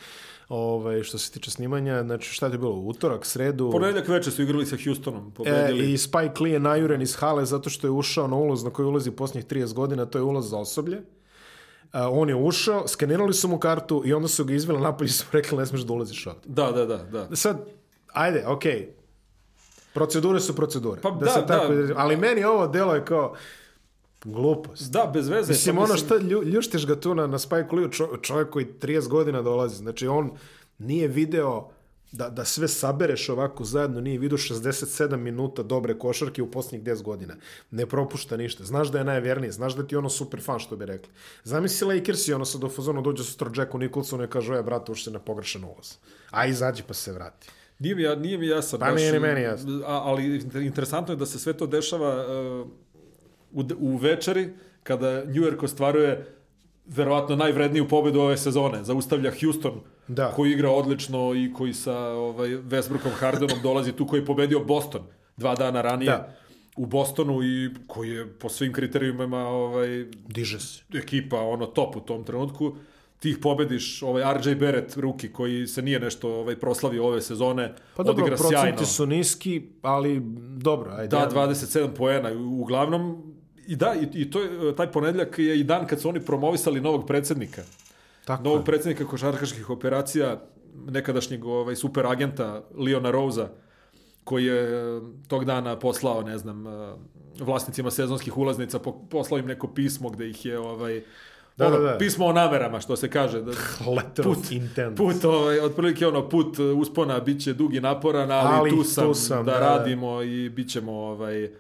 ovaj, 0.53 1.03
što 1.03 1.19
se 1.19 1.31
tiče 1.31 1.51
snimanja, 1.51 2.03
znači 2.03 2.35
šta 2.35 2.47
je 2.47 2.59
bilo, 2.59 2.73
utorak, 2.73 3.27
sredu, 3.27 3.71
Ponedeljak 3.71 4.09
veče 4.09 4.31
su 4.31 4.43
igrali 4.43 4.67
sa 4.67 4.77
Houstonom, 4.85 5.33
e, 5.47 5.73
i 5.77 5.99
Spike 5.99 6.41
Lee 6.41 6.53
je 6.53 6.61
najuren 6.61 7.03
iz 7.03 7.17
hale 7.17 7.45
zato 7.45 7.71
što 7.71 7.87
je 7.87 7.91
ušao 7.91 8.27
na 8.29 8.37
ulaz 8.37 8.65
na 8.65 8.71
koji 8.71 8.87
ulazi 8.87 9.11
posljednjih 9.11 9.47
30 9.47 9.73
godina, 9.73 10.07
to 10.07 10.19
je 10.19 10.23
ulaz 10.23 10.51
za 10.51 10.59
osoblje. 10.59 11.03
A, 11.93 12.11
on 12.11 12.29
je 12.29 12.35
ušao, 12.35 12.89
skenirali 12.89 13.35
su 13.35 13.49
mu 13.49 13.59
kartu 13.59 14.03
i 14.05 14.13
onda 14.13 14.29
su 14.29 14.45
ga 14.45 14.55
izveli 14.55 14.81
napolje 14.81 15.07
i 15.09 15.13
su 15.13 15.25
rekli 15.33 15.59
ne 15.59 15.67
smeš 15.67 15.81
da 15.81 15.93
ulaziš 15.93 16.27
ovdje. 16.27 16.43
Da, 16.45 16.73
da, 16.73 16.87
da, 16.87 16.97
da. 16.97 17.37
Sad, 17.37 17.65
ajde, 18.13 18.47
okej. 18.47 18.95
Procedure 19.95 20.41
su 20.41 20.57
procedure. 20.57 21.01
Pa 21.01 21.11
da, 21.11 21.25
da, 21.25 21.31
se 21.31 21.41
da. 21.41 21.47
tako 21.47 21.73
izrazim. 21.73 21.97
Ali 21.99 22.17
meni 22.17 22.45
ovo 22.45 22.67
delo 22.67 22.95
je 22.95 23.05
kao 23.05 23.35
glupost. 24.25 24.93
Da, 24.93 25.11
bez 25.15 25.29
veze. 25.29 25.53
Mislim, 25.53 25.79
ono 25.79 25.97
šta 25.97 26.17
lju, 26.17 26.43
ljuštiš 26.43 26.87
ga 26.87 27.01
tu 27.01 27.15
na, 27.15 27.27
na 27.27 27.39
Spike 27.39 27.77
Lee, 27.77 27.93
čo, 27.93 28.17
čovjek 28.23 28.51
koji 28.51 28.67
30 28.81 29.09
godina 29.09 29.43
dolazi. 29.43 29.77
Znači, 29.77 30.07
on 30.07 30.31
nije 30.79 31.09
video 31.09 31.69
da, 32.13 32.29
da 32.31 32.45
sve 32.45 32.69
sabereš 32.69 33.29
ovako 33.29 33.65
zajedno, 33.65 34.01
nije 34.01 34.19
vidio 34.19 34.39
67 34.39 35.17
minuta 35.17 35.63
dobre 35.63 35.99
košarke 35.99 36.43
u 36.43 36.51
posljednjih 36.51 36.83
10 36.83 37.03
godina. 37.03 37.35
Ne 37.71 37.87
propušta 37.87 38.37
ništa. 38.37 38.65
Znaš 38.65 38.89
da 38.89 38.99
je 38.99 39.05
najvjerniji, 39.05 39.51
znaš 39.53 39.77
da 39.77 39.87
ti 39.87 39.97
ono 39.97 40.09
super 40.09 40.41
fan, 40.41 40.59
što 40.59 40.77
bi 40.77 40.87
rekli. 40.87 41.13
Zamisli 41.45 41.95
Lakers 41.97 42.29
i 42.29 42.33
ono 42.33 42.45
sad 42.45 42.65
u 42.65 42.69
fazonu 42.69 43.03
dođe 43.03 43.25
sutra 43.25 43.51
Jacku 43.57 43.79
Nicholsonu 43.79 44.25
i 44.25 44.29
kaže, 44.29 44.55
oj, 44.55 44.63
brate, 44.63 44.93
ušte 44.93 45.11
na 45.11 45.19
pogrešan 45.19 45.65
ulaz. 45.65 45.95
A 46.31 46.47
izađi 46.47 46.83
pa 46.89 46.95
se 46.95 47.13
vrati. 47.13 47.49
Nije 47.79 47.95
mi, 47.95 48.03
ja- 48.03 48.17
nije 48.17 48.39
mi 48.39 48.47
jasan. 48.47 48.81
Pa 48.81 48.87
baš, 48.91 49.01
nije 49.01 49.13
ni 49.13 49.19
meni 49.19 49.41
jasno. 49.43 49.83
ali 49.87 50.43
interesantno 50.67 51.15
je 51.15 51.19
da 51.19 51.27
se 51.27 51.39
sve 51.39 51.53
to 51.53 51.67
dešava 51.67 52.27
uh, 52.27 52.69
u, 53.53 53.65
u 53.79 53.97
večeri 53.97 54.49
kada 54.83 55.25
New 55.25 55.43
York 55.43 55.65
ostvaruje 55.65 56.35
verovatno 56.87 57.37
najvredniju 57.37 57.89
pobedu 57.89 58.21
ove 58.21 58.37
sezone. 58.37 58.85
Zaustavlja 58.85 59.33
Houston 59.41 59.81
Da. 60.09 60.33
koji 60.33 60.53
igra 60.53 60.71
odlično 60.71 61.35
i 61.35 61.53
koji 61.53 61.73
sa 61.75 61.99
ovaj, 61.99 62.49
Westbrookom 62.49 63.11
Hardenom 63.11 63.59
dolazi 63.69 63.93
tu 63.93 64.07
koji 64.07 64.21
je 64.21 64.27
pobedio 64.27 64.61
Boston 64.61 65.03
dva 65.37 65.55
dana 65.55 65.81
ranije. 65.83 66.11
Da. 66.11 66.35
u 66.77 66.87
Bostonu 66.87 67.43
i 67.43 67.71
koji 67.87 68.11
je 68.11 68.27
po 68.33 68.49
svim 68.49 68.73
kriterijumima 68.73 69.39
ovaj, 69.39 70.07
Diže 70.29 70.61
se. 70.61 70.83
ekipa 70.95 71.41
ono 71.41 71.67
top 71.67 71.97
u 71.97 72.01
tom 72.01 72.25
trenutku 72.25 72.77
ti 73.19 73.31
ih 73.31 73.39
pobediš, 73.39 74.03
ovaj 74.03 74.23
RJ 74.35 74.55
Barrett 74.55 74.97
ruki 74.97 75.33
koji 75.33 75.67
se 75.67 75.83
nije 75.83 76.01
nešto 76.01 76.35
ovaj 76.35 76.57
proslavio 76.57 77.07
ove 77.07 77.21
sezone, 77.21 77.75
Pa 77.97 78.03
dobro, 78.03 78.23
odigra 78.25 78.37
procenti 78.37 78.61
sjajno. 78.61 78.85
su 78.87 79.07
niski, 79.07 79.63
ali 79.83 80.21
dobro, 80.57 80.91
ajde. 80.93 81.09
Da, 81.09 81.29
27 81.35 81.89
poena. 81.89 82.31
Uglavnom, 82.33 83.32
i 83.67 83.77
da, 83.77 83.95
i, 83.95 84.23
i 84.23 84.31
to 84.31 84.41
je, 84.41 84.77
taj 84.77 84.93
ponedljak 84.93 85.39
je 85.39 85.61
i 85.61 85.65
dan 85.65 85.87
kad 85.87 86.01
su 86.01 86.09
oni 86.09 86.21
promovisali 86.21 86.81
novog 86.81 87.07
predsednika. 87.07 87.63
Tako 88.25 88.43
Novog 88.43 88.61
je. 88.61 88.65
predsednika 88.65 89.07
košarkaških 89.07 89.71
operacija, 89.71 90.41
nekadašnjeg 90.87 91.45
ovaj, 91.45 91.77
super 91.77 92.07
agenta 92.07 92.63
Leona 92.77 93.11
Rosa, 93.11 93.49
koji 94.25 94.45
je 94.45 94.63
eh, 94.65 95.01
tog 95.29 95.45
dana 95.45 95.79
poslao, 95.79 96.23
ne 96.23 96.39
znam, 96.39 96.67
eh, 96.67 96.95
vlasnicima 97.39 97.91
sezonskih 97.91 98.39
ulaznica, 98.39 98.79
po- 98.79 99.01
poslao 99.11 99.39
im 99.39 99.47
neko 99.47 99.69
pismo 99.69 100.11
gde 100.11 100.29
ih 100.29 100.47
je 100.47 100.59
ovaj, 100.59 101.03
Da, 101.57 101.67
ono, 101.67 101.79
da, 101.79 101.93
da. 101.93 101.99
pismo 101.99 102.27
o 102.27 102.33
namerama, 102.33 102.81
što 102.81 102.97
se 102.97 103.11
kaže. 103.11 103.41
Da, 103.43 103.51
Letter 103.97 104.25
put, 104.25 104.51
intent. 104.53 104.97
put 104.97 105.25
ovaj, 105.25 105.61
otprilike 105.61 106.07
ono, 106.07 106.29
put 106.29 106.59
uspona 106.59 107.21
bit 107.21 107.43
će 107.43 107.53
dug 107.53 107.75
i 107.75 107.81
naporan, 107.81 108.31
ali, 108.31 108.49
Ali 108.51 108.71
tu 108.71 108.77
tu 108.77 108.85
sam, 108.85 109.15
sam, 109.15 109.45
da, 109.45 109.53
da, 109.53 109.59
da. 109.61 109.67
radimo 109.69 110.23
i 110.23 110.49
bit 110.49 110.71
ćemo, 110.71 110.93
ovaj, 110.93 111.51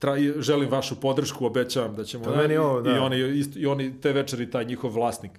tra, 0.00 0.16
želim 0.38 0.70
vašu 0.70 1.00
podršku, 1.00 1.46
obećavam 1.46 1.96
da 1.96 2.04
ćemo... 2.04 2.24
Pa 2.24 2.36
meni 2.36 2.56
ovo, 2.56 2.80
da. 2.80 2.90
I, 2.90 2.98
oni, 2.98 3.44
I 3.56 3.66
oni 3.66 4.00
te 4.00 4.12
večeri, 4.12 4.50
taj 4.50 4.64
njihov 4.64 4.90
vlasnik, 4.92 5.32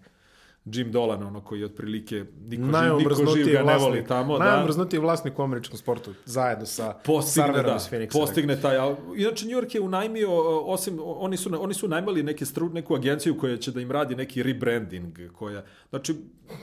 Jim 0.66 0.92
Dolan, 0.92 1.24
ono 1.24 1.42
koji 1.42 1.60
je 1.60 1.66
otprilike 1.66 2.26
niko, 2.48 2.64
niko 2.98 3.34
živ 3.36 3.52
ga 3.52 3.64
ne 3.64 3.78
voli 3.78 4.06
tamo. 4.08 4.38
Da, 4.38 4.46
najomrznutiji 4.46 5.00
vlasnik 5.00 5.40
u 5.40 5.44
američkom 5.44 5.78
sportu, 5.78 6.14
zajedno 6.26 6.66
sa 6.66 6.94
postigne, 7.06 7.64
da, 7.64 7.80
Phoenixa. 7.92 8.12
postigne 8.12 8.62
taj, 8.62 8.78
al- 8.78 8.96
inače 9.18 9.46
New 9.46 9.58
York 9.58 9.76
je 9.76 9.82
unajmio, 9.82 10.30
osim, 10.62 11.00
oni 11.04 11.38
su, 11.38 11.50
oni 11.60 11.74
su 11.74 11.88
najmali 11.88 12.24
neke 12.24 12.46
stru, 12.46 12.70
neku 12.70 12.96
agenciju 12.96 13.38
koja 13.38 13.58
će 13.58 13.72
da 13.72 13.82
im 13.82 13.92
radi 13.92 14.16
neki 14.16 14.44
rebranding, 14.44 15.32
koja, 15.34 15.64
znači, 15.90 16.16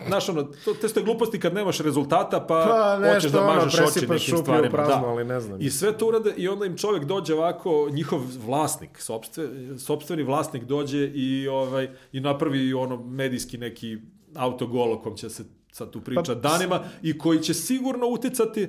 znaš 0.09 0.29
ono, 0.29 0.43
to, 0.43 0.75
te 0.75 0.89
ste 0.89 1.03
gluposti 1.03 1.41
kad 1.41 1.55
nemaš 1.55 1.79
rezultata, 1.79 2.41
pa, 2.41 2.47
Pa 2.47 2.97
hoćeš 2.99 3.15
nešto 3.25 3.39
da 3.39 3.45
ono, 3.45 3.55
mažeš 3.55 3.75
oči 3.75 3.83
presipaš 3.83 4.27
nekim 4.27 4.39
stvarima. 4.39 4.71
prazno, 4.71 5.01
da. 5.01 5.09
ali 5.09 5.25
ne 5.25 5.41
znam. 5.41 5.61
I 5.63 5.71
sve 5.71 5.93
to 5.93 6.07
urade 6.07 6.35
i 6.37 6.49
onda 6.49 6.67
im 6.67 6.77
čovjek 6.77 7.05
dođe 7.05 7.35
ovako, 7.35 7.89
njihov 7.93 8.21
vlasnik, 8.47 8.99
sopstve, 8.99 9.49
sopstveni 9.79 10.23
vlasnik 10.23 10.65
dođe 10.65 11.11
i, 11.15 11.49
ovaj, 11.49 11.89
i 12.13 12.21
napravi 12.21 12.75
ono 12.75 12.97
medijski 12.97 13.59
neki 13.59 13.88
autogol 14.35 14.93
o 14.93 15.03
kom 15.03 15.17
će 15.17 15.31
se 15.31 15.45
sad 15.73 15.91
tu 15.91 16.01
priča 16.01 16.23
Pa, 16.25 16.35
danima 16.35 16.81
i 17.03 17.19
koji 17.19 17.41
će 17.41 17.55
sigurno 17.55 18.07
uticati 18.07 18.69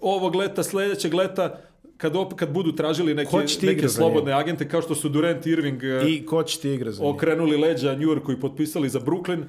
ovog 0.00 0.34
leta, 0.34 0.62
sledećeg 0.62 1.14
leta 1.14 1.60
kad, 1.96 2.16
op, 2.16 2.34
kad 2.34 2.52
budu 2.52 2.72
tražili 2.72 3.14
neke, 3.14 3.36
neke 3.62 3.88
slobodne 3.88 4.32
agente 4.32 4.68
kao 4.68 4.82
što 4.82 4.94
su 4.94 5.08
Durant 5.08 5.46
Irving 5.46 5.82
I... 5.82 6.14
I 6.14 6.26
ko 6.26 6.42
će 6.42 6.60
ti 6.60 6.70
igra 6.70 6.92
za 6.92 7.06
okrenuli 7.06 7.56
leđa 7.56 7.92
New 7.92 8.08
Yorku 8.08 8.32
i 8.32 8.40
potpisali 8.40 8.88
za 8.88 9.00
Brooklyn, 9.00 9.44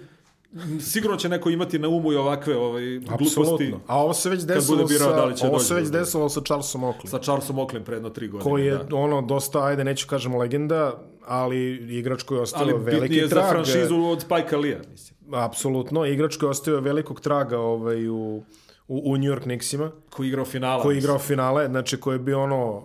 sigurno 0.79 1.17
će 1.17 1.29
neko 1.29 1.49
imati 1.49 1.79
na 1.79 1.87
umu 1.87 2.11
i 2.11 2.15
ovakve 2.15 2.57
ovaj, 2.57 2.99
gluposti 2.99 3.39
Apsolutno. 3.41 3.79
A 3.87 4.03
ovo 4.03 4.13
se 4.13 4.29
već 4.29 4.41
desilo 4.41 4.85
birao 4.85 5.09
sa, 5.09 5.15
da 5.15 5.25
li 5.25 5.37
će 5.37 5.47
ovo 5.47 5.59
se 5.59 5.73
već 5.73 5.89
desilo 5.89 6.29
sa 6.29 6.41
Charlesom 6.41 6.81
Oakley. 6.81 7.07
sa 7.07 7.19
Charlesom 7.19 7.59
Oaklem 7.59 7.83
pre 7.83 7.95
jedno 7.95 8.09
tri 8.09 8.27
godine. 8.27 8.51
koji 8.51 8.65
je 8.65 8.77
da. 8.77 8.95
ono 8.95 9.21
dosta, 9.21 9.63
ajde 9.65 9.83
neću 9.83 10.07
kažem 10.07 10.35
legenda, 10.35 11.03
ali 11.25 11.73
igrač 11.97 12.23
koji 12.23 12.37
je 12.37 12.39
Ali 12.39 12.43
ostavio 12.43 12.77
bitnije 12.77 12.99
veliki 12.99 13.15
je 13.15 13.27
za 13.27 13.35
trag. 13.35 13.49
franšizu 13.49 13.95
od 13.95 14.21
Spike 14.21 14.57
Lee, 14.57 14.81
mislim. 14.91 15.14
Apsolutno, 15.33 16.05
igrač 16.05 16.37
koji 16.37 16.47
je 16.47 16.51
ostavio 16.51 16.79
velikog 16.81 17.21
traga 17.21 17.59
ovaj, 17.59 18.09
u, 18.09 18.43
u, 18.87 19.01
u 19.11 19.17
New 19.17 19.31
York 19.31 19.41
Knicksima, 19.43 19.91
Koji 20.09 20.27
je 20.27 20.29
igrao 20.29 20.45
finala. 20.45 20.83
koji 20.83 20.97
igrao 20.97 21.19
finale, 21.19 21.67
znači 21.67 21.99
koji 21.99 22.15
je 22.15 22.19
bio 22.19 22.43
ono, 22.43 22.83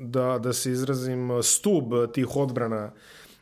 da, 0.00 0.38
da 0.38 0.52
se 0.52 0.70
izrazim, 0.70 1.30
stub 1.42 1.84
tih 2.14 2.36
odbrana 2.36 2.92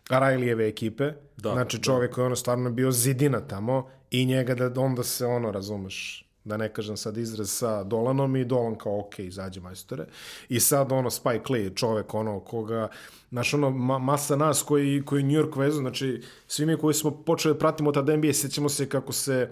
Rajlijeve 0.08 0.68
ekipe. 0.68 1.12
Da, 1.36 1.52
znači 1.52 1.82
čovjek 1.82 2.14
koji 2.14 2.22
je 2.22 2.26
ono 2.26 2.36
stvarno 2.36 2.70
bio 2.70 2.90
zidina 2.90 3.40
tamo 3.40 3.88
i 4.10 4.24
njega 4.24 4.54
da 4.54 4.80
onda 4.80 5.02
se 5.02 5.26
ono, 5.26 5.50
razumeš, 5.52 6.25
da 6.46 6.56
ne 6.56 6.68
kažem 6.68 6.96
sad 6.96 7.16
izraz 7.16 7.50
sa 7.50 7.84
Dolanom 7.84 8.36
i 8.36 8.44
Dolan 8.44 8.74
kao 8.74 9.00
ok, 9.00 9.18
izađe 9.18 9.60
majstore. 9.60 10.06
I 10.48 10.60
sad 10.60 10.92
ono 10.92 11.10
Spike 11.10 11.52
Lee, 11.52 11.74
čovjek 11.74 12.14
ono 12.14 12.40
koga, 12.40 12.88
znaš 13.30 13.54
ono 13.54 13.70
ma, 13.70 13.98
masa 13.98 14.36
nas 14.36 14.62
koji, 14.62 15.02
koji 15.04 15.22
New 15.22 15.42
York 15.42 15.58
vezu, 15.58 15.78
znači 15.78 16.22
svi 16.46 16.66
mi 16.66 16.76
koji 16.76 16.94
smo 16.94 17.10
počeli 17.10 17.54
da 17.54 17.58
pratimo 17.58 17.92
tad 17.92 18.08
NBA, 18.08 18.32
sjećamo 18.32 18.68
se 18.68 18.88
kako 18.88 19.12
se 19.12 19.50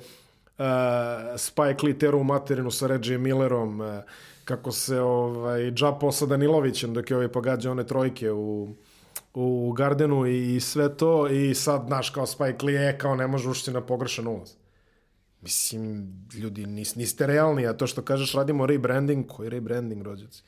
uh, 0.58 0.64
Spike 1.36 1.86
Lee 1.86 1.98
teru 1.98 2.18
u 2.18 2.24
materinu 2.24 2.70
sa 2.70 2.86
Reggie 2.86 3.18
Millerom, 3.18 3.80
uh, 3.80 3.86
kako 4.44 4.72
se 4.72 5.00
ovaj, 5.00 5.70
džapao 5.70 6.12
sa 6.12 6.26
Danilovićem 6.26 6.94
dok 6.94 7.10
je 7.10 7.16
ovaj 7.16 7.28
pogađa 7.28 7.70
one 7.70 7.86
trojke 7.86 8.32
u, 8.32 8.68
u 9.34 9.72
Gardenu 9.72 10.26
i 10.26 10.60
sve 10.60 10.96
to 10.96 11.28
i 11.28 11.54
sad, 11.54 11.84
znaš, 11.86 12.10
kao 12.10 12.26
Spike 12.26 12.66
Lee, 12.66 12.98
kao 12.98 13.14
ne 13.14 13.26
može 13.26 13.48
ušti 13.48 13.70
na 13.70 13.80
pogrešan 13.80 14.26
ulaz. 14.26 14.63
Mislim, 15.44 16.12
ljudi, 16.34 16.66
nis, 16.66 16.94
niste 16.94 17.26
realni, 17.26 17.66
a 17.66 17.72
to 17.72 17.86
što 17.86 18.02
kažeš 18.02 18.32
radimo 18.32 18.66
rebranding, 18.66 19.26
koji 19.26 19.48
rebranding, 19.48 20.02
rođaci? 20.02 20.42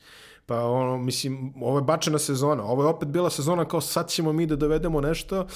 Pa 0.45 0.63
ono, 0.63 0.97
mislim, 0.97 1.53
ovo 1.61 1.77
je 1.77 1.83
bačena 1.83 2.19
sezona, 2.19 2.63
ovo 2.63 2.83
je 2.83 2.89
opet 2.89 3.09
bila 3.09 3.29
sezona 3.29 3.65
kao 3.65 3.81
sad 3.81 4.09
ćemo 4.09 4.33
mi 4.33 4.45
da 4.45 4.55
dovedemo 4.55 5.01
nešto, 5.01 5.47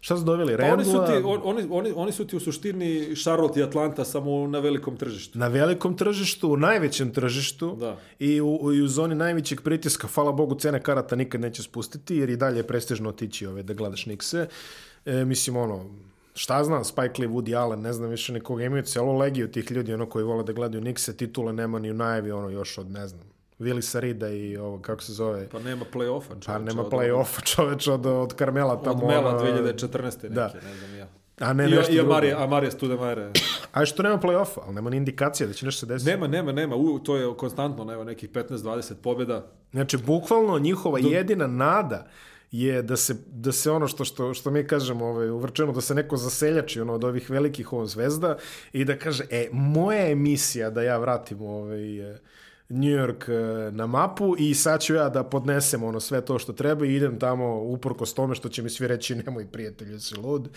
šta 0.00 0.16
su 0.16 0.24
doveli? 0.24 0.56
Pa 0.56 0.72
oni, 0.72 0.84
su 0.84 0.90
ti, 0.90 1.12
on, 1.24 1.40
oni, 1.44 1.66
oni, 1.70 1.92
oni 1.96 2.12
su 2.12 2.26
ti 2.26 2.36
u 2.36 2.40
suštini 2.40 3.16
Charlotte 3.16 3.60
i 3.60 3.62
Atlanta 3.62 4.04
samo 4.04 4.46
na 4.46 4.58
velikom 4.58 4.96
tržištu. 4.96 5.38
na 5.38 5.48
velikom 5.48 5.96
tržištu, 5.96 6.48
u 6.48 6.56
najvećem 6.56 7.12
tržištu 7.12 7.76
Da. 7.80 7.96
i 8.18 8.40
u, 8.40 8.72
i 8.74 8.82
u 8.82 8.88
zoni 8.88 9.14
najvećeg 9.14 9.60
pritiska, 9.60 10.08
hvala 10.14 10.32
Bogu, 10.32 10.54
cene 10.54 10.82
karata 10.82 11.16
nikad 11.16 11.40
neće 11.40 11.62
spustiti, 11.62 12.16
jer 12.16 12.30
i 12.30 12.36
dalje 12.36 12.56
je 12.58 12.66
prestižno 12.66 13.08
otići 13.08 13.46
ove, 13.46 13.62
da 13.62 13.74
gledaš 13.74 14.06
Nikse. 14.06 14.48
E, 15.04 15.24
mislim, 15.24 15.56
ono, 15.56 15.84
šta 16.34 16.64
znam, 16.64 16.84
Spike 16.84 17.22
Lee, 17.22 17.28
Woody 17.28 17.56
Allen, 17.56 17.80
ne 17.80 17.92
znam 17.92 18.10
više 18.10 18.32
nikoga, 18.32 18.64
imaju 18.64 18.82
celu 18.82 19.12
legiju 19.12 19.50
tih 19.50 19.70
ljudi, 19.70 19.94
ono, 19.94 20.06
koji 20.06 20.24
vole 20.24 20.44
da 20.44 20.52
gledaju 20.52 20.84
Nikse, 20.84 21.16
titule 21.16 21.52
nema 21.52 21.78
ni 21.78 21.90
u 21.90 21.94
najavi, 21.94 22.30
ono, 22.32 22.48
još 22.48 22.78
od, 22.78 22.90
ne 22.90 23.08
znam, 23.08 23.22
Willisa 23.58 24.00
Rida 24.00 24.28
i 24.28 24.56
ovo, 24.56 24.78
kako 24.78 25.02
se 25.02 25.12
zove, 25.12 25.48
Pa 25.48 25.58
nema 25.58 25.84
play-offa. 25.94 26.28
pa 26.30 26.40
čoveče, 26.40 26.64
nema 26.64 26.82
od- 26.82 26.92
play-offa 26.92 27.44
čoveč 27.54 27.88
od, 27.88 28.06
od 28.06 28.34
Karmela 28.34 28.72
Od 28.72 28.84
tamo. 28.84 29.06
Mela 29.06 29.30
ono, 29.30 29.38
2014. 29.40 30.02
neke, 30.14 30.28
da. 30.28 30.52
ne 30.64 30.74
znam 30.76 30.96
ja. 30.98 31.06
A 31.40 31.52
ne, 31.52 31.64
I, 31.64 31.70
nešto 31.70 31.92
i 31.92 31.96
drugo. 31.96 32.10
Amarije, 32.10 32.34
Amarije 32.34 32.70
Studemare. 32.70 33.30
A 33.72 33.84
što 33.84 34.02
nema 34.02 34.18
play-offa, 34.18 34.58
ali 34.64 34.74
nema 34.74 34.90
ni 34.90 34.96
indikacija 34.96 35.46
da 35.46 35.52
će 35.52 35.66
nešto 35.66 35.80
se 35.80 35.86
desiti. 35.86 36.10
Nema, 36.10 36.26
nema, 36.26 36.52
nema. 36.52 36.76
U, 36.76 36.98
to 36.98 37.16
je 37.16 37.36
konstantno, 37.36 37.92
evo, 37.92 38.04
nekih 38.04 38.30
15-20 38.30 38.94
pobjeda. 38.94 39.46
Znači, 39.72 39.96
bukvalno 39.96 40.58
njihova 40.58 40.98
jedina 41.00 41.46
nada 41.46 42.06
je 42.60 42.82
da 42.82 42.96
se, 42.96 43.14
da 43.26 43.52
se 43.52 43.70
ono 43.70 43.88
što, 43.88 44.04
što, 44.04 44.34
što 44.34 44.50
mi 44.50 44.66
kažemo 44.66 45.06
ovaj, 45.06 45.30
uvrčeno, 45.30 45.72
da 45.72 45.80
se 45.80 45.94
neko 45.94 46.16
zaseljači 46.16 46.80
ono, 46.80 46.94
od 46.94 47.04
ovih 47.04 47.30
velikih 47.30 47.72
ovo 47.72 47.86
zvezda 47.86 48.36
i 48.72 48.84
da 48.84 48.98
kaže, 48.98 49.24
e, 49.30 49.48
moja 49.52 50.00
je 50.00 50.14
misija 50.14 50.70
da 50.70 50.82
ja 50.82 50.98
vratim 50.98 51.42
ovaj, 51.42 52.12
eh, 52.12 52.18
New 52.68 52.90
York 52.90 53.28
eh, 53.28 53.70
na 53.70 53.86
mapu 53.86 54.34
i 54.38 54.54
sad 54.54 54.82
ću 54.82 54.94
ja 54.94 55.08
da 55.08 55.24
podnesem 55.24 55.82
ono 55.82 56.00
sve 56.00 56.20
to 56.20 56.38
što 56.38 56.52
treba 56.52 56.86
i 56.86 56.94
idem 56.94 57.18
tamo 57.18 57.62
uprkos 57.62 58.14
tome 58.14 58.34
što 58.34 58.48
će 58.48 58.62
mi 58.62 58.70
svi 58.70 58.88
reći 58.88 59.14
nemoj 59.14 59.46
prijatelju 59.46 60.00
si 60.00 60.16
lud. 60.16 60.48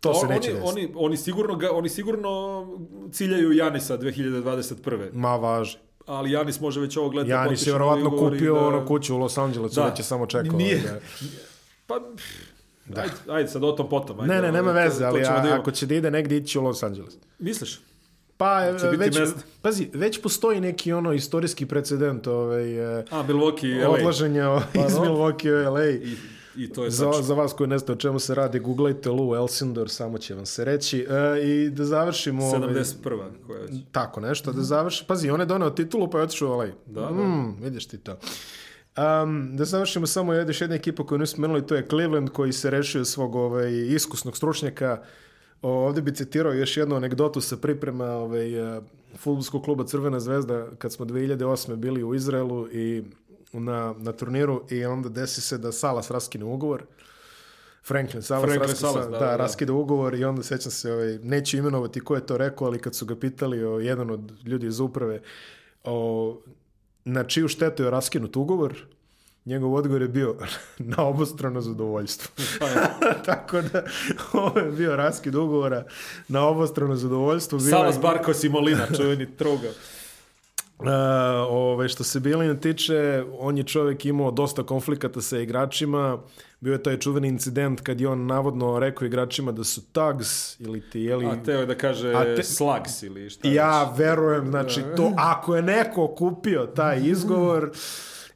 To 0.00 0.14
se 0.14 0.26
oni, 0.26 0.34
neće 0.34 0.52
desiti. 0.52 0.68
oni, 0.68 0.92
oni, 0.94 1.16
sigurno 1.16 1.56
ga, 1.56 1.72
oni 1.72 1.88
sigurno 1.88 2.66
ciljaju 3.12 3.52
Janisa 3.52 3.98
2021. 3.98 5.08
Ma 5.12 5.36
važi. 5.36 5.78
Ali 6.06 6.30
Janis 6.30 6.60
može 6.60 6.80
već 6.80 6.96
ovog 6.96 7.14
leta 7.14 7.30
Janis 7.30 7.48
potići 7.50 7.68
je 7.68 7.72
vjerovatno 7.72 8.10
kupio 8.10 8.54
da- 8.54 8.60
ono 8.60 8.86
kuću 8.86 9.14
u 9.14 9.18
Los 9.18 9.38
Angelesu, 9.38 9.74
Da. 9.74 9.86
već 9.86 9.98
je 9.98 10.04
samo 10.04 10.26
čekao. 10.26 10.52
Nije. 10.52 10.76
Da. 10.78 11.00
Pa, 11.86 12.00
da. 12.86 13.00
Ajde, 13.00 13.12
ajde, 13.28 13.48
sad 13.48 13.64
o 13.64 13.72
tom 13.72 13.88
potom. 13.88 14.20
Ajde, 14.20 14.34
Ne, 14.34 14.42
ne, 14.42 14.52
nema 14.52 14.72
veze, 14.72 14.98
to 14.98 15.06
ali 15.06 15.20
a, 15.20 15.40
da 15.40 15.54
ako 15.54 15.70
će 15.70 15.86
da 15.86 15.94
ide 15.94 16.10
negdje, 16.10 16.38
ići 16.38 16.58
u 16.58 16.62
Los 16.62 16.82
Angeles. 16.82 17.14
Misliš? 17.38 17.80
Pa, 18.36 18.58
već, 18.98 19.18
pazi, 19.62 19.90
već 19.94 20.22
postoji 20.22 20.60
neki 20.60 20.92
ono 20.92 21.12
istorijski 21.12 21.66
precedent 21.66 22.26
ovaj, 22.26 22.98
e, 22.98 23.04
A, 23.10 23.22
Milwaukee, 23.22 23.82
LA. 23.82 23.90
odlaženja 23.90 24.56
iz 24.74 24.80
Pa, 24.94 25.00
no. 25.00 25.04
Milwaukee 25.06 25.68
u 25.68 25.72
LA. 25.72 25.84
I, 25.86 26.16
I 26.56 26.68
to 26.68 26.84
je 26.84 26.90
Za, 26.90 27.06
tačno. 27.06 27.22
za 27.22 27.34
vas 27.34 27.52
koji 27.52 27.68
ne 27.68 27.78
znate 27.78 27.92
o 27.92 27.96
čemu 27.96 28.18
se 28.18 28.34
radi, 28.34 28.58
googlajte 28.58 29.10
Lou 29.10 29.34
Elsindor, 29.34 29.90
samo 29.90 30.18
će 30.18 30.34
vam 30.34 30.46
se 30.46 30.64
reći. 30.64 31.06
E, 31.10 31.42
I 31.46 31.70
da 31.70 31.84
završimo... 31.84 32.44
ovaj, 32.44 32.60
71. 32.60 32.94
koja 33.46 33.58
je 33.58 33.62
već. 33.62 33.74
Tako 33.92 34.20
nešto, 34.20 34.52
da 34.52 34.62
završi. 34.62 35.04
Pazi, 35.08 35.30
on 35.30 35.40
je 35.40 35.46
doneo 35.46 35.70
titulu, 35.70 36.10
pa 36.10 36.18
je 36.18 36.24
otišao 36.24 36.52
ovaj. 36.52 36.72
Da, 36.86 37.00
da. 37.00 37.10
Mm, 37.10 37.56
vidiš 37.60 37.86
ti 37.86 37.98
to. 37.98 38.16
Um, 39.22 39.56
da 39.56 39.64
završimo 39.64 40.06
samo 40.06 40.32
je 40.32 40.46
još 40.46 40.60
jedna 40.60 40.76
ekipa 40.76 41.06
koju 41.06 41.18
nismo 41.18 41.42
menuli, 41.42 41.66
to 41.66 41.74
je 41.74 41.86
Cleveland 41.88 42.30
koji 42.30 42.52
se 42.52 42.70
rešio 42.70 43.04
svog 43.04 43.34
ovaj, 43.34 43.72
iskusnog 43.72 44.36
stručnjaka. 44.36 45.02
O, 45.62 45.70
ovdje 45.70 46.02
bi 46.02 46.14
citirao 46.14 46.52
još 46.52 46.76
jednu 46.76 46.96
anegdotu 46.96 47.40
sa 47.40 47.56
priprema 47.56 48.06
ovaj, 48.06 48.76
uh, 48.76 48.84
futbolskog 49.16 49.64
kluba 49.64 49.84
Crvena 49.84 50.20
zvezda 50.20 50.66
kad 50.78 50.92
smo 50.92 51.06
2008. 51.06 51.76
bili 51.76 52.04
u 52.04 52.14
Izraelu 52.14 52.68
i 52.72 53.04
na, 53.60 53.94
na 53.98 54.12
turniru 54.12 54.64
i 54.70 54.84
onda 54.84 55.08
desi 55.08 55.40
se 55.40 55.58
da 55.58 55.72
Salas 55.72 56.10
raskine 56.10 56.44
ugovor. 56.44 56.82
Franklin 57.86 58.22
Salas, 58.22 58.44
Franklin 58.44 58.70
raskida, 58.70 58.92
Salas, 58.92 59.06
da, 59.06 59.10
da, 59.10 59.18
da, 59.18 59.26
da. 59.26 59.36
raskida 59.36 59.72
ugovor 59.72 60.14
i 60.14 60.24
onda 60.24 60.42
sećam 60.42 60.72
se, 60.72 60.92
ovaj, 60.92 61.18
neću 61.22 61.56
imenovati 61.56 62.00
ko 62.00 62.14
je 62.14 62.26
to 62.26 62.36
rekao, 62.36 62.66
ali 62.66 62.78
kad 62.78 62.94
su 62.94 63.06
ga 63.06 63.16
pitali 63.16 63.64
o, 63.64 63.80
jedan 63.80 64.10
od 64.10 64.32
ljudi 64.44 64.66
iz 64.66 64.80
uprave 64.80 65.20
o, 65.84 66.38
na 67.04 67.24
čiju 67.24 67.48
štetu 67.48 67.82
je 67.82 67.90
raskinut 67.90 68.36
ugovor, 68.36 68.86
njegov 69.44 69.74
odgovor 69.74 70.02
je 70.02 70.08
bio 70.08 70.36
na 70.96 71.04
obostrano 71.04 71.60
zadovoljstvo. 71.60 72.30
Pa. 72.58 72.66
Tako 73.34 73.62
da 73.62 73.84
ovo 74.32 74.58
je 74.58 74.70
bio 74.70 74.96
raskid 74.96 75.34
ugovora 75.34 75.84
na 76.28 76.46
obostrano 76.46 76.96
zadovoljstvo. 76.96 77.60
Salas 77.60 78.00
Barkos 78.00 78.44
i 78.44 78.48
Molina, 78.48 78.86
čuveni 78.96 79.36
troga. 79.36 79.68
Uh, 80.78 80.86
ovaj, 81.48 81.88
što 81.88 82.04
se 82.04 82.20
Bilina 82.20 82.54
tiče, 82.54 83.24
on 83.38 83.58
je 83.58 83.64
čovjek 83.64 84.04
imao 84.06 84.30
dosta 84.30 84.62
konflikata 84.62 85.20
sa 85.20 85.38
igračima. 85.38 86.18
Bio 86.60 86.72
je 86.72 86.82
taj 86.82 86.98
čuveni 86.98 87.28
incident 87.28 87.80
kad 87.80 88.00
je 88.00 88.08
on 88.08 88.26
navodno 88.26 88.78
rekao 88.78 89.06
igračima 89.06 89.52
da 89.52 89.64
su 89.64 89.92
tags 89.92 90.60
ili 90.60 90.80
ti, 90.90 91.00
jeli... 91.00 91.26
A 91.26 91.42
teo 91.42 91.60
je 91.60 91.66
da 91.66 91.74
kaže 91.74 92.12
A 92.14 92.36
te- 92.36 92.42
slugs 92.42 93.02
ili 93.02 93.30
šta 93.30 93.48
Ja 93.48 93.84
već. 93.90 93.98
verujem, 93.98 94.46
znači, 94.46 94.80
to, 94.96 95.12
ako 95.16 95.56
je 95.56 95.62
neko 95.62 96.08
kupio 96.08 96.66
taj 96.66 97.00
izgovor, 97.04 97.70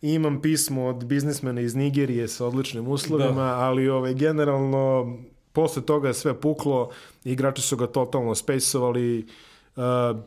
imam 0.03 0.43
pismo 0.43 0.87
od 0.87 1.05
biznismena 1.05 1.61
iz 1.61 1.75
Nigerije 1.75 2.29
sa 2.29 2.47
odličnim 2.47 2.89
uslovima, 2.89 3.43
ali 3.43 3.89
ovaj, 3.89 4.15
generalno, 4.15 5.17
posle 5.53 5.83
toga 5.83 6.09
je 6.09 6.15
sve 6.15 6.41
puklo, 6.41 6.91
igrači 7.25 7.63
su 7.63 7.77
ga 7.77 7.87
totalno 7.87 8.35
spejsovali, 8.35 9.27
Uh, 9.27 9.48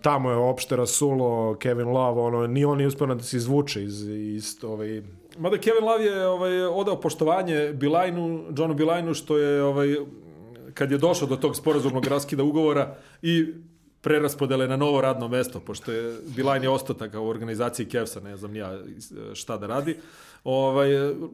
tamo 0.01 0.29
je 0.29 0.35
opšte 0.35 0.75
rasulo 0.75 1.55
Kevin 1.59 1.87
Love, 1.87 2.21
ono, 2.21 2.47
ni 2.47 2.65
on 2.65 2.77
nije 2.77 2.87
uspio 2.87 3.07
da 3.07 3.23
se 3.23 3.37
izvuče 3.37 3.83
iz, 3.83 4.07
iz 4.07 4.57
ovaj, 4.63 5.01
Mada 5.37 5.57
Kevin 5.57 5.83
Love 5.83 6.05
je 6.05 6.27
ovaj, 6.27 6.63
odao 6.63 7.01
poštovanje 7.01 7.73
Bilajnu, 7.73 8.43
Johnu 8.57 8.73
Bilajnu, 8.73 9.13
što 9.13 9.37
je 9.37 9.63
ovaj, 9.63 9.95
kad 10.73 10.91
je 10.91 10.97
došao 10.97 11.27
do 11.27 11.35
tog 11.35 11.55
sporazumnog 11.55 12.07
raskida 12.07 12.43
ugovora 12.43 12.95
i 13.21 13.53
preraspodele 14.01 14.67
na 14.67 14.77
novo 14.77 15.01
radno 15.01 15.27
mesto, 15.27 15.59
pošto 15.59 15.91
je 15.91 16.17
Bilajn 16.35 16.63
je 16.63 16.69
ostao 16.69 16.95
tako 16.95 17.21
u 17.21 17.27
organizaciji 17.27 17.85
Kevsa, 17.85 18.19
ne 18.19 18.37
znam 18.37 18.55
ja 18.55 18.79
šta 19.33 19.57
da 19.57 19.67
radi. 19.67 19.97
Ovaj, 20.43 20.89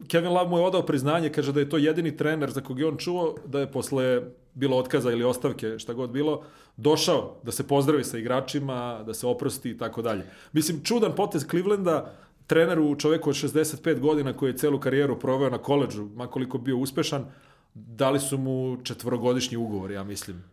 Kevin 0.08 0.32
Love 0.32 0.50
mu 0.50 0.58
je 0.58 0.64
odao 0.64 0.82
priznanje, 0.82 1.28
kaže 1.28 1.52
da 1.52 1.60
je 1.60 1.68
to 1.68 1.76
jedini 1.76 2.16
trener 2.16 2.50
za 2.50 2.60
kog 2.60 2.78
je 2.78 2.86
on 2.86 2.96
čuo 2.96 3.34
da 3.46 3.60
je 3.60 3.72
posle 3.72 4.22
bilo 4.58 4.76
otkaza 4.76 5.12
ili 5.12 5.24
ostavke, 5.24 5.78
šta 5.78 5.92
god 5.92 6.10
bilo, 6.10 6.42
došao 6.76 7.36
da 7.42 7.52
se 7.52 7.66
pozdravi 7.68 8.04
sa 8.04 8.18
igračima, 8.18 9.02
da 9.06 9.14
se 9.14 9.26
oprosti 9.26 9.70
i 9.70 9.78
tako 9.78 10.02
dalje. 10.02 10.24
Mislim, 10.52 10.84
čudan 10.84 11.14
potez 11.14 11.46
Clevelanda, 11.50 12.14
treneru, 12.46 12.96
čoveku 12.96 13.30
od 13.30 13.36
65 13.36 14.00
godina 14.00 14.32
koji 14.32 14.50
je 14.50 14.56
celu 14.56 14.80
karijeru 14.80 15.18
proveo 15.18 15.50
na 15.50 15.58
koleđu, 15.58 16.08
makoliko 16.14 16.58
bio 16.58 16.76
uspešan, 16.76 17.26
dali 17.74 18.20
su 18.20 18.38
mu 18.38 18.78
četvorogodišnji 18.82 19.56
ugovor, 19.56 19.90
ja 19.90 20.04
mislim. 20.04 20.44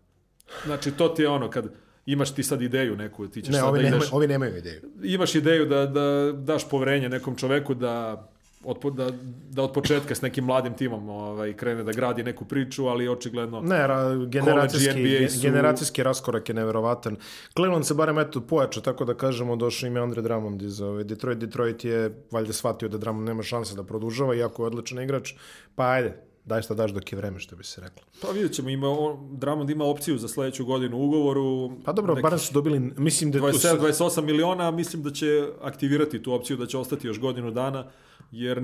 Znači, 0.66 0.92
to 0.92 1.08
ti 1.08 1.22
je 1.22 1.30
ono, 1.30 1.50
kad 1.50 1.74
imaš 2.06 2.36
ti 2.36 2.44
sad 2.44 2.62
ideju 2.62 2.96
neku, 2.96 3.28
ti 3.28 3.42
ćeš 3.42 3.54
ne, 3.54 3.60
sad 3.60 3.70
ovi, 3.70 3.82
da 3.82 3.88
ideš, 3.88 4.12
ovi 4.12 4.28
nemaju 4.28 4.58
ideju. 4.58 4.82
imaš 5.04 5.36
ideju 5.36 5.66
da, 5.66 5.86
da 5.86 6.32
daš 6.32 6.70
poverenje 6.70 7.10
nekom 7.10 7.36
čoveku 7.36 7.74
da 7.74 8.28
od, 8.66 8.96
da, 8.96 9.10
da 9.50 9.64
od 9.64 9.72
početka 9.72 10.16
s 10.16 10.22
nekim 10.22 10.44
mladim 10.44 10.74
timom 10.74 11.10
ovaj, 11.10 11.54
krene 11.54 11.84
da 11.84 11.92
gradi 11.92 12.24
neku 12.24 12.46
priču, 12.46 12.86
ali 12.86 13.08
očigledno... 13.08 13.62
Ne, 13.62 13.88
ra, 13.88 14.16
generacijski, 14.28 14.90
su- 15.30 15.42
generacijski 15.42 16.04
raskorak 16.04 16.50
je 16.50 16.56
neverovatan. 16.56 17.18
Cleveland 17.54 17.86
se 17.86 17.94
barem 17.94 18.20
eto 18.20 18.42
pojača, 18.42 18.82
tako 18.82 19.06
da 19.06 19.14
kažemo, 19.16 19.56
došao 19.56 19.88
im 19.88 19.96
je 19.96 20.02
Andre 20.02 20.22
Drummond 20.22 20.62
iz 20.62 20.82
ovaj, 20.82 21.04
Detroit. 21.04 21.38
Detroit 21.38 21.86
je 21.86 21.98
valjda 22.32 22.54
shvatio 22.54 22.90
da 22.90 22.98
Drummond 22.98 23.28
nema 23.28 23.44
šanse 23.44 23.76
da 23.76 23.84
produžava, 23.84 24.36
iako 24.36 24.64
je 24.64 24.68
odličan 24.68 25.02
igrač. 25.02 25.34
Pa 25.76 25.86
ajde, 25.86 26.14
daj 26.46 26.62
šta 26.62 26.74
daš 26.74 26.92
dok 26.92 27.12
je 27.12 27.18
vreme, 27.18 27.40
što 27.40 27.56
bi 27.56 27.64
se 27.64 27.82
reklo. 27.82 28.04
Pa 28.22 28.28
vidjet 28.28 28.52
ćemo, 28.54 28.70
ima, 28.70 28.90
on, 28.90 29.18
Drummond 29.32 29.70
ima 29.70 29.86
opciju 29.86 30.18
za 30.18 30.28
sledeću 30.28 30.66
godinu 30.66 30.98
u 30.98 31.06
ugovoru. 31.06 31.72
Pa 31.86 31.94
dobro, 31.94 32.14
Neki 32.14 32.24
barem 32.24 32.40
su 32.40 32.54
dobili, 32.54 32.80
mislim 32.98 33.32
da 33.32 33.38
je 33.38 33.52
tu 33.52 33.58
sad- 33.60 33.80
27-28 33.80 34.22
miliona, 34.22 34.72
mislim 34.72 35.04
da 35.04 35.12
će 35.12 35.28
aktivirati 35.62 36.24
tu 36.24 36.34
opciju, 36.34 36.58
da 36.58 36.66
će 36.66 36.78
ostati 36.78 37.08
još 37.08 37.20
godinu 37.20 37.52
dana, 37.52 37.88
jer 38.32 38.62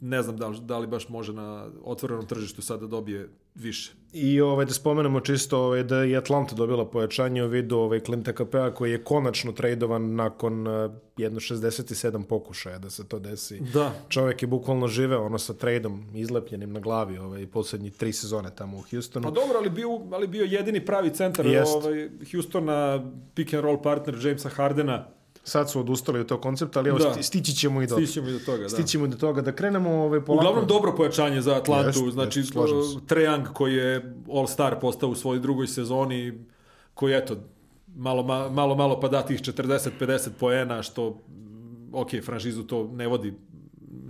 ne 0.00 0.22
znam 0.22 0.36
da 0.36 0.48
li, 0.48 0.58
da 0.60 0.78
li 0.78 0.86
baš 0.86 1.08
može 1.08 1.32
na 1.32 1.68
otvorenom 1.84 2.26
tržištu 2.26 2.62
sad 2.62 2.80
da 2.80 2.86
dobije 2.86 3.28
više. 3.54 3.92
I 4.12 4.40
ovaj, 4.40 4.66
da 4.66 4.72
spomenemo 4.72 5.20
čisto 5.20 5.58
ovaj, 5.58 5.82
da 5.82 5.96
je 5.96 6.16
Atlanta 6.16 6.54
dobila 6.54 6.90
pojačanje 6.90 7.44
u 7.44 7.48
vidu 7.48 7.76
ovaj, 7.76 8.00
Clint 8.00 8.28
Capela 8.36 8.74
koji 8.74 8.90
je 8.90 9.04
konačno 9.04 9.52
tradovan 9.52 10.14
nakon 10.14 10.66
uh, 10.66 10.90
jedno 11.16 11.40
67 11.40 12.24
pokušaja 12.24 12.78
da 12.78 12.90
se 12.90 13.08
to 13.08 13.18
desi. 13.18 13.60
Da. 13.60 13.92
Čovjek 14.08 14.42
je 14.42 14.48
bukvalno 14.48 14.88
živeo 14.88 15.24
ono 15.24 15.38
sa 15.38 15.54
tradom 15.54 16.04
izlepljenim 16.14 16.72
na 16.72 16.80
glavi 16.80 17.18
ovaj, 17.18 17.46
poslednji 17.46 17.90
tri 17.90 18.12
sezone 18.12 18.50
tamo 18.54 18.78
u 18.78 18.82
Houstonu. 18.90 19.24
Pa 19.24 19.30
dobro, 19.30 19.58
ali 19.58 19.70
bio, 19.70 19.88
ali 20.12 20.26
bio 20.26 20.44
jedini 20.44 20.84
pravi 20.84 21.10
centar 21.10 21.46
Jest. 21.46 21.76
ovaj, 21.76 22.10
Houstona, 22.32 23.10
pick 23.34 23.54
and 23.54 23.64
roll 23.64 23.82
partner 23.82 24.26
Jamesa 24.26 24.48
Hardena. 24.48 25.17
Sad 25.48 25.70
su 25.70 25.80
odustali 25.80 26.20
od 26.20 26.26
tog 26.26 26.40
koncepta, 26.40 26.78
ali 26.78 26.88
evo, 26.88 26.98
Da. 26.98 27.12
sti, 27.12 27.22
stići 27.22 27.52
ćemo 27.52 27.82
i 27.82 27.86
do, 27.86 27.94
Stićemo 27.94 28.28
i 28.28 28.32
do 28.32 28.38
toga, 28.38 28.62
da. 28.62 28.68
stićemo 28.68 29.06
i 29.06 29.08
do 29.08 29.16
toga. 29.16 29.42
Da 29.42 29.52
krenemo 29.52 29.90
ovaj, 29.90 30.20
polako. 30.20 30.46
Uglavnom 30.46 30.66
dobro 30.68 30.94
pojačanje 30.96 31.40
za 31.40 31.56
Atlantu, 31.56 31.88
Jest, 32.04 32.12
znači 32.12 32.40
jest, 32.40 32.52
Young 32.54 33.46
koji 33.52 33.74
je 33.74 34.14
All-Star 34.28 34.80
postao 34.80 35.08
u 35.08 35.14
svojoj 35.14 35.40
drugoj 35.40 35.66
sezoni, 35.66 36.44
koji 36.94 37.14
eto, 37.14 37.36
malo, 37.96 38.22
ma- 38.22 38.50
malo, 38.50 38.74
malo 38.76 39.00
pa 39.00 39.08
da 39.08 39.22
tih 39.22 39.40
40-50 39.40 40.28
poena, 40.40 40.82
što, 40.82 41.18
ok, 41.92 42.08
franšizu 42.24 42.62
to 42.62 42.90
ne 42.92 43.08
vodi 43.08 43.34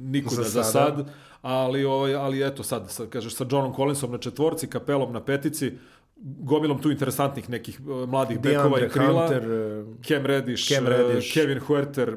nikuda 0.00 0.42
Za 0.42 0.48
za, 0.48 0.64
sad, 0.64 1.10
ali, 1.42 1.84
ovaj, 1.84 2.14
ali 2.14 2.46
eto 2.46 2.62
sad, 2.62 2.90
sad, 2.90 3.08
kažeš, 3.08 3.34
sa 3.34 3.46
Johnom 3.50 3.74
Collinsom 3.74 4.12
na 4.12 4.18
četvorci, 4.18 4.66
Kapelom 4.66 5.12
na 5.12 5.20
petici, 5.24 5.72
gomilom 6.20 6.82
tu 6.82 6.90
interesantnih 6.90 7.50
nekih 7.50 7.80
uh, 7.80 8.08
mladih 8.08 8.40
bekova 8.40 8.80
i 8.80 8.88
krila. 8.88 9.26
Hunter, 9.26 9.50
eh, 9.50 9.84
Cam 10.04 10.26
Reddish, 10.26 10.68
Cam 10.68 10.84
Cam 10.84 10.86
Reddish. 10.86 11.34
Kevin 11.34 11.58
Huerter, 11.58 12.16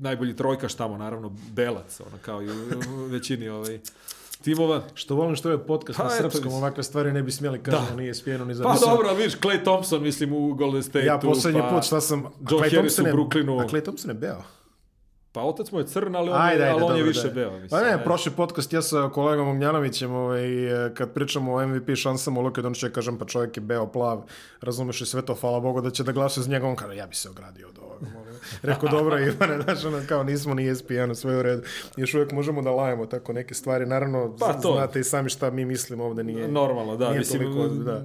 najbolji 0.00 0.36
trojkaš 0.36 0.74
tamo, 0.74 0.98
naravno, 0.98 1.36
Belac, 1.52 2.00
ono, 2.00 2.18
kao 2.22 2.42
i 2.42 2.48
u 2.48 2.52
većini 3.10 3.48
ovaj, 3.48 3.78
timova. 4.42 4.82
Što 4.94 5.14
volim 5.14 5.36
što 5.36 5.50
je 5.50 5.66
podcast 5.66 5.96
Pa, 5.96 6.04
na 6.04 6.10
eto, 6.10 6.22
srpskom, 6.22 6.44
mislim. 6.44 6.62
ovakve 6.62 6.82
stvari 6.82 7.12
ne 7.12 7.22
bi 7.22 7.30
smjeli 7.32 7.62
kažemo, 7.62 7.96
nije 7.96 8.14
spijeno 8.14 8.44
ni 8.44 8.54
za... 8.54 8.64
Pa 8.64 8.72
mislim, 8.72 8.90
dobro, 8.90 9.14
vidiš, 9.14 9.38
Clay 9.38 9.62
Thompson, 9.62 10.02
mislim, 10.02 10.32
u 10.32 10.54
Golden 10.54 10.82
State-u. 10.82 11.06
Ja 11.06 11.18
poslednji 11.18 11.60
pa, 11.60 11.68
put 11.68 11.84
šta 11.84 12.00
sam... 12.00 12.26
a 12.26 12.30
John 12.50 12.62
Klay 12.62 12.76
Harris 12.76 12.94
Thompson 12.94 13.20
u 13.20 13.22
Brooklynu. 13.22 13.64
A 13.64 13.68
Clay 13.68 13.82
Thompson 13.82 14.10
je 14.10 14.14
beo. 14.14 14.42
Pa 15.34 15.42
otac 15.42 15.70
mu 15.70 15.78
je 15.78 15.86
crn, 15.86 16.16
ali 16.16 16.30
on, 16.30 16.36
Ajde, 16.36 16.62
je, 16.62 16.68
ajde, 16.68 16.72
ali 16.72 16.82
on 16.82 16.88
je 16.88 16.96
dobro, 16.96 17.04
više 17.06 17.22
da. 17.22 17.34
beo. 17.34 17.50
Mislim, 17.52 17.68
Pa 17.70 17.80
ne, 17.80 18.04
prošli 18.04 18.32
podcast 18.32 18.72
ja 18.72 18.82
sa 18.82 19.10
kolegom 19.10 19.48
Ognjanovićem, 19.48 20.12
ovaj, 20.12 20.44
kad 20.94 21.12
pričamo 21.12 21.52
o 21.52 21.66
MVP 21.66 21.94
šansama 21.94 22.40
u 22.40 22.42
Luka 22.42 22.62
Dončića, 22.62 22.88
kažem 22.88 23.18
pa 23.18 23.24
čovjek 23.24 23.56
je 23.56 23.60
beo 23.60 23.86
plav, 23.86 24.22
razumeš 24.60 25.00
i 25.00 25.06
sve 25.06 25.22
to, 25.22 25.34
hvala 25.34 25.60
Bogu 25.60 25.80
da 25.80 25.90
će 25.90 26.02
da 26.02 26.12
glasa 26.12 26.42
za 26.42 26.50
njega, 26.50 26.66
on 26.66 26.76
kaže 26.76 26.96
ja 26.96 27.06
bi 27.06 27.14
se 27.14 27.30
ogradio 27.30 27.68
od 27.68 27.78
ovoga. 27.78 28.06
Rekao, 28.62 28.88
dobro 28.88 29.18
Ivane, 29.18 29.62
znaš, 29.62 29.84
ono, 29.84 30.00
kao 30.08 30.22
nismo 30.24 30.54
ni 30.54 30.68
ESPN, 30.68 31.14
sve 31.14 31.38
u 31.38 31.42
redu. 31.42 31.62
Još 31.96 32.14
uvijek 32.14 32.32
možemo 32.32 32.62
da 32.62 32.70
lajemo 32.70 33.06
tako 33.06 33.32
neke 33.32 33.54
stvari, 33.54 33.86
naravno, 33.86 34.36
Pa 34.40 34.52
to. 34.52 34.72
znate 34.72 35.00
i 35.00 35.04
sami 35.04 35.30
šta 35.30 35.50
mi 35.50 35.64
mislimo 35.64 36.04
ovde, 36.04 36.24
nije... 36.24 36.48
Normalno, 36.48 36.96
da. 36.96 37.08
Nije 37.08 37.18
mislim, 37.18 37.42
toliko, 37.42 37.68
da. 37.68 38.04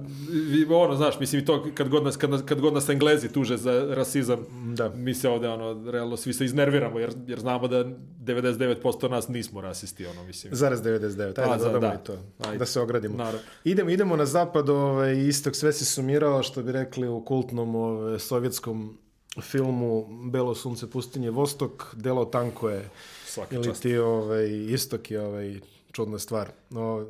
vi- 0.50 0.66
ono, 0.70 0.94
znaš, 0.94 1.20
mislim, 1.20 1.42
i 1.42 1.44
to 1.44 1.66
kad 1.74 1.88
god, 1.88 2.04
nas, 2.04 2.16
kad, 2.16 2.44
kad 2.44 2.60
god 2.60 2.74
nas 2.74 2.88
Englezi 2.88 3.28
tuže 3.28 3.56
za 3.56 3.86
rasizam, 3.90 4.38
Da. 4.74 4.88
mi 4.88 5.14
se 5.14 5.28
ovde, 5.28 5.48
ono, 5.48 5.90
realno, 5.90 6.16
svi 6.16 6.32
se 6.32 6.44
iznerviramo, 6.44 6.98
jer, 6.98 7.10
jer 7.26 7.40
znamo 7.40 7.68
da 7.68 7.84
99% 7.84 9.08
nas 9.10 9.28
nismo 9.28 9.60
rasisti, 9.60 10.06
ono, 10.06 10.24
mislim. 10.24 10.54
Zarez 10.54 10.80
99, 10.82 11.22
ajde 11.22 11.42
A, 11.42 11.56
da 11.56 11.64
dodamo 11.64 11.80
da. 11.80 11.94
i 12.02 12.04
to, 12.04 12.16
Ajde. 12.38 12.58
da 12.58 12.66
se 12.66 12.80
ogradimo. 12.80 13.16
Naravno. 13.16 13.40
Idemo, 13.64 13.90
idemo 13.90 14.16
na 14.16 14.26
zapad, 14.26 14.68
ovaj, 14.68 15.18
istok 15.18 15.56
sve 15.56 15.72
se 15.72 15.84
sumirao, 15.84 16.42
što 16.42 16.62
bi 16.62 16.72
rekli 16.72 17.08
u 17.08 17.24
kultnom 17.24 17.74
ovaj, 17.74 18.18
sovjetskom 18.18 18.98
filmu 19.42 20.06
Belo 20.30 20.54
sunce 20.54 20.90
pustinje 20.90 21.30
Vostok, 21.30 21.94
delo 21.94 22.24
tanko 22.24 22.68
je, 22.68 22.88
Svaka 23.26 23.54
ili 23.54 23.64
čast. 23.64 23.82
ti 23.82 23.98
ovaj, 23.98 24.48
istok 24.68 25.10
je 25.10 25.20
ovaj, 25.20 25.60
čudna 25.92 26.18
stvar. 26.18 26.50
No, 26.70 27.06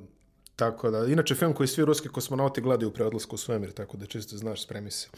tako 0.56 0.90
da, 0.90 1.06
inače 1.06 1.34
film 1.34 1.52
koji 1.52 1.66
svi 1.66 1.84
ruski 1.84 2.08
kosmonauti 2.08 2.61
gledaju 2.61 2.90
pre 2.90 3.04
odlaska 3.04 3.34
u 3.34 3.38
svemir, 3.38 3.72
tako 3.72 3.96
da 3.96 4.06
čisto 4.06 4.36
znaš, 4.36 4.62
spremi 4.62 4.90
se. 4.90 5.08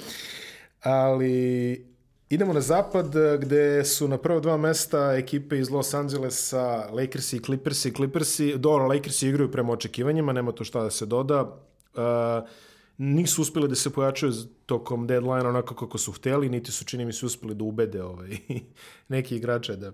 Ali 0.81 1.87
Idemo 2.33 2.53
na 2.53 2.61
zapad 2.61 3.17
eh, 3.17 3.39
gde 3.39 3.85
su 3.85 4.09
na 4.09 4.19
prva 4.19 4.41
dva 4.41 4.57
mesta 4.57 5.15
ekipe 5.17 5.59
iz 5.59 5.71
Los 5.71 5.95
Angelesa, 5.95 6.89
Lakersi 6.93 7.37
i 7.37 7.41
Clippersi. 7.41 7.93
Clippersi, 7.95 8.55
dobro, 8.59 8.87
Lakersi 8.87 9.29
igraju 9.29 9.51
prema 9.51 9.73
očekivanjima, 9.73 10.33
nema 10.33 10.53
to 10.53 10.65
šta 10.65 10.83
da 10.83 10.91
se 10.91 11.07
doda. 11.07 11.43
Uh, 11.43 12.49
nisu 12.99 13.43
uspeli 13.43 13.69
da 13.69 13.75
se 13.75 13.91
pojačaju 13.91 14.33
tokom 14.67 15.07
deadline 15.07 15.49
onako 15.49 15.75
kako 15.75 15.99
su 15.99 16.13
hteli, 16.13 16.49
niti 16.49 16.73
su 16.73 16.85
čini 16.85 17.05
mi 17.05 17.13
se 17.13 17.27
uspeli 17.27 17.55
da 17.55 17.65
ubede 17.65 18.03
ovaj, 18.03 18.31
neki 19.09 19.37
igrače 19.37 19.77
da, 19.77 19.93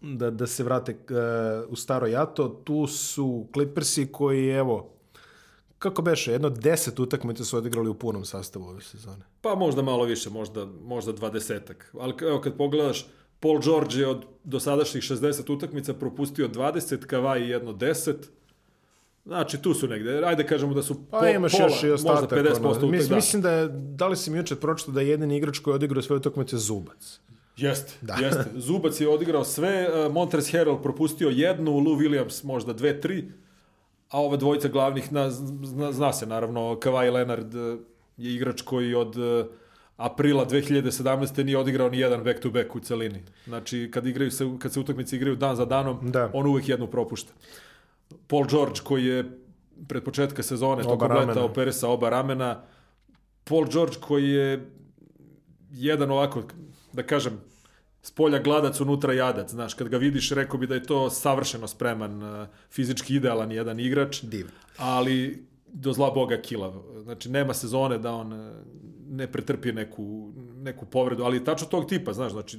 da, 0.00 0.30
da 0.30 0.46
se 0.46 0.64
vrate 0.64 0.92
uh, 0.92 1.72
u 1.72 1.76
staro 1.76 2.06
jato. 2.06 2.48
Tu 2.48 2.86
su 2.86 3.48
Clippersi 3.52 4.06
koji, 4.12 4.48
evo, 4.48 4.95
kako 5.78 6.02
beše, 6.02 6.32
jedno 6.32 6.50
deset 6.50 6.98
utakmica 6.98 7.44
su 7.44 7.56
odigrali 7.56 7.88
u 7.88 7.94
punom 7.94 8.24
sastavu 8.24 8.64
ove 8.64 8.82
sezone. 8.82 9.24
Pa 9.40 9.54
možda 9.54 9.82
malo 9.82 10.04
više, 10.04 10.30
možda, 10.30 10.66
možda 10.84 11.12
dvadesetak. 11.12 11.90
Ali 12.00 12.14
evo 12.20 12.40
kad 12.40 12.56
pogledaš, 12.56 13.06
Paul 13.40 13.60
George 13.60 13.96
je 13.96 14.06
od 14.06 14.24
dosadašnjih 14.44 15.02
60 15.02 15.52
utakmica 15.52 15.94
propustio 15.94 16.48
20, 16.48 17.06
Kavaj 17.06 17.50
jedno 17.50 17.72
10, 17.72 18.14
Znači, 19.26 19.62
tu 19.62 19.74
su 19.74 19.88
negde. 19.88 20.22
Ajde 20.24 20.46
kažemo 20.46 20.74
da 20.74 20.82
su 20.82 20.94
pa, 21.10 21.18
po, 21.18 21.26
imaš 21.26 21.52
pola, 21.52 21.64
još 21.64 21.82
i 21.82 21.90
ostatak, 21.90 22.30
možda 22.30 22.54
50% 22.54 22.76
ono, 22.76 22.86
mis, 22.86 23.08
da. 23.08 23.14
Mislim 23.14 23.42
da 23.42 23.50
je, 23.50 23.68
da 23.68 24.08
li 24.08 24.16
si 24.16 24.30
mi 24.30 24.38
juče 24.38 24.56
pročito 24.56 24.92
da 24.92 25.00
je 25.00 25.08
jedan 25.08 25.30
igrač 25.30 25.58
koji 25.58 25.72
je 25.72 25.76
odigrao 25.76 26.02
sve 26.02 26.16
utakmice 26.16 26.56
Zubac. 26.56 27.20
Jeste, 27.56 27.92
da. 28.00 28.14
jeste. 28.14 28.44
Zubac 28.54 29.00
je 29.00 29.08
odigrao 29.08 29.44
sve, 29.44 29.88
uh, 29.88 30.12
Montrezl 30.12 30.56
Harrell 30.56 30.82
propustio 30.82 31.28
jednu, 31.28 31.72
Lou 31.72 31.96
Williams 31.96 32.44
možda 32.44 32.72
dve, 32.72 33.00
tri, 33.00 33.32
a 34.10 34.20
ova 34.20 34.36
dvojica 34.36 34.68
glavnih, 34.68 35.12
na, 35.12 35.30
zna, 35.30 35.92
zna 35.92 36.12
se 36.12 36.26
naravno, 36.26 36.60
Kawhi 36.60 37.12
Leonard 37.12 37.54
uh, 37.54 37.78
je 38.16 38.34
igrač 38.34 38.62
koji 38.62 38.94
od 38.94 39.16
uh, 39.16 39.46
aprila 39.96 40.46
2017. 40.46 41.44
nije 41.44 41.58
odigrao 41.58 41.88
ni 41.88 41.98
jedan 41.98 42.24
back 42.24 42.40
to 42.40 42.50
back 42.50 42.76
u 42.76 42.80
celini. 42.80 43.22
Znači, 43.44 43.90
kad, 43.92 44.06
igraju 44.06 44.30
se, 44.30 44.44
kad 44.58 44.72
se 44.72 44.80
utakmice 44.80 45.16
igraju 45.16 45.36
dan 45.36 45.56
za 45.56 45.64
danom, 45.64 46.10
Da. 46.10 46.30
on 46.32 46.46
uvek 46.46 46.68
jednu 46.68 46.86
propušta. 46.86 47.32
Paul 48.26 48.46
George 48.46 48.80
koji 48.84 49.04
je 49.04 49.38
pred 49.88 50.04
početka 50.04 50.42
sezone 50.42 50.82
Oba 50.82 51.08
tokom 51.08 51.28
leta 51.28 51.44
opere 51.44 51.72
sa 51.72 51.88
oba 51.88 52.10
ramena. 52.10 52.62
Paul 53.44 53.66
George 53.66 53.96
koji 54.00 54.30
je 54.30 54.70
jedan 55.70 56.10
ovako, 56.10 56.42
da 56.92 57.02
kažem, 57.02 57.40
s 58.06 58.10
polja 58.10 58.38
gladac, 58.38 58.80
unutra 58.80 59.12
jadac. 59.12 59.50
Znaš, 59.50 59.74
kad 59.74 59.88
ga 59.88 59.96
vidiš, 59.98 60.30
rekao 60.30 60.58
bi 60.60 60.66
da 60.66 60.74
je 60.74 60.82
to 60.82 61.10
savršeno 61.10 61.66
spreman, 61.68 62.22
uh, 62.22 62.46
fizički 62.70 63.16
idealan 63.16 63.52
jedan 63.52 63.80
igrač, 63.80 64.22
Divan. 64.22 64.52
ali 64.78 65.46
do 65.66 65.92
zla 65.92 66.10
boga 66.10 66.36
kilav. 66.36 66.74
Znači, 67.02 67.28
nema 67.30 67.54
sezone 67.54 67.98
da 67.98 68.12
on 68.12 68.32
uh, 68.32 68.50
ne 69.08 69.26
pretrpi 69.26 69.72
neku, 69.72 70.32
neku 70.56 70.86
povredu, 70.86 71.24
ali 71.24 71.44
tačno 71.44 71.66
tog 71.66 71.88
tipa, 71.88 72.12
znaš, 72.12 72.32
znači, 72.32 72.58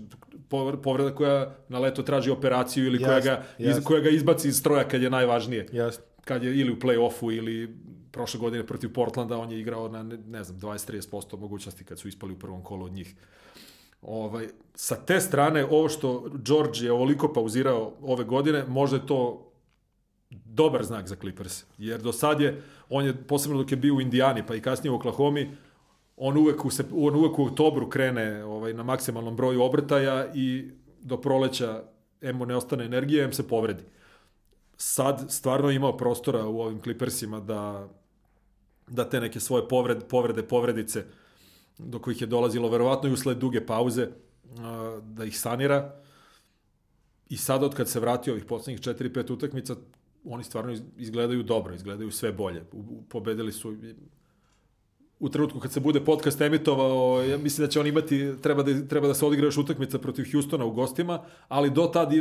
povre- 0.50 0.82
povreda 0.82 1.16
koja 1.16 1.56
na 1.70 1.80
leto 1.80 2.04
traži 2.04 2.32
operaciju 2.32 2.86
ili 2.86 3.00
koja 3.04 3.16
Jasno, 3.16 3.32
ga, 3.32 3.44
iz, 3.58 3.68
jasno. 3.68 3.84
koja 3.84 4.02
ga 4.02 4.10
izbaci 4.10 4.48
iz 4.48 4.58
stroja 4.60 4.84
kad 4.88 5.02
je 5.02 5.10
najvažnije 5.10 5.68
Jasno. 5.72 6.04
kad 6.26 6.44
je 6.44 6.58
ili 6.60 6.72
u 6.72 6.80
play-offu 6.80 7.38
ili 7.38 7.76
prošle 8.12 8.40
godine 8.40 8.66
protiv 8.68 8.94
Portlanda, 8.94 9.38
on 9.38 9.52
je 9.52 9.60
igrao 9.60 9.88
na, 9.90 10.04
ne, 10.04 10.18
ne 10.18 10.44
znam, 10.44 10.60
20-30% 10.60 11.40
mogućnosti 11.40 11.84
kad 11.84 12.00
su 12.00 12.08
ispali 12.08 12.34
u 12.34 12.40
prvom 12.40 12.64
kolu 12.64 12.86
od 12.86 12.92
njih. 12.94 13.16
Ovaj, 14.02 14.48
sa 14.76 14.96
te 14.96 15.22
strane, 15.22 15.66
ovo 15.66 15.90
što 15.90 16.30
George 16.34 16.80
je 16.82 16.92
ovoliko 16.92 17.34
pauzirao 17.34 17.94
ove 18.02 18.24
godine, 18.24 18.66
možda 18.68 18.98
je 18.98 19.08
to 19.08 19.52
dobar 20.30 20.84
znak 20.84 21.08
za 21.08 21.16
Clippers. 21.16 21.64
Jer 21.78 22.02
do 22.02 22.12
sad 22.12 22.42
je, 22.42 22.62
on 22.90 23.06
je, 23.06 23.24
posebno 23.28 23.58
dok 23.58 23.72
je 23.72 23.78
bio 23.78 23.96
u 23.96 24.02
Indijani, 24.02 24.46
pa 24.48 24.56
i 24.56 24.62
kasnije 24.62 24.92
u 24.92 24.96
Oklahoma, 24.96 25.46
on 26.18 26.38
uvek 26.38 26.66
u, 26.66 26.70
on 26.92 27.16
uvek 27.16 27.40
u 27.40 27.44
oktobru 27.44 27.90
krene 27.90 28.44
ovaj, 28.44 28.74
na 28.74 28.84
maksimalnom 28.84 29.36
broju 29.36 29.62
obrtaja 29.62 30.34
i 30.36 30.72
do 31.02 31.18
proleća 31.18 31.84
mu 32.34 32.46
ne 32.46 32.56
ostane 32.56 32.86
energije, 32.86 33.24
em 33.24 33.34
se 33.34 33.48
povredi 33.48 33.84
sad 34.78 35.26
stvarno 35.30 35.72
imao 35.72 35.98
prostora 35.98 36.46
u 36.46 36.62
ovim 36.62 36.82
Clippersima 36.82 37.40
da, 37.40 37.88
da 38.88 39.10
te 39.10 39.20
neke 39.20 39.40
svoje 39.40 39.68
povrede, 39.68 40.06
povrede, 40.06 40.44
povredice 40.44 41.06
do 41.78 42.00
kojih 42.00 42.22
je 42.22 42.28
dolazilo 42.28 42.70
verovatno 42.70 43.10
i 43.10 43.14
usled 43.14 43.38
duge 43.38 43.66
pauze 43.66 44.08
da 45.02 45.26
ih 45.26 45.40
sanira 45.40 45.96
i 47.30 47.38
sad 47.38 47.64
od 47.64 47.76
kad 47.76 47.90
se 47.90 48.00
vratio 48.00 48.34
ovih 48.34 48.46
poslednjih 48.46 48.82
4-5 48.82 49.34
utakmica 49.34 49.76
oni 50.26 50.44
stvarno 50.44 50.72
iz- 50.72 50.82
izgledaju 50.98 51.44
dobro, 51.44 51.74
izgledaju 51.76 52.12
sve 52.12 52.32
bolje. 52.32 52.64
Pobedili 53.10 53.52
su 53.52 53.76
u 55.20 55.30
trenutku 55.30 55.60
kad 55.60 55.72
se 55.72 55.80
bude 55.80 56.06
podcast 56.06 56.42
emitovao, 56.42 57.24
ja 57.24 57.38
mislim 57.38 57.68
da 57.68 57.72
će 57.72 57.80
on 57.80 57.88
imati, 57.88 58.34
treba 58.42 58.64
da, 58.64 58.88
treba 58.88 59.08
da 59.08 59.14
se 59.14 59.26
odigra 59.26 59.46
još 59.46 59.58
utakmica 59.58 60.00
protiv 60.00 60.26
Hjustona 60.32 60.66
u 60.66 60.72
gostima, 60.72 61.24
ali 61.48 61.70
do, 61.70 61.86
tad, 61.86 62.12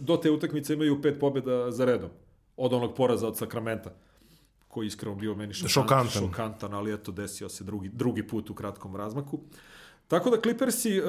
do 0.00 0.16
te 0.16 0.30
utakmice 0.30 0.74
imaju 0.74 1.02
pet 1.02 1.20
pobjeda 1.20 1.70
za 1.70 1.84
redom. 1.84 2.10
Od 2.56 2.72
onog 2.72 2.94
poraza 2.94 3.28
od 3.28 3.36
Sakramenta 3.36 3.94
koji 4.76 4.86
iskreno 4.86 5.14
bio 5.14 5.34
meni 5.34 5.54
šokant, 5.54 5.72
Šokantan. 5.72 6.22
šokantan, 6.22 6.74
ali 6.74 6.92
eto 6.94 7.12
desio 7.12 7.48
se 7.48 7.64
drugi, 7.64 7.88
drugi 7.88 8.26
put 8.28 8.50
u 8.50 8.54
kratkom 8.54 8.96
razmaku. 8.96 9.38
Tako 10.08 10.30
da 10.30 10.40
Clippersi, 10.40 11.00
uh, 11.00 11.06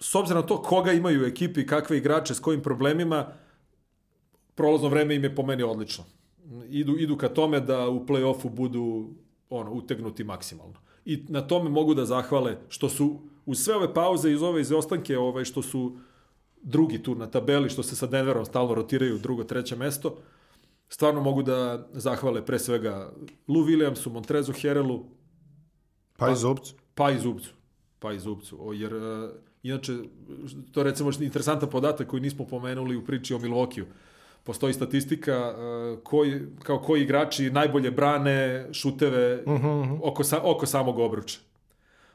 s 0.00 0.14
obzirom 0.14 0.40
na 0.42 0.46
to 0.46 0.62
koga 0.62 0.92
imaju 0.92 1.22
u 1.22 1.26
ekipi, 1.26 1.66
kakve 1.66 1.98
igrače, 1.98 2.34
s 2.34 2.40
kojim 2.40 2.62
problemima, 2.62 3.28
prolazno 4.54 4.88
vreme 4.88 5.14
im 5.14 5.24
je 5.24 5.34
po 5.34 5.42
meni 5.42 5.62
odlično. 5.62 6.04
Idu, 6.68 6.96
idu 6.98 7.16
ka 7.16 7.28
tome 7.28 7.60
da 7.60 7.88
u 7.88 8.02
play-offu 8.06 8.50
budu 8.50 9.10
ono, 9.50 9.70
utegnuti 9.72 10.24
maksimalno. 10.24 10.82
I 11.04 11.22
na 11.28 11.46
tome 11.46 11.70
mogu 11.70 11.94
da 11.94 12.04
zahvale 12.04 12.56
što 12.68 12.88
su 12.88 13.20
uz 13.46 13.62
sve 13.62 13.76
ove 13.76 13.94
pauze 13.94 14.32
iz 14.32 14.42
ove 14.42 14.60
izostanke, 14.60 15.18
ovaj, 15.18 15.44
što 15.44 15.62
su 15.62 15.96
drugi 16.62 17.02
tu 17.02 17.14
na 17.14 17.30
tabeli, 17.30 17.70
što 17.70 17.82
se 17.82 17.96
sa 17.96 18.06
Denverom 18.06 18.44
stalno 18.44 18.74
rotiraju 18.74 19.18
drugo, 19.18 19.44
treće 19.44 19.76
mesto, 19.76 20.16
stvarno 20.90 21.20
mogu 21.20 21.42
da 21.42 21.88
zahvale 21.92 22.46
pre 22.46 22.58
svega 22.58 23.12
Lou 23.48 23.64
Williamsu, 23.64 24.12
Montrezu 24.12 24.52
Herelu, 24.52 25.04
Pa 26.16 26.30
i 26.30 26.36
Zubcu. 26.36 26.74
pa 26.94 27.10
i 27.10 27.18
Zubcu. 27.18 27.50
Pa 27.98 28.12
i 28.12 28.18
Zubcu. 28.18 28.56
O, 28.60 28.72
jer, 28.72 28.94
uh, 28.94 29.30
inače, 29.62 29.92
to 30.72 30.80
je 30.80 30.84
recimo 30.84 31.10
interesantan 31.20 31.70
podatak 31.70 32.06
koji 32.06 32.22
nismo 32.22 32.46
pomenuli 32.46 32.96
u 32.96 33.04
priči 33.04 33.34
o 33.34 33.38
Milvokiju. 33.38 33.86
Postoji 34.44 34.74
statistika 34.74 35.54
uh, 35.54 35.98
koji, 36.02 36.40
kao 36.62 36.78
koji 36.78 37.02
igrači 37.02 37.50
najbolje 37.50 37.90
brane 37.90 38.68
šuteve 38.72 39.42
uh 39.46 39.52
-huh. 39.52 39.98
oko, 40.02 40.24
sa, 40.24 40.40
oko 40.42 40.66
samog 40.66 40.98
obruča. 40.98 41.38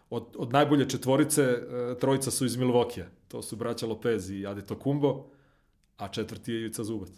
Od, 0.09 0.23
od 0.37 0.53
najbolje 0.53 0.89
četvorice 0.89 1.43
uh, 1.43 1.97
trojica 1.99 2.31
su 2.31 2.45
iz 2.45 2.57
Milvokija. 2.57 3.05
To 3.27 3.41
su 3.41 3.55
braća 3.55 3.87
Lopez 3.87 4.29
i 4.29 4.47
Adeto 4.47 4.79
Kumbo, 4.79 5.25
a 5.97 6.07
četvrti 6.07 6.51
je 6.51 6.59
Ivica 6.59 6.83
Zubac. 6.83 7.09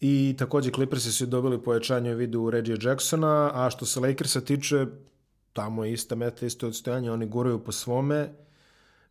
I 0.00 0.34
takođe 0.38 0.70
Clippersi 0.70 1.12
su 1.12 1.26
dobili 1.26 1.62
pojačanje 1.62 2.14
u 2.14 2.16
vidu 2.16 2.50
Reggie 2.50 2.76
Jacksona, 2.82 3.50
a 3.54 3.70
što 3.70 3.86
se 3.86 4.00
Lakersa 4.00 4.40
tiče, 4.40 4.86
tamo 5.52 5.84
je 5.84 5.92
ista 5.92 6.14
meta, 6.14 6.46
isto 6.46 6.66
odstojanje, 6.66 7.10
oni 7.10 7.26
guraju 7.26 7.64
po 7.64 7.72
svome. 7.72 8.32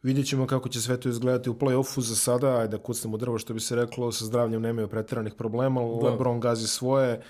Vidjet 0.04 0.28
ćemo 0.28 0.48
kako 0.48 0.70
će 0.70 0.82
sve 0.82 1.00
to 1.00 1.10
izgledati 1.10 1.50
u 1.50 1.54
play-offu 1.54 2.02
za 2.02 2.16
sada, 2.16 2.58
ajde 2.58 2.78
da 2.78 2.84
kucnemo 2.84 3.18
drvo 3.18 3.40
što 3.40 3.54
bi 3.54 3.60
se 3.60 3.76
reklo, 3.76 4.12
sa 4.12 4.26
zdravljem 4.26 4.62
nemaju 4.62 4.88
pretiranih 4.88 5.34
problema, 5.34 5.82
da. 5.82 6.10
LeBron 6.10 6.40
gazi 6.40 6.68
svoje, 6.68 7.22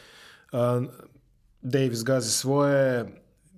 uh, 0.51 0.59
Davis 1.61 2.03
gazi 2.03 2.31
svoje, 2.31 3.05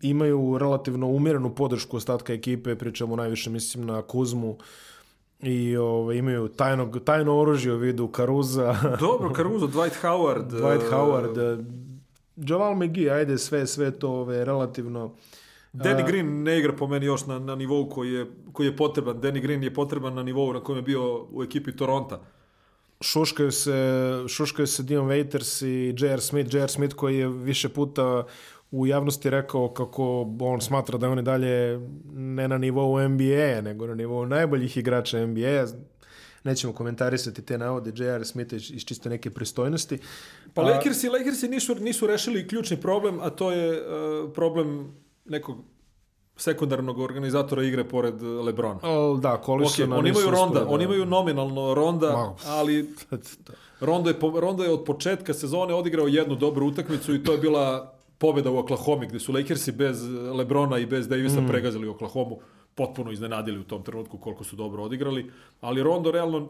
imaju 0.01 0.57
relativno 0.57 1.07
umjerenu 1.07 1.55
podršku 1.55 1.97
ostatka 1.97 2.33
ekipe, 2.33 2.75
pričamo 2.75 3.15
najviše 3.15 3.49
mislim 3.49 3.85
na 3.85 4.01
Kuzmu, 4.01 4.57
i 5.41 5.77
ove, 5.77 6.17
imaju 6.17 6.47
tajnog, 6.47 6.99
tajno 7.03 7.39
oružje 7.39 7.73
u 7.73 7.77
vidu 7.77 8.07
Karuza, 8.07 8.75
Dobro, 8.99 9.33
Caruso, 9.35 9.67
Dwight 9.67 10.01
Howard. 10.01 10.51
Dwight 10.61 10.87
uh, 10.87 10.91
Howard, 10.93 11.59
uh, 11.59 11.65
Javal 12.35 12.75
McGee, 12.75 13.09
ajde 13.09 13.37
sve, 13.37 13.67
sve 13.67 13.91
to 13.91 14.09
ove, 14.09 14.45
relativno 14.45 15.11
Danny 15.73 16.05
Green 16.07 16.43
ne 16.43 16.59
igra 16.59 16.73
po 16.73 16.87
meni 16.87 17.05
još 17.05 17.25
na, 17.25 17.39
na 17.39 17.55
nivou 17.55 17.89
koji 17.89 18.13
je, 18.13 18.25
koji 18.53 18.67
je 18.67 18.77
potreban. 18.77 19.21
Danny 19.21 19.41
Green 19.41 19.63
je 19.63 19.73
potreban 19.73 20.13
na 20.13 20.23
nivou 20.23 20.53
na 20.53 20.59
kojem 20.59 20.77
je 20.77 20.81
bio 20.81 21.25
u 21.31 21.43
ekipi 21.43 21.75
Toronta. 21.75 22.19
šuškaju 23.01 23.51
se, 23.51 23.75
šuškaju 24.27 24.67
se 24.67 24.83
Dion 24.83 25.07
Waiters 25.07 25.65
i 25.65 25.95
J.R. 25.97 26.21
Smith, 26.21 26.55
J.R. 26.55 26.69
Smith 26.69 26.95
koji 26.95 27.17
je 27.17 27.29
više 27.29 27.69
puta 27.69 28.25
u 28.71 28.87
javnosti 28.87 29.29
rekao 29.29 29.69
kako 29.69 30.27
on 30.39 30.61
smatra 30.61 30.97
da 30.97 31.05
je 31.05 31.11
on 31.11 31.23
dalje 31.23 31.79
ne 32.13 32.47
na 32.47 32.57
nivou 32.57 33.09
NBA, 33.09 33.61
nego 33.61 33.87
na 33.87 33.95
nivou 33.95 34.25
najboljih 34.25 34.77
igrača 34.77 35.25
NBA. 35.25 35.65
Nećemo 36.43 36.73
komentarisati 36.73 37.41
te 37.41 37.57
navode 37.57 37.91
J.R. 37.95 38.25
Smitha 38.25 38.55
iz 38.55 38.71
iz 38.71 38.85
čiste 38.85 39.09
neke 39.09 39.29
pristojnosti. 39.29 39.97
Pa 40.53 40.61
Lakersi, 40.61 41.09
Lakersi 41.09 41.47
nisu, 41.47 41.75
nisu 41.75 42.07
rešili 42.07 42.47
ključni 42.47 42.77
problem, 42.77 43.19
a 43.19 43.29
to 43.29 43.51
je 43.51 43.81
uh, 43.81 44.33
problem 44.33 44.93
nekog 45.25 45.57
sekundarnog 46.37 46.99
organizatora 46.99 47.63
igre 47.63 47.83
pored 47.83 48.21
Lebrona. 48.21 48.79
O, 48.83 49.17
da, 49.17 49.33
Ok, 49.33 49.45
Collisona 49.45 49.97
oni 49.97 50.09
imaju 50.09 50.31
ronda, 50.31 50.59
uspeli 50.59 50.75
oni 50.75 50.83
imaju 50.83 51.05
nominalno 51.05 51.73
ronda, 51.73 52.11
Ma. 52.11 52.35
ali 52.45 52.89
Rondo 53.79 54.09
je, 54.09 54.19
po- 54.19 54.39
Rondo 54.39 54.63
je 54.63 54.71
od 54.71 54.83
početka 54.83 55.33
sezone 55.33 55.73
odigrao 55.73 56.07
jednu 56.07 56.35
dobru 56.35 56.67
utakmicu 56.67 57.15
i 57.15 57.23
to 57.23 57.31
je 57.31 57.37
bila 57.37 57.96
pobjeda 58.17 58.51
u 58.51 58.57
Oklahoma 58.57 59.05
gde 59.05 59.19
su 59.19 59.33
Lakersi 59.33 59.71
bez 59.71 60.03
Lebrona 60.09 60.77
i 60.77 60.85
bez 60.85 61.07
Davisa 61.07 61.41
mm. 61.41 61.47
pregazili 61.47 61.87
Oklahoma, 61.87 62.35
potpuno 62.75 63.11
iznenadili 63.11 63.59
u 63.59 63.63
tom 63.63 63.83
trenutku 63.83 64.17
koliko 64.17 64.43
su 64.43 64.55
dobro 64.55 64.83
odigrali, 64.83 65.31
ali 65.61 65.83
Rondo 65.83 66.11
realno 66.11 66.49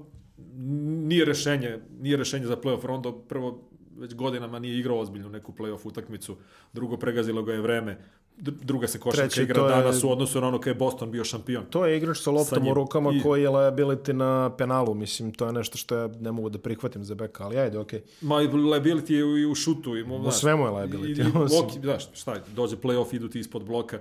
nije 1.08 1.26
rešenje, 1.26 1.80
nije 2.00 2.18
rešenje 2.18 2.46
za 2.46 2.58
playoff. 2.58 2.86
Rondo 2.86 3.12
prvo 3.12 3.70
već 3.98 4.16
godinama 4.16 4.60
nije 4.60 4.80
igrao 4.80 5.00
ozbiljnu 5.00 5.30
neku 5.30 5.54
playoff 5.58 5.88
utakmicu, 5.88 6.36
drugo 6.74 6.98
pregazilo 6.98 7.44
ga 7.44 7.54
je 7.54 7.62
vreme, 7.62 7.98
druga 8.38 8.88
se 8.88 9.00
košarka 9.00 9.42
igra 9.42 9.68
danas 9.68 10.04
je, 10.04 10.08
u 10.08 10.12
odnosu 10.12 10.42
na 10.42 10.48
ono 10.48 10.60
kada 10.60 10.70
je 10.70 10.76
Boston 10.76 11.12
bio 11.12 11.24
šampion. 11.24 11.66
To 11.70 11.86
je 11.86 11.98
igrač 11.98 12.18
sa 12.18 12.32
loptom 12.32 12.68
u 12.68 12.74
rukama 12.74 13.12
i, 13.14 13.22
koji 13.22 13.42
je 13.42 13.50
liability 13.50 14.14
na 14.14 14.56
penalu, 14.58 14.94
mislim, 14.94 15.32
to 15.32 15.46
je 15.46 15.54
nešto 15.54 15.78
što 15.78 15.96
ja 15.96 16.10
ne 16.20 16.32
mogu 16.32 16.50
da 16.50 16.60
prihvatim 16.60 17.04
za 17.06 17.16
beka, 17.16 17.44
ali 17.44 17.58
ajde, 17.58 17.80
okej. 17.80 18.00
Okay. 18.00 18.26
Ma 18.28 18.36
liability 18.36 19.12
je 19.12 19.42
i 19.42 19.46
u 19.46 19.56
šutu. 19.56 19.98
I, 19.98 20.04
u 20.04 20.32
svemu 20.32 20.64
je 20.64 20.72
liability. 20.72 21.20
I, 21.20 21.28
i, 21.28 21.58
ok, 21.64 21.72
znaš, 21.82 22.10
šta 22.14 22.34
je, 22.34 22.42
dođe 22.56 22.76
playoff, 22.76 23.16
idu 23.16 23.28
ti 23.28 23.40
ispod 23.40 23.66
bloka 23.66 24.00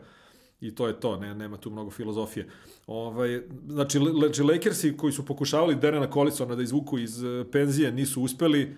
i 0.60 0.74
to 0.74 0.86
je 0.86 1.00
to, 1.00 1.16
ne, 1.16 1.34
nema 1.34 1.56
tu 1.56 1.70
mnogo 1.70 1.90
filozofije. 1.90 2.48
Ovaj, 2.86 3.42
znači, 3.68 3.98
znači, 4.18 4.42
Lakersi 4.42 4.96
koji 4.96 5.12
su 5.12 5.26
pokušavali 5.26 5.74
Derena 5.74 6.10
Collisona 6.12 6.54
da 6.54 6.62
izvuku 6.62 6.98
iz 6.98 7.24
eh, 7.24 7.44
penzije, 7.52 7.92
nisu 7.92 8.22
uspeli, 8.22 8.76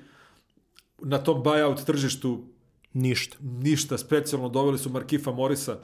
na 0.98 1.18
tom 1.18 1.42
buyout 1.42 1.84
tržištu 1.84 2.44
ništa. 2.93 3.36
Ništa 3.41 3.99
specijalno 3.99 4.49
doveli 4.49 4.78
su 4.78 4.91
Markifa 4.91 5.32
Morisa 5.32 5.78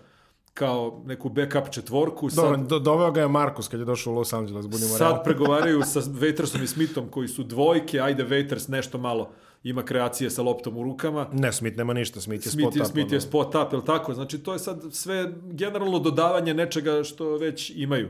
kao 0.54 1.02
neku 1.06 1.28
backup 1.28 1.70
četvorku. 1.70 2.28
Dobro, 2.30 2.56
do, 2.56 2.78
doveo 2.78 3.10
ga 3.10 3.20
je 3.20 3.28
Markus 3.28 3.68
kad 3.68 3.80
je 3.80 3.86
došao 3.86 4.12
u 4.12 4.16
Los 4.16 4.32
Angeles, 4.32 4.66
budimo 4.66 4.90
Sad 4.90 5.22
pregovaraju 5.24 5.82
sa 5.82 6.00
Waitersom 6.00 6.62
i 6.62 6.66
Smithom 6.66 7.08
koji 7.08 7.28
su 7.28 7.42
dvojke, 7.42 8.00
ajde 8.00 8.24
Waiters 8.24 8.70
nešto 8.70 8.98
malo 8.98 9.30
ima 9.62 9.82
kreacije 9.82 10.30
sa 10.30 10.42
loptom 10.42 10.76
u 10.76 10.82
rukama. 10.82 11.28
Ne, 11.32 11.52
Smith 11.52 11.76
nema 11.76 11.92
ništa, 11.92 12.20
Smith 12.20 12.46
je 12.46 12.50
Smith 12.50 12.66
spot 12.66 12.76
je, 12.76 12.82
up. 12.82 12.88
Smith 12.88 13.12
je 13.12 13.20
spot 13.20 13.54
up, 13.54 13.72
je 13.72 13.84
tako? 13.84 14.14
Znači, 14.14 14.38
to 14.38 14.52
je 14.52 14.58
sad 14.58 14.82
sve 14.90 15.32
generalno 15.42 15.98
dodavanje 15.98 16.54
nečega 16.54 17.02
što 17.04 17.36
već 17.36 17.72
imaju. 17.74 18.08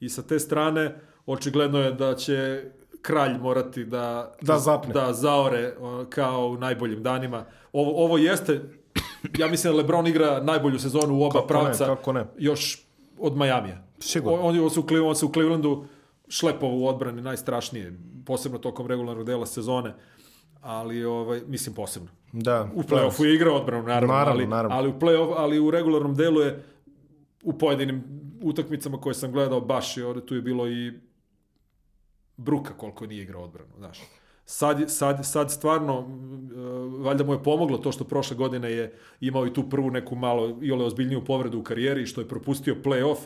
I 0.00 0.08
sa 0.08 0.22
te 0.22 0.38
strane, 0.38 1.00
očigledno 1.26 1.78
je 1.78 1.92
da 1.92 2.14
će 2.14 2.64
kralj 3.02 3.38
morati 3.38 3.84
da, 3.84 4.34
da, 4.42 4.58
zapne. 4.58 4.92
da 4.92 5.12
zaore 5.12 5.74
kao 6.08 6.48
u 6.48 6.56
najboljim 6.56 7.02
danima. 7.02 7.44
Ovo, 7.72 8.04
ovo 8.04 8.18
jeste, 8.18 8.60
ja 9.38 9.48
mislim 9.48 9.72
da 9.72 9.76
Lebron 9.76 10.06
igra 10.06 10.40
najbolju 10.42 10.78
sezonu 10.78 11.14
u 11.14 11.22
oba 11.22 11.32
kako 11.32 11.46
pravca. 11.46 11.86
Ne, 11.86 11.96
kako 11.96 12.12
ne. 12.12 12.26
Još 12.38 12.86
od 13.18 13.36
Majamija. 13.36 13.84
Sigurno. 13.98 14.38
On, 14.38 14.58
on, 14.60 14.70
su, 14.70 14.84
on 15.04 15.16
se 15.16 15.26
u 15.26 15.32
Clevelandu 15.32 15.84
šlepovo 16.28 16.78
u 16.78 16.88
odbrani 16.88 17.22
najstrašnije, 17.22 17.98
posebno 18.26 18.58
tokom 18.58 18.86
regularnog 18.86 19.26
dela 19.26 19.46
sezone 19.46 19.94
ali 20.60 21.04
ovaj 21.04 21.40
mislim 21.46 21.74
posebno. 21.74 22.08
Da. 22.32 22.68
U 22.74 22.82
plej-ofu 22.82 23.24
je 23.24 23.34
igrao 23.34 23.56
odbranu 23.56 23.86
naravno, 23.86 24.14
naravno, 24.14 24.32
ali, 24.32 24.46
naravno. 24.46 24.76
ali 24.76 24.88
u 24.88 24.92
plej-ofu, 24.92 25.34
ali 25.36 25.58
u 25.58 25.70
regularnom 25.70 26.14
delu 26.14 26.40
je 26.40 26.64
u 27.42 27.58
pojedinim 27.58 28.04
utakmicama 28.42 29.00
koje 29.00 29.14
sam 29.14 29.32
gledao 29.32 29.60
baš 29.60 29.96
je 29.96 30.26
tu 30.26 30.34
je 30.34 30.42
bilo 30.42 30.68
i 30.68 30.92
bruka 32.40 32.74
koliko 32.76 33.06
nije 33.06 33.22
igrao 33.22 33.42
odbranu, 33.42 33.70
znaš. 33.78 33.98
Sad, 34.44 34.90
sad, 34.90 35.26
sad 35.26 35.50
stvarno, 35.50 35.98
uh, 35.98 37.04
valjda 37.04 37.24
mu 37.24 37.32
je 37.32 37.42
pomoglo 37.42 37.78
to 37.78 37.92
što 37.92 38.04
prošle 38.04 38.36
godine 38.36 38.72
je 38.72 38.94
imao 39.20 39.46
i 39.46 39.52
tu 39.52 39.70
prvu 39.70 39.90
neku 39.90 40.16
malo 40.16 40.58
i 40.62 40.72
ole 40.72 40.84
ozbiljniju 40.84 41.24
povredu 41.24 41.58
u 41.58 41.62
karijeri, 41.62 42.06
što 42.06 42.20
je 42.20 42.28
propustio 42.28 42.76
play-off, 42.84 43.18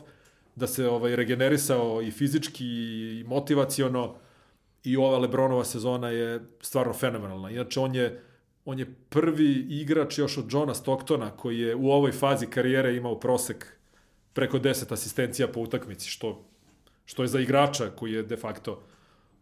da 0.57 0.67
se 0.67 0.89
ovaj, 0.89 1.17
regenerisao 1.17 2.03
i 2.03 2.11
fizički 2.11 2.65
i 2.65 3.25
motivaciono 3.27 4.15
i 4.85 4.97
ova 4.97 5.19
Lebronova 5.19 5.65
sezona 5.65 6.09
je 6.09 6.41
stvarno 6.61 6.93
fenomenalna. 6.93 7.51
Inače, 7.51 7.81
on 7.81 7.95
je, 7.95 8.23
on 8.65 8.79
je 8.79 8.95
prvi 9.09 9.67
igrač 9.69 10.19
još 10.19 10.39
od 10.39 10.53
Johna 10.53 10.75
Stocktona 10.75 11.31
koji 11.31 11.59
je 11.59 11.75
u 11.75 11.91
ovoj 11.91 12.13
fazi 12.13 12.47
karijere 12.47 12.97
imao 12.97 13.21
prosek 13.21 13.67
preko 14.33 14.59
10 14.59 14.93
asistencija 14.93 15.49
po 15.49 15.61
utakmici, 15.61 16.09
što, 16.09 16.45
što 17.05 17.23
je 17.23 17.29
za 17.29 17.41
igrača 17.41 17.91
koji 17.97 18.13
je 18.13 18.23
de 18.23 18.37
facto 18.37 18.83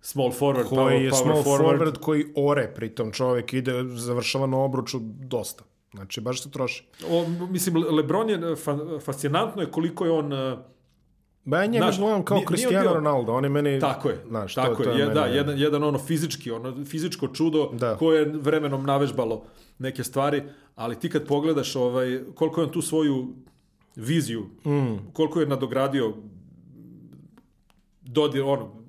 small 0.02 0.30
forward, 0.30 0.68
koji 0.68 0.78
power, 0.78 1.02
je 1.02 1.10
power 1.10 1.22
small 1.22 1.42
forward. 1.42 1.78
forward 1.78 1.98
koji 1.98 2.24
ore, 2.36 2.72
pritom 2.74 3.12
čovjek 3.12 3.52
ide, 3.52 3.72
završava 3.84 4.46
na 4.46 4.58
obruču 4.58 4.98
dosta. 5.02 5.64
Znači, 5.94 6.20
baš 6.20 6.42
se 6.42 6.50
troši. 6.50 6.84
O, 7.10 7.26
mislim, 7.50 7.84
Lebron 7.90 8.30
je, 8.30 8.56
fa, 8.56 8.78
fascinantno 9.04 9.62
je 9.62 9.70
koliko 9.70 10.04
je 10.04 10.10
on... 10.10 10.30
Ba 11.44 11.58
ja 11.58 11.66
njega 11.66 11.90
gledam 11.98 12.24
kao 12.24 12.40
Cristiano 12.48 12.80
bio... 12.80 12.94
Ronaldo, 12.94 13.32
on 13.32 13.44
je 13.44 13.50
meni... 13.50 13.80
Tako 13.80 14.08
je, 14.08 14.24
znaš, 14.28 14.54
tako 14.54 14.82
to, 14.84 14.90
je, 14.90 14.96
to 14.96 14.98
je, 14.98 15.06
je 15.06 15.14
da, 15.14 15.26
jedan, 15.26 15.58
jedan 15.58 15.84
ono 15.84 15.98
fizički, 15.98 16.50
ono 16.50 16.84
fizičko 16.84 17.28
čudo 17.28 17.70
da. 17.72 17.96
koje 17.96 18.18
je 18.18 18.32
vremenom 18.40 18.86
navežbalo 18.86 19.44
neke 19.78 20.04
stvari, 20.04 20.42
ali 20.74 21.00
ti 21.00 21.10
kad 21.10 21.26
pogledaš 21.26 21.76
ovaj, 21.76 22.20
koliko 22.34 22.60
je 22.60 22.66
on 22.66 22.72
tu 22.72 22.82
svoju 22.82 23.28
viziju, 23.96 24.46
mm. 24.66 25.12
koliko 25.12 25.40
je 25.40 25.46
nadogradio 25.46 26.14
dodir, 28.02 28.42
ono, 28.42 28.81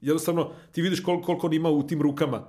jednostavno 0.00 0.50
ti 0.72 0.82
vidiš 0.82 1.00
koliko, 1.00 1.26
koliko 1.26 1.46
on 1.46 1.52
ima 1.52 1.70
u 1.70 1.86
tim 1.86 2.02
rukama. 2.02 2.42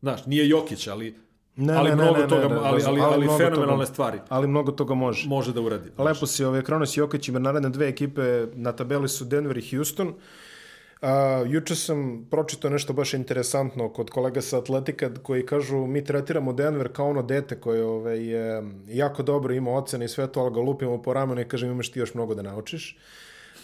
Znaš, 0.00 0.26
nije 0.26 0.48
Jokić, 0.48 0.86
ali 0.86 1.14
Ne, 1.56 1.74
ali 1.74 1.90
ne, 1.90 1.96
mnogo 1.96 2.18
ne, 2.18 2.28
toga, 2.28 2.48
ne, 2.48 2.54
ali, 2.54 2.82
ali, 2.86 3.00
ali, 3.00 3.00
ali 3.00 3.38
fenomenalne 3.38 3.84
toga, 3.84 3.86
stvari. 3.86 4.18
Ali 4.28 4.48
mnogo 4.48 4.72
toga 4.72 4.94
može. 4.94 5.28
Može 5.28 5.52
da 5.52 5.60
uradi. 5.60 5.90
Lepo 5.98 6.26
si 6.26 6.44
ovaj 6.44 6.62
Kronos 6.62 6.96
i 6.96 7.00
Jokić 7.00 7.28
ima 7.28 7.38
naredne 7.38 7.70
dve 7.70 7.88
ekipe, 7.88 8.46
na 8.54 8.72
tabeli 8.72 9.08
su 9.08 9.24
Denver 9.24 9.58
i 9.58 9.70
Houston. 9.70 10.08
Uh, 10.08 11.08
juče 11.46 11.74
sam 11.74 12.26
pročitao 12.30 12.70
nešto 12.70 12.92
baš 12.92 13.14
interesantno 13.14 13.88
kod 13.88 14.10
kolega 14.10 14.40
sa 14.40 14.58
Atletika 14.58 15.10
koji 15.22 15.46
kažu 15.46 15.86
mi 15.86 16.04
tretiramo 16.04 16.52
Denver 16.52 16.92
kao 16.92 17.10
ono 17.10 17.22
dete 17.22 17.60
koje 17.60 17.84
ovaj, 17.84 18.26
je 18.26 18.62
jako 18.88 19.22
dobro 19.22 19.54
ima 19.54 19.70
ocene 19.70 20.04
i 20.04 20.08
sve 20.08 20.26
to, 20.32 20.40
ali 20.40 20.54
ga 20.54 20.60
lupimo 20.60 21.02
po 21.02 21.12
ramenu 21.12 21.40
i 21.40 21.48
kažem 21.48 21.70
imaš 21.70 21.90
ti 21.90 21.98
još 21.98 22.14
mnogo 22.14 22.34
da 22.34 22.42
naučiš. 22.42 22.98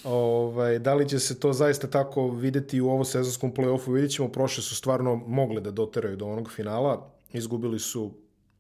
Ovaj, 0.05 0.78
da 0.78 0.94
li 0.94 1.09
će 1.09 1.18
se 1.18 1.40
to 1.40 1.53
zaista 1.53 1.86
tako 1.86 2.28
videti 2.28 2.80
u 2.80 2.88
ovom 2.88 3.05
sezonskom 3.05 3.55
play-offu, 3.55 3.92
vidjet 3.92 4.12
ćemo, 4.12 4.28
prošle 4.28 4.62
su 4.62 4.76
stvarno 4.76 5.16
mogli 5.16 5.61
da 5.61 5.70
doteraju 5.70 6.16
do 6.16 6.26
onog 6.26 6.53
finala, 6.53 7.11
izgubili 7.32 7.78
su 7.78 8.11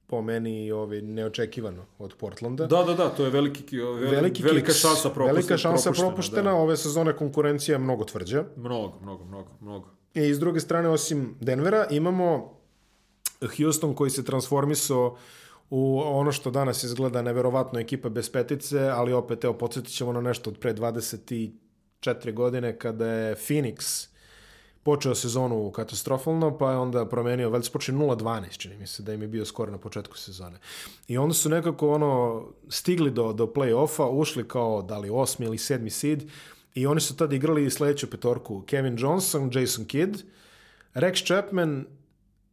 po 0.06 0.22
meni 0.22 0.72
ovaj, 0.72 1.02
neočekivano 1.02 1.84
od 1.98 2.14
Portlanda. 2.18 2.66
Da, 2.66 2.82
da, 2.82 2.94
da, 2.94 3.08
to 3.08 3.24
je 3.24 3.30
veliki, 3.30 3.76
veliki, 3.76 4.14
veliki 4.14 4.42
velika 4.42 4.66
kiks, 4.66 4.80
šansa 4.80 5.10
propuštena. 5.10 5.32
Velika 5.32 5.56
šansa 5.56 5.82
propuštena, 5.82 6.08
propuštena 6.08 6.50
da. 6.50 6.56
ove 6.56 6.76
sezone 6.76 7.16
konkurencija 7.16 7.74
je 7.74 7.78
mnogo 7.78 8.04
tvrđa. 8.04 8.44
Mnogo, 8.56 8.98
mnogo, 9.02 9.24
mnogo, 9.24 9.50
mnogo. 9.60 9.88
I 10.14 10.34
s 10.34 10.38
druge 10.38 10.60
strane, 10.60 10.88
osim 10.88 11.34
Denvera, 11.40 11.86
imamo 11.90 12.58
Houston 13.56 13.94
koji 13.94 14.10
se 14.10 14.24
transformisao 14.24 15.16
u 15.74 16.00
ono 16.00 16.32
što 16.32 16.50
danas 16.50 16.84
izgleda 16.84 17.22
neverovatno 17.22 17.80
ekipa 17.80 18.08
bez 18.08 18.30
petice, 18.30 18.80
ali 18.80 19.12
opet, 19.12 19.44
evo, 19.44 19.54
podsjetit 19.54 19.94
ćemo 19.94 20.12
na 20.12 20.20
nešto 20.20 20.50
od 20.50 20.58
pre 20.58 20.74
24 20.74 22.34
godine 22.34 22.78
kada 22.78 23.06
je 23.06 23.36
Phoenix 23.36 24.08
počeo 24.82 25.14
sezonu 25.14 25.70
katastrofalno, 25.70 26.58
pa 26.58 26.70
je 26.70 26.76
onda 26.76 27.06
promenio, 27.08 27.50
valjda 27.50 27.64
se 27.64 27.72
počeo 27.72 27.94
0-12, 27.94 28.58
čini 28.58 28.76
mi 28.76 28.86
se 28.86 29.02
da 29.02 29.14
im 29.14 29.22
je 29.22 29.28
bio 29.28 29.44
skoro 29.44 29.72
na 29.72 29.78
početku 29.78 30.18
sezone. 30.18 30.58
I 31.08 31.18
onda 31.18 31.34
su 31.34 31.48
nekako 31.48 31.90
ono 31.90 32.44
stigli 32.68 33.10
do, 33.10 33.32
do 33.32 33.46
play-offa, 33.46 34.10
ušli 34.10 34.48
kao 34.48 34.82
da 34.82 34.98
li 34.98 35.10
osmi 35.10 35.46
ili 35.46 35.58
sedmi 35.58 35.90
seed 35.90 36.22
i 36.74 36.86
oni 36.86 37.00
su 37.00 37.16
tada 37.16 37.36
igrali 37.36 37.70
sledeću 37.70 38.10
petorku. 38.10 38.62
Kevin 38.66 38.96
Johnson, 38.98 39.50
Jason 39.54 39.84
Kidd, 39.84 40.16
Rex 40.94 41.26
Chapman, 41.26 41.86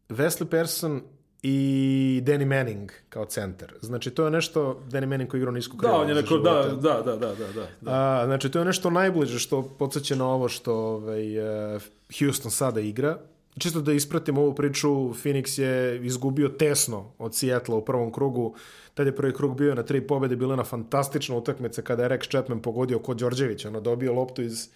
Wesley 0.10 0.46
Person 0.46 1.02
i 1.44 2.22
Danny 2.26 2.46
Manning 2.46 2.92
kao 3.10 3.26
centar. 3.26 3.74
Znači, 3.82 4.12
to 4.12 4.26
je 4.26 4.32
nešto, 4.32 4.84
Danny 4.90 5.06
Manning 5.06 5.30
koji 5.30 5.40
igrao 5.40 5.54
nisku 5.54 5.78
krilo. 5.78 5.94
Da, 5.94 6.00
on 6.00 6.10
je 6.10 6.16
neko, 6.16 6.38
da, 6.38 6.54
da, 6.82 7.02
da, 7.02 7.16
da, 7.16 7.36
da, 7.36 7.68
da. 7.82 7.92
A, 7.92 8.26
znači, 8.26 8.52
to 8.52 8.60
je 8.60 8.66
nešto 8.66 8.90
najbliže 8.90 9.40
što 9.40 9.62
podsjeća 9.62 10.16
na 10.16 10.28
ovo 10.28 10.50
što 10.50 10.76
ovaj, 10.76 11.40
uh, 11.76 11.82
Houston 12.20 12.52
sada 12.52 12.80
igra. 12.80 13.18
Čisto 13.58 13.82
da 13.82 13.94
ispratim 13.94 14.38
ovu 14.38 14.56
priču, 14.56 14.90
Phoenix 14.90 15.62
je 15.62 16.06
izgubio 16.06 16.50
tesno 16.50 17.12
od 17.18 17.36
Seattle 17.36 17.76
u 17.76 17.86
prvom 17.86 18.12
krugu. 18.12 18.56
Tad 18.94 19.08
je 19.08 19.16
prvi 19.16 19.34
krug 19.34 19.58
bio 19.58 19.76
na 19.76 19.84
tri 19.84 20.08
pobede, 20.08 20.36
bila 20.36 20.56
na 20.56 20.64
fantastična 20.64 21.36
utakmica 21.36 21.82
kada 21.82 22.04
je 22.04 22.10
Rex 22.10 22.30
Chapman 22.30 22.62
pogodio 22.62 23.00
kod 23.00 23.18
Đorđevića. 23.18 23.68
Ono, 23.68 23.82
dobio 23.82 24.14
loptu 24.14 24.42
iz 24.42 24.70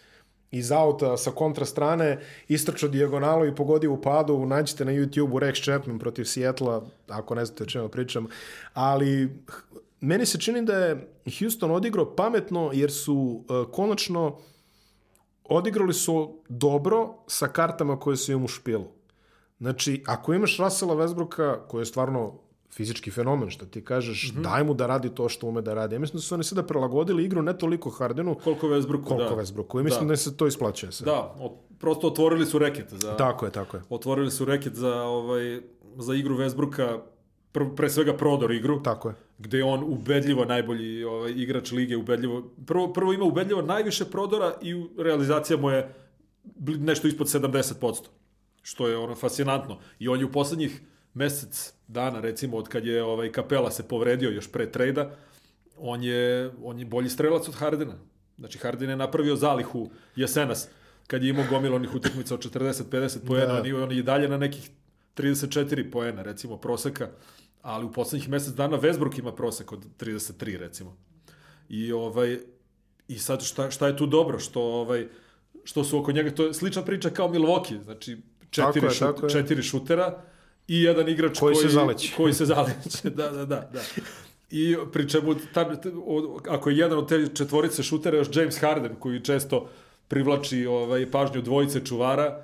iz 0.54 0.72
auta 0.72 1.18
sa 1.18 1.32
kontra 1.32 1.66
strane, 1.66 2.20
istrčao 2.47 2.89
dijagonalu 2.89 3.45
i 3.45 3.56
pogodio 3.56 3.93
u 3.93 4.01
padu, 4.01 4.45
nađite 4.45 4.86
na 4.86 4.91
YouTube-u 4.91 5.39
Rex 5.39 5.64
Chapman 5.64 5.99
protiv 5.99 6.24
Seattle, 6.24 6.82
ako 7.08 7.36
ne 7.36 7.45
znate 7.45 7.64
o 7.64 7.68
čemu 7.68 7.89
pričam, 7.89 8.28
ali 8.74 9.39
meni 10.01 10.26
se 10.26 10.39
čini 10.39 10.66
da 10.66 10.78
je 10.78 11.08
Houston 11.39 11.72
odigrao 11.72 12.16
pametno 12.16 12.70
jer 12.74 12.91
su 12.91 13.16
uh, 13.16 13.72
konačno 13.72 14.38
odigrali 15.43 15.93
su 15.93 16.38
dobro 16.49 17.14
sa 17.28 17.47
kartama 17.47 17.99
koje 17.99 18.18
su 18.18 18.32
im 18.32 18.45
u 18.45 18.47
špilu. 18.47 18.88
Znači, 19.60 20.04
ako 20.08 20.34
imaš 20.34 20.58
Russella 20.60 20.95
Westbrooka, 20.95 21.58
koji 21.68 21.82
je 21.82 21.86
stvarno 21.86 22.39
fizički 22.74 23.11
fenomen, 23.11 23.49
što 23.49 23.65
ti 23.65 23.86
kažeš, 23.86 24.32
mm 24.32 24.38
-hmm. 24.38 24.43
daj 24.43 24.63
mu 24.63 24.74
da 24.74 24.88
radi 24.88 25.09
to 25.09 25.30
što 25.30 25.47
ume 25.47 25.61
da 25.61 25.74
radi. 25.74 25.95
Ja 25.95 25.99
mislim 25.99 26.17
da 26.17 26.21
su 26.21 26.36
oni 26.36 26.43
sada 26.43 26.63
prilagodili 26.63 27.26
igru 27.26 27.41
ne 27.41 27.57
toliko 27.57 27.89
Hardenu, 27.89 28.36
koliko 28.43 28.67
Westbrooku, 28.67 29.03
koliko 29.03 29.36
da. 29.36 29.41
Westbrooku. 29.41 29.80
I 29.80 29.84
mislim 29.84 30.07
da. 30.07 30.11
da 30.11 30.17
se 30.17 30.38
to 30.38 30.47
isplaćuje 30.47 30.91
se. 30.91 31.05
Da, 31.05 31.36
o, 31.39 31.57
prosto 31.80 32.07
otvorili 32.07 32.45
su 32.45 32.59
reket 32.59 32.93
za 32.93 33.17
Tako 33.17 33.45
je, 33.45 33.51
tako 33.51 33.78
je. 33.78 33.84
Otvorili 33.89 34.32
su 34.32 34.45
reket 34.45 34.74
za 34.76 35.01
ovaj 35.01 35.61
za 35.97 36.15
igru 36.15 36.38
Westbrooka, 36.38 36.99
pr, 37.51 37.61
pre 37.76 37.89
svega 37.89 38.13
prodor 38.13 38.51
igru. 38.51 38.84
Tako 38.84 39.09
je. 39.09 39.15
gde 39.38 39.57
je 39.57 39.63
on 39.63 39.84
ubedljivo 39.84 40.45
najbolji 40.45 41.03
ovaj, 41.03 41.32
igrač 41.32 41.71
lige, 41.71 41.97
ubedljivo, 41.97 42.43
prvo, 42.65 42.93
prvo 42.93 43.13
ima 43.13 43.26
ubedljivo 43.26 43.61
najviše 43.61 44.05
prodora 44.05 44.53
i 44.61 44.86
realizacija 44.97 45.57
mu 45.57 45.69
je 45.69 45.93
nešto 46.65 47.07
ispod 47.07 47.28
70%, 47.28 48.07
što 48.61 48.88
je 48.88 48.97
ono 48.97 49.15
fascinantno. 49.15 49.80
I 49.99 50.07
on 50.07 50.19
je 50.19 50.26
u 50.26 50.32
poslednjih 50.32 50.82
mesec 51.14 51.74
dana, 51.88 52.20
recimo, 52.20 52.57
od 52.57 52.68
kad 52.68 52.86
je 52.86 53.03
ovaj, 53.03 53.32
Kapela 53.32 53.72
se 53.72 53.88
povredio 53.88 54.30
još 54.30 54.51
pre 54.51 54.72
trejda, 54.72 55.11
on 55.78 56.03
je, 56.03 56.51
on 56.64 56.80
je 56.80 56.86
bolji 56.86 57.09
strelac 57.09 57.47
od 57.47 57.55
Hardena. 57.55 57.93
Znači, 58.38 58.57
Harden 58.57 58.89
je 58.89 58.95
napravio 58.95 59.36
zalihu 59.36 59.89
jesenas, 60.16 60.68
kad 61.07 61.24
je 61.24 61.30
imao 61.30 61.45
gomil 61.49 61.76
onih 61.76 61.95
utakmica 61.95 62.34
od 62.34 62.51
40-50 62.51 63.18
poena, 63.28 63.45
Da. 63.61 63.84
on, 63.84 63.91
je, 63.91 63.97
i 63.97 64.03
dalje 64.03 64.30
na 64.30 64.38
nekih 64.38 64.70
34 65.16 65.91
poena, 65.91 66.22
recimo, 66.22 66.57
proseka, 66.57 67.09
ali 67.61 67.86
u 67.86 67.91
poslednjih 67.91 68.30
mesec 68.30 68.53
dana 68.53 68.78
Westbrook 68.80 69.20
ima 69.20 69.32
prosek 69.32 69.72
od 69.72 69.86
33, 69.99 70.57
recimo. 70.57 70.97
I 71.70 71.91
ovaj 71.91 72.39
i 73.07 73.18
sad 73.20 73.43
šta, 73.43 73.72
šta 73.72 73.88
je 73.88 73.97
tu 73.97 74.05
dobro 74.05 74.39
što 74.39 74.61
ovaj 74.61 75.07
što 75.64 75.84
su 75.84 75.99
oko 75.99 76.11
njega 76.11 76.32
to 76.32 76.45
je 76.45 76.53
slična 76.53 76.82
priča 76.82 77.09
kao 77.09 77.28
Milwaukee, 77.30 77.84
znači 77.84 78.18
četiri, 78.49 78.74
Tako 78.74 78.86
je, 78.86 78.91
šut, 78.91 78.99
tako 78.99 79.26
je. 79.26 79.30
četiri 79.30 79.64
šutera 79.64 80.22
i 80.68 80.84
jedan 80.84 81.09
igrač 81.09 81.39
Koji 81.39 81.55
koji, 81.55 81.64
se 81.64 81.74
zaleće. 81.74 82.14
koji 82.18 82.34
se 82.34 82.45
zaleće. 82.45 83.09
da, 83.09 83.30
da, 83.30 83.45
da, 83.45 83.70
da. 83.74 83.82
I 84.51 84.78
pri 84.93 85.09
čemu, 85.09 85.36
ta, 85.53 85.76
ta- 85.76 85.89
od- 86.05 86.47
ako 86.49 86.70
je 86.70 86.78
jedan 86.78 86.97
od 86.97 87.09
te 87.09 87.28
četvorice 87.28 87.84
šutera 87.84 88.18
još 88.18 88.28
James 88.34 88.57
Harden, 88.57 88.95
koji 88.95 89.20
često 89.22 89.68
privlači 90.07 90.66
ovaj, 90.66 91.11
pažnju 91.11 91.41
dvojice 91.41 91.80
čuvara, 91.80 92.43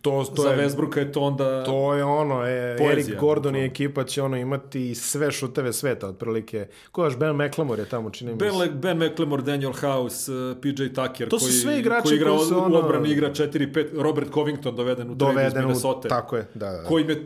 To, 0.00 0.24
to 0.26 0.42
za 0.42 0.50
je, 0.50 0.56
Westbrooka 0.58 0.98
je 0.98 1.12
to 1.12 1.20
onda... 1.20 1.64
To 1.64 1.94
je 1.94 2.04
ono, 2.04 2.46
e, 2.46 2.76
Poezija, 2.78 2.92
Eric 2.92 3.20
Gordon 3.20 3.30
i 3.50 3.58
bukvalno. 3.58 3.66
ekipa 3.66 4.04
će 4.04 4.22
ono 4.22 4.36
imati 4.36 4.94
sve 4.94 5.32
šuteve 5.32 5.72
sveta, 5.72 6.08
otprilike. 6.08 6.66
Ko 6.92 7.02
je 7.02 7.06
još 7.06 7.16
Ben 7.16 7.36
McLemore 7.36 7.82
je 7.82 7.88
tamo, 7.88 8.10
čini 8.10 8.30
mi 8.32 8.36
Ben, 8.36 8.50
se. 8.52 8.56
Le, 8.56 8.68
ben 8.68 8.98
McLemore, 8.98 9.42
Daniel 9.42 9.72
House, 9.72 10.32
uh, 10.32 10.56
PJ 10.56 10.70
Tucker, 10.86 11.28
To 11.28 11.38
su 11.38 11.44
koji, 11.44 11.52
sve 11.52 11.78
igrači 11.78 12.02
koji 12.02 12.16
igra 12.16 12.30
koji 12.30 12.46
su 12.46 12.54
u 12.54 12.58
ono- 12.58 12.76
odbrani, 12.76 13.10
igra 13.10 13.30
4-5, 13.30 13.86
Robert 13.94 14.32
Covington 14.32 14.76
doveden 14.76 15.10
u 15.10 15.18
trade 15.18 15.32
iz 15.32 15.34
Doveden 15.34 15.58
u, 15.58 15.66
Minnesota. 15.66 16.08
tako 16.08 16.36
je, 16.36 16.46
da, 16.54 16.66
da. 16.66 16.76
da. 16.76 16.84
koji 16.84 17.04
me 17.04 17.16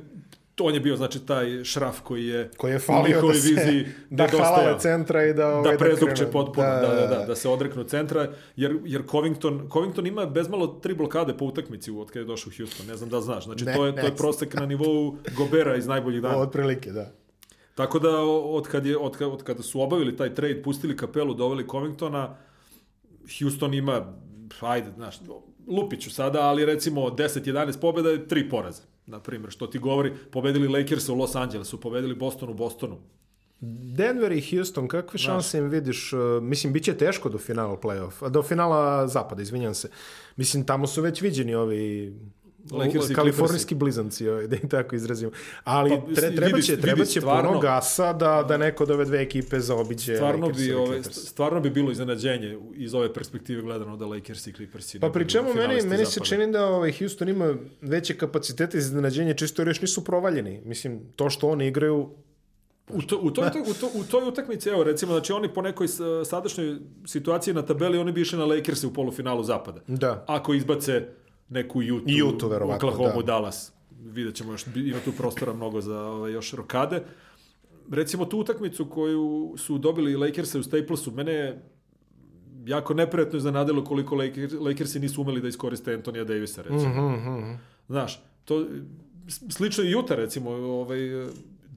on 0.62 0.74
je 0.74 0.80
bio 0.80 0.96
znači 0.96 1.26
taj 1.26 1.64
šraf 1.64 2.00
koji 2.00 2.26
je 2.26 2.50
koji 2.56 2.72
je 2.72 2.78
falio 2.78 3.22
da 3.22 3.34
se 3.34 3.48
viziji 3.48 3.86
da 4.10 4.26
halale 4.26 4.78
centra 4.78 5.24
i 5.24 5.34
da 5.34 5.48
ovaj, 5.48 5.72
da 5.72 5.78
prezupče 5.78 6.14
krenu. 6.14 6.32
potpuno, 6.32 6.66
da, 6.66 6.80
da, 6.80 7.06
da, 7.06 7.24
da, 7.26 7.34
se 7.34 7.48
odreknu 7.48 7.84
centra, 7.84 8.28
jer, 8.56 8.78
jer 8.84 9.02
Covington, 9.10 9.68
Covington 9.72 10.06
ima 10.06 10.26
bezmalo 10.26 10.66
tri 10.66 10.94
blokade 10.94 11.36
po 11.36 11.44
utakmici 11.44 11.90
od 11.90 12.08
kada 12.08 12.20
je 12.20 12.24
došao 12.24 12.50
u 12.50 12.56
Houston, 12.56 12.86
ne 12.86 12.96
znam 12.96 13.10
da 13.10 13.20
znaš, 13.20 13.44
znači 13.44 13.64
Ne, 13.64 13.74
to 13.74 13.86
je, 13.86 13.92
ne 13.92 14.00
to 14.00 14.06
je 14.06 14.16
prosek 14.16 14.54
na 14.54 14.66
nivou 14.66 15.16
Gobera 15.36 15.76
iz 15.76 15.86
najboljih 15.86 16.22
dana. 16.22 16.36
Otprilike, 16.46 16.92
da. 16.92 17.12
Tako 17.74 17.98
da 17.98 18.20
od, 18.22 18.68
kad 18.68 18.86
je, 18.86 18.96
od, 18.96 19.16
kad, 19.16 19.28
od 19.28 19.42
kada 19.42 19.62
su 19.62 19.80
obavili 19.80 20.16
taj 20.16 20.34
trade, 20.34 20.62
pustili 20.62 20.96
kapelu, 20.96 21.34
doveli 21.34 21.66
Covingtona, 21.70 22.36
Houston 23.38 23.74
ima, 23.74 24.12
ajde, 24.60 24.90
znaš, 24.96 25.16
lupiću 25.68 26.10
sada, 26.10 26.40
ali 26.40 26.64
recimo 26.64 27.00
10-11 27.00 27.80
pobjeda 27.80 28.10
je 28.10 28.28
tri 28.28 28.48
poraza. 28.48 28.89
Na 29.10 29.20
primjer, 29.20 29.50
što 29.50 29.66
ti 29.66 29.78
govori, 29.78 30.12
pobedili 30.30 30.68
Lakers 30.68 31.08
u 31.08 31.14
Los 31.14 31.34
Angelesu, 31.34 31.80
pobedili 31.80 32.14
Boston 32.14 32.50
u 32.50 32.54
Bostonu. 32.54 32.98
Denver 33.96 34.32
i 34.32 34.40
Houston, 34.50 34.88
kakve 34.88 35.18
šanse 35.18 35.58
im 35.58 35.68
vidiš? 35.68 36.12
Uh, 36.12 36.20
mislim, 36.42 36.72
bit 36.72 36.84
će 36.84 36.96
teško 36.96 37.28
do 37.28 37.38
finala 37.38 37.76
playoff, 37.76 38.28
do 38.28 38.42
finala 38.42 39.08
zapada, 39.08 39.42
izvinjam 39.42 39.74
se. 39.74 39.90
Mislim, 40.36 40.64
tamo 40.66 40.86
su 40.86 41.02
već 41.02 41.22
viđeni 41.22 41.54
ovi 41.54 42.14
Lakers 42.72 43.10
i 43.10 43.14
kalifornijski 43.14 43.74
blizanci, 43.74 44.28
ovaj, 44.28 44.46
da 44.46 44.56
im 44.56 44.68
tako 44.68 44.96
izrazimo. 44.96 45.32
Ali 45.64 45.90
Pa, 45.90 46.14
tre, 46.14 46.36
treba 46.36 46.60
će, 46.60 46.76
treba 46.76 47.04
će 47.04 47.20
stvarno- 47.20 47.48
puno 47.48 47.60
gasa 47.60 48.12
da, 48.12 48.44
da 48.48 48.56
neko 48.56 48.82
od 48.84 48.90
ove 48.90 49.04
dve 49.04 49.22
ekipe 49.22 49.60
zaobiđe 49.60 50.16
Stvarno 50.16 50.46
Lakers 50.46 50.60
i 50.60 50.64
bi, 50.64 50.74
ove, 50.74 51.02
stvarno 51.02 51.60
bi 51.60 51.70
bilo 51.70 51.90
iznenađenje 51.90 52.58
iz 52.74 52.94
ove 52.94 53.14
perspektive 53.14 53.62
gledano 53.62 53.96
da 53.96 54.06
Lakers 54.06 54.46
i 54.46 54.52
Clippers 54.52 54.96
Pa 55.00 55.10
pri 55.10 55.28
čemu 55.28 55.54
meni, 55.54 55.82
meni 55.82 56.06
se 56.06 56.20
čini 56.20 56.52
da 56.52 56.66
ovaj 56.66 56.92
Houston 56.92 57.28
ima 57.28 57.54
veće 57.82 58.16
kapacitete 58.16 58.80
za 58.80 58.86
iznenađenje, 58.86 59.34
čisto 59.34 59.62
jer 59.62 59.68
još 59.68 59.80
nisu 59.80 60.04
provaljeni. 60.04 60.60
Mislim, 60.64 61.00
to 61.16 61.30
što 61.30 61.48
oni 61.48 61.66
igraju, 61.66 62.10
U, 62.88 63.02
to, 63.02 63.18
u, 63.18 63.30
toj, 63.30 63.44
u, 63.60 63.74
to, 63.74 63.90
u 63.94 64.04
toj 64.04 64.28
utakmici, 64.28 64.68
evo 64.68 64.84
recimo, 64.84 65.12
znači 65.12 65.32
oni 65.32 65.48
po 65.48 65.62
nekoj 65.62 65.86
sadašnjoj 66.24 66.76
situaciji 67.06 67.54
na 67.54 67.62
tabeli, 67.62 67.98
oni 67.98 68.12
bi 68.12 68.20
išli 68.20 68.38
na 68.38 68.44
Lakers 68.44 68.84
u 68.84 68.94
polufinalu 68.94 69.42
zapada. 69.44 69.80
da, 69.86 70.24
Ako 70.28 70.54
izbace 70.54 71.06
neku 71.50 71.82
Utah, 71.82 72.14
Utah, 72.34 72.50
verovatno, 72.50 72.88
Oklahoma, 72.88 73.22
da. 73.22 73.22
Dallas, 73.22 73.72
vidjet 74.04 74.34
ćemo 74.34 74.52
još, 74.52 74.66
ima 74.74 74.98
tu 75.04 75.12
prostora 75.12 75.52
mnogo 75.52 75.80
za 75.80 76.00
ovaj, 76.00 76.32
još 76.32 76.52
rokade. 76.52 77.02
Recimo 77.90 78.24
tu 78.24 78.38
utakmicu 78.38 78.84
koju 78.84 79.54
su 79.56 79.78
dobili 79.78 80.16
Lakerse 80.16 80.58
u 80.58 80.62
Staplesu, 80.62 81.10
mene 81.10 81.32
je 81.32 81.62
jako 82.66 82.94
neprijatno 82.94 83.36
iznenadilo 83.36 83.84
koliko 83.84 84.14
Lakers, 84.14 84.52
Lakersi 84.52 85.00
nisu 85.00 85.22
umeli 85.22 85.40
da 85.40 85.48
iskoriste 85.48 85.94
Antonija 85.94 86.24
Davisa, 86.24 86.62
recimo. 86.62 87.10
Mhm, 87.10 87.30
mhm. 87.30 87.52
Znaš, 87.88 88.22
to, 88.44 88.66
slično 89.50 89.84
i 89.84 89.94
Utah, 89.94 90.16
recimo, 90.16 90.50
ovaj, 90.50 90.98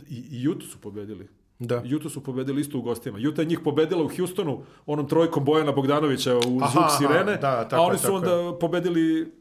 i, 0.10 0.24
i 0.32 0.48
Utah 0.48 0.68
su 0.70 0.78
pobedili. 0.82 1.28
da. 1.60 1.84
Utah 1.96 2.12
su 2.12 2.24
pobedili 2.24 2.62
isto 2.62 2.78
u 2.78 2.82
gostima. 2.82 3.20
Utah 3.30 3.46
je 3.46 3.50
njih 3.50 3.60
pobedila 3.64 4.04
u 4.04 4.10
Houstonu 4.18 4.64
onom 4.86 5.08
trojkom 5.08 5.46
Bojana 5.46 5.72
Bogdanovića 5.72 6.36
u 6.36 6.60
Aha, 6.62 6.72
zvuk 6.72 6.84
aha, 6.84 6.98
sirene, 6.98 7.38
da, 7.38 7.68
tako 7.70 7.76
a 7.76 7.86
je, 7.86 7.90
oni 7.90 7.98
su 7.98 8.04
tako 8.04 8.16
onda 8.16 8.58
pobedili 8.60 9.32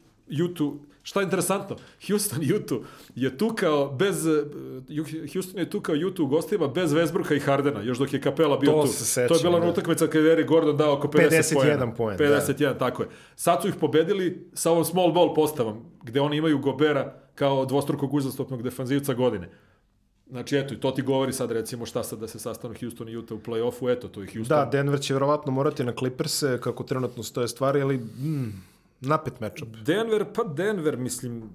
Utah. 0.43 0.67
Šta 1.05 1.19
je 1.19 1.23
interesantno? 1.23 1.75
Houston 2.07 2.39
Utah 2.55 2.77
je 3.15 3.37
tukao 3.37 3.89
bez 3.89 4.27
eh, 4.27 4.43
Houston 5.33 5.59
je 5.59 5.69
tukao 5.69 5.95
Utah 6.07 6.19
u 6.19 6.27
gostima 6.27 6.67
bez 6.67 6.91
Westbrooka 6.91 7.35
i 7.35 7.39
Hardena, 7.39 7.81
još 7.81 7.97
dok 7.97 8.13
je 8.13 8.21
Kapela 8.21 8.57
bio 8.57 8.71
To 8.71 8.81
tu. 8.81 8.87
se 8.87 9.05
sećam, 9.05 9.27
to 9.27 9.35
je 9.35 9.43
bila 9.43 9.59
da. 9.59 9.69
utakmica 9.69 10.07
kada 10.07 10.19
je 10.19 10.33
Eric 10.33 10.47
Gordon 10.47 10.77
dao 10.77 10.93
oko 10.93 11.07
50 11.07 11.29
51 11.29 11.53
poena. 11.55 11.93
poen, 11.93 12.17
51, 12.17 12.79
tako 12.79 13.03
je. 13.03 13.09
Sad 13.35 13.61
su 13.61 13.67
ih 13.67 13.75
pobedili 13.75 14.49
sa 14.53 14.71
ovom 14.71 14.85
small 14.85 15.11
ball 15.11 15.33
postavom, 15.33 15.85
gde 16.03 16.21
oni 16.21 16.37
imaju 16.37 16.59
Gobera 16.59 17.13
kao 17.35 17.65
dvostrukog 17.65 18.13
uzastopnog 18.13 18.63
defanzivca 18.63 19.13
godine. 19.13 19.49
Znači, 20.27 20.57
eto, 20.57 20.73
i 20.73 20.79
to 20.79 20.91
ti 20.91 21.01
govori 21.01 21.33
sad, 21.33 21.51
recimo, 21.51 21.85
šta 21.85 22.03
sad 22.03 22.19
da 22.19 22.27
se 22.27 22.39
sastanu 22.39 22.73
Houston 22.79 23.09
i 23.09 23.17
Utah 23.17 23.37
u 23.37 23.41
play-offu, 23.41 23.91
eto, 23.91 24.07
to 24.07 24.21
je 24.21 24.27
Houston. 24.27 24.57
Da, 24.57 24.65
Denver 24.65 24.99
će 24.99 25.13
verovatno 25.13 25.51
morati 25.51 25.83
na 25.83 25.93
Clippers 25.99 26.43
kako 26.59 26.83
trenutno 26.83 27.23
stoje 27.23 27.47
stvari, 27.47 27.81
ali 27.81 27.97
mm, 27.97 28.63
napet 29.07 29.39
matchup. 29.39 29.67
Denver, 29.85 30.25
pa 30.33 30.43
Denver, 30.43 30.97
mislim, 30.97 31.49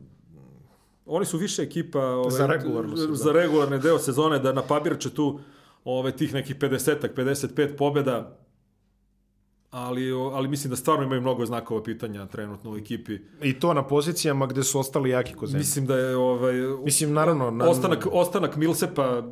oni 1.07 1.27
su 1.27 1.39
više 1.39 1.63
ekipa 1.63 2.01
ove, 2.01 2.31
Za 2.31 2.47
regularnu 2.47 2.97
sezonu. 2.97 3.15
za 3.15 3.33
regularne 3.33 3.79
deo 3.79 3.99
sezone 3.99 4.39
da 4.39 4.53
napabirče 4.53 5.11
tu 5.11 5.41
ove, 5.85 6.13
tih 6.17 6.35
nekih 6.35 6.57
50-ak, 6.57 7.15
55 7.15 7.77
pobjeda, 7.77 8.37
ali, 9.71 10.13
ali 10.13 10.49
mislim 10.49 10.71
da 10.71 10.77
stvarno 10.77 11.05
imaju 11.05 11.21
mnogo 11.21 11.47
znakova 11.47 11.83
pitanja 11.83 12.27
trenutno 12.27 12.73
u 12.73 12.77
ekipi. 12.77 13.19
I 13.43 13.61
to 13.61 13.75
na 13.75 13.87
pozicijama 13.87 14.47
gde 14.47 14.63
su 14.63 14.79
ostali 14.79 15.11
jaki 15.11 15.35
kozeni. 15.35 15.59
Mislim 15.59 15.87
da 15.87 15.97
je 15.97 16.17
ovaj, 16.17 16.55
Mislim, 16.85 17.13
naravno... 17.13 17.51
Na, 17.51 17.69
ostanak, 17.69 18.07
ostanak 18.13 18.57
Milsepa 18.57 19.23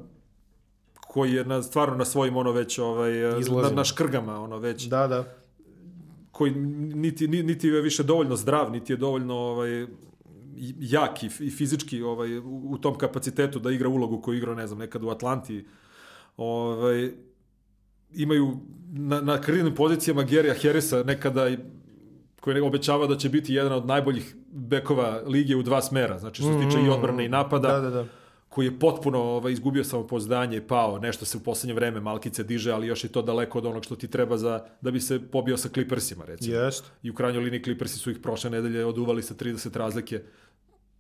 koji 1.09 1.33
je 1.33 1.45
na, 1.45 1.63
stvarno 1.63 1.97
na 1.97 2.05
svojim 2.05 2.37
ono 2.37 2.53
već 2.53 2.79
ovaj, 2.79 3.13
na, 3.13 3.39
Izlazima. 3.39 3.77
na 3.77 3.85
škrgama 3.85 4.41
ono 4.41 4.59
već 4.59 4.85
Da, 4.87 5.07
da. 5.07 5.25
Koji 6.37 6.51
niti, 6.95 7.29
ni- 7.29 7.43
niti 7.43 7.69
je 7.69 7.81
više 7.81 8.03
dovoljno 8.03 8.37
zdrav, 8.37 8.73
niti 8.73 8.93
je 8.93 8.97
dovoljno 8.97 9.35
ovaj, 9.35 9.87
jak 10.79 11.23
i, 11.23 11.27
i 11.41 11.51
fizički 11.51 12.03
ovaj, 12.03 12.39
u, 12.39 12.79
tom 12.81 12.99
kapacitetu 12.99 13.59
da 13.59 13.71
igra 13.71 13.89
ulogu 13.89 14.21
koju 14.21 14.37
igra, 14.37 14.55
ne 14.55 14.67
znam, 14.67 14.79
nekad 14.79 15.05
u 15.05 15.09
Atlanti. 15.09 15.65
Ovaj, 16.37 17.11
imaju 18.15 18.57
na, 18.93 19.21
na 19.21 19.41
krilnim 19.41 19.75
pozicijama 19.75 20.23
Gerija 20.23 20.55
Harrisa 20.63 21.03
nekada 21.03 21.49
koji 22.41 22.61
obećava 22.61 23.07
da 23.07 23.17
će 23.17 23.29
biti 23.29 23.55
jedan 23.55 23.73
od 23.73 23.87
najboljih 23.87 24.35
bekova 24.53 25.23
lige 25.27 25.57
u 25.57 25.63
dva 25.63 25.83
smera, 25.83 26.19
znači 26.19 26.43
što 26.43 26.53
se 26.53 26.69
tiče 26.69 26.83
i 26.87 26.89
odbrane 26.89 27.25
i 27.25 27.29
napada 27.29 27.69
Da, 27.69 27.81
da, 27.81 27.91
da. 27.91 28.07
Koji 28.57 28.67
je 28.67 28.79
potpuno 28.79 29.19
ovaj, 29.23 29.53
izgubio 29.53 29.85
samopouzdanje 29.85 30.61
pao, 30.67 30.99
nešto 30.99 31.25
se 31.25 31.37
u 31.37 31.41
poslednje 31.41 31.75
vreme 31.75 32.01
malkice 32.01 32.45
diže, 32.45 32.73
ali 32.73 32.87
još 32.87 33.05
je 33.05 33.13
to 33.13 33.23
daleko 33.23 33.59
od 33.59 33.67
onog 33.67 33.85
što 33.85 33.97
ti 33.97 34.09
treba 34.09 34.37
za, 34.37 34.65
da 34.81 34.91
bi 34.91 35.01
se 35.01 35.21
pobio 35.33 35.57
sa 35.57 35.69
Clippersima, 35.69 36.25
recimo. 36.25 36.57
Jest. 36.57 36.85
I 37.03 37.11
u 37.11 37.15
krajnjoj 37.15 37.45
liniji 37.45 37.63
Clippersi 37.63 37.99
su 37.99 38.11
ih 38.11 38.19
prošle 38.19 38.51
nedelje 38.51 38.85
oduvali 38.85 39.23
sa 39.23 39.35
30 39.35 39.77
razlike 39.77 40.23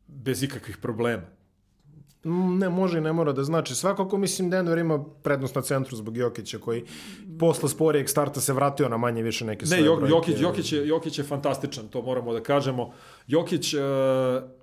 bez 0.07 0.43
ikakvih 0.43 0.77
problema. 0.77 1.23
Mm, 2.27 2.59
Ne 2.59 2.69
može 2.69 2.99
i 2.99 3.01
ne 3.01 3.13
mora 3.13 3.33
da 3.33 3.45
znači. 3.45 3.75
Svakako 3.75 4.19
mislim 4.19 4.51
Denver 4.51 4.79
ima 4.79 5.05
prednost 5.23 5.55
na 5.55 5.63
centru 5.63 5.97
zbog 5.97 6.17
Jokića 6.17 6.59
koji 6.59 6.85
posle 7.39 7.69
sporijeg 7.69 8.09
starta 8.09 8.41
se 8.41 8.53
vratio 8.53 8.89
na 8.89 8.97
manje 8.97 9.23
više 9.23 9.45
neke 9.45 9.63
Ne, 9.63 9.67
svoje 9.67 9.85
Jok, 9.85 9.99
brojke. 9.99 10.13
Jokić, 10.13 10.41
Jokić, 10.41 10.73
je, 10.73 10.89
Jokić 10.89 11.19
je 11.19 11.25
fantastičan, 11.25 11.89
to 11.89 12.03
moramo 12.03 12.33
da 12.33 12.43
kažemo. 12.43 12.93
Jokić, 13.27 13.75
uh, 13.75 13.81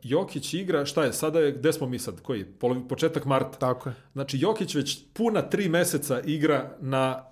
Jokić 0.03 0.53
igra, 0.53 0.85
šta 0.85 1.03
je, 1.03 1.13
sada 1.13 1.39
je, 1.39 1.51
gde 1.51 1.73
smo 1.73 1.87
mi 1.87 1.99
sad, 1.99 2.21
koji, 2.21 2.45
Polovi, 2.45 2.87
početak 2.87 3.25
marta. 3.25 3.57
Tako 3.57 3.89
je. 3.89 3.95
Znači, 4.13 4.37
Jokić 4.39 4.75
već 4.75 4.99
puna 5.13 5.41
tri 5.41 5.69
meseca 5.69 6.21
igra 6.21 6.77
na 6.81 7.25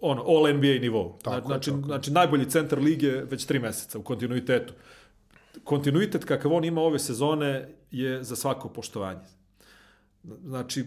ono, 0.00 0.22
all 0.22 0.56
NBA 0.56 0.80
nivou. 0.80 1.18
Tako 1.22 1.36
je, 1.36 1.42
znači, 1.46 1.70
tako 1.70 1.80
je. 1.80 1.86
znači, 1.86 2.10
najbolji 2.10 2.50
centar 2.50 2.78
lige 2.78 3.10
već 3.10 3.44
tri 3.44 3.58
meseca 3.58 3.98
u 3.98 4.02
kontinuitetu. 4.02 4.74
Kontinuitet 5.64 6.24
kakav 6.24 6.52
on 6.52 6.64
ima 6.64 6.80
ove 6.80 6.98
sezone 6.98 7.68
je 7.90 8.24
za 8.24 8.36
svako 8.36 8.68
poštovanje. 8.68 9.26
Znači, 10.44 10.84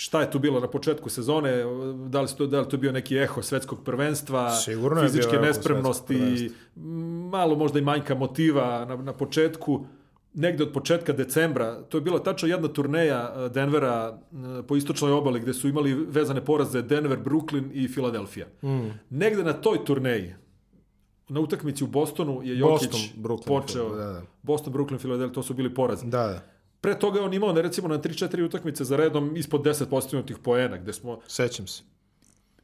šta 0.00 0.20
je 0.20 0.30
tu 0.30 0.38
bilo 0.38 0.60
na 0.60 0.68
početku 0.68 1.10
sezone, 1.10 1.64
da 2.08 2.20
li, 2.20 2.28
to, 2.38 2.46
da 2.46 2.60
li 2.60 2.68
to 2.68 2.76
bio 2.76 2.92
neki 2.92 3.16
eho 3.16 3.42
svetskog 3.42 3.84
prvenstva, 3.84 4.50
Sigurno 4.50 5.02
fizičke 5.02 5.36
nespremnosti, 5.36 6.50
malo 7.30 7.56
možda 7.56 7.78
i 7.78 7.82
manjka 7.82 8.14
motiva 8.14 8.84
na, 8.84 8.96
na 8.96 9.12
početku, 9.12 9.84
negde 10.34 10.62
od 10.62 10.72
početka 10.72 11.12
decembra, 11.12 11.82
to 11.82 11.98
je 11.98 12.00
bila 12.00 12.18
tačno 12.18 12.48
jedna 12.48 12.68
turneja 12.68 13.34
eh, 13.36 13.48
Denvera 13.48 14.18
eh, 14.18 14.62
po 14.68 14.76
istočnoj 14.76 15.12
obali 15.12 15.40
gde 15.40 15.54
su 15.54 15.68
imali 15.68 15.94
vezane 15.94 16.44
poraze 16.44 16.82
Denver, 16.82 17.18
Brooklyn 17.18 17.68
i 17.72 17.88
Filadelfija. 17.88 18.46
Mm. 18.62 18.88
Negde 19.10 19.44
na 19.44 19.52
toj 19.52 19.84
turneji, 19.84 20.34
na 21.28 21.40
utakmici 21.40 21.84
u 21.84 21.86
Bostonu 21.86 22.40
je 22.42 22.58
Jokić 22.58 22.90
Boston, 22.90 23.22
Brooklyn, 23.22 23.46
počeo, 23.46 23.96
da, 23.96 24.04
da. 24.04 24.22
Boston, 24.42 24.72
Brooklyn, 24.72 24.98
Filadelfija, 24.98 25.34
to 25.34 25.42
su 25.42 25.54
bili 25.54 25.74
porazi. 25.74 26.06
Da, 26.06 26.26
da. 26.26 26.59
Pre 26.80 26.94
toga 26.94 27.18
je 27.18 27.24
on 27.24 27.34
imao, 27.34 27.52
ne, 27.52 27.62
recimo, 27.62 27.88
na 27.88 27.98
3-4 27.98 28.42
utakmice 28.42 28.84
za 28.84 28.96
redom 28.96 29.36
ispod 29.36 29.60
10 29.62 29.86
postignutih 29.86 30.38
poena, 30.38 30.76
gde 30.76 30.92
smo 30.92 31.18
Sećam 31.26 31.66
se. 31.66 31.82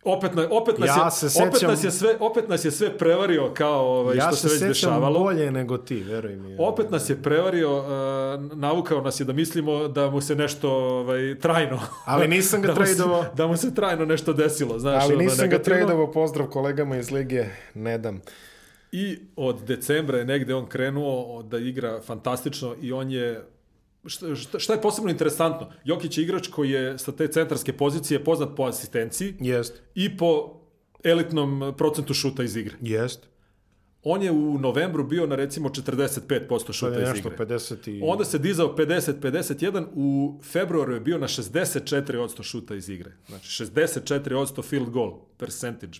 opet, 0.05 0.35
na, 0.35 0.49
opet, 0.51 0.79
nas, 0.79 0.89
Ja 0.89 1.05
je, 1.05 1.11
se 1.11 1.39
opet, 1.39 1.55
sećam- 1.55 1.71
nas 1.71 1.85
je 1.85 1.91
sve, 1.91 2.17
opet 2.21 2.49
nas 2.49 2.64
je 2.64 2.71
sve 2.71 2.99
prevario 2.99 3.51
kao 3.55 3.87
ovaj, 3.91 4.17
Ja 4.17 4.23
što 4.23 4.37
se 4.37 4.41
se 4.41 4.49
već 4.49 4.59
sećam 4.77 4.91
dešavalo. 4.91 5.19
bolje 5.21 5.51
nego 5.51 5.79
ti, 5.79 5.97
veruj 5.97 6.37
mi. 6.37 6.57
Opet 6.61 6.91
nas 6.91 7.11
je 7.11 7.17
prevario, 7.17 7.79
uh, 7.79 7.85
navukao 8.53 9.01
nas 9.01 9.21
je 9.21 9.25
da 9.25 9.33
mislimo 9.33 9.89
da 9.89 10.11
mu 10.11 10.21
se 10.21 10.35
nešto 10.35 10.71
ovaj, 10.73 11.39
trajno... 11.39 11.81
Ali 12.05 12.29
nisam 12.29 12.62
ga 12.62 12.69
da 12.69 12.75
mu 12.75 12.87
se- 12.87 12.95
tradovao. 12.95 13.25
Da 13.35 13.47
mu 13.47 13.57
se 13.57 13.75
trajno 13.75 14.05
nešto 14.05 14.33
desilo, 14.33 14.79
znaš. 14.79 15.03
Ali 15.03 15.14
ono, 15.14 15.23
nisam 15.23 15.39
ga 15.39 15.43
negativno. 15.45 15.79
tradovao, 15.79 16.12
pozdrav 16.12 16.47
kolegama 16.49 16.97
iz 16.97 17.11
lige, 17.11 17.45
ne 17.75 17.99
dam. 17.99 18.21
I 18.93 19.19
od 19.37 19.61
decembra 19.61 20.19
je 20.19 20.25
negde 20.25 20.55
on 20.55 20.67
krenuo 20.67 21.43
da 21.43 21.59
igra 21.59 22.01
fantastično 22.01 22.75
i 22.81 22.93
on 22.93 23.11
je 23.11 23.45
šta, 24.07 24.59
šta, 24.59 24.73
je 24.73 24.83
posebno 24.83 25.11
interesantno? 25.11 25.71
Jokić 25.85 26.19
je 26.19 26.25
igrač 26.25 26.49
koji 26.49 26.71
je 26.71 26.99
sa 26.99 27.13
te 27.13 27.29
centarske 27.29 27.73
pozicije 27.73 28.25
poznat 28.25 28.49
po 28.57 28.63
asistenciji 28.63 29.35
Jest, 29.41 29.83
i 29.95 30.17
po 30.17 30.61
elitnom 31.05 31.75
procentu 31.79 32.15
šuta 32.15 32.43
iz 32.43 32.57
igre. 32.57 32.77
jest. 32.81 33.29
On 34.09 34.23
je 34.23 34.31
u 34.31 34.59
novembru 34.59 35.05
bio 35.05 35.27
na 35.27 35.37
recimo 35.37 35.69
45% 35.69 36.67
To 36.67 36.73
šuta 36.73 36.95
je 36.95 37.03
iz 37.03 37.19
igre. 37.19 37.37
50 37.39 37.91
i... 37.91 38.01
Onda 38.05 38.25
se 38.25 38.39
dizao 38.39 38.77
50-51, 38.77 39.87
u 39.95 40.41
februaru 40.53 40.95
je 40.95 41.01
bio 41.01 41.19
na 41.19 41.29
64% 41.29 42.43
šuta 42.43 42.75
iz 42.75 42.89
igre. 42.89 43.13
Znači 43.29 43.65
64% 43.65 44.65
field 44.65 44.91
goal 44.91 45.13
percentage. 45.39 45.99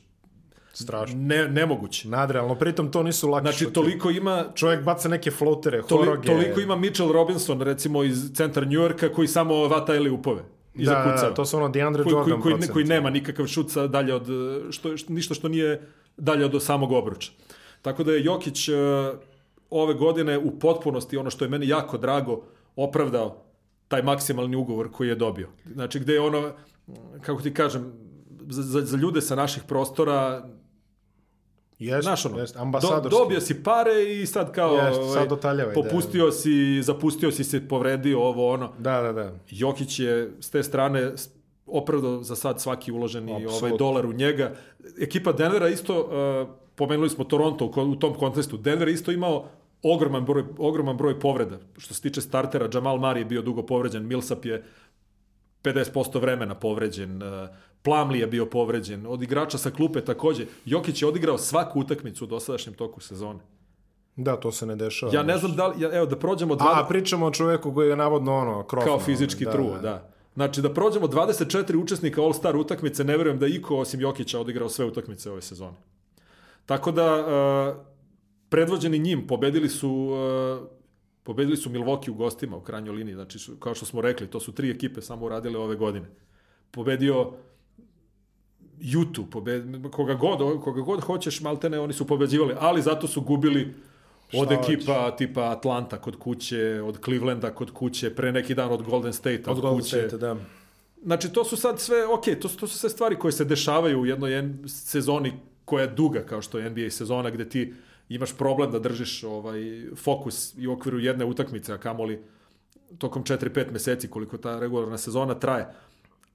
Strašno. 0.77 1.17
Ne, 1.19 1.49
nemoguće. 1.49 2.09
Nadrealno, 2.09 2.55
pritom 2.55 2.91
to 2.91 3.03
nisu 3.03 3.29
laki 3.29 3.45
Znači 3.45 3.73
toliko 3.73 4.11
ima 4.11 4.45
Čovjek 4.55 4.85
baca 4.85 5.09
neke 5.09 5.31
floatere, 5.31 5.83
Toli, 5.83 6.07
horoge. 6.07 6.27
toliko 6.27 6.61
ima 6.61 6.77
Mitchell 6.77 7.13
Robinson, 7.13 7.61
recimo 7.61 8.03
iz 8.03 8.31
centra 8.35 8.65
New 8.65 8.81
Yorka, 8.81 9.13
koji 9.13 9.29
samo 9.29 9.69
vata 9.69 9.95
ili 9.95 10.11
upove. 10.11 10.43
I 10.75 10.85
Da, 10.85 10.93
da, 10.93 11.29
da, 11.29 11.35
to 11.35 11.45
su 11.45 11.57
ono 11.57 11.69
DeAndre 11.69 12.03
koji, 12.03 12.13
Jordan 12.13 12.41
koji, 12.41 12.55
koji, 12.55 12.69
koji 12.69 12.85
nema 12.85 13.11
nikakav 13.11 13.47
šut 13.47 13.71
sa 13.71 13.87
dalje 13.87 14.15
od, 14.15 14.27
što, 14.71 14.97
što, 14.97 15.13
ništa 15.13 15.35
što 15.35 15.49
nije 15.49 15.83
dalje 16.17 16.45
od 16.45 16.63
samog 16.63 16.93
obruča. 16.93 17.33
Tako 17.83 18.05
da 18.05 18.13
je 18.13 18.25
Jokić 18.25 18.69
e, 18.69 18.73
ove 19.71 19.95
godine 19.95 20.39
u 20.39 20.59
potpunosti, 20.59 21.17
ono 21.17 21.31
što 21.31 21.45
je 21.45 21.49
meni 21.49 21.69
jako 21.69 21.99
drago, 21.99 22.43
opravdao 22.77 23.43
taj 23.89 24.03
maksimalni 24.03 24.57
ugovor 24.57 24.91
koji 24.93 25.09
je 25.09 25.15
dobio. 25.15 25.49
Znači 25.73 26.01
gde 26.01 26.13
je 26.13 26.21
ono, 26.21 26.53
kako 27.21 27.43
ti 27.43 27.55
kažem, 27.55 27.93
za, 28.49 28.81
za 28.81 28.97
ljude 28.97 29.21
sa 29.21 29.35
naših 29.35 29.63
prostora, 29.69 30.49
Jest, 31.79 32.05
znaš 32.05 32.27
ono, 32.27 32.39
jest, 32.39 32.55
do, 32.55 32.61
ambasadorski. 32.61 33.11
dobio 33.11 33.41
si 33.41 33.63
pare 33.63 34.05
i 34.05 34.27
sad 34.27 34.53
kao 34.53 34.75
Jest, 34.75 35.01
ovaj, 35.01 35.15
sad 35.15 35.29
dotaljavaj, 35.29 35.75
da. 35.75 35.83
popustio 35.83 36.33
si, 36.33 36.83
zapustio 36.83 37.33
si 37.33 37.45
se, 37.45 37.69
povredio 37.69 38.21
ovo 38.21 38.53
ono. 38.53 38.73
Da, 38.79 39.01
da, 39.03 39.13
da. 39.13 39.33
Jokić 39.51 39.99
je 40.01 40.31
s 40.41 40.51
te 40.51 40.63
strane 40.63 41.13
opravdao 41.67 42.23
za 42.23 42.37
sad 42.37 42.61
svaki 42.61 42.93
uloženi 42.93 43.33
Apsolutno. 43.33 43.59
ovaj 43.67 43.79
dolar 43.79 44.07
u 44.07 44.13
njega. 44.13 44.55
Ekipa 45.01 45.33
Denvera 45.33 45.69
isto, 45.69 46.01
uh, 46.01 46.49
pomenuli 46.75 47.11
smo 47.11 47.25
Toronto 47.25 47.65
u, 47.65 47.81
u 47.81 47.97
tom 47.97 48.15
kontestu, 48.15 48.57
Denver 48.57 48.89
isto 48.89 49.13
imao 49.13 49.49
ogroman 49.83 50.25
broj, 50.25 50.45
ogroman 50.59 50.97
broj 50.97 51.21
povreda. 51.21 51.59
Što 51.79 51.95
se 51.95 52.03
tiče 52.03 52.21
startera, 52.21 52.69
Jamal 52.75 52.99
Murray 52.99 53.19
je 53.19 53.25
bio 53.25 53.43
dugo 53.43 53.63
povređen, 53.63 54.07
Millsap 54.07 54.45
je 54.45 54.65
50% 55.63 56.21
vremena 56.21 56.55
povređen, 56.55 57.23
uh, 57.23 57.49
Plumlee 57.87 58.21
je 58.21 58.27
bio 58.27 58.47
povređen, 58.47 59.07
od 59.07 59.23
igrača 59.23 59.59
sa 59.59 59.71
klupe 59.71 60.01
takođe. 60.05 60.47
Jokić 60.65 61.03
je 61.03 61.09
odigrao 61.09 61.39
svaku 61.39 61.81
utakmicu 61.81 62.25
u 62.25 62.29
dosadašnjem 62.29 62.75
toku 62.75 63.01
sezone. 63.01 63.39
Da, 64.17 64.37
to 64.37 64.53
se 64.53 64.67
ne 64.67 64.77
dešava. 64.77 65.13
Ja 65.15 65.23
ne 65.23 65.39
znam 65.39 65.57
da 65.57 65.67
li, 65.67 65.83
ja, 65.83 65.97
evo 65.97 66.07
da 66.07 66.17
prođemo... 66.19 66.57
Dva, 66.57 66.73
A, 66.75 66.87
pričamo 66.89 67.27
o 67.27 67.31
čoveku 67.31 67.75
koji 67.75 67.89
je 67.89 67.97
navodno 67.97 68.35
ono, 68.35 68.63
krofno. 68.63 68.87
kao 68.87 69.01
fizički 69.01 69.45
da, 69.45 69.53
truo, 69.53 69.79
da. 69.79 70.11
Znači 70.35 70.63
da 70.63 70.75
prođemo 70.75 71.07
24 71.07 71.77
učesnika 71.83 72.21
All-Star 72.21 72.57
utakmice, 72.57 73.05
ne 73.05 73.17
verujem 73.17 73.39
da 73.39 73.47
iko 73.47 73.77
osim 73.77 74.01
Jokića 74.01 74.41
odigrao 74.41 74.69
sve 74.69 74.85
utakmice 74.85 75.31
ove 75.31 75.43
sezone. 75.43 75.77
Tako 76.67 76.93
da 76.93 77.07
uh, 77.21 77.77
predvođeni 78.49 78.99
njim 78.99 79.27
pobedili 79.27 79.69
su 79.69 79.91
uh, 79.91 80.69
pobedili 81.23 81.57
su 81.57 81.71
Milwaukee 81.71 82.11
u 82.11 82.15
gostima 82.15 82.57
u 82.57 82.61
krajnjoj 82.61 82.95
liniji, 82.95 83.15
znači 83.15 83.39
kao 83.59 83.75
što 83.75 83.87
smo 83.87 84.01
rekli, 84.01 84.27
to 84.27 84.41
su 84.41 84.53
tri 84.53 84.71
ekipe 84.71 85.03
samo 85.03 85.27
uradile 85.27 85.59
ove 85.59 85.77
godine. 85.77 86.07
Pobedio 86.71 87.33
Jutu, 88.81 89.27
pobed, 89.27 89.65
koga 89.93 90.15
god, 90.15 90.63
koga 90.65 90.81
god 90.81 91.01
hoćeš, 91.01 91.41
maltene 91.41 91.81
oni 91.81 91.93
su 91.93 92.07
pobeđivali, 92.07 92.55
ali 92.59 92.83
zato 92.83 93.07
su 93.07 93.21
gubili 93.21 93.75
od 94.33 94.49
Šta 94.49 94.55
ekipa 94.55 95.17
tipa 95.17 95.51
Atlanta 95.51 95.99
kod 95.99 96.17
kuće, 96.19 96.83
od 96.83 97.05
Clevelanda 97.05 97.55
kod 97.55 97.71
kuće, 97.71 98.15
pre 98.15 98.33
neki 98.33 98.55
dan 98.55 98.73
od 98.73 98.83
Golden 98.83 99.13
State 99.13 99.43
Od 99.47 99.57
od 99.57 99.61
Golden 99.61 99.81
kuće. 99.81 100.09
State, 100.09 100.17
da. 100.17 100.37
Znači, 101.05 101.33
to 101.33 101.45
su 101.45 101.57
sad 101.57 101.81
sve, 101.81 102.07
ok, 102.07 102.25
to 102.41 102.49
su, 102.49 102.59
to 102.59 102.67
su 102.67 102.79
sve 102.79 102.91
stvari 102.91 103.19
koje 103.19 103.33
se 103.33 103.45
dešavaju 103.45 104.01
u 104.01 104.07
jednoj 104.07 104.55
sezoni 104.67 105.33
koja 105.65 105.83
je 105.83 105.89
duga, 105.89 106.23
kao 106.23 106.43
što 106.43 106.59
je 106.59 106.71
NBA 106.71 106.91
sezona, 106.91 107.31
gde 107.31 107.49
ti 107.49 107.75
imaš 108.09 108.33
problem 108.33 108.71
da 108.71 108.79
držiš 108.79 109.25
ovaj 109.25 109.87
fokus 109.97 110.55
i 110.59 110.67
u 110.67 110.73
okviru 110.73 110.99
jedne 110.99 111.25
utakmice, 111.25 111.73
a 111.73 111.79
kamoli 111.79 112.23
tokom 112.99 113.25
4-5 113.25 113.73
meseci 113.73 114.09
koliko 114.09 114.39
ta 114.39 114.59
regularna 114.59 114.99
sezona 114.99 115.35
traje. 115.35 115.67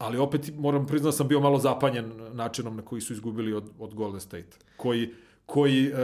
Ali 0.02 0.18
opet 0.18 0.52
moram 0.58 0.88
priznati 0.88 1.14
da 1.14 1.18
sam 1.18 1.28
bio 1.28 1.39
malo 1.39 1.60
zapanjen 1.60 2.12
načinom 2.34 2.76
na 2.76 2.82
koji 2.82 3.02
su 3.02 3.14
izgubili 3.14 3.54
od, 3.54 3.70
od 3.80 3.93
Golden 3.93 4.22
State. 4.22 4.58
Koji, 4.78 5.10
koji 5.45 5.93
uh, 5.93 5.97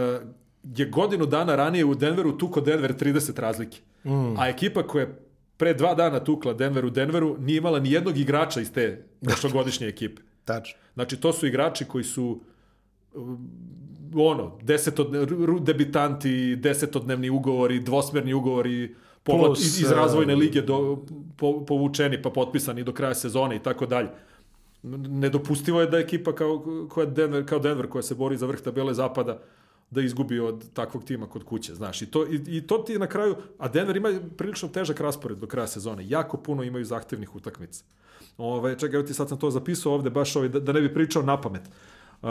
je 0.64 0.86
godinu 0.86 1.26
dana 1.26 1.56
ranije 1.56 1.86
u 1.86 1.96
Denveru 1.96 2.38
tuko 2.38 2.62
Denver 2.62 2.94
30 2.94 3.40
razlike. 3.40 3.80
Mm. 4.04 4.40
A 4.40 4.48
ekipa 4.48 4.84
koja 4.88 5.02
je 5.02 5.20
pre 5.58 5.74
dva 5.74 5.94
dana 5.94 6.20
tukla 6.20 6.54
Denver 6.54 6.86
u 6.86 6.90
Denveru 6.90 7.36
nije 7.40 7.58
imala 7.58 7.80
ni 7.80 7.92
jednog 7.92 8.18
igrača 8.18 8.62
iz 8.62 8.72
te 8.72 9.06
prošlogodišnje 9.22 9.88
ekipe. 9.88 10.22
Tačno. 10.46 10.80
Znači, 10.94 11.18
to 11.18 11.34
su 11.34 11.48
igrači 11.48 11.86
koji 11.86 12.04
su 12.04 12.42
um, 13.14 13.50
ono, 14.16 14.58
desetodne, 14.62 15.20
debitanti, 15.62 16.56
desetodnevni 16.56 17.30
ugovori, 17.30 17.80
dvosmerni 17.80 18.34
ugovori, 18.34 18.96
Plus, 19.36 19.60
iz, 19.60 19.82
iz 19.82 19.92
e, 19.92 19.96
razvojne 19.96 20.36
lige 20.36 20.62
do, 20.62 21.06
po, 21.38 21.66
povučeni 21.66 22.22
pa 22.22 22.30
potpisani 22.30 22.84
do 22.84 22.94
kraja 22.94 23.14
sezone 23.16 23.56
i 23.56 23.60
tako 23.60 23.86
dalje. 23.86 24.10
Nedopustivo 24.84 25.82
je 25.82 25.88
da 25.88 26.00
ekipa 26.00 26.36
kao, 26.36 26.66
koja 26.90 27.06
Denver, 27.06 27.46
kao 27.46 27.60
Denver 27.60 27.90
koja 27.90 28.02
se 28.02 28.16
bori 28.16 28.38
za 28.38 28.46
vrh 28.46 28.62
tabele 28.62 28.94
zapada 28.94 29.40
da 29.92 30.02
izgubi 30.02 30.40
od 30.40 30.74
takvog 30.74 31.04
tima 31.04 31.28
kod 31.28 31.44
kuće, 31.44 31.76
znaš. 31.76 32.02
I 32.02 32.06
to, 32.06 32.26
i, 32.28 32.42
i 32.48 32.68
to 32.68 32.78
ti 32.78 32.94
je 32.94 33.00
na 33.00 33.08
kraju, 33.08 33.36
a 33.58 33.68
Denver 33.68 33.98
ima 33.98 34.20
prilično 34.38 34.70
težak 34.70 35.00
raspored 35.00 35.38
do 35.38 35.48
kraja 35.48 35.68
sezone. 35.68 36.10
Jako 36.10 36.38
puno 36.38 36.64
imaju 36.64 36.86
zahtevnih 36.86 37.36
utakmica. 37.36 37.84
Ove, 38.38 38.80
čekaj, 38.80 39.00
evo 39.00 39.08
ti 39.08 39.14
sad 39.14 39.30
sam 39.30 39.40
to 39.40 39.52
zapisao 39.52 39.94
ovde, 39.94 40.10
baš 40.10 40.36
ovaj, 40.36 40.50
da, 40.50 40.60
da 40.60 40.72
ne 40.72 40.82
bi 40.82 40.94
pričao 40.94 41.24
na 41.24 41.42
pamet. 41.42 41.62
Uh, 42.22 42.30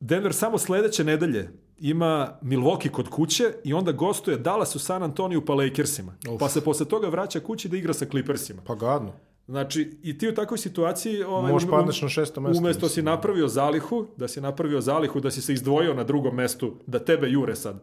Denver 0.00 0.34
samo 0.34 0.58
sledeće 0.58 1.04
nedelje 1.04 1.50
ima 1.90 2.38
Milwaukee 2.42 2.90
kod 2.90 3.08
kuće 3.08 3.52
i 3.64 3.74
onda 3.74 3.92
gostuje 3.92 4.36
Dallas 4.38 4.76
u 4.76 4.78
San 4.78 5.02
Antoniju 5.02 5.44
pa 5.44 5.54
Lakersima. 5.54 6.14
Uf. 6.30 6.38
Pa 6.38 6.48
se 6.48 6.60
posle 6.60 6.86
toga 6.86 7.08
vraća 7.08 7.40
kući 7.40 7.68
da 7.68 7.76
igra 7.76 7.92
sa 7.92 8.06
Clippersima. 8.10 8.62
Pa 8.66 8.74
gadno. 8.74 9.12
Znači, 9.46 9.98
i 10.02 10.18
ti 10.18 10.28
u 10.28 10.34
takvoj 10.34 10.58
situaciji... 10.58 11.22
Ovaj, 11.22 11.52
Možeš 11.52 11.68
um- 11.68 11.70
padneš 11.70 12.02
na 12.02 12.08
šesto 12.08 12.40
mesto, 12.40 12.58
Umesto 12.60 12.80
si 12.80 12.84
mislim. 12.90 13.04
napravio 13.04 13.48
zalihu, 13.48 14.06
da 14.16 14.28
si 14.28 14.40
napravio 14.40 14.80
zalihu, 14.80 15.20
da 15.20 15.30
si 15.30 15.42
se 15.42 15.52
izdvojio 15.52 15.94
na 15.94 16.04
drugom 16.04 16.34
mestu, 16.34 16.74
da 16.86 16.98
tebe 16.98 17.30
jure 17.30 17.56
sad 17.56 17.74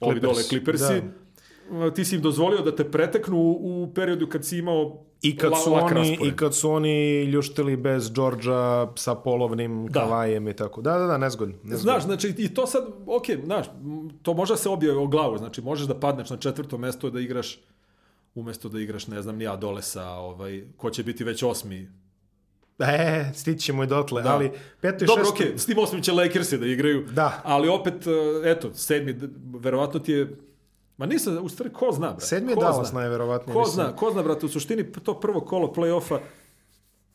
ovi 0.00 0.20
Clippers, 0.20 0.22
dole 0.22 0.42
Clippersi, 0.42 1.02
ti 1.90 2.04
si 2.04 2.16
im 2.16 2.22
dozvolio 2.22 2.60
da 2.60 2.76
te 2.76 2.84
preteknu 2.86 3.36
u, 3.38 3.92
periodu 3.94 4.26
kad 4.26 4.44
si 4.44 4.58
imao 4.58 5.02
I 5.22 5.36
kad, 5.36 5.50
la- 5.52 5.58
su 5.58 5.72
lak 5.72 5.84
oni. 5.86 6.18
I 6.22 6.32
kad 6.32 6.54
su 6.54 6.70
oni 6.70 6.94
ljuštili 7.22 7.76
bez 7.76 8.12
Georgia 8.12 8.56
sa 8.94 9.14
polovnim 9.14 9.86
Da. 9.86 10.00
kavajem 10.00 10.48
i 10.48 10.54
tako. 10.54 10.82
Da, 10.82 10.92
da, 10.92 11.06
da, 11.06 11.18
nezgodno. 11.18 11.54
nezgodno. 11.54 11.78
Znaš, 11.78 12.02
znači, 12.02 12.34
i 12.38 12.54
to 12.54 12.66
sad, 12.66 12.84
ok, 13.06 13.24
znaš, 13.44 13.66
to 14.22 14.34
može 14.34 14.52
da 14.52 14.58
se 14.58 14.68
obije 14.68 14.92
o 14.92 15.06
glavu, 15.06 15.38
znači, 15.38 15.62
možeš 15.62 15.86
da 15.86 15.94
padneš 15.96 16.30
na 16.30 16.36
četvrto 16.36 16.78
mesto 16.78 17.10
da 17.10 17.20
igraš, 17.20 17.60
umesto 18.34 18.68
da 18.68 18.80
igraš, 18.80 19.06
ne 19.06 19.22
znam, 19.22 19.36
ni 19.36 19.44
ja 19.44 19.56
dole 19.56 19.82
sa, 19.82 20.10
ovaj, 20.10 20.64
ko 20.76 20.90
će 20.90 21.02
biti 21.02 21.24
već 21.24 21.42
osmi. 21.42 21.88
E, 22.78 23.30
stićemo 23.34 23.84
i 23.84 23.86
dotle, 23.86 24.22
Da. 24.22 24.32
ali 24.32 24.50
peto 24.80 25.04
i 25.04 25.06
Dobro, 25.06 25.24
šesto... 25.24 25.44
ok, 25.44 25.58
s 25.58 25.66
tim 25.66 25.78
osmim 25.78 26.02
će 26.02 26.12
Lakersi 26.12 26.58
da 26.58 26.66
igraju, 26.66 27.06
Da. 27.12 27.40
ali 27.44 27.68
opet, 27.68 28.06
e, 28.06 28.10
eto, 28.50 28.70
sedmi, 28.74 29.16
verovatno 29.54 30.00
ti 30.00 30.12
je, 30.12 30.36
ma 30.96 31.06
nisam, 31.06 31.38
u 31.38 31.48
stvari, 31.48 31.72
ko 31.72 31.92
zna, 31.92 32.06
brate? 32.08 32.26
Sedmi 32.26 32.52
je 32.52 32.56
Dallas 32.56 32.92
najverovatnije. 32.92 33.54
Ko 33.54 33.60
mislim. 33.60 33.74
zna, 33.76 33.96
ko 33.96 34.10
zna, 34.10 34.22
brate, 34.22 34.46
u 34.46 34.50
suštini 34.50 34.92
to 34.94 35.14
prvo 35.16 35.40
kolo 35.40 35.66
play-offa, 35.68 36.18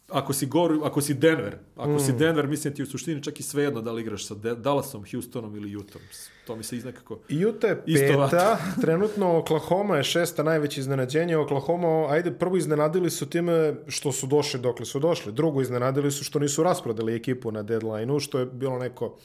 ako 0.09 0.33
si, 0.33 0.45
Gor, 0.45 0.79
ako 0.83 1.01
si 1.01 1.13
Denver, 1.13 1.57
ako 1.75 1.89
Mm. 1.89 1.99
si 1.99 2.13
Denver, 2.13 2.47
mislim 2.47 2.75
ti 2.75 2.83
u 2.83 2.85
suštini 2.85 3.23
čak 3.23 3.39
i 3.39 3.43
svejedno 3.43 3.81
da 3.81 3.91
li 3.91 4.01
igraš 4.01 4.27
sa 4.27 4.35
De- 4.35 4.55
Dallasom, 4.55 5.03
Houstonom 5.05 5.55
ili 5.55 5.75
Utahom. 5.75 6.01
To 6.47 6.55
mi 6.55 6.63
se 6.63 6.77
iznekako... 6.77 7.19
Utah 7.49 7.77
je 7.85 8.07
peta, 8.07 8.57
trenutno 8.81 9.37
Oklahoma 9.37 9.97
je 9.97 10.03
šesta 10.03 10.43
najveće 10.43 10.79
iznenađenje. 10.79 11.37
Oklahoma, 11.37 12.07
ajde, 12.09 12.31
prvo 12.31 12.57
iznenadili 12.57 13.09
su 13.09 13.25
time 13.25 13.75
što 13.87 14.11
su 14.11 14.27
došli 14.27 14.59
dokle 14.59 14.85
su 14.85 14.99
došli. 14.99 15.31
Drugo, 15.31 15.61
iznenadili 15.61 16.11
su 16.11 16.23
što 16.23 16.39
nisu 16.39 16.63
rasprodali 16.63 17.15
ekipu 17.15 17.51
na 17.51 17.63
deadline-u, 17.63 18.19
što 18.19 18.39
je 18.39 18.45
bilo 18.45 18.79
neko 18.79 19.17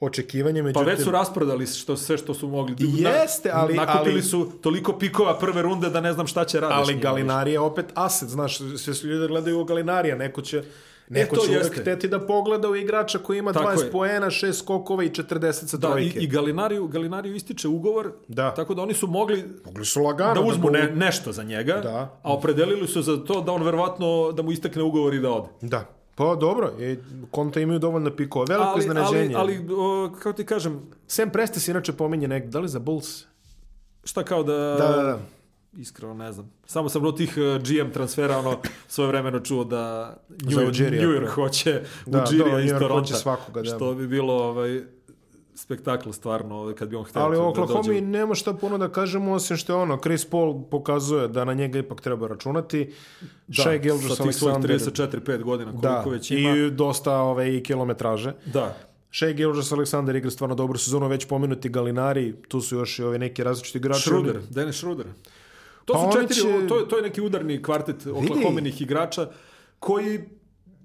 očekivanje. 0.00 0.60
Pa 0.60 0.64
Međutim, 0.64 0.86
već 0.86 1.00
su 1.00 1.10
rasprodali 1.10 1.66
što, 1.68 1.96
sve 1.96 2.18
što 2.18 2.34
su 2.34 2.48
mogli. 2.48 2.74
Jeste, 2.80 3.50
ali- 3.52 3.74
Nakupili 3.74 4.12
ali- 4.12 4.22
su 4.22 4.52
toliko 4.52 4.92
pikova 4.92 5.38
prve 5.38 5.62
runde 5.62 5.90
da 5.90 6.00
ne 6.00 6.12
znam 6.12 6.26
šta 6.26 6.44
će 6.44 6.60
raditi. 6.60 6.78
Ali 6.80 6.94
Galinari 6.96 7.52
je 7.52 7.60
opet 7.60 7.86
aset, 7.94 8.28
znaš, 8.28 8.58
sve 8.76 8.94
su 8.94 9.06
ljudi 9.06 9.26
gledaju 9.28 9.60
u 9.60 9.64
Galinarija, 9.64 10.16
neko 10.16 10.42
će 10.42 10.62
Neko 11.08 11.36
E, 11.36 11.38
će 11.40 11.50
uvek 11.50 11.80
hteti 11.80 12.08
da 12.08 12.20
pogleda 12.20 12.68
u 12.68 12.76
igrača 12.76 13.18
koji 13.18 13.38
ima 13.38 13.52
Tako 13.52 13.66
20 13.66 13.84
je. 13.84 13.90
poena, 13.90 14.26
6 14.28 14.52
skokova 14.54 15.04
i 15.04 15.08
40 15.08 15.66
sa 15.66 15.76
Da, 15.76 15.88
i, 15.88 15.90
trojke. 15.90 16.18
i 16.18 16.26
Galinariju, 16.26 16.86
Galinariju 16.86 17.34
ističe 17.34 17.68
ugovor, 17.68 18.12
Da. 18.28 18.54
tako 18.54 18.74
da 18.74 18.82
oni 18.82 18.94
su 18.94 19.06
mogli 19.06 19.44
Mogli 19.64 19.84
su 19.84 20.00
lagano 20.00 20.34
da 20.34 20.40
uzmu 20.40 20.62
go- 20.62 20.70
ne, 20.70 20.90
nešto 20.90 21.32
za 21.32 21.42
njega, 21.42 21.74
Da. 21.74 22.18
a 22.22 22.32
opredelili 22.32 22.88
su 22.88 23.02
za 23.02 23.16
to 23.16 23.40
da 23.40 23.52
on 23.52 23.62
verovatno 23.62 24.32
da 24.32 24.42
mu 24.42 24.52
istekne 24.52 24.82
ugovor 24.82 25.14
i 25.14 25.20
da 25.20 25.30
ode. 25.30 25.48
Da. 25.60 25.95
Pa 26.16 26.34
dobro, 26.34 26.72
i 26.80 26.96
konta 27.30 27.60
imaju 27.60 27.78
dovoljno 27.78 28.10
pikova. 28.10 28.44
Veliko 28.48 28.68
Ali, 28.68 28.80
iznenađenje. 28.80 29.34
ali, 29.36 29.56
ali 29.56 29.74
o, 29.74 30.12
kako 30.18 30.32
ti 30.32 30.46
kažem, 30.46 30.82
Sam 31.06 31.30
Prestes 31.30 31.68
inače 31.68 31.92
pominje 31.92 32.28
nek, 32.28 32.46
da 32.46 32.58
li 32.60 32.68
za 32.68 32.78
Bulls? 32.78 33.24
šta 34.04 34.24
kao 34.24 34.42
da... 34.42 34.52
Da, 34.52 34.88
da, 34.96 35.02
da. 35.02 35.18
Iskreno 35.78 36.14
ne 36.14 36.32
znam. 36.32 36.52
Samo 36.66 36.88
sam 36.88 37.04
od 37.04 37.16
tih 37.16 37.34
uh, 37.36 37.62
GM 37.62 37.90
transfera 37.92 38.38
ono 38.38 38.58
svoje 38.88 39.08
vremeno 39.08 39.40
čuo 39.40 39.64
da 39.64 40.16
New, 40.28 40.58
York, 40.58 40.80
New 40.90 41.10
York 41.10 41.24
da. 41.24 41.30
hoće 41.30 41.82
Da, 42.06 42.22
Udžirija 42.22 42.46
da, 42.46 42.52
New 42.56 42.64
iz 42.64 42.70
York 42.72 42.78
Toronta. 42.78 43.00
hoće 43.00 43.14
svakoga, 43.14 43.62
da. 43.62 43.76
Što 43.76 43.94
bi 43.94 44.08
bilo 44.08 44.34
ovaj, 44.34 44.82
spektakl 45.56 46.10
stvarno 46.10 46.56
ovaj, 46.56 46.74
kad 46.74 46.88
bi 46.88 46.96
on 46.96 47.04
hteo 47.04 47.22
Ali 47.22 47.36
da 47.36 47.42
Oklahoma 47.42 47.82
dođe. 47.82 48.00
nema 48.00 48.34
šta 48.34 48.52
puno 48.54 48.78
da 48.78 48.88
kažemo, 48.88 49.32
osim 49.32 49.56
što 49.56 49.72
je 49.72 49.76
ono, 49.76 49.98
Chris 49.98 50.24
Paul 50.24 50.62
pokazuje 50.62 51.28
da 51.28 51.44
na 51.44 51.54
njega 51.54 51.78
ipak 51.78 52.00
treba 52.00 52.26
računati. 52.28 52.92
Da, 53.46 53.62
Shai 53.62 53.78
Gilgeous 53.78 54.20
Alexander, 54.20 54.78
34-5 55.20 55.42
godina 55.42 55.70
koliko 55.70 55.88
da, 55.88 56.10
već 56.10 56.30
ima. 56.30 56.56
i 56.56 56.70
dosta 56.70 57.16
ove, 57.16 57.56
i 57.56 57.62
kilometraže. 57.62 58.32
Da. 58.46 58.76
Shea 59.12 59.32
Gilgeous 59.32 59.72
Alexander 59.72 60.16
igra 60.16 60.30
stvarno 60.30 60.54
dobru 60.54 60.78
sezonu, 60.78 61.08
već 61.08 61.24
pomenuti 61.24 61.68
Galinari, 61.68 62.34
tu 62.48 62.60
su 62.60 62.76
još 62.76 62.98
i 62.98 63.02
ovi 63.02 63.18
neki 63.18 63.44
različiti 63.44 63.78
igrači. 63.78 64.00
Schroeder, 64.00 64.40
Dennis 64.50 64.76
Schroeder. 64.76 65.06
To 65.84 65.92
Pa 65.92 65.98
su 66.12 66.20
četiri, 66.20 66.34
će- 66.34 66.66
to, 66.68 66.78
je, 66.78 66.88
to 66.88 66.96
je 66.96 67.02
neki 67.02 67.20
udarni 67.20 67.62
kvartet 67.62 68.06
oklahomenih 68.06 68.82
igrača 68.82 69.28
koji 69.78 70.20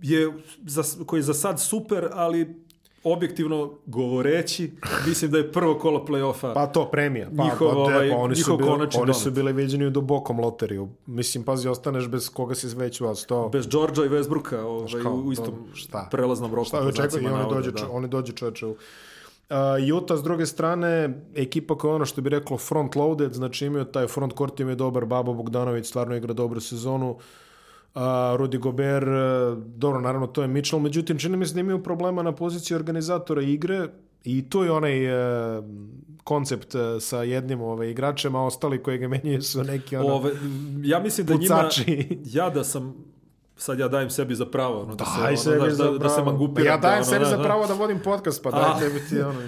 je, 0.02 0.32
za, 0.66 0.84
koji 1.06 1.18
je 1.18 1.24
za 1.24 1.34
sad 1.34 1.62
super, 1.62 2.08
ali 2.14 2.66
objektivno 3.04 3.72
govoreći, 3.86 4.72
mislim 5.08 5.32
da 5.32 5.38
je 5.38 5.52
prvo 5.52 5.80
kolo 5.80 6.06
play-offa. 6.08 6.54
Pa 6.54 6.68
to 6.68 6.86
premija. 6.92 7.30
Pa, 7.38 7.44
Njihov, 7.44 7.70
pa, 7.70 7.78
ovaj, 7.78 8.10
pa 8.10 8.16
oni, 8.16 8.36
su 8.36 8.58
bili, 8.58 8.70
oni 8.70 9.14
su 9.14 9.30
domet. 9.30 9.36
bili 9.36 9.54
viđeni 9.54 9.86
u 9.86 9.90
dubokom 9.90 10.40
loteriju. 10.40 10.90
Mislim, 11.06 11.44
pazi, 11.44 11.68
ostaneš 11.68 12.08
bez 12.08 12.30
koga 12.30 12.56
si 12.56 12.68
već 12.68 13.02
vas 13.02 13.26
to... 13.26 13.50
Bez 13.50 13.68
Georgia 13.68 14.06
i 14.06 14.10
Westbrooka 14.10 14.60
ovaj, 14.60 15.04
kao, 15.04 15.14
u 15.14 15.32
istom 15.32 15.48
to- 15.48 15.76
šta? 15.76 16.08
prelaznom 16.12 16.56
roku. 16.56 16.68
Šta 16.68 16.92
znacima 16.92 17.30
oni 17.30 17.38
navoda, 17.38 17.56
dođe, 17.56 17.72
da. 17.72 17.90
oni 17.92 18.08
dođe 18.08 18.34
čoveče 18.34 18.66
u... 18.66 18.76
Uh, 19.92 19.98
Utah 19.98 20.18
s 20.18 20.24
druge 20.24 20.46
strane, 20.46 21.22
ekipa 21.36 21.78
koja 21.78 21.92
je 21.92 21.96
ono 21.96 22.06
što 22.06 22.22
bi 22.22 22.30
reklo 22.30 22.58
front 22.58 22.96
loaded, 22.96 23.34
znači 23.34 23.66
imaju 23.66 23.86
taj 23.86 24.08
front 24.08 24.34
court 24.38 24.60
im 24.60 24.70
je 24.70 24.76
dobar, 24.76 25.06
Babo 25.06 25.34
Bogdanović 25.34 25.88
stvarno 25.88 26.16
igra 26.16 26.34
dobru 26.34 26.60
sezonu, 26.60 27.12
uh, 27.12 27.22
Rudy 27.94 28.58
Gobert, 28.58 29.08
uh, 29.08 29.64
dobro, 29.66 30.02
naravno 30.02 30.28
to 30.28 30.42
je 30.42 30.48
Mitchell, 30.48 30.82
međutim 30.82 31.20
čini 31.20 31.38
mi 31.38 31.46
se 31.46 31.54
da 31.54 31.60
imaju 31.60 31.84
problema 31.84 32.24
na 32.24 32.32
poziciji 32.32 32.76
organizatora 32.76 33.42
igre 33.42 33.88
i 34.24 34.50
tu 34.50 34.64
je 34.64 34.72
onaj 34.72 35.08
uh, 35.58 35.64
koncept 36.24 36.76
uh, 36.76 36.82
sa 37.00 37.24
jednim 37.24 37.62
ovaj, 37.62 37.90
igračem, 37.90 38.36
a 38.36 38.46
ostali 38.46 38.84
koji 38.84 38.98
ga 38.98 39.08
menjaju 39.08 39.42
su 39.42 39.64
neki 39.64 39.98
ono... 39.98 40.14
Ove, 40.14 40.32
ja 40.84 41.00
mislim 41.00 41.28
da 41.28 41.34
njima, 41.34 41.56
Pucači. 41.56 42.08
ja 42.26 42.50
da 42.50 42.64
sam, 42.64 42.96
sad 43.58 43.80
ja 43.80 43.88
dajem 43.88 44.10
sebi 44.10 44.36
za 44.36 44.46
pravo, 44.46 44.82
ono, 44.82 44.96
da, 44.96 45.06
se, 45.06 45.20
Daj 45.22 45.28
ono, 45.28 45.38
sebi 45.38 45.58
znaš, 45.60 45.72
za 45.72 45.84
da, 45.84 45.98
da 45.98 46.10
se 46.10 46.16
pravo. 46.16 46.32
mangupiram. 46.32 46.68
Ja 46.68 46.78
dajem 46.78 47.00
da, 47.00 47.04
sebi 47.04 47.16
ono, 47.16 47.26
za 47.26 47.36
znaš, 47.36 47.46
pravo 47.46 47.68
da 47.68 47.74
vodim 47.74 48.00
podcast, 48.04 48.44
pa 48.44 48.50
A. 48.50 48.52
daj 48.52 48.80
tebi 48.80 49.00
ti 49.10 49.22
ono... 49.22 49.40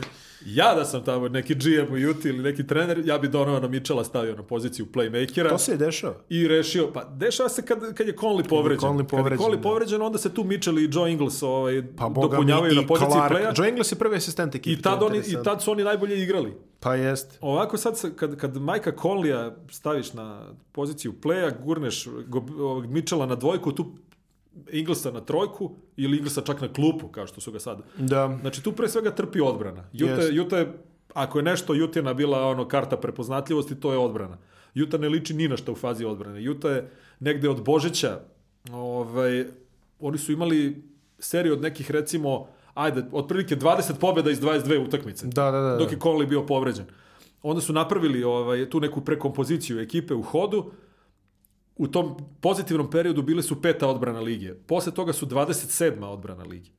Ja 0.46 0.76
da 0.76 0.86
sam 0.86 1.04
tamo 1.04 1.28
neki 1.28 1.56
GM 1.56 1.94
u 1.94 1.98
Juti 1.98 2.30
ili 2.30 2.44
neki 2.44 2.68
trener, 2.68 3.02
ja 3.06 3.18
bi 3.18 3.28
Donovana 3.28 3.68
Mitchella 3.68 4.04
stavio 4.04 4.36
na 4.36 4.44
poziciju 4.44 4.86
playmakera 4.94 5.50
To 5.50 5.58
se 5.58 5.74
i 5.74 5.78
dešava. 5.78 6.16
i 6.30 6.48
rešio, 6.48 6.92
pa 6.94 7.04
dešava 7.04 7.50
se 7.50 7.62
kad, 7.62 7.94
kad 7.94 8.08
je 8.08 8.16
Conley 8.16 8.50
povređen. 8.50 8.90
Conley 8.90 8.98
kad 9.00 9.08
povređen, 9.08 9.40
je 9.40 9.46
Conley 9.46 9.56
da. 9.56 9.62
povređen, 9.62 10.02
onda 10.02 10.18
se 10.18 10.34
tu 10.34 10.44
Mitchell 10.44 10.80
i 10.80 10.90
Joe 10.92 11.12
Ingles 11.12 11.44
ovaj, 11.44 11.84
Pa 11.98 12.10
dopunjavaju 12.10 12.76
na 12.76 12.88
poziciji 12.88 13.12
Clark. 13.12 13.34
playa. 13.36 13.54
Joe 13.58 13.70
Ingles 13.70 13.92
je 13.92 13.96
prvi 13.96 14.16
asistent 14.16 14.56
ekipe. 14.56 14.80
I 14.80 14.82
tad, 14.82 15.02
je 15.02 15.06
oni, 15.06 15.18
I 15.18 15.44
tad 15.44 15.62
su 15.62 15.72
oni 15.72 15.84
najbolje 15.84 16.24
igrali. 16.24 16.54
Pa 16.80 16.96
jest. 16.96 17.38
Ovako 17.42 17.78
sad, 17.78 18.16
kad, 18.16 18.36
kad 18.38 18.58
Majka 18.58 18.92
Conleya 18.92 19.52
staviš 19.72 20.14
na 20.14 20.46
poziciju 20.72 21.14
playa, 21.24 21.52
gurneš 21.66 22.08
Mitchella 22.88 23.26
na 23.26 23.36
dvojku, 23.36 23.72
tu 23.72 23.92
Inglesa 24.72 25.12
na 25.12 25.22
trojku 25.22 25.76
ili 25.98 26.18
Inglesa 26.18 26.42
čak 26.42 26.62
na 26.62 26.74
klupu, 26.74 27.08
kao 27.08 27.28
što 27.28 27.42
su 27.42 27.52
ga 27.52 27.60
sad. 27.60 27.82
Da. 27.98 28.38
Znači 28.42 28.64
tu 28.64 28.72
pre 28.72 28.90
svega 28.90 29.12
trpi 29.12 29.42
odbrana. 29.42 29.84
Juta, 29.94 30.14
Jest. 30.14 30.34
Juta 30.34 30.58
je, 30.58 30.74
ako 31.14 31.40
je 31.40 31.44
nešto 31.44 31.74
Jutina 31.74 32.14
bila 32.14 32.48
ono 32.48 32.68
karta 32.68 32.98
prepoznatljivosti, 32.98 33.80
to 33.80 33.92
je 33.92 33.98
odbrana. 33.98 34.38
Juta 34.74 34.98
ne 34.98 35.10
liči 35.10 35.34
ni 35.34 35.48
na 35.48 35.58
šta 35.58 35.72
u 35.72 35.76
fazi 35.76 36.06
odbrane. 36.06 36.44
Juta 36.44 36.70
je 36.70 36.92
negde 37.20 37.50
od 37.50 37.64
Božića, 37.64 38.20
ovaj, 38.72 39.46
oni 40.00 40.18
su 40.18 40.32
imali 40.32 40.84
seriju 41.20 41.54
od 41.54 41.62
nekih 41.62 41.92
recimo, 41.92 42.48
ajde, 42.74 43.04
otprilike 43.12 43.56
20 43.56 43.94
pobjeda 44.00 44.32
iz 44.32 44.42
22 44.42 44.88
utakmice. 44.88 45.28
Da, 45.28 45.52
da, 45.52 45.60
da. 45.60 45.76
Dok 45.78 45.92
je 45.92 46.00
Conley 46.00 46.28
bio 46.28 46.46
povređen. 46.46 46.86
Onda 47.44 47.62
su 47.62 47.74
napravili 47.74 48.24
ovaj, 48.24 48.70
tu 48.70 48.80
neku 48.80 49.02
prekompoziciju 49.02 49.80
ekipe 49.80 50.14
u 50.14 50.22
hodu. 50.22 50.72
U 51.76 51.88
tom 51.88 52.18
pozitivnom 52.42 52.90
periodu 52.90 53.22
bile 53.22 53.44
su 53.44 53.62
peta 53.62 53.88
odbrana 53.88 54.20
lige. 54.20 54.54
Posle 54.54 54.94
toga 54.94 55.14
su 55.14 55.26
27. 55.26 56.06
odbrana 56.06 56.44
lige. 56.44 56.70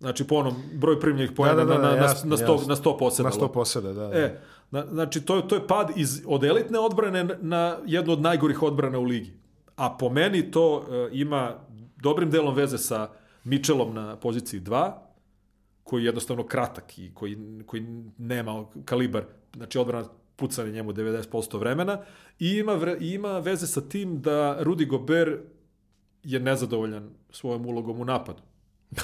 Znači 0.00 0.26
po 0.26 0.34
onom 0.34 0.54
broj 0.74 1.00
primljenih 1.00 1.32
pojena 1.36 1.64
da, 1.64 1.64
da, 1.64 1.78
na, 1.78 1.90
na, 1.90 1.96
jasno, 1.96 2.30
na, 2.30 2.36
100, 2.36 2.52
jasno. 2.52 2.68
na 2.68 2.76
100 2.76 2.98
poseda. 2.98 3.28
Na 3.28 3.34
100 3.34 3.52
poseda, 3.52 3.92
da. 3.92 4.08
da. 4.08 4.18
E, 4.18 4.40
na, 4.70 4.86
znači 4.86 5.20
to, 5.20 5.40
to 5.40 5.54
je 5.54 5.66
pad 5.66 5.90
iz, 5.96 6.22
od 6.26 6.44
elitne 6.44 6.78
odbrane 6.78 7.24
na 7.40 7.78
jednu 7.86 8.12
od 8.12 8.20
najgorih 8.20 8.62
odbrana 8.62 8.98
u 8.98 9.02
ligi. 9.02 9.32
A 9.76 9.96
po 9.96 10.08
meni 10.08 10.50
to 10.50 10.86
e, 10.90 11.08
ima 11.12 11.54
dobrim 11.96 12.30
delom 12.30 12.54
veze 12.54 12.78
sa 12.78 13.08
Mitchellom 13.44 13.94
na 13.94 14.16
poziciji 14.16 14.60
2, 14.60 14.92
koji 15.84 16.02
je 16.02 16.06
jednostavno 16.06 16.46
kratak 16.46 16.98
i 16.98 17.14
koji, 17.14 17.38
koji 17.66 17.86
nema 18.18 18.64
kalibar, 18.84 19.24
znači 19.56 19.78
odbrana 19.78 20.08
pucane 20.42 20.72
njemu 20.72 20.92
90% 20.92 21.58
vremena 21.58 21.98
i 22.38 22.50
ima, 22.50 22.74
vre, 22.74 22.96
ima 23.00 23.38
veze 23.38 23.66
sa 23.66 23.80
tim 23.80 24.20
da 24.20 24.58
Rudy 24.60 24.86
Gobert 24.86 25.40
je 26.22 26.40
nezadovoljan 26.40 27.10
svojom 27.30 27.66
ulogom 27.66 28.00
u 28.00 28.04
napadu. 28.04 28.42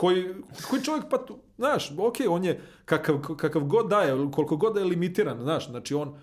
koji, 0.00 0.34
koji 0.70 0.82
čovjek 0.82 1.04
pa 1.10 1.18
tu, 1.18 1.38
znaš, 1.58 1.90
ok, 1.98 2.16
on 2.28 2.44
je 2.44 2.60
kakav, 2.84 3.20
kakav 3.36 3.64
god 3.64 3.90
daje, 3.90 4.30
koliko 4.32 4.56
god 4.56 4.74
da 4.74 4.80
je 4.80 4.86
limitiran, 4.86 5.42
znaš, 5.42 5.70
znači 5.70 5.94
on 5.94 6.14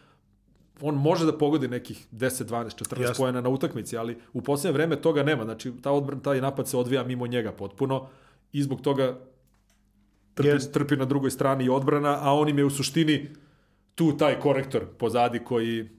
on 0.81 0.95
može 0.95 1.25
da 1.25 1.37
pogodi 1.37 1.67
nekih 1.67 2.07
10, 2.11 2.43
12, 2.43 2.83
14 2.83 3.01
Jasno. 3.01 3.23
pojena 3.23 3.41
na 3.41 3.49
utakmici, 3.49 3.97
ali 3.97 4.17
u 4.33 4.41
posljednje 4.41 4.73
vreme 4.73 5.01
toga 5.01 5.23
nema. 5.23 5.43
Znači, 5.43 5.73
ta 5.81 5.91
odbran, 5.91 6.19
taj 6.19 6.41
napad 6.41 6.67
se 6.67 6.77
odvija 6.77 7.03
mimo 7.03 7.27
njega 7.27 7.51
potpuno 7.51 8.07
i 8.51 8.63
zbog 8.63 8.81
toga 8.81 9.19
trpi, 10.33 10.49
Jest. 10.49 10.73
trpi 10.73 10.95
na 10.95 11.05
drugoj 11.05 11.31
strani 11.31 11.65
i 11.65 11.69
odbrana, 11.69 12.17
a 12.21 12.33
on 12.33 12.49
im 12.49 12.57
je 12.57 12.65
u 12.65 12.69
suštini 12.69 13.29
tu 13.99 14.17
taj 14.17 14.39
korektor 14.39 14.85
pozadi 14.87 15.39
koji 15.39 15.89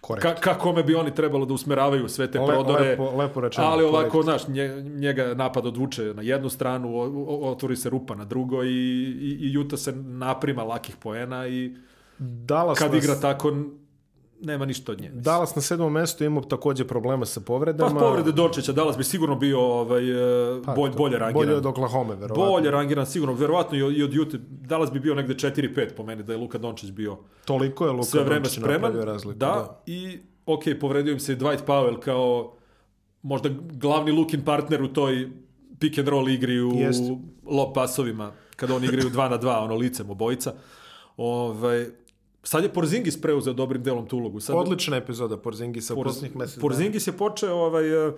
Korekt. 0.00 0.22
ka, 0.24 0.34
ka 0.34 0.54
kome 0.54 0.82
bi 0.82 0.94
oni 0.94 1.14
trebalo 1.14 1.46
da 1.46 1.54
usmeravaju 1.54 2.08
sve 2.08 2.30
te 2.30 2.38
prodore. 2.46 2.96
lepo- 2.96 3.16
lepo 3.16 3.40
rečeno, 3.40 3.66
ali 3.66 3.84
ovako, 3.84 4.10
korekt. 4.10 4.24
znaš, 4.24 4.48
nje, 4.48 4.68
njega 4.82 5.34
napad 5.34 5.66
odvuče 5.66 6.04
na 6.04 6.22
jednu 6.22 6.48
stranu, 6.48 6.92
otvori 7.42 7.76
se 7.76 7.90
rupa 7.90 8.14
na 8.14 8.24
drugoj 8.24 8.66
i, 8.66 8.70
i, 8.70 9.38
i 9.40 9.52
Juta 9.52 9.76
se 9.76 9.92
naprima 9.92 10.62
lakih 10.64 10.96
poena 10.96 11.46
i 11.48 11.76
Dallas 12.18 12.78
kad 12.78 12.92
nas, 12.94 13.04
igra 13.04 13.20
tako, 13.20 13.52
nema 14.40 14.64
ništa 14.64 14.92
od 14.92 14.98
nje. 14.98 15.04
mislim. 15.04 15.22
Dallas 15.22 15.54
na 15.54 15.62
sedmom 15.62 15.92
mestu 15.92 16.24
ima 16.24 16.40
takođe 16.42 16.84
problema 16.86 17.26
sa 17.26 17.40
Pa 17.40 17.44
povredama. 17.44 18.00
povrede 18.00 18.32
Dončića, 18.32 18.72
Dallas 18.72 18.96
bi 18.96 19.04
sigurno 19.04 19.36
bio 19.36 19.60
ovaj, 19.60 20.10
e, 20.56 20.62
Pa, 20.62 20.72
bolj, 20.72 20.90
to- 20.90 20.96
bolje 20.98 21.18
rangiran. 21.18 21.32
Bolje 21.36 21.56
od 21.56 21.66
Oklahoma, 21.66 22.14
verovatno. 22.14 22.46
Bolje 22.46 22.70
rangiran, 22.70 23.06
sigurno, 23.06 23.34
verovatno 23.34 23.78
i 23.78 23.82
od, 23.82 23.96
i 23.96 24.02
od 24.02 24.14
Jute. 24.14 24.38
Dallas 24.50 24.92
bi 24.92 25.00
bio 25.00 25.14
negde 25.14 25.34
4-5 25.34 25.92
po 25.92 26.02
meni, 26.02 26.22
da 26.22 26.32
je 26.32 26.38
Luka 26.38 26.58
Dončić 26.58 26.90
bio 26.90 27.16
Toliko 27.44 27.86
je 27.86 27.92
Luka 27.92 28.04
sve 28.04 28.22
vreme 28.22 28.40
Dončić 28.40 28.58
spreman. 28.58 28.92
razliku. 28.94 29.38
Da, 29.38 29.82
i 29.86 30.18
ok, 30.46 30.62
povredio 30.80 31.12
im 31.12 31.20
se 31.20 31.32
i 31.32 31.36
Dwight 31.36 31.64
Powell 31.66 31.98
kao 31.98 32.52
možda 33.22 33.48
glavni 33.62 34.12
looking 34.12 34.44
partner 34.44 34.82
u 34.82 34.88
toj 34.88 35.28
pick 35.78 35.98
and 35.98 36.08
roll 36.08 36.28
igri 36.28 36.60
u 36.62 36.72
Jest. 36.74 37.02
lob 37.46 37.74
pasovima, 37.74 38.32
kada 38.56 38.74
oni 38.74 38.86
igraju 38.86 39.10
2 39.10 39.28
na 39.30 39.38
2, 39.38 39.58
ono 39.58 39.74
licem 39.74 40.10
obojica. 40.10 40.52
Ovaj, 41.16 41.86
sad 42.48 42.62
je 42.62 42.68
Porzingis 42.68 43.20
preuzeo 43.20 43.52
dobrim 43.52 43.82
delom 43.82 44.06
tu 44.06 44.16
ulogu. 44.16 44.40
Sad, 44.40 44.56
Odlična 44.56 44.96
epizoda 44.96 45.36
Porzingisa 45.36 45.94
u 45.94 46.02
posljednjih 46.02 46.36
mesec 46.36 46.54
dana. 46.54 46.62
Porzingis 46.62 47.06
je 47.06 47.12
počeo 47.12 47.54
ovaj, 47.56 48.08
e, 48.08 48.12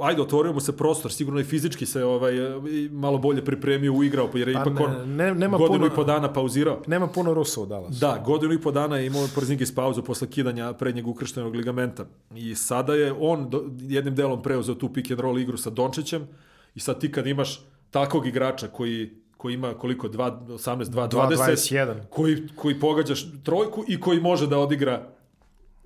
ajde, 0.00 0.22
otvorio 0.22 0.52
mu 0.52 0.60
se 0.60 0.76
prostor, 0.76 1.12
sigurno 1.12 1.40
i 1.40 1.44
fizički 1.44 1.86
se 1.86 2.04
ovaj, 2.04 2.34
i 2.70 2.88
malo 2.92 3.18
bolje 3.18 3.44
pripremio, 3.44 3.92
uigrao, 3.92 4.30
jer 4.34 4.48
je 4.48 4.54
Pa 4.54 4.60
ipak 4.60 4.74
ne- 4.74 4.84
on 4.86 5.16
ne- 5.16 5.34
nema 5.34 5.58
godinu 5.58 5.78
puno- 5.78 5.92
i 5.92 5.96
po 5.96 6.04
dana 6.04 6.32
pauzirao. 6.32 6.82
Nema 6.86 7.06
puno 7.06 7.34
Rusa 7.34 7.60
u 7.60 7.66
Dallasu. 7.66 8.00
Da, 8.00 8.22
godinu 8.26 8.54
i 8.54 8.60
po 8.60 8.72
dana 8.72 8.96
je 8.96 9.06
imao 9.06 9.28
Porzingis 9.34 9.74
pauzu 9.74 10.02
posle 10.02 10.30
kidanja 10.30 10.72
prednjeg 10.72 11.06
ukrštenog 11.06 11.54
ligamenta. 11.54 12.06
I 12.34 12.54
sada 12.54 12.94
je 12.94 13.14
on 13.20 13.50
do, 13.50 13.64
jednim 13.80 14.14
delom 14.14 14.42
preuzeo 14.42 14.74
tu 14.74 14.92
pick 14.92 15.10
and 15.10 15.20
roll 15.20 15.38
igru 15.38 15.56
sa 15.56 15.70
Dončićem 15.70 16.26
i 16.74 16.80
sad 16.80 17.00
ti 17.00 17.12
kad 17.12 17.26
imaš 17.26 17.60
takvog 17.90 18.26
igrača 18.26 18.68
koji 18.68 19.10
koji 19.38 19.54
ima 19.54 19.74
koliko 19.74 20.08
2 20.08 20.46
18 20.46 20.84
2 20.84 21.08
20 21.10 21.10
2.21. 21.10 21.94
koji 22.10 22.48
koji 22.56 22.80
pogađaš 22.80 23.26
trojku 23.44 23.84
i 23.88 24.00
koji 24.00 24.20
može 24.20 24.46
da 24.46 24.58
odigra 24.58 25.08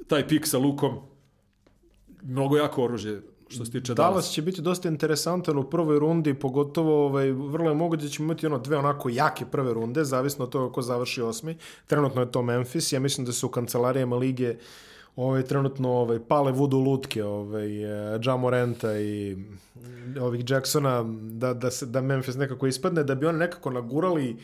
taj 0.07 0.29
pik 0.29 0.47
sa 0.47 0.59
lukom 0.59 1.01
mnogo 2.23 2.57
jako 2.57 2.85
oružje 2.85 3.23
što 3.49 3.65
se 3.65 3.73
tiče 3.73 3.95
Dallas 3.95 4.13
Dallas. 4.13 4.31
će 4.31 4.43
biti 4.43 4.63
dosta 4.63 4.89
interesantan 4.89 5.59
u 5.59 5.71
prvoj 5.71 5.99
rundi, 5.99 6.35
pogotovo 6.35 7.07
ovaj, 7.07 7.33
vrlo 7.33 7.71
je 7.71 7.77
moguće 7.77 8.03
da 8.03 8.09
ćemo 8.09 8.27
imati 8.27 8.47
ono 8.47 8.59
dve 8.59 8.77
onako 8.77 9.09
jake 9.09 9.45
prve 9.47 9.75
runde, 9.75 10.05
zavisno 10.05 10.45
od 10.45 10.51
toga 10.51 10.73
ko 10.73 10.83
završi 10.83 11.23
osmi. 11.23 11.57
Trenutno 11.87 12.21
je 12.21 12.31
to 12.31 12.43
Memphis, 12.43 12.93
ja 12.93 13.01
mislim 13.01 13.27
da 13.27 13.33
su 13.33 13.47
u 13.47 13.51
kancelarijama 13.51 14.17
lige 14.17 14.55
ovaj, 15.17 15.43
trenutno 15.43 15.91
ovaj, 15.91 16.19
pale 16.21 16.53
vudu 16.53 16.79
lutke 16.79 17.25
ovaj, 17.25 17.85
eh, 18.15 18.21
Ja 18.23 18.37
Morenta 18.37 18.93
i 18.95 19.37
ovih 20.21 20.45
Jacksona 20.49 21.05
da, 21.23 21.55
da, 21.55 21.71
se, 21.71 21.87
da 21.87 22.01
Memphis 22.01 22.35
nekako 22.37 22.67
ispadne, 22.67 23.05
da 23.05 23.15
bi 23.15 23.27
oni 23.27 23.39
nekako 23.39 23.71
nagurali 23.71 24.37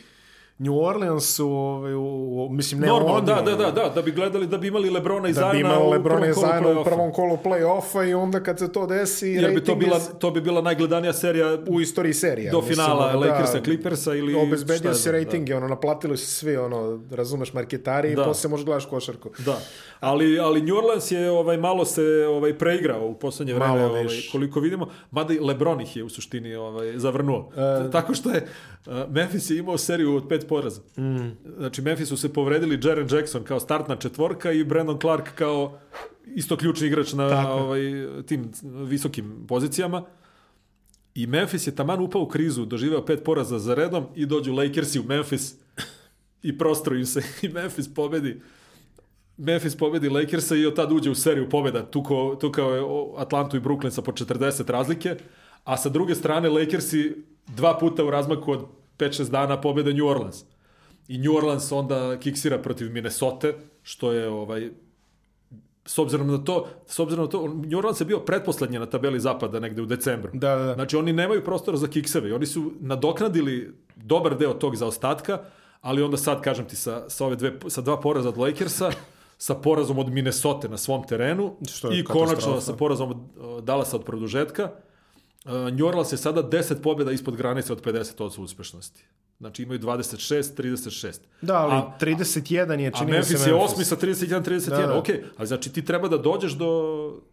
New 0.57 0.77
Orleans 0.77 1.39
u, 1.39 1.47
ovaj, 1.47 1.93
u, 1.93 2.01
u- 2.37 2.49
mislim 2.51 2.81
ne 2.81 2.87
Normalno, 2.87 3.13
oni, 3.13 3.25
da, 3.25 3.35
da, 3.35 3.55
da, 3.55 3.71
da, 3.73 3.89
da 3.89 4.01
bi 4.01 4.11
gledali, 4.11 4.47
da 4.47 4.57
bi 4.57 4.67
imali 4.67 4.89
Lebrona 4.89 5.29
i 5.29 5.33
da 5.33 5.41
bi 5.41 5.45
Zajona 5.47 5.59
imao 5.59 5.83
u 5.83 5.91
Lebron 5.91 6.17
prvom 6.17 6.29
i 6.29 6.33
Zion 6.33 6.77
u 6.77 6.83
prvom 6.83 7.11
kolu 7.13 7.37
play-offa 7.37 8.03
i 8.03 8.13
onda 8.13 8.39
kad 8.39 8.59
se 8.59 8.71
to 8.71 8.87
desi 8.87 9.27
Jer 9.27 9.53
bi 9.53 9.63
to 9.63 9.75
bila, 9.75 9.97
iz- 9.97 10.09
to 10.19 10.31
bi 10.31 10.41
bila 10.41 10.61
najgledanija 10.61 11.13
serija 11.13 11.57
u 11.67 11.81
istoriji 11.81 12.13
serije. 12.13 12.51
do 12.51 12.57
mislim, 12.57 12.75
finala 12.75 13.05
ono, 13.07 13.19
Lakersa, 13.19 13.61
Clippersa 13.61 14.15
ili 14.15 14.35
Obezbedio 14.37 14.93
se 14.93 15.01
znam, 15.01 15.15
ratinge, 15.15 15.55
ono, 15.55 15.67
naplatili 15.67 16.17
su 16.17 16.27
svi, 16.27 16.57
ono, 16.57 17.01
razumeš, 17.11 17.53
marketari 17.53 18.15
Da. 18.15 18.21
i 18.21 18.25
posle 18.25 18.49
možeš 18.49 18.65
gledaš 18.65 18.85
košarku. 18.85 19.29
Da, 19.39 19.57
ali, 19.99 20.39
ali 20.39 20.61
New 20.61 20.77
Orleans 20.77 21.11
je 21.11 21.31
ovaj, 21.31 21.57
malo 21.57 21.85
se 21.85 22.03
ovaj, 22.29 22.57
preigrao 22.57 23.07
u 23.07 23.13
poslednje 23.13 23.53
vreme, 23.53 23.85
ovaj, 23.85 24.07
koliko 24.31 24.59
vidimo, 24.59 24.89
mada 25.11 25.33
i 25.33 25.39
Lebron 25.39 25.81
ih 25.81 25.97
je 25.97 26.03
u 26.03 26.09
suštini 26.09 26.55
ovaj, 26.55 26.97
zavrnuo. 26.97 27.51
E. 27.87 27.91
Tako 27.91 28.13
što 28.13 28.29
je 28.29 28.47
uh, 28.85 28.93
Memphis 29.09 29.49
je 29.49 29.57
imao 29.57 29.77
seriju 29.77 30.15
od 30.15 30.27
pet 30.29 30.45
poraza. 30.47 30.81
Mm. 30.97 31.29
Znači 31.57 31.81
Memphis 31.81 32.09
su 32.09 32.17
se 32.17 32.33
povredili 32.33 32.79
Jaren 32.83 33.07
Jackson 33.11 33.43
kao 33.43 33.59
startna 33.59 33.95
četvorka 33.95 34.51
i 34.51 34.63
Brandon 34.63 34.99
Clark 34.99 35.29
kao 35.35 35.79
isto 36.35 36.57
ključni 36.57 36.87
igrač 36.87 37.13
na 37.13 37.29
Tako 37.29 37.51
ovaj, 37.51 37.81
tim 38.25 38.51
visokim 38.63 39.45
pozicijama. 39.47 40.03
I 41.15 41.27
Memphis 41.27 41.67
je 41.67 41.75
taman 41.75 42.01
upao 42.01 42.21
u 42.21 42.27
krizu, 42.27 42.65
doživeo 42.65 43.05
pet 43.05 43.23
poraza 43.23 43.59
za 43.59 43.75
redom 43.75 44.05
i 44.15 44.25
dođu 44.25 44.53
Lakersi 44.53 44.99
u 44.99 45.03
Memphis 45.03 45.55
i 46.43 46.57
prostruju 46.57 47.05
se 47.05 47.21
i 47.47 47.49
Memphis 47.49 47.93
pobedi 47.93 48.41
Memphis 49.39 49.77
pobedi 49.77 50.09
Lakersa 50.09 50.55
i 50.55 50.65
od 50.65 50.75
tad 50.75 50.91
uđe 50.91 51.09
u 51.09 51.15
seriju 51.15 51.49
pobjeda. 51.49 51.85
Tuko, 51.85 52.37
tukao 52.41 52.75
je 52.75 52.81
o- 52.81 53.13
Atlantu 53.17 53.57
i 53.57 53.61
Brooklyn 53.61 53.89
sa 53.89 54.01
po 54.01 54.11
40 54.11 54.69
razlike, 54.69 55.15
a 55.63 55.77
sa 55.77 55.89
druge 55.89 56.15
strane 56.15 56.49
Lakersi 56.49 57.15
dva 57.47 57.77
puta 57.77 58.03
u 58.05 58.09
razmaku 58.09 58.51
od 58.51 58.65
5-6 58.97 59.29
dana 59.29 59.61
pobjede 59.61 59.93
New 59.93 60.07
Orleans. 60.07 60.43
I 61.07 61.17
New 61.17 61.35
Orleans 61.35 61.71
onda 61.71 62.17
kiksira 62.19 62.57
protiv 62.57 62.91
Minnesota, 62.91 63.47
što 63.83 64.11
je 64.11 64.27
ovaj 64.27 64.69
s 65.85 65.99
obzirom 65.99 66.27
na 66.27 66.37
to, 66.37 66.67
s 66.87 66.99
obzirom 66.99 67.25
na 67.25 67.31
to, 67.31 67.47
New 67.47 67.77
Orleans 67.77 68.01
je 68.01 68.05
bio 68.05 68.19
pretposlednji 68.19 68.79
na 68.79 68.85
tabeli 68.85 69.19
zapada 69.19 69.59
negde 69.59 69.81
u 69.81 69.85
decembru. 69.85 70.29
Da, 70.33 70.55
da, 70.55 70.63
da. 70.63 70.73
Znači 70.73 70.97
oni 70.97 71.13
nemaju 71.13 71.43
prostora 71.43 71.77
za 71.77 71.87
kikseve 71.87 72.29
i 72.29 72.33
oni 72.33 72.45
su 72.45 72.71
nadoknadili 72.79 73.73
dobar 73.95 74.37
deo 74.37 74.53
tog 74.53 74.75
zaostatka, 74.75 75.39
ali 75.81 76.03
onda 76.03 76.17
sad, 76.17 76.41
kažem 76.41 76.65
ti, 76.65 76.75
sa, 76.75 77.09
sa, 77.09 77.25
ove 77.25 77.35
dve, 77.35 77.53
sa 77.67 77.81
dva 77.81 77.99
poraza 77.99 78.29
od 78.29 78.37
Lakersa, 78.37 78.91
sa 79.39 79.55
porazom 79.55 79.99
od 79.99 80.09
Minnesota 80.11 80.67
na 80.67 80.77
svom 80.77 81.03
terenu 81.07 81.55
Što 81.69 81.91
je 81.91 81.99
i 81.99 82.03
konačno 82.03 82.61
sa 82.61 82.73
porazom 82.73 83.13
od 83.39 83.63
Dallasa 83.63 83.95
od 83.95 84.03
produžetka, 84.03 84.71
New 85.45 85.87
Orleans 85.87 86.11
je 86.11 86.17
sada 86.17 86.43
10 86.43 86.81
pobjeda 86.81 87.11
ispod 87.11 87.35
granice 87.35 87.73
od 87.73 87.81
50% 87.83 88.41
uspešnosti. 88.41 89.03
Znači 89.39 89.63
imaju 89.63 89.79
26, 89.79 90.61
36. 90.63 91.19
Da, 91.41 91.55
ali 91.57 91.73
A- 91.73 91.97
31 91.99 92.79
je 92.79 92.87
A 92.87 92.91
čini 92.91 93.11
mi 93.11 93.23
se 93.23 93.33
Memphis 93.33 93.47
je 93.47 93.53
osmi 93.53 93.85
sa 93.85 93.95
31-31, 93.95 94.69
Da, 94.69 94.87
da. 94.87 94.97
ok, 94.99 95.05
ali 95.37 95.47
znači 95.47 95.73
ti 95.73 95.85
treba 95.85 96.07
da 96.07 96.17
dođeš 96.17 96.51
do, 96.51 96.67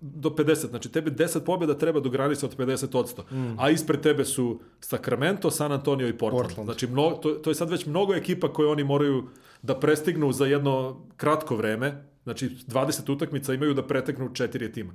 do 0.01 0.31
50, 0.31 0.69
znači 0.69 0.89
tebi 0.89 1.11
10 1.11 1.41
pobjeda 1.45 1.79
treba 1.79 2.01
do 2.01 2.11
granice 2.11 2.47
od 2.47 2.57
50%, 2.57 3.33
mm. 3.33 3.61
a 3.61 3.71
ispred 3.71 4.01
tebe 4.01 4.25
su 4.25 4.61
Sacramento, 4.81 5.51
San 5.51 5.73
Antonio 5.73 6.09
i 6.09 6.19
Portland. 6.19 6.47
Portland. 6.47 6.67
Znači 6.67 6.87
mno, 6.87 7.11
to, 7.11 7.31
to 7.31 7.51
je 7.51 7.55
sad 7.55 7.71
već 7.71 7.87
mnogo 7.87 8.15
ekipa 8.15 8.53
koje 8.53 8.69
oni 8.69 8.85
moraju 8.85 9.25
da 9.63 9.81
prestignu 9.81 10.33
za 10.33 10.47
jedno 10.47 11.01
kratko 11.17 11.57
vreme, 11.57 12.05
znači 12.25 12.49
20 12.69 13.13
utakmica 13.13 13.55
imaju 13.55 13.75
da 13.75 13.87
preteknu 13.87 14.35
četiri 14.35 14.73
tima. 14.73 14.93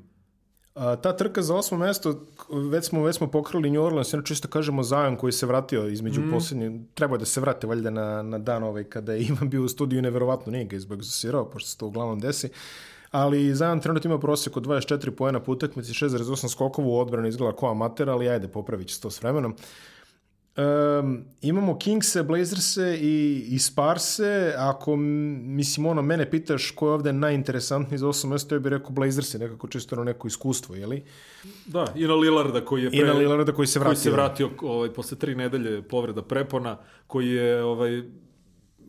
A, 0.75 0.95
ta 0.95 1.17
trka 1.17 1.41
za 1.41 1.55
osmo 1.55 1.77
mesto, 1.77 2.25
već 2.71 2.85
smo, 2.85 3.03
već 3.03 3.15
smo 3.15 3.27
pokrili 3.27 3.69
New 3.69 3.83
Orleans, 3.83 4.13
jedno 4.13 4.25
čisto 4.25 4.47
kažemo 4.47 4.83
Zion 4.83 5.15
koji 5.15 5.33
se 5.33 5.45
vratio 5.45 5.87
između 5.87 6.21
mm. 6.21 6.31
posljednje, 6.31 6.79
trebao 6.93 7.15
je 7.15 7.19
da 7.19 7.25
se 7.25 7.41
vrate 7.41 7.67
valjda 7.67 7.89
na, 7.89 8.21
na 8.21 8.37
dan 8.37 8.63
ovaj 8.63 8.83
kada 8.83 9.13
je 9.13 9.21
Ivan 9.27 9.49
bio 9.49 9.63
u 9.63 9.67
studiju, 9.67 10.01
neverovatno 10.01 10.51
nije 10.51 10.65
ga 10.65 10.75
izbog 10.75 10.99
pošto 11.51 11.69
se 11.69 11.77
to 11.77 11.87
uglavnom 11.87 12.19
desi. 12.19 12.49
Ali 13.11 13.55
Zion 13.55 13.79
trenutno 13.79 14.09
ima 14.09 14.19
prosjek 14.19 14.57
od 14.57 14.65
24 14.65 15.11
poena 15.11 15.39
po 15.39 15.51
utakmici, 15.51 15.93
6,8 15.93 16.47
skokova 16.47 16.87
u 16.87 16.99
odbranu 16.99 17.27
izgleda 17.27 17.57
kao 17.57 17.71
amater, 17.71 18.09
ali 18.09 18.29
ajde, 18.29 18.47
popravit 18.47 18.87
će 18.87 18.95
se 18.95 19.01
to 19.01 19.11
s 19.11 19.21
vremenom. 19.23 19.55
Um, 20.57 21.25
imamo 21.41 21.77
Kingse, 21.77 22.23
Blazerse 22.23 22.97
i, 23.01 23.45
i 23.49 23.59
Sparse. 23.59 24.53
Ako, 24.57 24.95
mislim, 24.95 25.85
ono, 25.85 26.01
mene 26.01 26.29
pitaš 26.29 26.71
ko 26.71 26.87
je 26.87 26.93
ovde 26.93 27.13
najinteresantniji 27.13 27.97
za 27.97 28.07
8 28.07 28.27
mesta, 28.27 28.55
ja 28.55 28.59
bih 28.59 28.69
rekao 28.69 28.91
Blazerse, 28.91 29.39
nekako 29.39 29.67
čisto 29.67 29.95
ono 29.95 30.03
neko 30.03 30.27
iskustvo, 30.27 30.75
jeli? 30.75 31.03
Da, 31.65 31.85
i 31.95 32.07
na 32.07 32.15
Lillarda 32.15 32.65
koji 32.65 32.83
je 32.83 32.89
I 32.93 33.03
na 33.03 33.13
Lillarda 33.13 33.51
koji 33.51 33.67
se 33.67 33.79
vratio. 33.79 33.89
koji 33.89 34.03
se 34.03 34.11
vratio 34.11 34.49
ovaj, 34.61 34.93
posle 34.93 35.17
tri 35.17 35.35
nedelje 35.35 35.81
povreda 35.81 36.21
prepona, 36.21 36.77
koji 37.07 37.27
je 37.27 37.63
ovaj, 37.63 38.03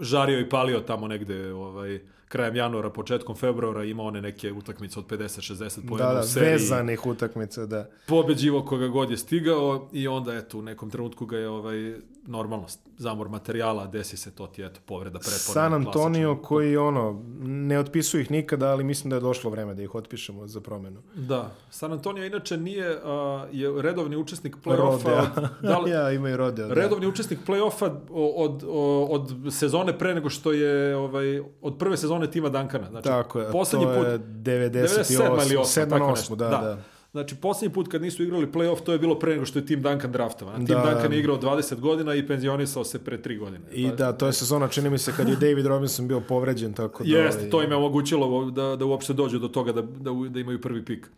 žario 0.00 0.40
i 0.40 0.48
palio 0.48 0.80
tamo 0.80 1.08
negde 1.08 1.52
ovaj, 1.52 2.00
krajem 2.32 2.56
januara, 2.56 2.90
početkom 2.90 3.36
februara, 3.36 3.84
ima 3.84 4.02
one 4.02 4.20
neke 4.22 4.52
utakmice 4.52 4.98
od 4.98 5.06
50-60 5.06 5.88
pojena 5.88 6.08
Da, 6.08 6.14
da, 6.14 6.20
u 6.20 6.24
seriji. 6.24 6.52
vezanih 6.52 7.06
utakmica, 7.06 7.66
da. 7.66 7.88
Pobeđivo 8.06 8.64
koga 8.64 8.88
god 8.88 9.10
je 9.10 9.16
stigao 9.16 9.88
i 9.92 10.08
onda 10.08 10.34
eto 10.34 10.58
u 10.58 10.62
nekom 10.62 10.90
trenutku 10.90 11.26
ga 11.26 11.38
je 11.38 11.48
ovaj 11.48 11.94
normalnost, 12.26 12.80
zamor 13.02 13.28
materijala, 13.28 13.86
desi 13.86 14.16
se 14.16 14.30
to 14.30 14.46
ti 14.46 14.62
eto 14.64 14.80
povreda 14.86 15.18
prepona. 15.18 15.38
San 15.38 15.74
Antonio 15.74 16.28
klasičan. 16.28 16.48
koji, 16.48 16.76
ono, 16.76 17.22
ne 17.42 17.78
otpisuju 17.78 18.20
ih 18.20 18.30
nikada, 18.30 18.70
ali 18.70 18.84
mislim 18.84 19.10
da 19.10 19.16
je 19.16 19.20
došlo 19.20 19.50
vreme 19.50 19.74
da 19.74 19.82
ih 19.82 19.94
otpišemo 19.94 20.46
za 20.46 20.60
promenu. 20.60 21.02
Da, 21.14 21.50
San 21.70 21.92
Antonio 21.92 22.24
inače 22.26 22.56
nije, 22.56 22.98
a, 23.04 23.46
je 23.52 23.82
redovni 23.82 24.16
učesnik 24.16 24.56
play-offa. 24.64 25.26
Da 25.62 25.78
li- 25.78 25.90
ja, 25.90 26.10
imaju 26.10 26.36
rodeo. 26.36 26.68
Da. 26.68 26.74
Redovni 26.74 27.06
učesnik 27.06 27.38
play-offa 27.46 27.90
od, 28.10 28.64
od, 28.64 28.64
od 29.10 29.52
sezone 29.54 29.98
pre 29.98 30.14
nego 30.14 30.30
što 30.30 30.52
je 30.52 30.96
ovaj, 30.96 31.40
od 31.62 31.78
prve 31.78 31.96
sezone 31.96 32.30
tima 32.30 32.48
Duncana. 32.48 32.90
Znači, 32.90 33.08
Tako 33.08 33.40
je, 33.40 33.52
poslednji 33.52 33.86
to 33.86 33.94
put, 33.94 34.06
je 34.06 34.18
98, 34.18 34.70
97 34.72 35.46
ili 35.46 35.56
8, 35.56 35.80
7 35.80 35.90
tako 35.90 36.04
8, 36.04 36.10
nešto. 36.10 36.36
da, 36.36 36.48
da. 36.48 36.78
Znači, 37.12 37.34
poslednji 37.34 37.74
put 37.74 37.88
kad 37.88 38.02
nisu 38.02 38.22
igrali 38.22 38.46
play-off, 38.46 38.82
to 38.82 38.92
je 38.92 38.98
bilo 38.98 39.18
pre 39.18 39.32
nego 39.32 39.44
što 39.44 39.58
je 39.58 39.66
tim 39.66 39.82
Duncan 39.82 40.12
draftovan. 40.12 40.66
Tim 40.66 40.74
Da. 40.74 40.90
Duncan 40.90 41.12
je 41.12 41.18
igrao 41.18 41.38
20 41.40 41.80
godina 41.80 42.14
i 42.14 42.26
penzionisao 42.26 42.84
se 42.84 43.04
pre 43.04 43.18
3 43.18 43.38
godine. 43.38 43.64
I 43.72 43.90
da, 43.90 44.12
to 44.12 44.26
je 44.26 44.32
sezona, 44.32 44.68
čini 44.68 44.90
mi 44.90 44.98
se, 44.98 45.12
kad 45.16 45.28
je 45.28 45.36
David 45.36 45.66
Robinson 45.66 46.08
bio 46.08 46.20
povređen, 46.20 46.72
tako 46.72 47.04
da... 47.04 47.18
Jeste, 47.18 47.38
ovaj, 47.38 47.50
to 47.50 47.62
im 47.62 47.70
je 47.70 47.76
omogućilo 47.76 48.50
da, 48.50 48.76
da 48.76 48.84
uopšte 48.84 49.12
dođu 49.12 49.38
do 49.38 49.48
toga 49.48 49.72
da, 49.72 49.82
da, 49.82 50.10
da 50.28 50.40
imaju 50.40 50.60
prvi 50.60 50.84
pik. 50.84 51.10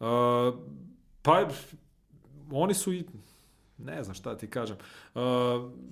Uh, 0.00 0.06
pa, 1.22 1.48
oni 2.50 2.74
su 2.74 2.92
i 2.92 3.04
ne 3.78 4.02
znam 4.04 4.14
šta 4.14 4.36
ti 4.36 4.46
kažem. 4.46 4.76
Uh, 5.14 5.20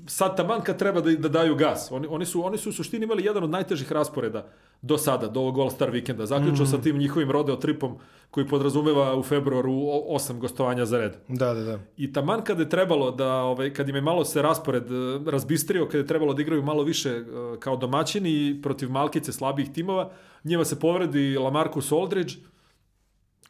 sad 0.06 0.36
taman 0.36 0.60
kad 0.60 0.78
treba 0.78 1.00
da, 1.00 1.10
da 1.10 1.28
daju 1.28 1.56
gas. 1.56 1.88
Oni, 1.92 2.06
oni, 2.10 2.26
su, 2.26 2.46
oni 2.46 2.58
su 2.58 2.68
u 2.68 2.72
suštini 2.72 3.04
imali 3.04 3.24
jedan 3.24 3.44
od 3.44 3.50
najtežih 3.50 3.92
rasporeda 3.92 4.50
do 4.82 4.98
sada, 4.98 5.28
do 5.28 5.40
ovog 5.40 5.58
All-Star 5.58 5.90
vikenda. 5.90 6.26
Zaključno 6.26 6.64
Mhm. 6.64 6.70
sa 6.70 6.78
tim 6.80 6.98
njihovim 6.98 7.30
rodeo 7.30 7.56
tripom 7.56 7.98
koji 8.30 8.48
podrazumeva 8.48 9.16
u 9.16 9.22
februaru 9.22 9.72
osam 10.08 10.40
gostovanja 10.40 10.84
za 10.86 10.98
red. 10.98 11.16
Da, 11.28 11.54
da, 11.54 11.60
da. 11.62 11.78
I 11.96 12.12
taman 12.12 12.44
kad 12.44 12.58
je 12.58 12.68
trebalo 12.68 13.10
da, 13.10 13.34
ovaj, 13.34 13.72
kad 13.72 13.88
im 13.88 13.94
je 13.94 14.00
malo 14.00 14.24
se 14.24 14.42
raspored 14.42 14.82
eh, 14.92 15.30
razbistrio, 15.30 15.86
kad 15.86 15.94
je 15.94 16.06
trebalo 16.06 16.34
da 16.34 16.42
igraju 16.42 16.62
malo 16.62 16.82
više 16.82 17.08
eh, 17.10 17.24
kao 17.58 17.76
domaćini 17.76 18.60
protiv 18.62 18.90
malkice 18.90 19.32
slabijih 19.32 19.72
timova, 19.72 20.10
njima 20.44 20.64
se 20.64 20.80
povredi 20.80 21.36
Lamarcus 21.38 21.92
Aldridge, 21.92 22.34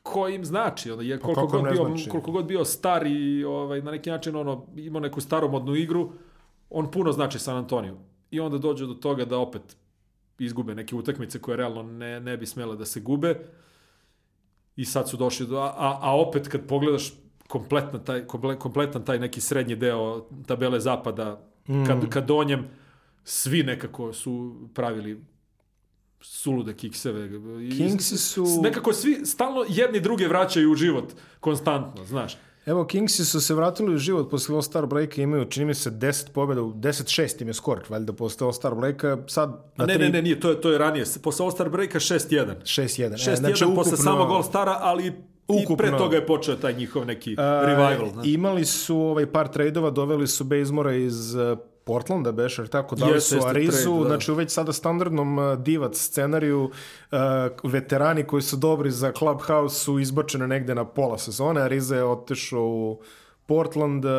koji 0.03 0.35
im 0.35 0.45
znači, 0.45 0.91
onda 0.91 1.05
je 1.05 1.19
koliko 1.19 1.47
kako 1.47 1.63
god, 1.63 1.73
bio, 1.73 1.85
znači? 1.85 2.11
koliko 2.11 2.31
god 2.33 2.45
bio 2.45 2.65
star 2.65 3.07
i 3.07 3.45
ovaj, 3.45 3.83
na 3.83 3.91
neki 3.91 4.11
način 4.11 4.37
ono, 4.37 4.67
imao 4.77 5.01
neku 5.01 5.21
staromodnu 5.21 5.75
igru, 5.75 6.11
on 6.71 6.91
puno 6.91 7.13
znači 7.13 7.39
San 7.39 7.57
Antonio. 7.57 7.97
I 8.31 8.41
onda 8.41 8.59
dođe 8.59 8.87
do 8.87 8.95
toga 8.95 9.25
da 9.25 9.39
opet 9.39 9.77
izgube 10.39 10.75
neke 10.75 10.97
utakmice 10.97 11.39
koje 11.39 11.57
realno 11.57 11.83
ne, 11.83 12.21
ne 12.21 12.37
bi 12.37 12.47
smele 12.47 12.77
da 12.77 12.85
se 12.85 13.01
gube. 13.01 13.35
i 14.77 14.85
sad 14.85 15.09
su 15.09 15.17
došli 15.17 15.47
do... 15.47 15.59
A, 15.59 15.73
a, 16.03 16.17
opet 16.19 16.49
kad 16.49 16.67
pogledaš 16.67 17.13
kompletan 17.49 18.05
taj, 18.05 18.23
komple- 18.23 18.59
kompletan 18.59 19.05
taj 19.05 19.19
neki 19.19 19.41
srednji 19.41 19.77
deo 19.77 20.27
tabele 20.47 20.81
zapada, 20.81 21.41
kad, 21.87 22.09
kad 22.09 22.27
donjem 22.27 22.69
svi 23.25 23.63
nekako 23.63 24.13
su 24.13 24.35
pravili 24.75 25.25
sulude 26.21 26.75
kikseve. 26.75 27.27
I 27.63 27.71
Kingsi 27.71 28.19
su- 28.19 28.61
Nekako 28.63 28.93
svi 28.93 29.27
stalno 29.27 29.65
jedni 29.69 30.01
druge 30.01 30.29
vraćaju 30.29 30.73
u 30.73 30.77
život 30.77 31.13
konstantno, 31.41 32.05
znaš. 32.05 32.37
Evo, 32.69 32.85
Kingsi 32.85 33.25
su 33.25 33.41
se 33.41 33.55
vratili 33.55 33.95
u 33.95 33.99
život 33.99 34.31
posle 34.31 34.55
All 34.55 34.63
Star 34.63 34.87
breaka, 34.87 35.23
imaju, 35.23 35.45
čini 35.45 35.67
mi 35.67 35.75
se, 35.75 35.91
10 35.91 36.31
pobjeda, 36.31 36.61
10-6 36.61 37.43
im 37.43 37.49
je 37.49 37.55
skor, 37.55 37.81
valjda 37.89 38.13
posle 38.13 38.45
All 38.45 38.53
Star 38.53 38.75
breaka, 38.75 39.19
sad 39.27 39.49
A 39.49 39.55
na 39.77 39.87
ne, 39.87 39.95
tri- 39.95 39.99
ne, 39.99 40.09
ne, 40.09 40.23
nije, 40.23 40.41
to 40.41 40.51
je, 40.51 40.61
to 40.61 40.71
je 40.71 40.79
ranije. 40.79 41.05
Posle 41.23 41.47
All-Star 41.47 41.69
breaka 41.69 41.99
6-1. 41.99 42.55
6-1. 42.63 43.13
6-1 43.13 43.33
E, 43.33 43.37
znači, 43.37 43.65
ukupno, 43.65 43.83
posle 43.83 43.97
samog 43.97 44.29
All-Stara, 44.31 44.77
ali 44.81 45.07
i 45.07 45.13
Ukupno- 45.49 45.77
pre 45.77 45.99
toga 45.99 46.17
je 46.17 46.27
počeo 46.27 46.57
taj 46.57 46.75
njihov 46.75 47.07
neki 47.07 47.35
a, 47.39 47.63
revival. 47.65 48.13
znaš. 48.13 48.27
Imali 48.27 48.65
su 48.65 48.97
ovaj 48.97 49.27
par 49.27 49.49
trejdova, 49.49 49.91
doveli 49.91 50.27
su 50.27 50.45
Bazemora 50.45 50.95
iz 50.95 51.35
Portlanda, 51.89 52.33
beš, 52.33 52.59
jer 52.59 52.69
tako, 52.69 52.97
dali 52.97 53.13
Jeste, 53.13 53.41
su 53.41 53.47
Arizu, 53.47 53.83
trade, 53.83 54.03
da. 54.03 54.09
znači 54.09 54.33
u 54.33 54.35
već 54.35 54.51
sada 54.53 54.73
standardnom 54.73 55.39
uh, 55.39 55.59
divac 55.59 55.97
scenariju, 55.97 56.65
uh, 56.65 57.19
veterani 57.73 58.25
koji 58.25 58.43
su 58.43 58.57
dobri 58.57 58.91
za 58.91 59.13
Clubhouse 59.19 59.77
su 59.77 59.99
izbačene 59.99 60.47
negde 60.49 60.75
na 60.75 60.85
pola 60.85 61.19
sezone, 61.19 61.61
Ariza 61.61 61.97
je 61.97 62.05
otišao 62.05 62.67
u 62.67 63.01
Portland 63.47 64.05
uh, 64.05 64.11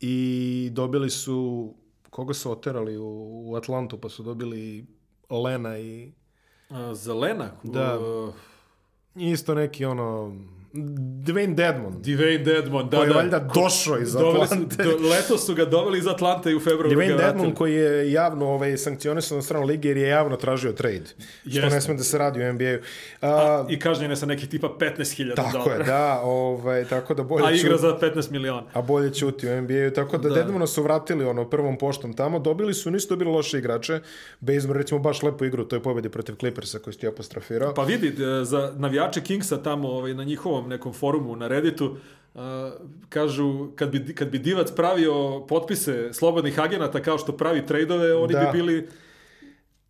i 0.00 0.68
dobili 0.72 1.10
su, 1.10 1.68
koga 2.10 2.34
su 2.34 2.52
oterali 2.52 2.98
u, 2.98 3.42
u 3.50 3.56
Atlantu, 3.56 3.98
pa 4.00 4.08
su 4.08 4.22
dobili 4.22 4.86
Lena 5.30 5.78
i 5.78 6.12
A, 6.70 6.94
Zelena, 6.94 7.50
Da. 7.62 7.98
uh, 7.98 8.34
isto 9.14 9.54
neki 9.54 9.84
ono, 9.84 10.36
Dwayne 10.74 11.54
Dedmond. 11.54 11.96
Dwayne 11.98 12.42
Dedmon, 12.44 12.88
da, 12.88 12.96
Koji 12.96 13.06
je 13.06 13.08
da. 13.08 13.14
valjda 13.14 13.38
došao 13.54 13.98
iz 13.98 14.12
Doveli 14.12 14.36
su- 14.38 14.42
Atlante. 14.44 14.84
do, 14.84 15.08
leto 15.08 15.38
su 15.38 15.54
ga 15.54 15.64
doveli 15.64 15.98
iz 15.98 16.06
Atlante 16.06 16.50
i 16.50 16.54
u 16.54 16.60
februaru 16.60 16.90
Dwayne 16.90 17.16
Dedmon 17.18 17.52
koji 17.52 17.74
je 17.74 18.12
javno 18.12 18.46
ovaj, 18.46 18.76
sankcionisan 18.76 19.38
od 19.38 19.44
strane 19.44 19.66
lige 19.66 19.88
jer 19.88 19.96
je 19.96 20.08
javno 20.08 20.36
tražio 20.36 20.72
trade. 20.72 21.04
Što 21.40 21.50
Jeste. 21.50 21.66
ne 21.66 21.80
sme 21.80 21.94
da 21.94 22.02
se 22.02 22.18
radi 22.18 22.40
u 22.40 22.52
NBA-u. 22.52 22.78
I 23.68 23.78
kažnjen 23.78 24.10
je 24.10 24.16
sa 24.16 24.26
nekih 24.26 24.48
tipa 24.48 24.68
15.000 24.70 25.34
tako 25.36 25.50
dolara. 25.54 25.74
je, 25.74 25.84
da. 25.84 26.20
Ovaj, 26.20 26.84
tako 26.84 27.14
da 27.14 27.22
bolje 27.24 27.46
A 27.46 27.50
igra 27.52 27.76
za 27.76 27.98
15 27.98 28.30
miliona. 28.30 28.62
a 28.72 28.82
bolje 28.82 29.12
ćuti 29.12 29.48
u 29.48 29.60
NBA-u. 29.60 29.90
Tako 29.92 30.18
da, 30.18 30.28
Da. 30.28 30.34
Dedmona 30.34 30.66
su 30.66 30.82
vratili 30.82 31.24
ono 31.24 31.44
prvom 31.46 31.78
poštom 31.78 32.12
tamo. 32.12 32.38
Dobili 32.38 32.74
su, 32.74 32.90
nisu 32.90 33.08
dobili 33.08 33.30
loše 33.30 33.58
igrače. 33.58 34.00
Bazemore 34.40 34.78
recimo 34.78 35.00
baš 35.00 35.22
lepo 35.22 35.44
igru 35.44 35.62
u 35.62 35.66
toj 35.66 35.82
pobedi 35.82 36.08
protiv 36.08 36.34
Clippersa 36.34 36.78
koju 36.78 36.94
ste 36.94 37.06
apostrofirao. 37.06 37.74
Pa 37.74 37.82
vidi, 37.84 38.08
e, 38.08 38.44
za 38.44 38.72
navijače 38.76 39.20
Kingsa 39.20 39.56
tamo 39.58 39.88
ovaj, 39.88 40.14
na 40.14 40.24
njihovom 40.24 40.63
nekom 40.68 40.92
forumu 40.92 41.36
na 41.36 41.48
Redditu, 41.48 41.96
uh, 42.34 42.40
kažu, 43.08 43.70
kad 43.76 43.90
bi, 43.90 44.14
kad 44.14 44.28
bi 44.28 44.38
Divac 44.38 44.72
pravio 44.76 45.46
potpise 45.48 46.12
slobodnih 46.12 46.60
agenata 46.60 47.02
kao 47.02 47.18
što 47.18 47.36
pravi 47.36 47.66
trejdove, 47.66 48.14
oni 48.14 48.32
Da. 48.32 48.40
bi 48.40 48.58
bili... 48.58 48.88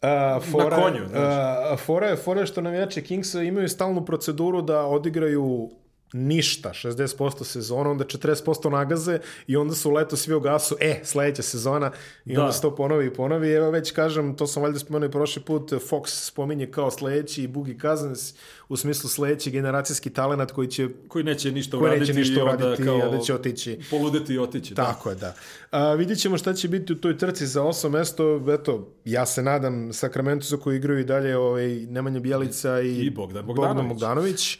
A, 0.03 0.41
fora, 0.53 0.77
konju, 0.77 1.09
znaš. 1.09 1.35
a, 1.73 1.77
fora 1.77 2.07
je 2.07 2.17
fora 2.17 2.41
je 2.41 2.47
što 2.47 2.61
navijači 2.61 3.03
Kingsa 3.03 3.43
imaju 3.43 3.69
stalnu 3.69 4.05
proceduru 4.05 4.63
da 4.63 4.87
odigraju 4.87 5.71
ništa, 6.15 6.73
60% 6.73 7.45
sezona, 7.45 7.91
onda 7.91 8.05
40% 8.05 8.71
nagaze 8.71 9.19
i 9.47 9.57
onda 9.57 9.75
su 9.75 9.91
leto 9.91 10.17
svi 10.17 10.35
u 10.35 10.41
gasu, 10.41 10.77
e, 10.81 11.01
sledeća 11.05 11.43
sezona 11.43 11.91
i 12.25 12.35
Da. 12.35 12.41
onda 12.41 12.53
se 12.53 12.61
to 12.63 12.75
ponovi 12.75 13.07
i 13.07 13.15
ponovi. 13.15 13.53
Evo 13.53 13.71
već 13.71 13.91
kažem, 13.91 14.37
to 14.37 14.47
sam 14.47 14.63
valjda 14.63 14.79
spomenuo 14.79 15.09
i 15.09 15.11
prošli 15.11 15.43
put, 15.43 15.73
Fox 15.73 16.07
spominje 16.07 16.67
kao 16.67 16.91
sledeći 16.91 17.43
i 17.43 17.47
Boogie 17.47 17.77
Cousins 17.81 18.35
u 18.69 18.77
smislu 18.77 19.11
sledeći 19.11 19.51
generacijski 19.51 20.11
talenat 20.11 20.53
koji 20.53 20.69
će 20.69 20.89
koji 21.09 21.25
neće 21.25 21.53
ništa 21.53 21.79
koji 21.79 21.83
uraditi 21.91 22.13
neće 22.13 22.19
ništa 22.21 22.35
i 22.35 22.43
onda 22.43 22.67
uraditi, 22.67 22.85
kao 22.85 22.97
a 22.97 23.09
da 23.09 23.19
će 23.19 23.35
otići. 23.35 23.79
poludeti 23.91 24.35
i 24.35 24.39
otići. 24.39 24.75
Da. 24.75 24.85
Tako 24.85 25.11
je, 25.11 25.17
da. 25.17 25.35
A, 25.71 25.95
vidjet 25.95 26.19
ćemo 26.19 26.39
šta 26.39 26.55
će 26.55 26.69
biti 26.69 26.93
u 26.93 26.97
toj 26.97 27.19
trci 27.19 27.47
za 27.47 27.63
osam 27.63 27.93
mesto. 27.93 28.41
Eto, 28.55 28.93
ja 29.05 29.27
se 29.27 29.43
nadam 29.43 29.93
Sacramento 29.93 30.45
za 30.47 30.57
koju 30.57 30.77
igraju 30.77 31.01
i 31.01 31.05
dalje 31.05 31.37
ovaj, 31.37 31.69
Nemanja 31.69 32.21
Bjelica 32.21 32.81
i, 32.81 32.99
I 33.07 33.11
Bogdan 33.11 33.47
Bogdan 33.47 33.89
Bogdanović. 33.89 34.59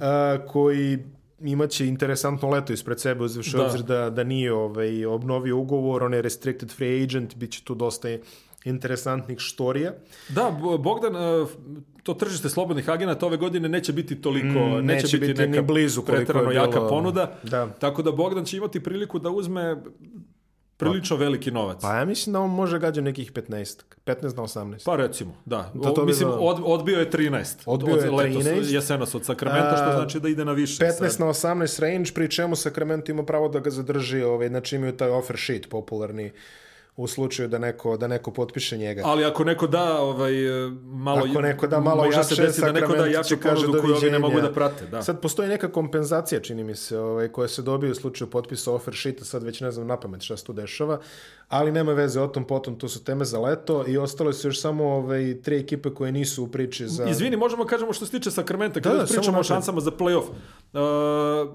A, 0.00 0.38
koji 0.42 0.98
imaće 1.40 1.86
interesantno 1.86 2.48
leto 2.48 2.72
ispred 2.72 3.00
sebe, 3.00 3.24
uzviše 3.24 3.56
Da. 3.56 3.64
obzir 3.64 3.82
da, 3.82 4.10
da 4.10 4.24
nije 4.24 4.52
ovaj, 4.54 5.04
obnovio 5.06 5.58
ugovor, 5.58 6.02
on 6.02 6.14
je 6.14 6.22
restricted 6.22 6.70
free 6.70 7.02
agent, 7.02 7.36
bit 7.36 7.50
će 7.50 7.62
tu 7.62 7.74
dosta 7.74 8.08
interesantnih 8.64 9.38
štorija. 9.38 9.92
Da, 10.28 10.58
Bo- 10.62 10.78
Bogdan, 10.78 11.16
e, 11.16 11.46
to 12.02 12.14
tržište 12.14 12.48
slobodnih 12.48 12.88
agenata 12.88 13.26
ove 13.26 13.36
godine 13.36 13.68
neće 13.68 13.92
biti 13.92 14.16
toliko, 14.16 14.46
Mm, 14.60 14.72
neće, 14.76 15.02
neće 15.02 15.18
biti, 15.18 15.26
biti 15.28 15.42
ni 15.42 15.48
neka 15.48 15.62
blizu 15.62 16.02
koliko 16.02 16.12
je 16.12 16.26
preterano 16.26 16.50
jaka 16.52 16.70
bilo- 16.70 16.88
ponuda. 16.88 17.38
Da. 17.42 17.66
Tako 17.68 18.02
da 18.02 18.12
Bogdan 18.12 18.44
će 18.44 18.56
imati 18.56 18.80
priliku 18.80 19.18
da 19.18 19.30
uzme 19.30 19.76
prilično 20.82 21.16
veliki 21.16 21.50
novac. 21.50 21.78
Pa 21.82 21.94
ja 21.94 22.04
mislim 22.04 22.32
da 22.32 22.40
on 22.40 22.50
može 22.50 22.78
gađa 22.78 23.00
nekih 23.00 23.32
15, 23.32 23.82
15 24.06 24.36
na 24.36 24.42
18. 24.42 24.84
Pa 24.84 24.96
recimo, 24.96 25.34
da. 25.44 25.70
Da 25.74 25.94
to 25.94 26.02
O, 26.02 26.04
mislim, 26.04 26.28
bilo- 26.28 26.40
od, 26.40 26.60
odbio 26.64 26.98
je 26.98 27.10
13. 27.10 27.62
Odbio 27.66 27.94
od, 27.94 28.04
je 28.04 28.10
letos, 28.10 28.44
13. 28.44 28.74
Jesenas 28.74 29.14
od 29.14 29.24
Sakramenta, 29.24 29.76
što 29.76 29.96
znači 29.96 30.20
da 30.20 30.28
ide 30.28 30.44
na 30.44 30.52
više. 30.52 30.84
15 30.84 31.08
sad. 31.08 31.20
na 31.20 31.26
18 31.26 31.80
range, 31.80 32.10
pri 32.14 32.30
čemu 32.30 32.56
Sacramento 32.56 33.12
ima 33.12 33.22
pravo 33.22 33.48
da 33.48 33.60
ga 33.60 33.70
zadrži, 33.70 34.22
ovaj, 34.22 34.48
znači 34.48 34.76
imaju 34.76 34.96
taj 34.96 35.10
offer 35.10 35.36
sheet 35.38 35.68
popularni 35.68 36.32
u 36.96 37.06
slučaju 37.06 37.48
da 37.48 37.58
neko, 37.58 37.96
da 37.96 38.06
neko 38.06 38.30
potpiše 38.30 38.76
njega. 38.76 39.02
Ali 39.04 39.24
ako 39.24 39.44
neko 39.44 39.66
da 39.66 40.00
ovaj, 40.00 40.66
e, 40.66 40.70
malo, 40.84 41.26
Ako 41.30 41.40
neko 41.40 41.66
da 41.66 41.80
malo 41.80 42.04
može 42.04 42.18
jače, 42.18 42.34
se 42.34 42.42
desi 42.42 42.60
da 42.60 42.72
neko 42.72 42.96
da 42.96 43.06
jače 43.06 43.36
kaže 43.36 43.66
ponudu 43.66 43.82
koju 43.82 43.94
ovi 43.94 44.10
ne 44.10 44.18
mogu 44.18 44.40
da 44.40 44.52
prate. 44.52 44.86
Da. 44.86 45.02
Sad 45.02 45.20
postoji 45.20 45.48
neka 45.48 45.72
kompenzacija, 45.72 46.40
čini 46.40 46.64
mi 46.64 46.74
se, 46.74 46.98
ovaj, 46.98 47.28
koja 47.28 47.48
se 47.48 47.62
dobije 47.62 47.92
u 47.92 47.94
slučaju 47.94 48.30
potpisa 48.30 48.72
offer 48.72 48.94
sheeta, 48.96 49.24
sad 49.24 49.42
već 49.42 49.60
ne 49.60 49.70
znam 49.70 49.86
na 49.86 50.00
pamet 50.00 50.22
šta 50.22 50.36
se 50.36 50.44
tu 50.44 50.52
dešava, 50.52 51.00
ali 51.48 51.72
nema 51.72 51.92
veze 51.92 52.20
o 52.20 52.28
tom 52.28 52.44
potom, 52.44 52.78
to 52.78 52.88
su 52.88 53.04
teme 53.04 53.24
za 53.24 53.40
leto 53.40 53.84
i 53.88 53.98
ostale 53.98 54.32
su 54.32 54.48
još 54.48 54.60
samo 54.60 54.84
ovaj, 54.84 55.40
tri 55.42 55.58
ekipe 55.58 55.90
koje 55.90 56.12
nisu 56.12 56.44
u 56.44 56.48
priči 56.48 56.88
za... 56.88 57.04
Izvini, 57.04 57.36
možemo 57.36 57.64
kažemo 57.64 57.92
što 57.92 58.06
se 58.06 58.12
tiče 58.12 58.30
Sakramenta, 58.30 58.80
kada 58.80 58.96
Da, 58.96 59.02
da, 59.02 59.06
da, 59.06 59.12
pričamo 59.12 59.38
o 59.38 59.42
šansama 59.42 59.80
za 59.80 59.90
play-off. 59.90 60.28
Uh, 60.72 61.54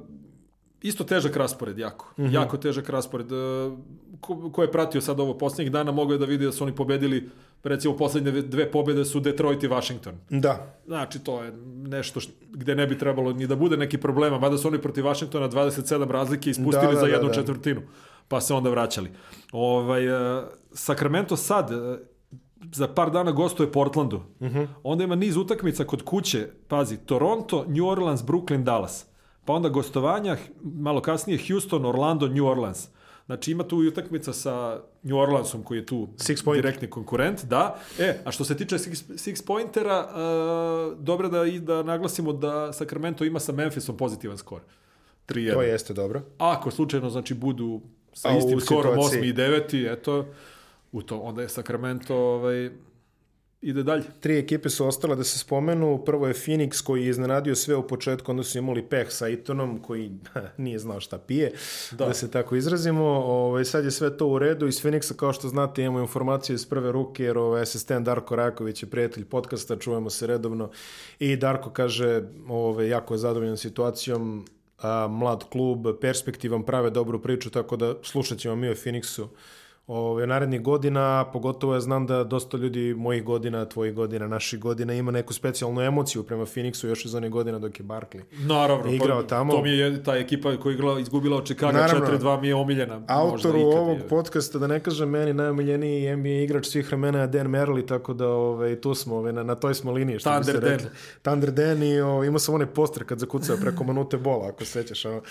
isto 0.82 1.04
težak 1.04 1.36
raspored, 1.36 1.80
jako. 1.80 2.14
Mhm. 2.20 2.34
Jako 2.34 2.58
težak 2.58 2.90
raspored. 2.90 3.32
Uh, 3.32 3.74
ko, 4.22 4.50
ko 4.52 4.62
je 4.62 4.72
pratio 4.72 5.02
sad 5.02 5.20
ovo 5.20 5.34
posljednjih 5.34 5.72
dana, 5.72 5.92
mogao 5.92 6.14
je 6.14 6.18
da 6.18 6.26
vidi 6.26 6.46
da 6.46 6.52
su 6.52 6.64
oni 6.64 6.76
pobedili, 6.76 7.30
recimo 7.64 7.98
poslednje 7.98 8.32
dve 8.32 8.72
pobede 8.72 9.06
su 9.06 9.20
Detroit 9.20 9.64
i 9.64 9.68
Washington. 9.68 10.14
Da, 10.30 10.74
Znači, 10.86 11.20
to 11.20 11.44
je 11.44 11.52
nešto 11.88 12.20
št, 12.20 12.30
gde 12.52 12.76
ne 12.76 12.88
bi 12.88 12.98
trebalo 12.98 13.34
ni 13.34 13.48
da 13.48 13.56
bude 13.56 13.78
neki 13.78 13.98
problema, 13.98 14.40
mada 14.40 14.58
su 14.58 14.68
oni 14.68 14.82
protiv 14.82 15.04
Washingtona 15.04 15.50
27 15.50 16.10
razlike 16.10 16.50
ispustili 16.50 16.88
Da, 16.88 16.94
da, 16.94 17.00
za 17.00 17.06
da, 17.06 17.12
jednu 17.12 17.28
da. 17.28 17.34
četvrtinu, 17.34 17.82
pa 18.28 18.42
se 18.42 18.54
onda 18.54 18.70
vraćali. 18.70 19.10
Ovaj, 19.52 20.10
uh, 20.10 20.44
Sacramento 20.74 21.36
sad, 21.36 21.72
uh, 21.72 21.98
za 22.72 22.88
par 22.88 23.12
dana 23.12 23.32
gostuje 23.32 23.72
Portlandu. 23.72 24.22
Onda 24.84 25.04
ima 25.04 25.16
niz 25.16 25.38
utakmica 25.38 25.84
kod 25.84 26.04
kuće, 26.04 26.48
pazi, 26.68 26.98
Toronto, 26.98 27.66
New 27.68 27.88
Orleans, 27.88 28.22
Brooklyn, 28.22 28.64
Dallas. 28.64 29.06
Pa 29.46 29.54
onda 29.54 29.70
gostovanja, 29.70 30.38
malo 30.64 31.02
kasnije 31.02 31.40
Houston, 31.48 31.86
Orlando, 31.86 32.28
New 32.28 32.46
Orleans. 32.46 32.90
Znači 33.28 33.52
ima 33.52 33.64
tu 33.64 33.84
i 33.84 33.88
utakmica 33.88 34.34
sa 34.34 34.80
New 35.04 35.18
Orleansom 35.18 35.64
koji 35.64 35.78
je 35.78 35.86
tu 35.86 36.08
Six 36.18 36.44
point. 36.46 36.62
direktni 36.62 36.90
konkurent, 36.90 37.44
da. 37.46 37.80
E, 38.00 38.20
a 38.26 38.32
što 38.32 38.44
se 38.46 38.58
tiče 38.58 38.76
six, 38.78 38.90
six 39.10 39.46
pointera, 39.46 40.00
uh, 40.00 41.00
dobro 41.00 41.30
da, 41.30 41.46
i 41.46 41.60
da 41.60 41.84
naglasimo 41.84 42.34
da 42.34 42.74
Sacramento 42.74 43.24
ima 43.26 43.40
sa 43.40 43.52
Memphisom 43.52 43.98
pozitivan 43.98 44.38
skor. 44.38 44.62
3-1. 45.28 45.54
to 45.54 45.62
jeste 45.62 45.94
dobro. 45.94 46.22
Ako 46.38 46.72
slučajno 46.72 47.10
znači 47.10 47.34
budu 47.34 47.82
sa 48.14 48.30
A 48.30 48.38
istim 48.38 48.60
skorom 48.60 48.94
situaciji- 48.94 49.20
8 49.20 49.24
i 49.24 49.34
9, 49.34 49.94
eto, 49.94 50.26
u 50.92 51.02
to 51.02 51.20
onda 51.20 51.42
je 51.42 51.50
Sacramento 51.50 52.16
ovaj, 52.16 52.70
ide 53.62 53.84
dalje. 53.84 54.04
Tri 54.20 54.38
ekipe 54.38 54.70
su 54.70 54.88
ostale 54.88 55.16
da 55.16 55.24
se 55.24 55.40
spomenu. 55.40 56.04
Prvo 56.06 56.28
je 56.28 56.34
Phoenix 56.34 56.84
koji 56.84 57.04
je 57.04 57.10
iznenadio 57.10 57.56
sve 57.56 57.76
u 57.76 57.88
početku, 57.88 58.32
onda 58.32 58.44
su 58.44 58.58
imali 58.58 58.84
peh 58.90 59.08
sa 59.10 59.28
Itonom 59.28 59.82
koji 59.82 60.12
nije 60.58 60.80
znao 60.80 61.00
šta 61.00 61.18
pije, 61.18 61.52
da, 61.92 62.06
Da. 62.06 62.14
se 62.14 62.32
tako 62.32 62.56
izrazimo. 62.56 63.04
Ovaj, 63.06 63.66
sad 63.66 63.86
je 63.86 63.92
sve 63.92 64.18
to 64.18 64.28
u 64.28 64.40
redu. 64.40 64.68
Iz 64.68 64.82
Phoenixa, 64.84 65.16
kao 65.16 65.34
što 65.34 65.48
znate, 65.48 65.82
imamo 65.82 66.00
informaciju 66.00 66.54
iz 66.54 66.66
prve 66.66 66.92
ruke, 66.92 67.24
jer 67.24 67.38
ovaj, 67.38 67.62
asistent 67.62 68.06
Darko 68.06 68.36
Raković 68.36 68.84
je 68.84 68.90
prijatelj 68.90 69.26
podcasta, 69.26 69.76
čujemo 69.76 70.10
se 70.10 70.28
redovno. 70.28 70.70
I 71.20 71.36
Darko 71.36 71.70
kaže, 71.70 72.24
ovaj, 72.50 72.88
jako 72.88 73.14
je 73.14 73.18
zadovoljan 73.18 73.58
situacijom, 73.58 74.46
a, 74.78 75.08
mlad 75.08 75.44
klub, 75.50 75.88
perspektivan, 76.02 76.64
prave 76.64 76.90
dobru 76.90 77.22
priču, 77.22 77.50
tako 77.50 77.78
da 77.78 77.96
slušat 78.04 78.38
ćemo 78.38 78.56
mi 78.56 78.70
o 78.70 78.76
Phoenixu 78.76 79.28
ove, 79.88 80.28
narednih 80.28 80.62
godina, 80.62 81.26
pogotovo 81.34 81.74
ja 81.74 81.80
znam 81.80 82.08
da 82.08 82.24
dosta 82.24 82.58
ljudi 82.58 82.94
mojih 82.98 83.24
godina, 83.24 83.66
tvojih 83.66 83.94
godina, 83.94 84.28
naših 84.28 84.60
godina 84.60 84.94
ima 84.94 85.12
neku 85.12 85.34
specijalnu 85.34 85.82
emociju 85.82 86.24
prema 86.24 86.46
Phoenixu 86.46 86.88
još 86.88 87.06
iz 87.06 87.16
one 87.16 87.30
godina 87.30 87.60
dok 87.60 87.80
je 87.80 87.86
Barkley 87.86 88.22
Naravno, 88.32 88.92
igrao 88.92 89.22
pa, 89.22 89.28
tamo. 89.28 89.54
To 89.54 89.62
mi 89.62 89.70
je 89.72 90.04
ta 90.04 90.16
ekipa 90.16 90.58
koja 90.58 90.72
je 90.72 90.76
igrala, 90.76 91.00
izgubila 91.00 91.38
od 91.38 91.46
Chicago 91.46 91.72
Naravno. 91.72 92.06
4-2 92.06 92.42
mi 92.42 92.48
je 92.48 92.56
omiljena. 92.56 92.94
možda 93.00 93.14
Autoru 93.14 93.60
ikad, 93.60 93.80
ovog 93.80 93.98
je. 93.98 94.08
podcasta, 94.08 94.60
da 94.60 94.68
ne 94.68 94.80
kažem 94.80 95.10
meni, 95.10 95.34
najomiljeniji 95.34 96.16
NBA 96.16 96.30
igrač 96.30 96.66
svih 96.66 96.88
vremena 96.88 97.22
je 97.22 97.28
Dan 97.28 97.48
Merli, 97.48 97.86
tako 97.86 98.14
da 98.14 98.28
ovaj, 98.28 98.82
tu 98.82 98.96
smo, 98.96 99.16
ovaj, 99.16 99.34
na, 99.34 99.44
na 99.44 99.56
toj 99.56 99.74
smo 99.74 99.92
liniji, 99.92 100.20
što 100.20 100.30
Thunder 100.30 100.60
Dan. 100.60 100.80
Thunder 101.22 101.52
Dan 101.52 101.84
i 101.84 102.00
ovaj, 102.00 102.28
imao 102.28 102.40
sam 102.40 102.56
onaj 102.56 102.68
poster 102.68 103.04
kad 103.06 103.20
zakucao 103.20 103.58
preko 103.62 103.84
manute 103.84 104.18
bola, 104.18 104.48
ako 104.48 104.66
se 104.66 104.72
sećaš. 104.72 105.06
Ono. 105.06 105.22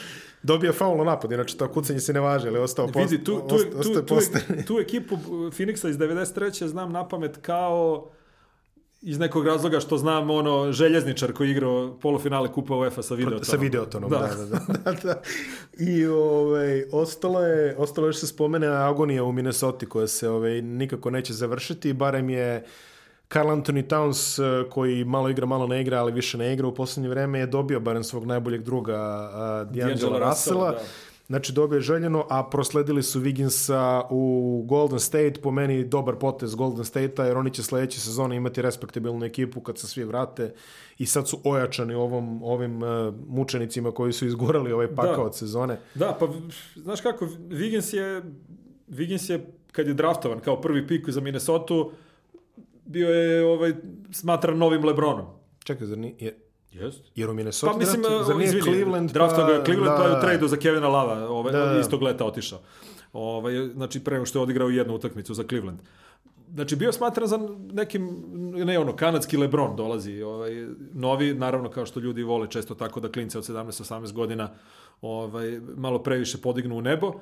Dobio 0.43 0.73
faul 0.73 0.99
na 0.99 1.05
napad, 1.05 1.33
inače 1.33 1.57
to 1.57 1.69
kucanje 1.73 2.01
se 2.01 2.13
ne 2.13 2.21
važi, 2.21 2.49
ali 2.49 2.59
ostao 2.59 2.87
post, 2.87 3.11
Vidi, 3.11 3.25
tu, 3.25 3.41
tu, 3.49 3.55
osta- 3.55 3.71
tu, 3.71 3.79
ostao 3.79 3.93
tu, 3.93 3.99
je 3.99 4.07
poster. 4.07 4.43
Tu, 4.67 4.79
ekipu 4.81 5.17
Phoenixa 5.51 5.89
iz 5.89 5.99
93. 5.99 6.67
znam 6.67 6.93
na 6.93 7.09
pamet 7.09 7.37
kao 7.43 8.11
iz 9.03 9.19
nekog 9.19 9.47
razloga 9.47 9.81
što 9.81 9.99
znam 9.99 10.31
ono 10.31 10.73
željezničar 10.73 11.33
koji 11.33 11.51
igrao 11.51 11.99
polufinale 12.03 12.53
Kupa 12.53 12.77
UEFA 12.77 13.03
sa 13.03 13.15
videotonom. 13.15 13.45
Sa 13.45 13.57
videotonom, 13.57 14.11
da, 14.11 14.19
da, 14.19 14.45
da. 14.45 14.91
da, 14.93 14.93
da. 14.93 15.23
I 15.79 16.07
ovaj, 16.07 16.85
ostalo 16.93 17.43
je, 17.43 17.77
ostalo 17.79 18.07
još 18.07 18.17
se 18.17 18.27
spomene 18.27 18.67
agonija 18.67 19.25
u 19.25 19.33
Minnesota 19.33 19.87
koja 19.87 20.07
se 20.07 20.29
ovaj, 20.29 20.63
nikako 20.63 21.11
neće 21.11 21.33
završiti, 21.33 21.93
barem 21.93 22.31
je 22.31 22.65
Carl 23.33 23.49
Anthony 23.49 23.83
Towns 23.83 24.39
eh, 24.39 24.71
koji 24.71 25.05
malo 25.05 25.29
igra, 25.29 25.47
malo 25.47 25.67
ne 25.67 25.81
igra, 25.81 26.01
ali 26.01 26.13
više 26.13 26.39
ne 26.39 26.53
igra 26.53 26.67
u 26.67 26.75
posljednje 26.75 27.09
vreme 27.09 27.39
je 27.39 27.47
dobio 27.47 27.81
barem 27.81 28.05
svog 28.05 28.25
najboljeg 28.25 28.63
druga 28.63 29.31
uh, 29.33 29.75
D'Angelo 29.77 30.29
Russella. 30.29 30.71
da. 30.71 30.81
Znači 31.27 31.53
dobio 31.53 31.77
je 31.77 31.81
željeno, 31.83 32.27
a 32.31 32.49
prosledili 32.51 33.03
su 33.03 33.21
Wigginsa 33.21 34.03
u 34.11 34.63
Golden 34.69 35.01
State, 35.01 35.33
po 35.43 35.51
meni 35.51 35.85
dobar 35.85 36.17
potez 36.17 36.55
Golden 36.55 36.85
State-a, 36.85 37.25
jer 37.25 37.37
oni 37.37 37.51
će 37.51 37.63
sledeće 37.63 38.01
sezone 38.01 38.37
imati 38.37 38.63
respektabilnu 38.63 39.25
ekipu 39.25 39.61
kad 39.61 39.79
se 39.79 39.87
svi 39.87 40.05
vrate 40.05 40.55
i 40.99 41.07
sad 41.07 41.29
su 41.29 41.41
ojačani 41.45 41.95
ovom, 41.95 42.43
ovim 42.43 42.83
uh, 42.83 43.15
mučenicima 43.29 43.91
koji 43.93 44.13
su 44.13 44.27
izgurali 44.27 44.73
ovaj 44.73 44.95
pakao 44.95 45.17
Da. 45.17 45.23
od 45.23 45.37
sezone. 45.37 45.79
Da, 45.95 46.17
pa 46.21 46.29
znaš 46.77 47.01
kako, 47.01 47.25
Wiggins 47.27 47.97
je, 47.97 48.23
Wiggins 48.89 49.31
je 49.31 49.47
kad 49.73 49.87
je 49.87 49.95
draftovan 49.95 50.41
kao 50.41 50.61
prvi 50.61 50.87
pik 50.87 51.11
za 51.11 51.21
Minnesota, 51.21 51.75
bio 52.85 53.09
je 53.09 53.45
ovaj, 53.45 53.73
smatran 54.13 54.59
novim 54.59 54.85
Lebronom. 54.85 55.27
Čekaj, 55.65 55.87
zar 55.87 55.99
nije, 55.99 56.15
je, 56.21 56.39
Jest. 56.77 57.01
jer 57.15 57.31
u 57.31 57.35
Minnesota 57.35 57.73
Pa 57.73 57.79
mislim, 57.79 58.03
draftu- 58.03 58.25
zar 58.25 58.37
nije 58.37 58.47
izvini, 58.47 58.63
Cleveland, 58.65 59.11
draftao 59.11 59.47
ga 59.47 59.53
je 59.53 59.65
Cleveland, 59.65 59.97
pa 59.97 60.05
je 60.05 60.19
u 60.19 60.21
tradu 60.21 60.49
za 60.49 60.57
Kevina 60.57 60.89
Lava, 60.89 61.29
ovaj, 61.29 61.53
Da, 61.53 61.59
da. 61.67 61.81
istog 61.81 62.03
leta 62.03 62.25
otišao. 62.25 62.59
Ovaj, 63.13 63.69
znači, 63.69 64.05
pre 64.05 64.15
nego 64.15 64.27
što 64.27 64.39
je 64.39 64.43
odigrao 64.43 64.69
jednu 64.69 64.95
utakmicu 64.95 65.35
za 65.35 65.45
Cleveland. 65.49 65.79
Znači, 66.55 66.77
bio 66.77 66.93
smatran 66.93 67.29
za 67.29 67.39
nekim, 67.73 68.25
ne 68.57 68.79
ono, 68.79 68.97
kanadski 68.97 69.37
Lebron 69.37 69.77
dolazi, 69.77 70.23
ovaj, 70.23 70.67
novi, 70.93 71.35
naravno, 71.35 71.71
kao 71.71 71.87
što 71.87 72.01
ljudi 72.01 72.23
vole 72.23 72.47
često 72.51 72.75
tako 72.75 73.01
da 73.01 73.13
klince 73.13 73.39
od 73.39 73.45
17-18 73.45 74.13
godina 74.13 74.51
ovaj, 75.03 75.61
malo 75.77 75.99
previše 75.99 76.39
podignu 76.39 76.77
u 76.77 76.81
nebo. 76.81 77.13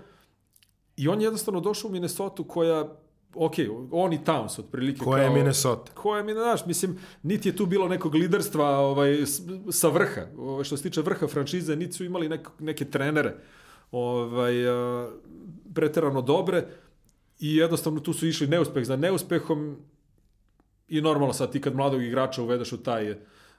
I 0.97 1.09
on 1.09 1.21
je 1.21 1.25
jednostavno 1.25 1.61
došao 1.61 1.89
u 1.89 1.93
Minnesota 1.93 2.43
koja, 2.49 2.89
ok, 3.35 3.55
on 3.91 4.13
i 4.13 4.19
Towns 4.19 4.59
otprilike. 4.61 5.05
Koja 5.05 5.23
je 5.23 5.29
kao- 5.29 5.35
Minnesota? 5.35 5.93
koje 5.95 6.23
mi, 6.25 6.33
znaš, 6.33 6.67
mislim, 6.67 6.99
niti 7.23 7.49
je 7.49 7.57
tu 7.57 7.67
bilo 7.67 7.89
nekog 7.89 8.15
liderstva 8.15 8.79
ovaj, 8.79 9.17
sa 9.71 9.89
vrha, 9.89 10.23
ovaj, 10.39 10.65
što 10.65 10.77
se 10.77 10.83
tiče 10.83 11.01
vrha 11.01 11.27
franšize, 11.27 11.77
niti 11.77 11.93
su 11.93 12.05
imali 12.05 12.29
nek, 12.29 12.49
neke 12.59 12.85
trenere 12.85 13.35
ovaj, 13.91 14.69
a, 14.69 15.09
preterano 15.75 16.23
dobre 16.23 16.67
i 17.41 17.57
jednostavno 17.57 18.01
tu 18.01 18.13
su 18.13 18.27
išli 18.27 18.47
neuspeh 18.47 18.85
za 18.85 18.97
neuspehom 18.97 19.77
i 20.89 21.01
normalno 21.01 21.33
sad 21.33 21.53
ti 21.53 21.61
kad 21.61 21.75
mladog 21.75 22.03
igrača 22.03 22.43
uvedeš 22.43 22.73
u 22.73 22.83
taj 22.83 23.15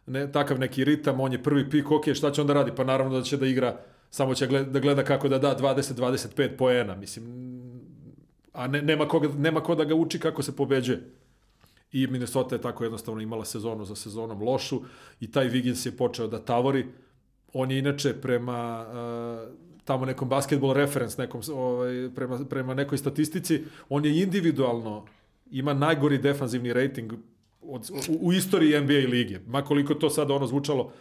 ne, 0.06 0.32
takav 0.32 0.60
neki 0.60 0.84
ritam, 0.84 1.20
on 1.20 1.32
je 1.32 1.44
prvi 1.44 1.70
pik, 1.70 1.92
ok, 1.92 2.14
šta 2.14 2.32
će 2.32 2.42
onda 2.42 2.54
radi? 2.54 2.72
Pa 2.76 2.84
naravno 2.84 3.18
da 3.18 3.24
će 3.24 3.38
da 3.38 3.46
igra, 3.46 3.80
samo 4.10 4.36
će 4.36 4.48
gleda, 4.48 4.70
da 4.70 4.80
gleda 4.80 5.04
kako 5.04 5.30
da 5.30 5.38
da 5.40 5.58
20-25 5.60 6.58
poena, 6.58 6.96
mislim, 6.96 7.55
a 8.56 8.68
ne, 8.68 8.82
nema, 8.82 9.08
koga, 9.08 9.30
nema 9.38 9.62
ko 9.62 9.76
da 9.76 9.84
ga 9.84 9.96
uči 9.96 10.20
kako 10.20 10.44
se 10.44 10.56
pobeđuje. 10.56 11.12
I 11.92 12.08
Minnesota 12.08 12.56
je 12.56 12.62
tako 12.62 12.84
jednostavno 12.84 13.22
imala 13.22 13.46
sezonu 13.46 13.86
za 13.86 13.96
sezonom 13.96 14.42
lošu 14.42 14.82
i 15.20 15.32
taj 15.32 15.50
Wiggins 15.50 15.86
je 15.86 15.98
počeo 15.98 16.28
da 16.28 16.40
tavori. 16.40 16.86
On 17.54 17.72
je 17.72 17.80
inače 17.80 18.14
prema 18.22 18.86
uh, 18.88 19.54
tamo 19.86 20.06
nekom 20.06 20.30
basketball 20.30 20.74
reference, 20.74 21.22
nekom, 21.22 21.42
ovaj, 21.54 22.10
prema, 22.16 22.40
prema 22.50 22.74
nekoj 22.74 22.98
statistici, 22.98 23.64
on 23.90 24.06
je 24.06 24.22
individualno 24.22 25.06
ima 25.52 25.74
najgori 25.74 26.18
defanzivni 26.18 26.74
rating 26.74 27.14
od, 27.62 27.90
u, 28.10 28.28
u 28.28 28.34
istoriji 28.34 28.82
NBA 28.82 29.10
lige. 29.10 29.40
Ma 29.48 29.62
koliko 29.62 29.94
to 29.94 30.10
sad 30.10 30.32
ono 30.32 30.48
zvučalo, 30.48 30.92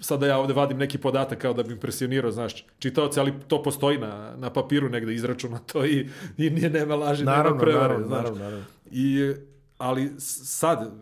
sada 0.00 0.26
ja 0.26 0.38
ovde 0.38 0.54
vadim 0.54 0.78
neki 0.78 0.98
podatak 0.98 1.38
kao 1.38 1.52
da 1.52 1.62
bi 1.62 1.72
impresionirao, 1.72 2.30
znaš, 2.30 2.66
čitaoci, 2.78 3.20
ali 3.20 3.34
to 3.48 3.62
postoji 3.62 3.98
na, 3.98 4.34
na 4.36 4.50
papiru 4.50 4.88
negde 4.88 5.14
izračunato 5.14 5.84
i, 5.94 6.08
i 6.38 6.50
nije 6.50 6.70
nema 6.70 6.94
laži, 6.94 7.24
nema 7.24 7.36
Naravno, 7.36 7.60
prevare, 7.60 7.80
naravno, 7.80 8.06
znaš. 8.06 8.18
naravno, 8.18 8.44
naravno. 8.44 8.64
I, 8.90 9.34
ali 9.78 10.12
sad, 10.18 10.92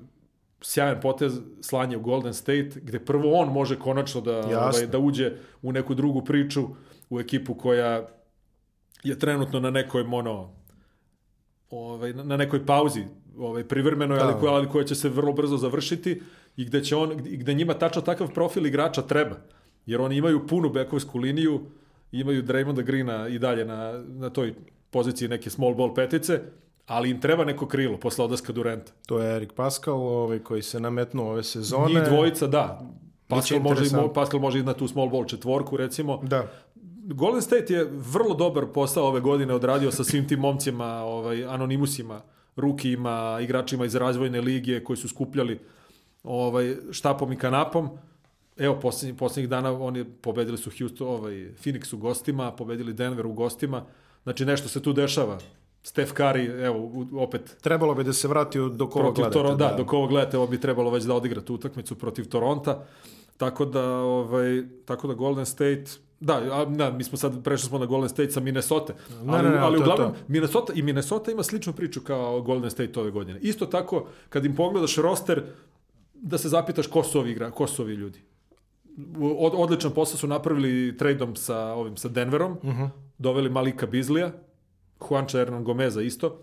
sjajan 0.61 1.01
potez 1.01 1.33
slanje 1.61 1.97
u 1.97 2.01
Golden 2.01 2.35
State, 2.35 2.71
gde 2.75 3.01
prvo 3.01 3.33
on 3.33 3.49
može 3.49 3.79
konačno 3.79 4.21
da, 4.21 4.39
ovaj, 4.39 4.87
da 4.87 4.99
uđe 4.99 5.33
u 5.63 5.73
neku 5.73 5.95
drugu 5.95 6.25
priču, 6.25 6.69
u 7.11 7.21
ekipu 7.21 7.55
koja 7.55 8.09
je 9.03 9.19
trenutno 9.19 9.61
na 9.61 9.71
nekoj 9.71 10.03
ono, 10.03 10.53
ovaj, 11.71 12.13
na 12.13 12.37
nekoj 12.37 12.67
pauzi 12.67 13.05
ovaj, 13.39 13.65
privremenoj, 13.65 14.19
Da. 14.19 14.25
ali, 14.25 14.35
koja, 14.41 14.53
ali 14.53 14.69
koja 14.69 14.85
će 14.85 14.95
se 14.95 15.09
vrlo 15.09 15.33
brzo 15.33 15.57
završiti 15.57 16.23
i 16.57 16.65
gde, 16.65 16.85
će 16.85 16.97
on, 16.97 17.13
i 17.27 17.37
gde 17.37 17.55
njima 17.55 17.75
tačno 17.75 18.03
takav 18.03 18.33
profil 18.35 18.67
igrača 18.67 19.03
treba. 19.03 19.37
Jer 19.87 20.01
oni 20.01 20.17
imaju 20.17 20.47
punu 20.47 20.71
bekovsku 20.71 21.19
liniju, 21.19 21.61
imaju 22.13 22.43
Draymonda 22.43 22.83
Greena 22.83 23.29
i 23.29 23.39
dalje 23.39 23.65
na, 23.65 24.05
na 24.09 24.31
toj 24.31 24.55
poziciji 24.91 25.29
neke 25.29 25.51
small 25.51 25.75
ball 25.75 25.95
petice, 25.95 26.41
ali 26.87 27.11
im 27.11 27.21
treba 27.21 27.45
neko 27.45 27.67
krilo 27.67 27.97
posle 27.97 28.25
odlaska 28.25 28.53
Durenta. 28.53 28.93
To 29.07 29.19
je 29.19 29.37
Erik 29.37 29.53
Pascal 29.53 29.95
ovaj, 29.95 30.39
koji 30.39 30.63
se 30.63 30.81
nametnuo 30.81 31.31
ove 31.31 31.43
sezone. 31.43 31.95
Njih 31.95 32.03
dvojica, 32.09 32.47
da. 32.47 32.81
Pascal 33.29 33.61
može. 33.61 33.85
Pascal 34.15 34.41
može 34.41 34.59
i 34.59 34.63
na 34.63 34.73
tu 34.73 34.89
small 34.89 35.09
ball 35.09 35.25
četvorku, 35.25 35.77
recimo. 35.77 36.21
Da. 36.23 36.47
Golden 37.05 37.43
State 37.43 37.75
je 37.75 37.89
vrlo 37.91 38.35
dobar 38.35 38.67
posao 38.75 39.05
ove 39.05 39.21
godine 39.21 39.55
odradio 39.55 39.91
sa 39.91 40.05
svim 40.05 40.29
tim 40.29 40.39
momcima, 40.39 40.87
ovaj, 40.87 41.45
anonimusima, 41.45 42.21
rukijima, 42.57 43.39
igračima 43.43 43.85
iz 43.85 43.95
razvojne 43.95 44.41
lige 44.41 44.85
koji 44.85 44.97
su 44.97 45.09
skupljali 45.09 45.59
ovaj, 46.23 46.77
štapom 46.91 47.33
i 47.33 47.37
kanapom. 47.37 47.89
Evo, 48.57 48.81
posljednjih, 48.81 49.19
posljednjih 49.19 49.49
dana 49.49 49.73
oni 49.73 50.05
pobedili 50.05 50.59
su 50.59 50.71
Houston, 50.79 51.09
ovaj, 51.09 51.33
Phoenix 51.33 51.95
u 51.95 51.99
gostima, 51.99 52.53
pobedili 52.53 52.93
Denver 52.93 53.27
u 53.27 53.33
gostima. 53.33 53.85
Znači, 54.23 54.45
nešto 54.45 54.69
se 54.69 54.83
tu 54.83 54.93
dešava. 54.93 55.39
Steph 55.83 56.13
Curry, 56.13 56.65
evo, 56.65 56.91
opet 57.23 57.57
Trebalo 57.61 57.95
bi 57.95 58.05
da 58.05 58.13
se 58.13 58.29
vrati 58.29 58.61
u- 58.61 58.69
dok 58.69 58.97
ovo 58.97 59.05
protiv 59.05 59.23
gledate. 59.23 59.39
Toronto, 59.39 59.57
da, 59.57 59.75
dok 59.77 59.93
ovo 59.93 60.07
gledate, 60.07 60.37
ovo 60.39 60.47
bi 60.47 60.61
trebalo 60.61 60.91
već 60.91 61.05
da 61.05 61.15
odigra 61.15 61.41
tu 61.41 61.55
utakmicu 61.55 61.95
protiv 61.95 62.29
Toronta. 62.29 62.85
Tako 63.37 63.65
da, 63.65 63.85
ovaj, 63.91 64.63
tako 64.85 65.09
da 65.09 65.15
Golden 65.15 65.47
State, 65.47 65.85
da, 66.21 66.35
a, 66.35 66.65
da, 66.65 66.91
mi 66.91 67.05
smo 67.05 67.19
sad 67.19 67.45
prešli 67.45 67.69
smo 67.69 67.79
na 67.79 67.87
Golden 67.87 68.09
State 68.09 68.31
sa 68.31 68.41
Minnesota. 68.41 68.93
Ne, 69.25 69.33
Ali, 69.33 69.49
ne, 69.49 69.55
ne, 69.55 69.59
ali 69.59 69.77
to 69.79 69.83
uglavnom 69.83 70.13
to. 70.13 70.19
Minnesota 70.29 70.73
i 70.73 70.83
Minnesota 70.83 71.31
ima 71.31 71.43
sličnu 71.43 71.73
priču 71.73 72.01
kao 72.01 72.41
Golden 72.41 72.71
State 72.71 73.01
ove 73.01 73.11
godine. 73.11 73.39
Isto 73.41 73.67
tako 73.67 74.07
kad 74.29 74.45
im 74.45 74.57
pogledaš 74.57 74.97
roster 74.97 75.43
da 76.23 76.39
se 76.39 76.49
zapitaš 76.49 76.87
ko 76.87 77.03
su 77.03 77.19
ovi 77.19 77.31
igra, 77.31 77.51
ko 77.51 77.67
su 77.67 77.83
ovi 77.83 77.95
ljudi. 77.95 78.21
Od, 79.39 79.53
odličan 79.57 79.91
posao 79.95 80.19
su 80.19 80.27
napravili 80.27 80.97
tradeom 80.97 81.37
sa 81.37 81.59
ovim 81.59 81.97
sa 81.97 82.09
Denverom. 82.09 82.53
Uh 82.53 82.59
-huh. 82.63 82.89
Doveli 83.19 83.51
Malika 83.51 83.87
Bizlija, 83.87 84.33
Juancha 85.01 85.39
Hernan 85.39 85.65
Gomeza 85.65 86.03
isto. 86.03 86.43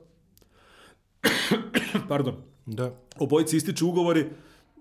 Pardon 2.10 2.36
Da. 2.66 2.92
obojici 3.20 3.58
ističu 3.58 3.88
ugovori. 3.88 4.26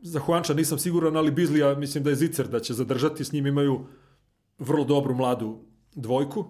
Za 0.03 0.21
Juanča 0.29 0.55
nisam 0.55 0.79
siguran, 0.79 1.17
ali 1.17 1.31
Bizlija 1.31 1.75
mislim 1.75 2.05
da 2.05 2.11
je 2.11 2.17
zicer 2.17 2.49
da 2.49 2.61
će 2.61 2.75
zadržati. 2.75 3.25
S 3.25 3.33
njim 3.33 3.47
imaju 3.47 3.81
vrlo 4.59 4.85
dobru 4.85 5.15
mladu 5.15 5.59
dvojku. 5.95 6.47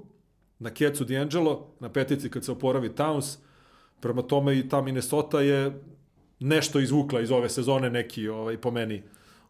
Na 0.58 0.70
kecu 0.70 1.04
D'Angelo, 1.04 1.66
na 1.80 1.88
petici 1.88 2.30
kad 2.30 2.44
se 2.44 2.52
oporavi 2.52 2.88
Towns. 2.88 3.38
Prema 4.00 4.22
tome 4.22 4.58
i 4.58 4.68
ta 4.68 4.82
Minnesota 4.82 5.40
je 5.40 5.82
nešto 6.40 6.80
izvukla 6.80 7.20
iz 7.20 7.30
ove 7.30 7.48
sezone, 7.48 7.90
neki 7.90 8.28
ovaj, 8.28 8.56
po 8.56 8.70
meni 8.70 9.02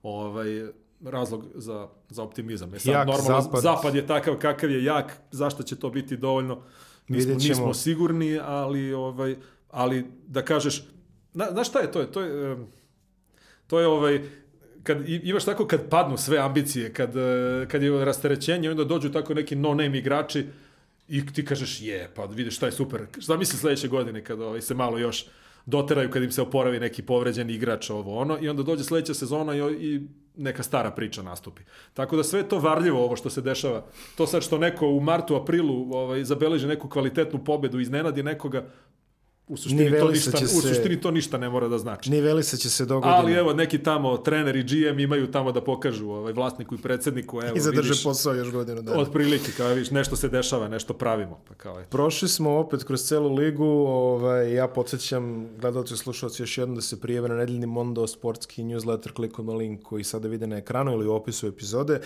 ovaj, 0.02 0.66
razlog 1.04 1.44
za, 1.54 1.88
za 2.08 2.22
optimizam. 2.22 2.74
E 2.74 2.78
sad, 2.78 2.92
Jak 2.92 3.06
normalno, 3.06 3.40
zapad. 3.40 3.62
zapad 3.62 3.94
je 3.94 4.06
takav 4.06 4.36
kakav 4.38 4.70
je 4.70 4.84
jak, 4.84 5.18
zašto 5.30 5.62
će 5.62 5.76
to 5.76 5.90
biti 5.90 6.16
dovoljno, 6.16 6.62
nismo, 7.08 7.34
nismo 7.34 7.74
sigurni, 7.74 8.38
ali, 8.42 8.92
ovaj, 8.92 9.36
ali 9.70 10.06
da 10.26 10.44
kažeš, 10.44 10.84
na, 11.34 11.46
znaš 11.50 11.68
šta 11.68 11.78
je 11.78 11.92
to? 11.92 12.00
Je, 12.00 12.12
to 12.12 12.20
je, 12.20 12.56
to 13.66 13.80
je 13.80 13.86
ovaj, 13.86 14.20
kad 14.82 15.08
imaš 15.08 15.44
tako 15.44 15.66
kad 15.66 15.88
padnu 15.88 16.16
sve 16.16 16.38
ambicije, 16.38 16.92
kad, 16.92 17.16
e, 17.16 17.66
kad 17.70 17.82
je 17.82 18.04
rasterećenje, 18.04 18.70
onda 18.70 18.84
dođu 18.84 19.12
tako 19.12 19.34
neki 19.34 19.56
no-name 19.56 19.98
igrači 19.98 20.46
I 21.08 21.26
ti 21.26 21.44
kažeš, 21.44 21.80
je, 21.80 22.10
pa 22.14 22.24
vidiš 22.24 22.56
šta 22.56 22.66
je 22.66 22.72
super. 22.72 23.06
Šta 23.18 23.36
misli 23.36 23.58
sledeće 23.58 23.88
godine 23.88 24.24
kada 24.24 24.46
ovaj, 24.46 24.60
se 24.60 24.74
malo 24.74 24.98
još 24.98 25.26
doteraju 25.68 26.10
kad 26.10 26.22
im 26.22 26.32
se 26.32 26.42
oporavi 26.42 26.80
neki 26.80 27.02
povređeni 27.02 27.52
igrač 27.54 27.90
ovo 27.90 28.18
ono 28.18 28.38
i 28.40 28.48
onda 28.48 28.62
dođe 28.62 28.84
sledeća 28.84 29.14
sezona 29.14 29.54
i, 29.54 29.60
i 29.60 30.00
neka 30.36 30.62
stara 30.62 30.90
priča 30.90 31.22
nastupi. 31.22 31.62
Tako 31.94 32.16
da 32.16 32.24
sve 32.24 32.40
je 32.40 32.48
to 32.48 32.58
varljivo 32.58 33.04
ovo 33.04 33.16
što 33.16 33.30
se 33.30 33.40
dešava. 33.40 33.84
To 34.16 34.26
sad 34.26 34.42
što 34.42 34.58
neko 34.58 34.88
u 34.88 35.00
martu, 35.00 35.36
aprilu 35.36 35.92
ovaj, 35.92 36.24
zabeleži 36.24 36.66
neku 36.66 36.88
kvalitetnu 36.88 37.44
pobedu, 37.44 37.80
iznenadi 37.80 38.22
nekoga, 38.22 38.64
u 39.48 39.56
suštini, 39.56 39.98
to 39.98 40.08
ništa, 40.08 40.38
u 40.44 40.60
suštini 40.60 41.00
to 41.00 41.10
ništa 41.10 41.38
ne 41.38 41.48
mora 41.48 41.68
da 41.68 41.78
znači. 41.78 42.10
Ni 42.10 42.20
Velisa 42.20 42.56
će 42.56 42.70
se 42.70 42.84
dogoditi. 42.84 43.14
Ali 43.14 43.32
evo, 43.32 43.52
neki 43.52 43.78
tamo 43.78 44.16
trener 44.16 44.56
i 44.56 44.62
GM 44.62 44.98
imaju 44.98 45.30
tamo 45.30 45.52
da 45.52 45.60
pokažu 45.60 46.10
ovaj, 46.10 46.32
vlasniku 46.32 46.74
i 46.74 46.78
predsedniku. 46.78 47.40
Evo, 47.42 47.56
I 47.56 47.60
zadrže 47.60 47.88
vidiš, 47.88 48.04
posao 48.04 48.34
još 48.34 48.50
godinu 48.50 48.82
dana. 48.82 48.98
Od 48.98 49.12
prilike, 49.12 49.52
kao 49.56 49.68
vidiš, 49.68 49.90
nešto 49.90 50.16
se 50.16 50.28
dešava, 50.28 50.68
nešto 50.68 50.94
pravimo. 50.94 51.40
Pa 51.48 51.54
kao, 51.54 51.80
eto. 51.80 51.90
Prošli 51.90 52.28
smo 52.28 52.50
opet 52.50 52.84
kroz 52.84 53.02
celu 53.02 53.34
ligu. 53.34 53.64
Ovaj, 53.88 54.52
ja 54.52 54.68
podsjećam 54.68 55.48
gledalci 55.60 55.94
i 55.94 55.96
slušalci 55.96 56.42
još 56.42 56.58
jednom 56.58 56.76
da 56.76 56.82
se 56.82 57.00
prijeve 57.00 57.28
na 57.28 57.34
nedeljni 57.34 57.66
Mondo 57.66 58.06
sportski 58.06 58.62
newsletter 58.62 59.12
klikom 59.12 59.46
na 59.46 59.52
link 59.52 59.82
koji 59.82 60.04
sada 60.04 60.28
vide 60.28 60.46
na 60.46 60.56
ekranu 60.56 60.92
ili 60.92 61.06
u 61.06 61.12
opisu 61.12 61.46
epizode. 61.46 62.00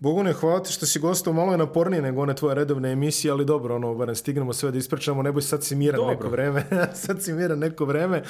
Bogu 0.00 0.22
ne 0.22 0.32
hvala 0.32 0.62
ti 0.62 0.72
što 0.72 0.86
si 0.86 0.98
gostao, 0.98 1.32
malo 1.32 1.52
je 1.52 1.58
napornije 1.58 2.02
nego 2.02 2.22
one 2.22 2.34
tvoje 2.34 2.54
redovne 2.54 2.92
emisije, 2.92 3.30
ali 3.30 3.44
dobro, 3.44 3.76
ono, 3.76 3.94
barem 3.94 4.14
stignemo 4.14 4.52
sve 4.52 4.70
da 4.70 4.78
ispričamo, 4.78 5.22
ne 5.22 5.32
boj 5.32 5.42
sad 5.42 5.64
si 5.64 5.76
miran 5.76 5.96
dobro. 6.00 6.14
neko 6.14 6.28
vreme, 6.28 6.64
sad 7.06 7.22
si 7.22 7.32
miran 7.32 7.58
neko 7.58 7.84
vreme. 7.84 8.22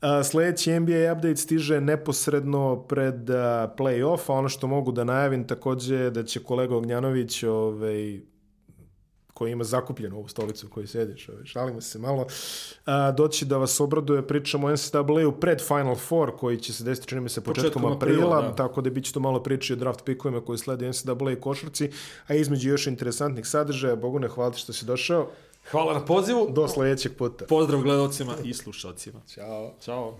A, 0.00 0.22
sledeći 0.24 0.80
NBA 0.80 1.12
update 1.12 1.36
stiže 1.36 1.80
neposredno 1.80 2.84
pred 2.88 3.30
a, 3.30 3.74
play-off, 3.78 4.20
a 4.26 4.32
ono 4.32 4.48
što 4.48 4.66
mogu 4.66 4.92
da 4.92 5.04
najavim 5.04 5.46
takođe 5.46 6.10
da 6.10 6.24
će 6.24 6.40
kolega 6.40 6.76
Ognjanović 6.76 7.42
ovaj, 7.42 8.20
koji 9.34 9.52
ima 9.52 9.64
zakupljenu 9.64 10.16
ovu 10.16 10.28
stolicu 10.28 10.66
u 10.66 10.70
kojoj 10.70 10.86
sediš, 10.86 11.28
ovaj, 11.28 11.44
šalimo 11.44 11.80
se 11.80 11.98
malo, 11.98 12.26
a, 12.86 13.12
doći 13.12 13.44
da 13.44 13.56
vas 13.56 13.80
obraduje, 13.80 14.26
pričamo 14.26 14.66
o 14.66 14.70
NCAA-u 14.70 15.32
pred 15.32 15.60
Final 15.68 15.96
Four, 15.96 16.36
koji 16.36 16.58
će 16.58 16.72
se 16.72 16.84
desiti, 16.84 17.08
čini 17.08 17.20
mi 17.20 17.28
se, 17.28 17.40
početkom, 17.40 17.82
početkom 17.82 17.92
aprila, 17.92 18.26
aprila 18.26 18.42
da. 18.42 18.56
tako 18.56 18.80
da 18.80 18.90
bit 18.90 19.04
će 19.04 19.12
to 19.12 19.20
malo 19.20 19.42
priči 19.42 19.72
o 19.72 19.76
draft 19.76 20.04
pikovima 20.04 20.40
koji 20.40 20.58
slede 20.58 20.88
NCAA 20.88 21.32
i 21.32 21.40
košarci, 21.40 21.90
a 22.26 22.34
između 22.34 22.70
još 22.70 22.86
interesantnih 22.86 23.46
sadržaja, 23.46 23.96
Bogu 23.96 24.18
ne 24.18 24.28
hvala 24.28 24.52
što 24.52 24.72
si 24.72 24.84
došao. 24.84 25.30
Hvala 25.70 25.94
na 25.94 26.04
pozivu. 26.04 26.46
Do 26.50 26.68
sledećeg 26.68 27.16
puta. 27.16 27.44
Pozdrav 27.48 27.80
gledalcima 27.80 28.34
i 28.44 28.54
slušalcima. 28.54 29.20
Ćao. 29.34 29.72
Ćao. 29.80 30.18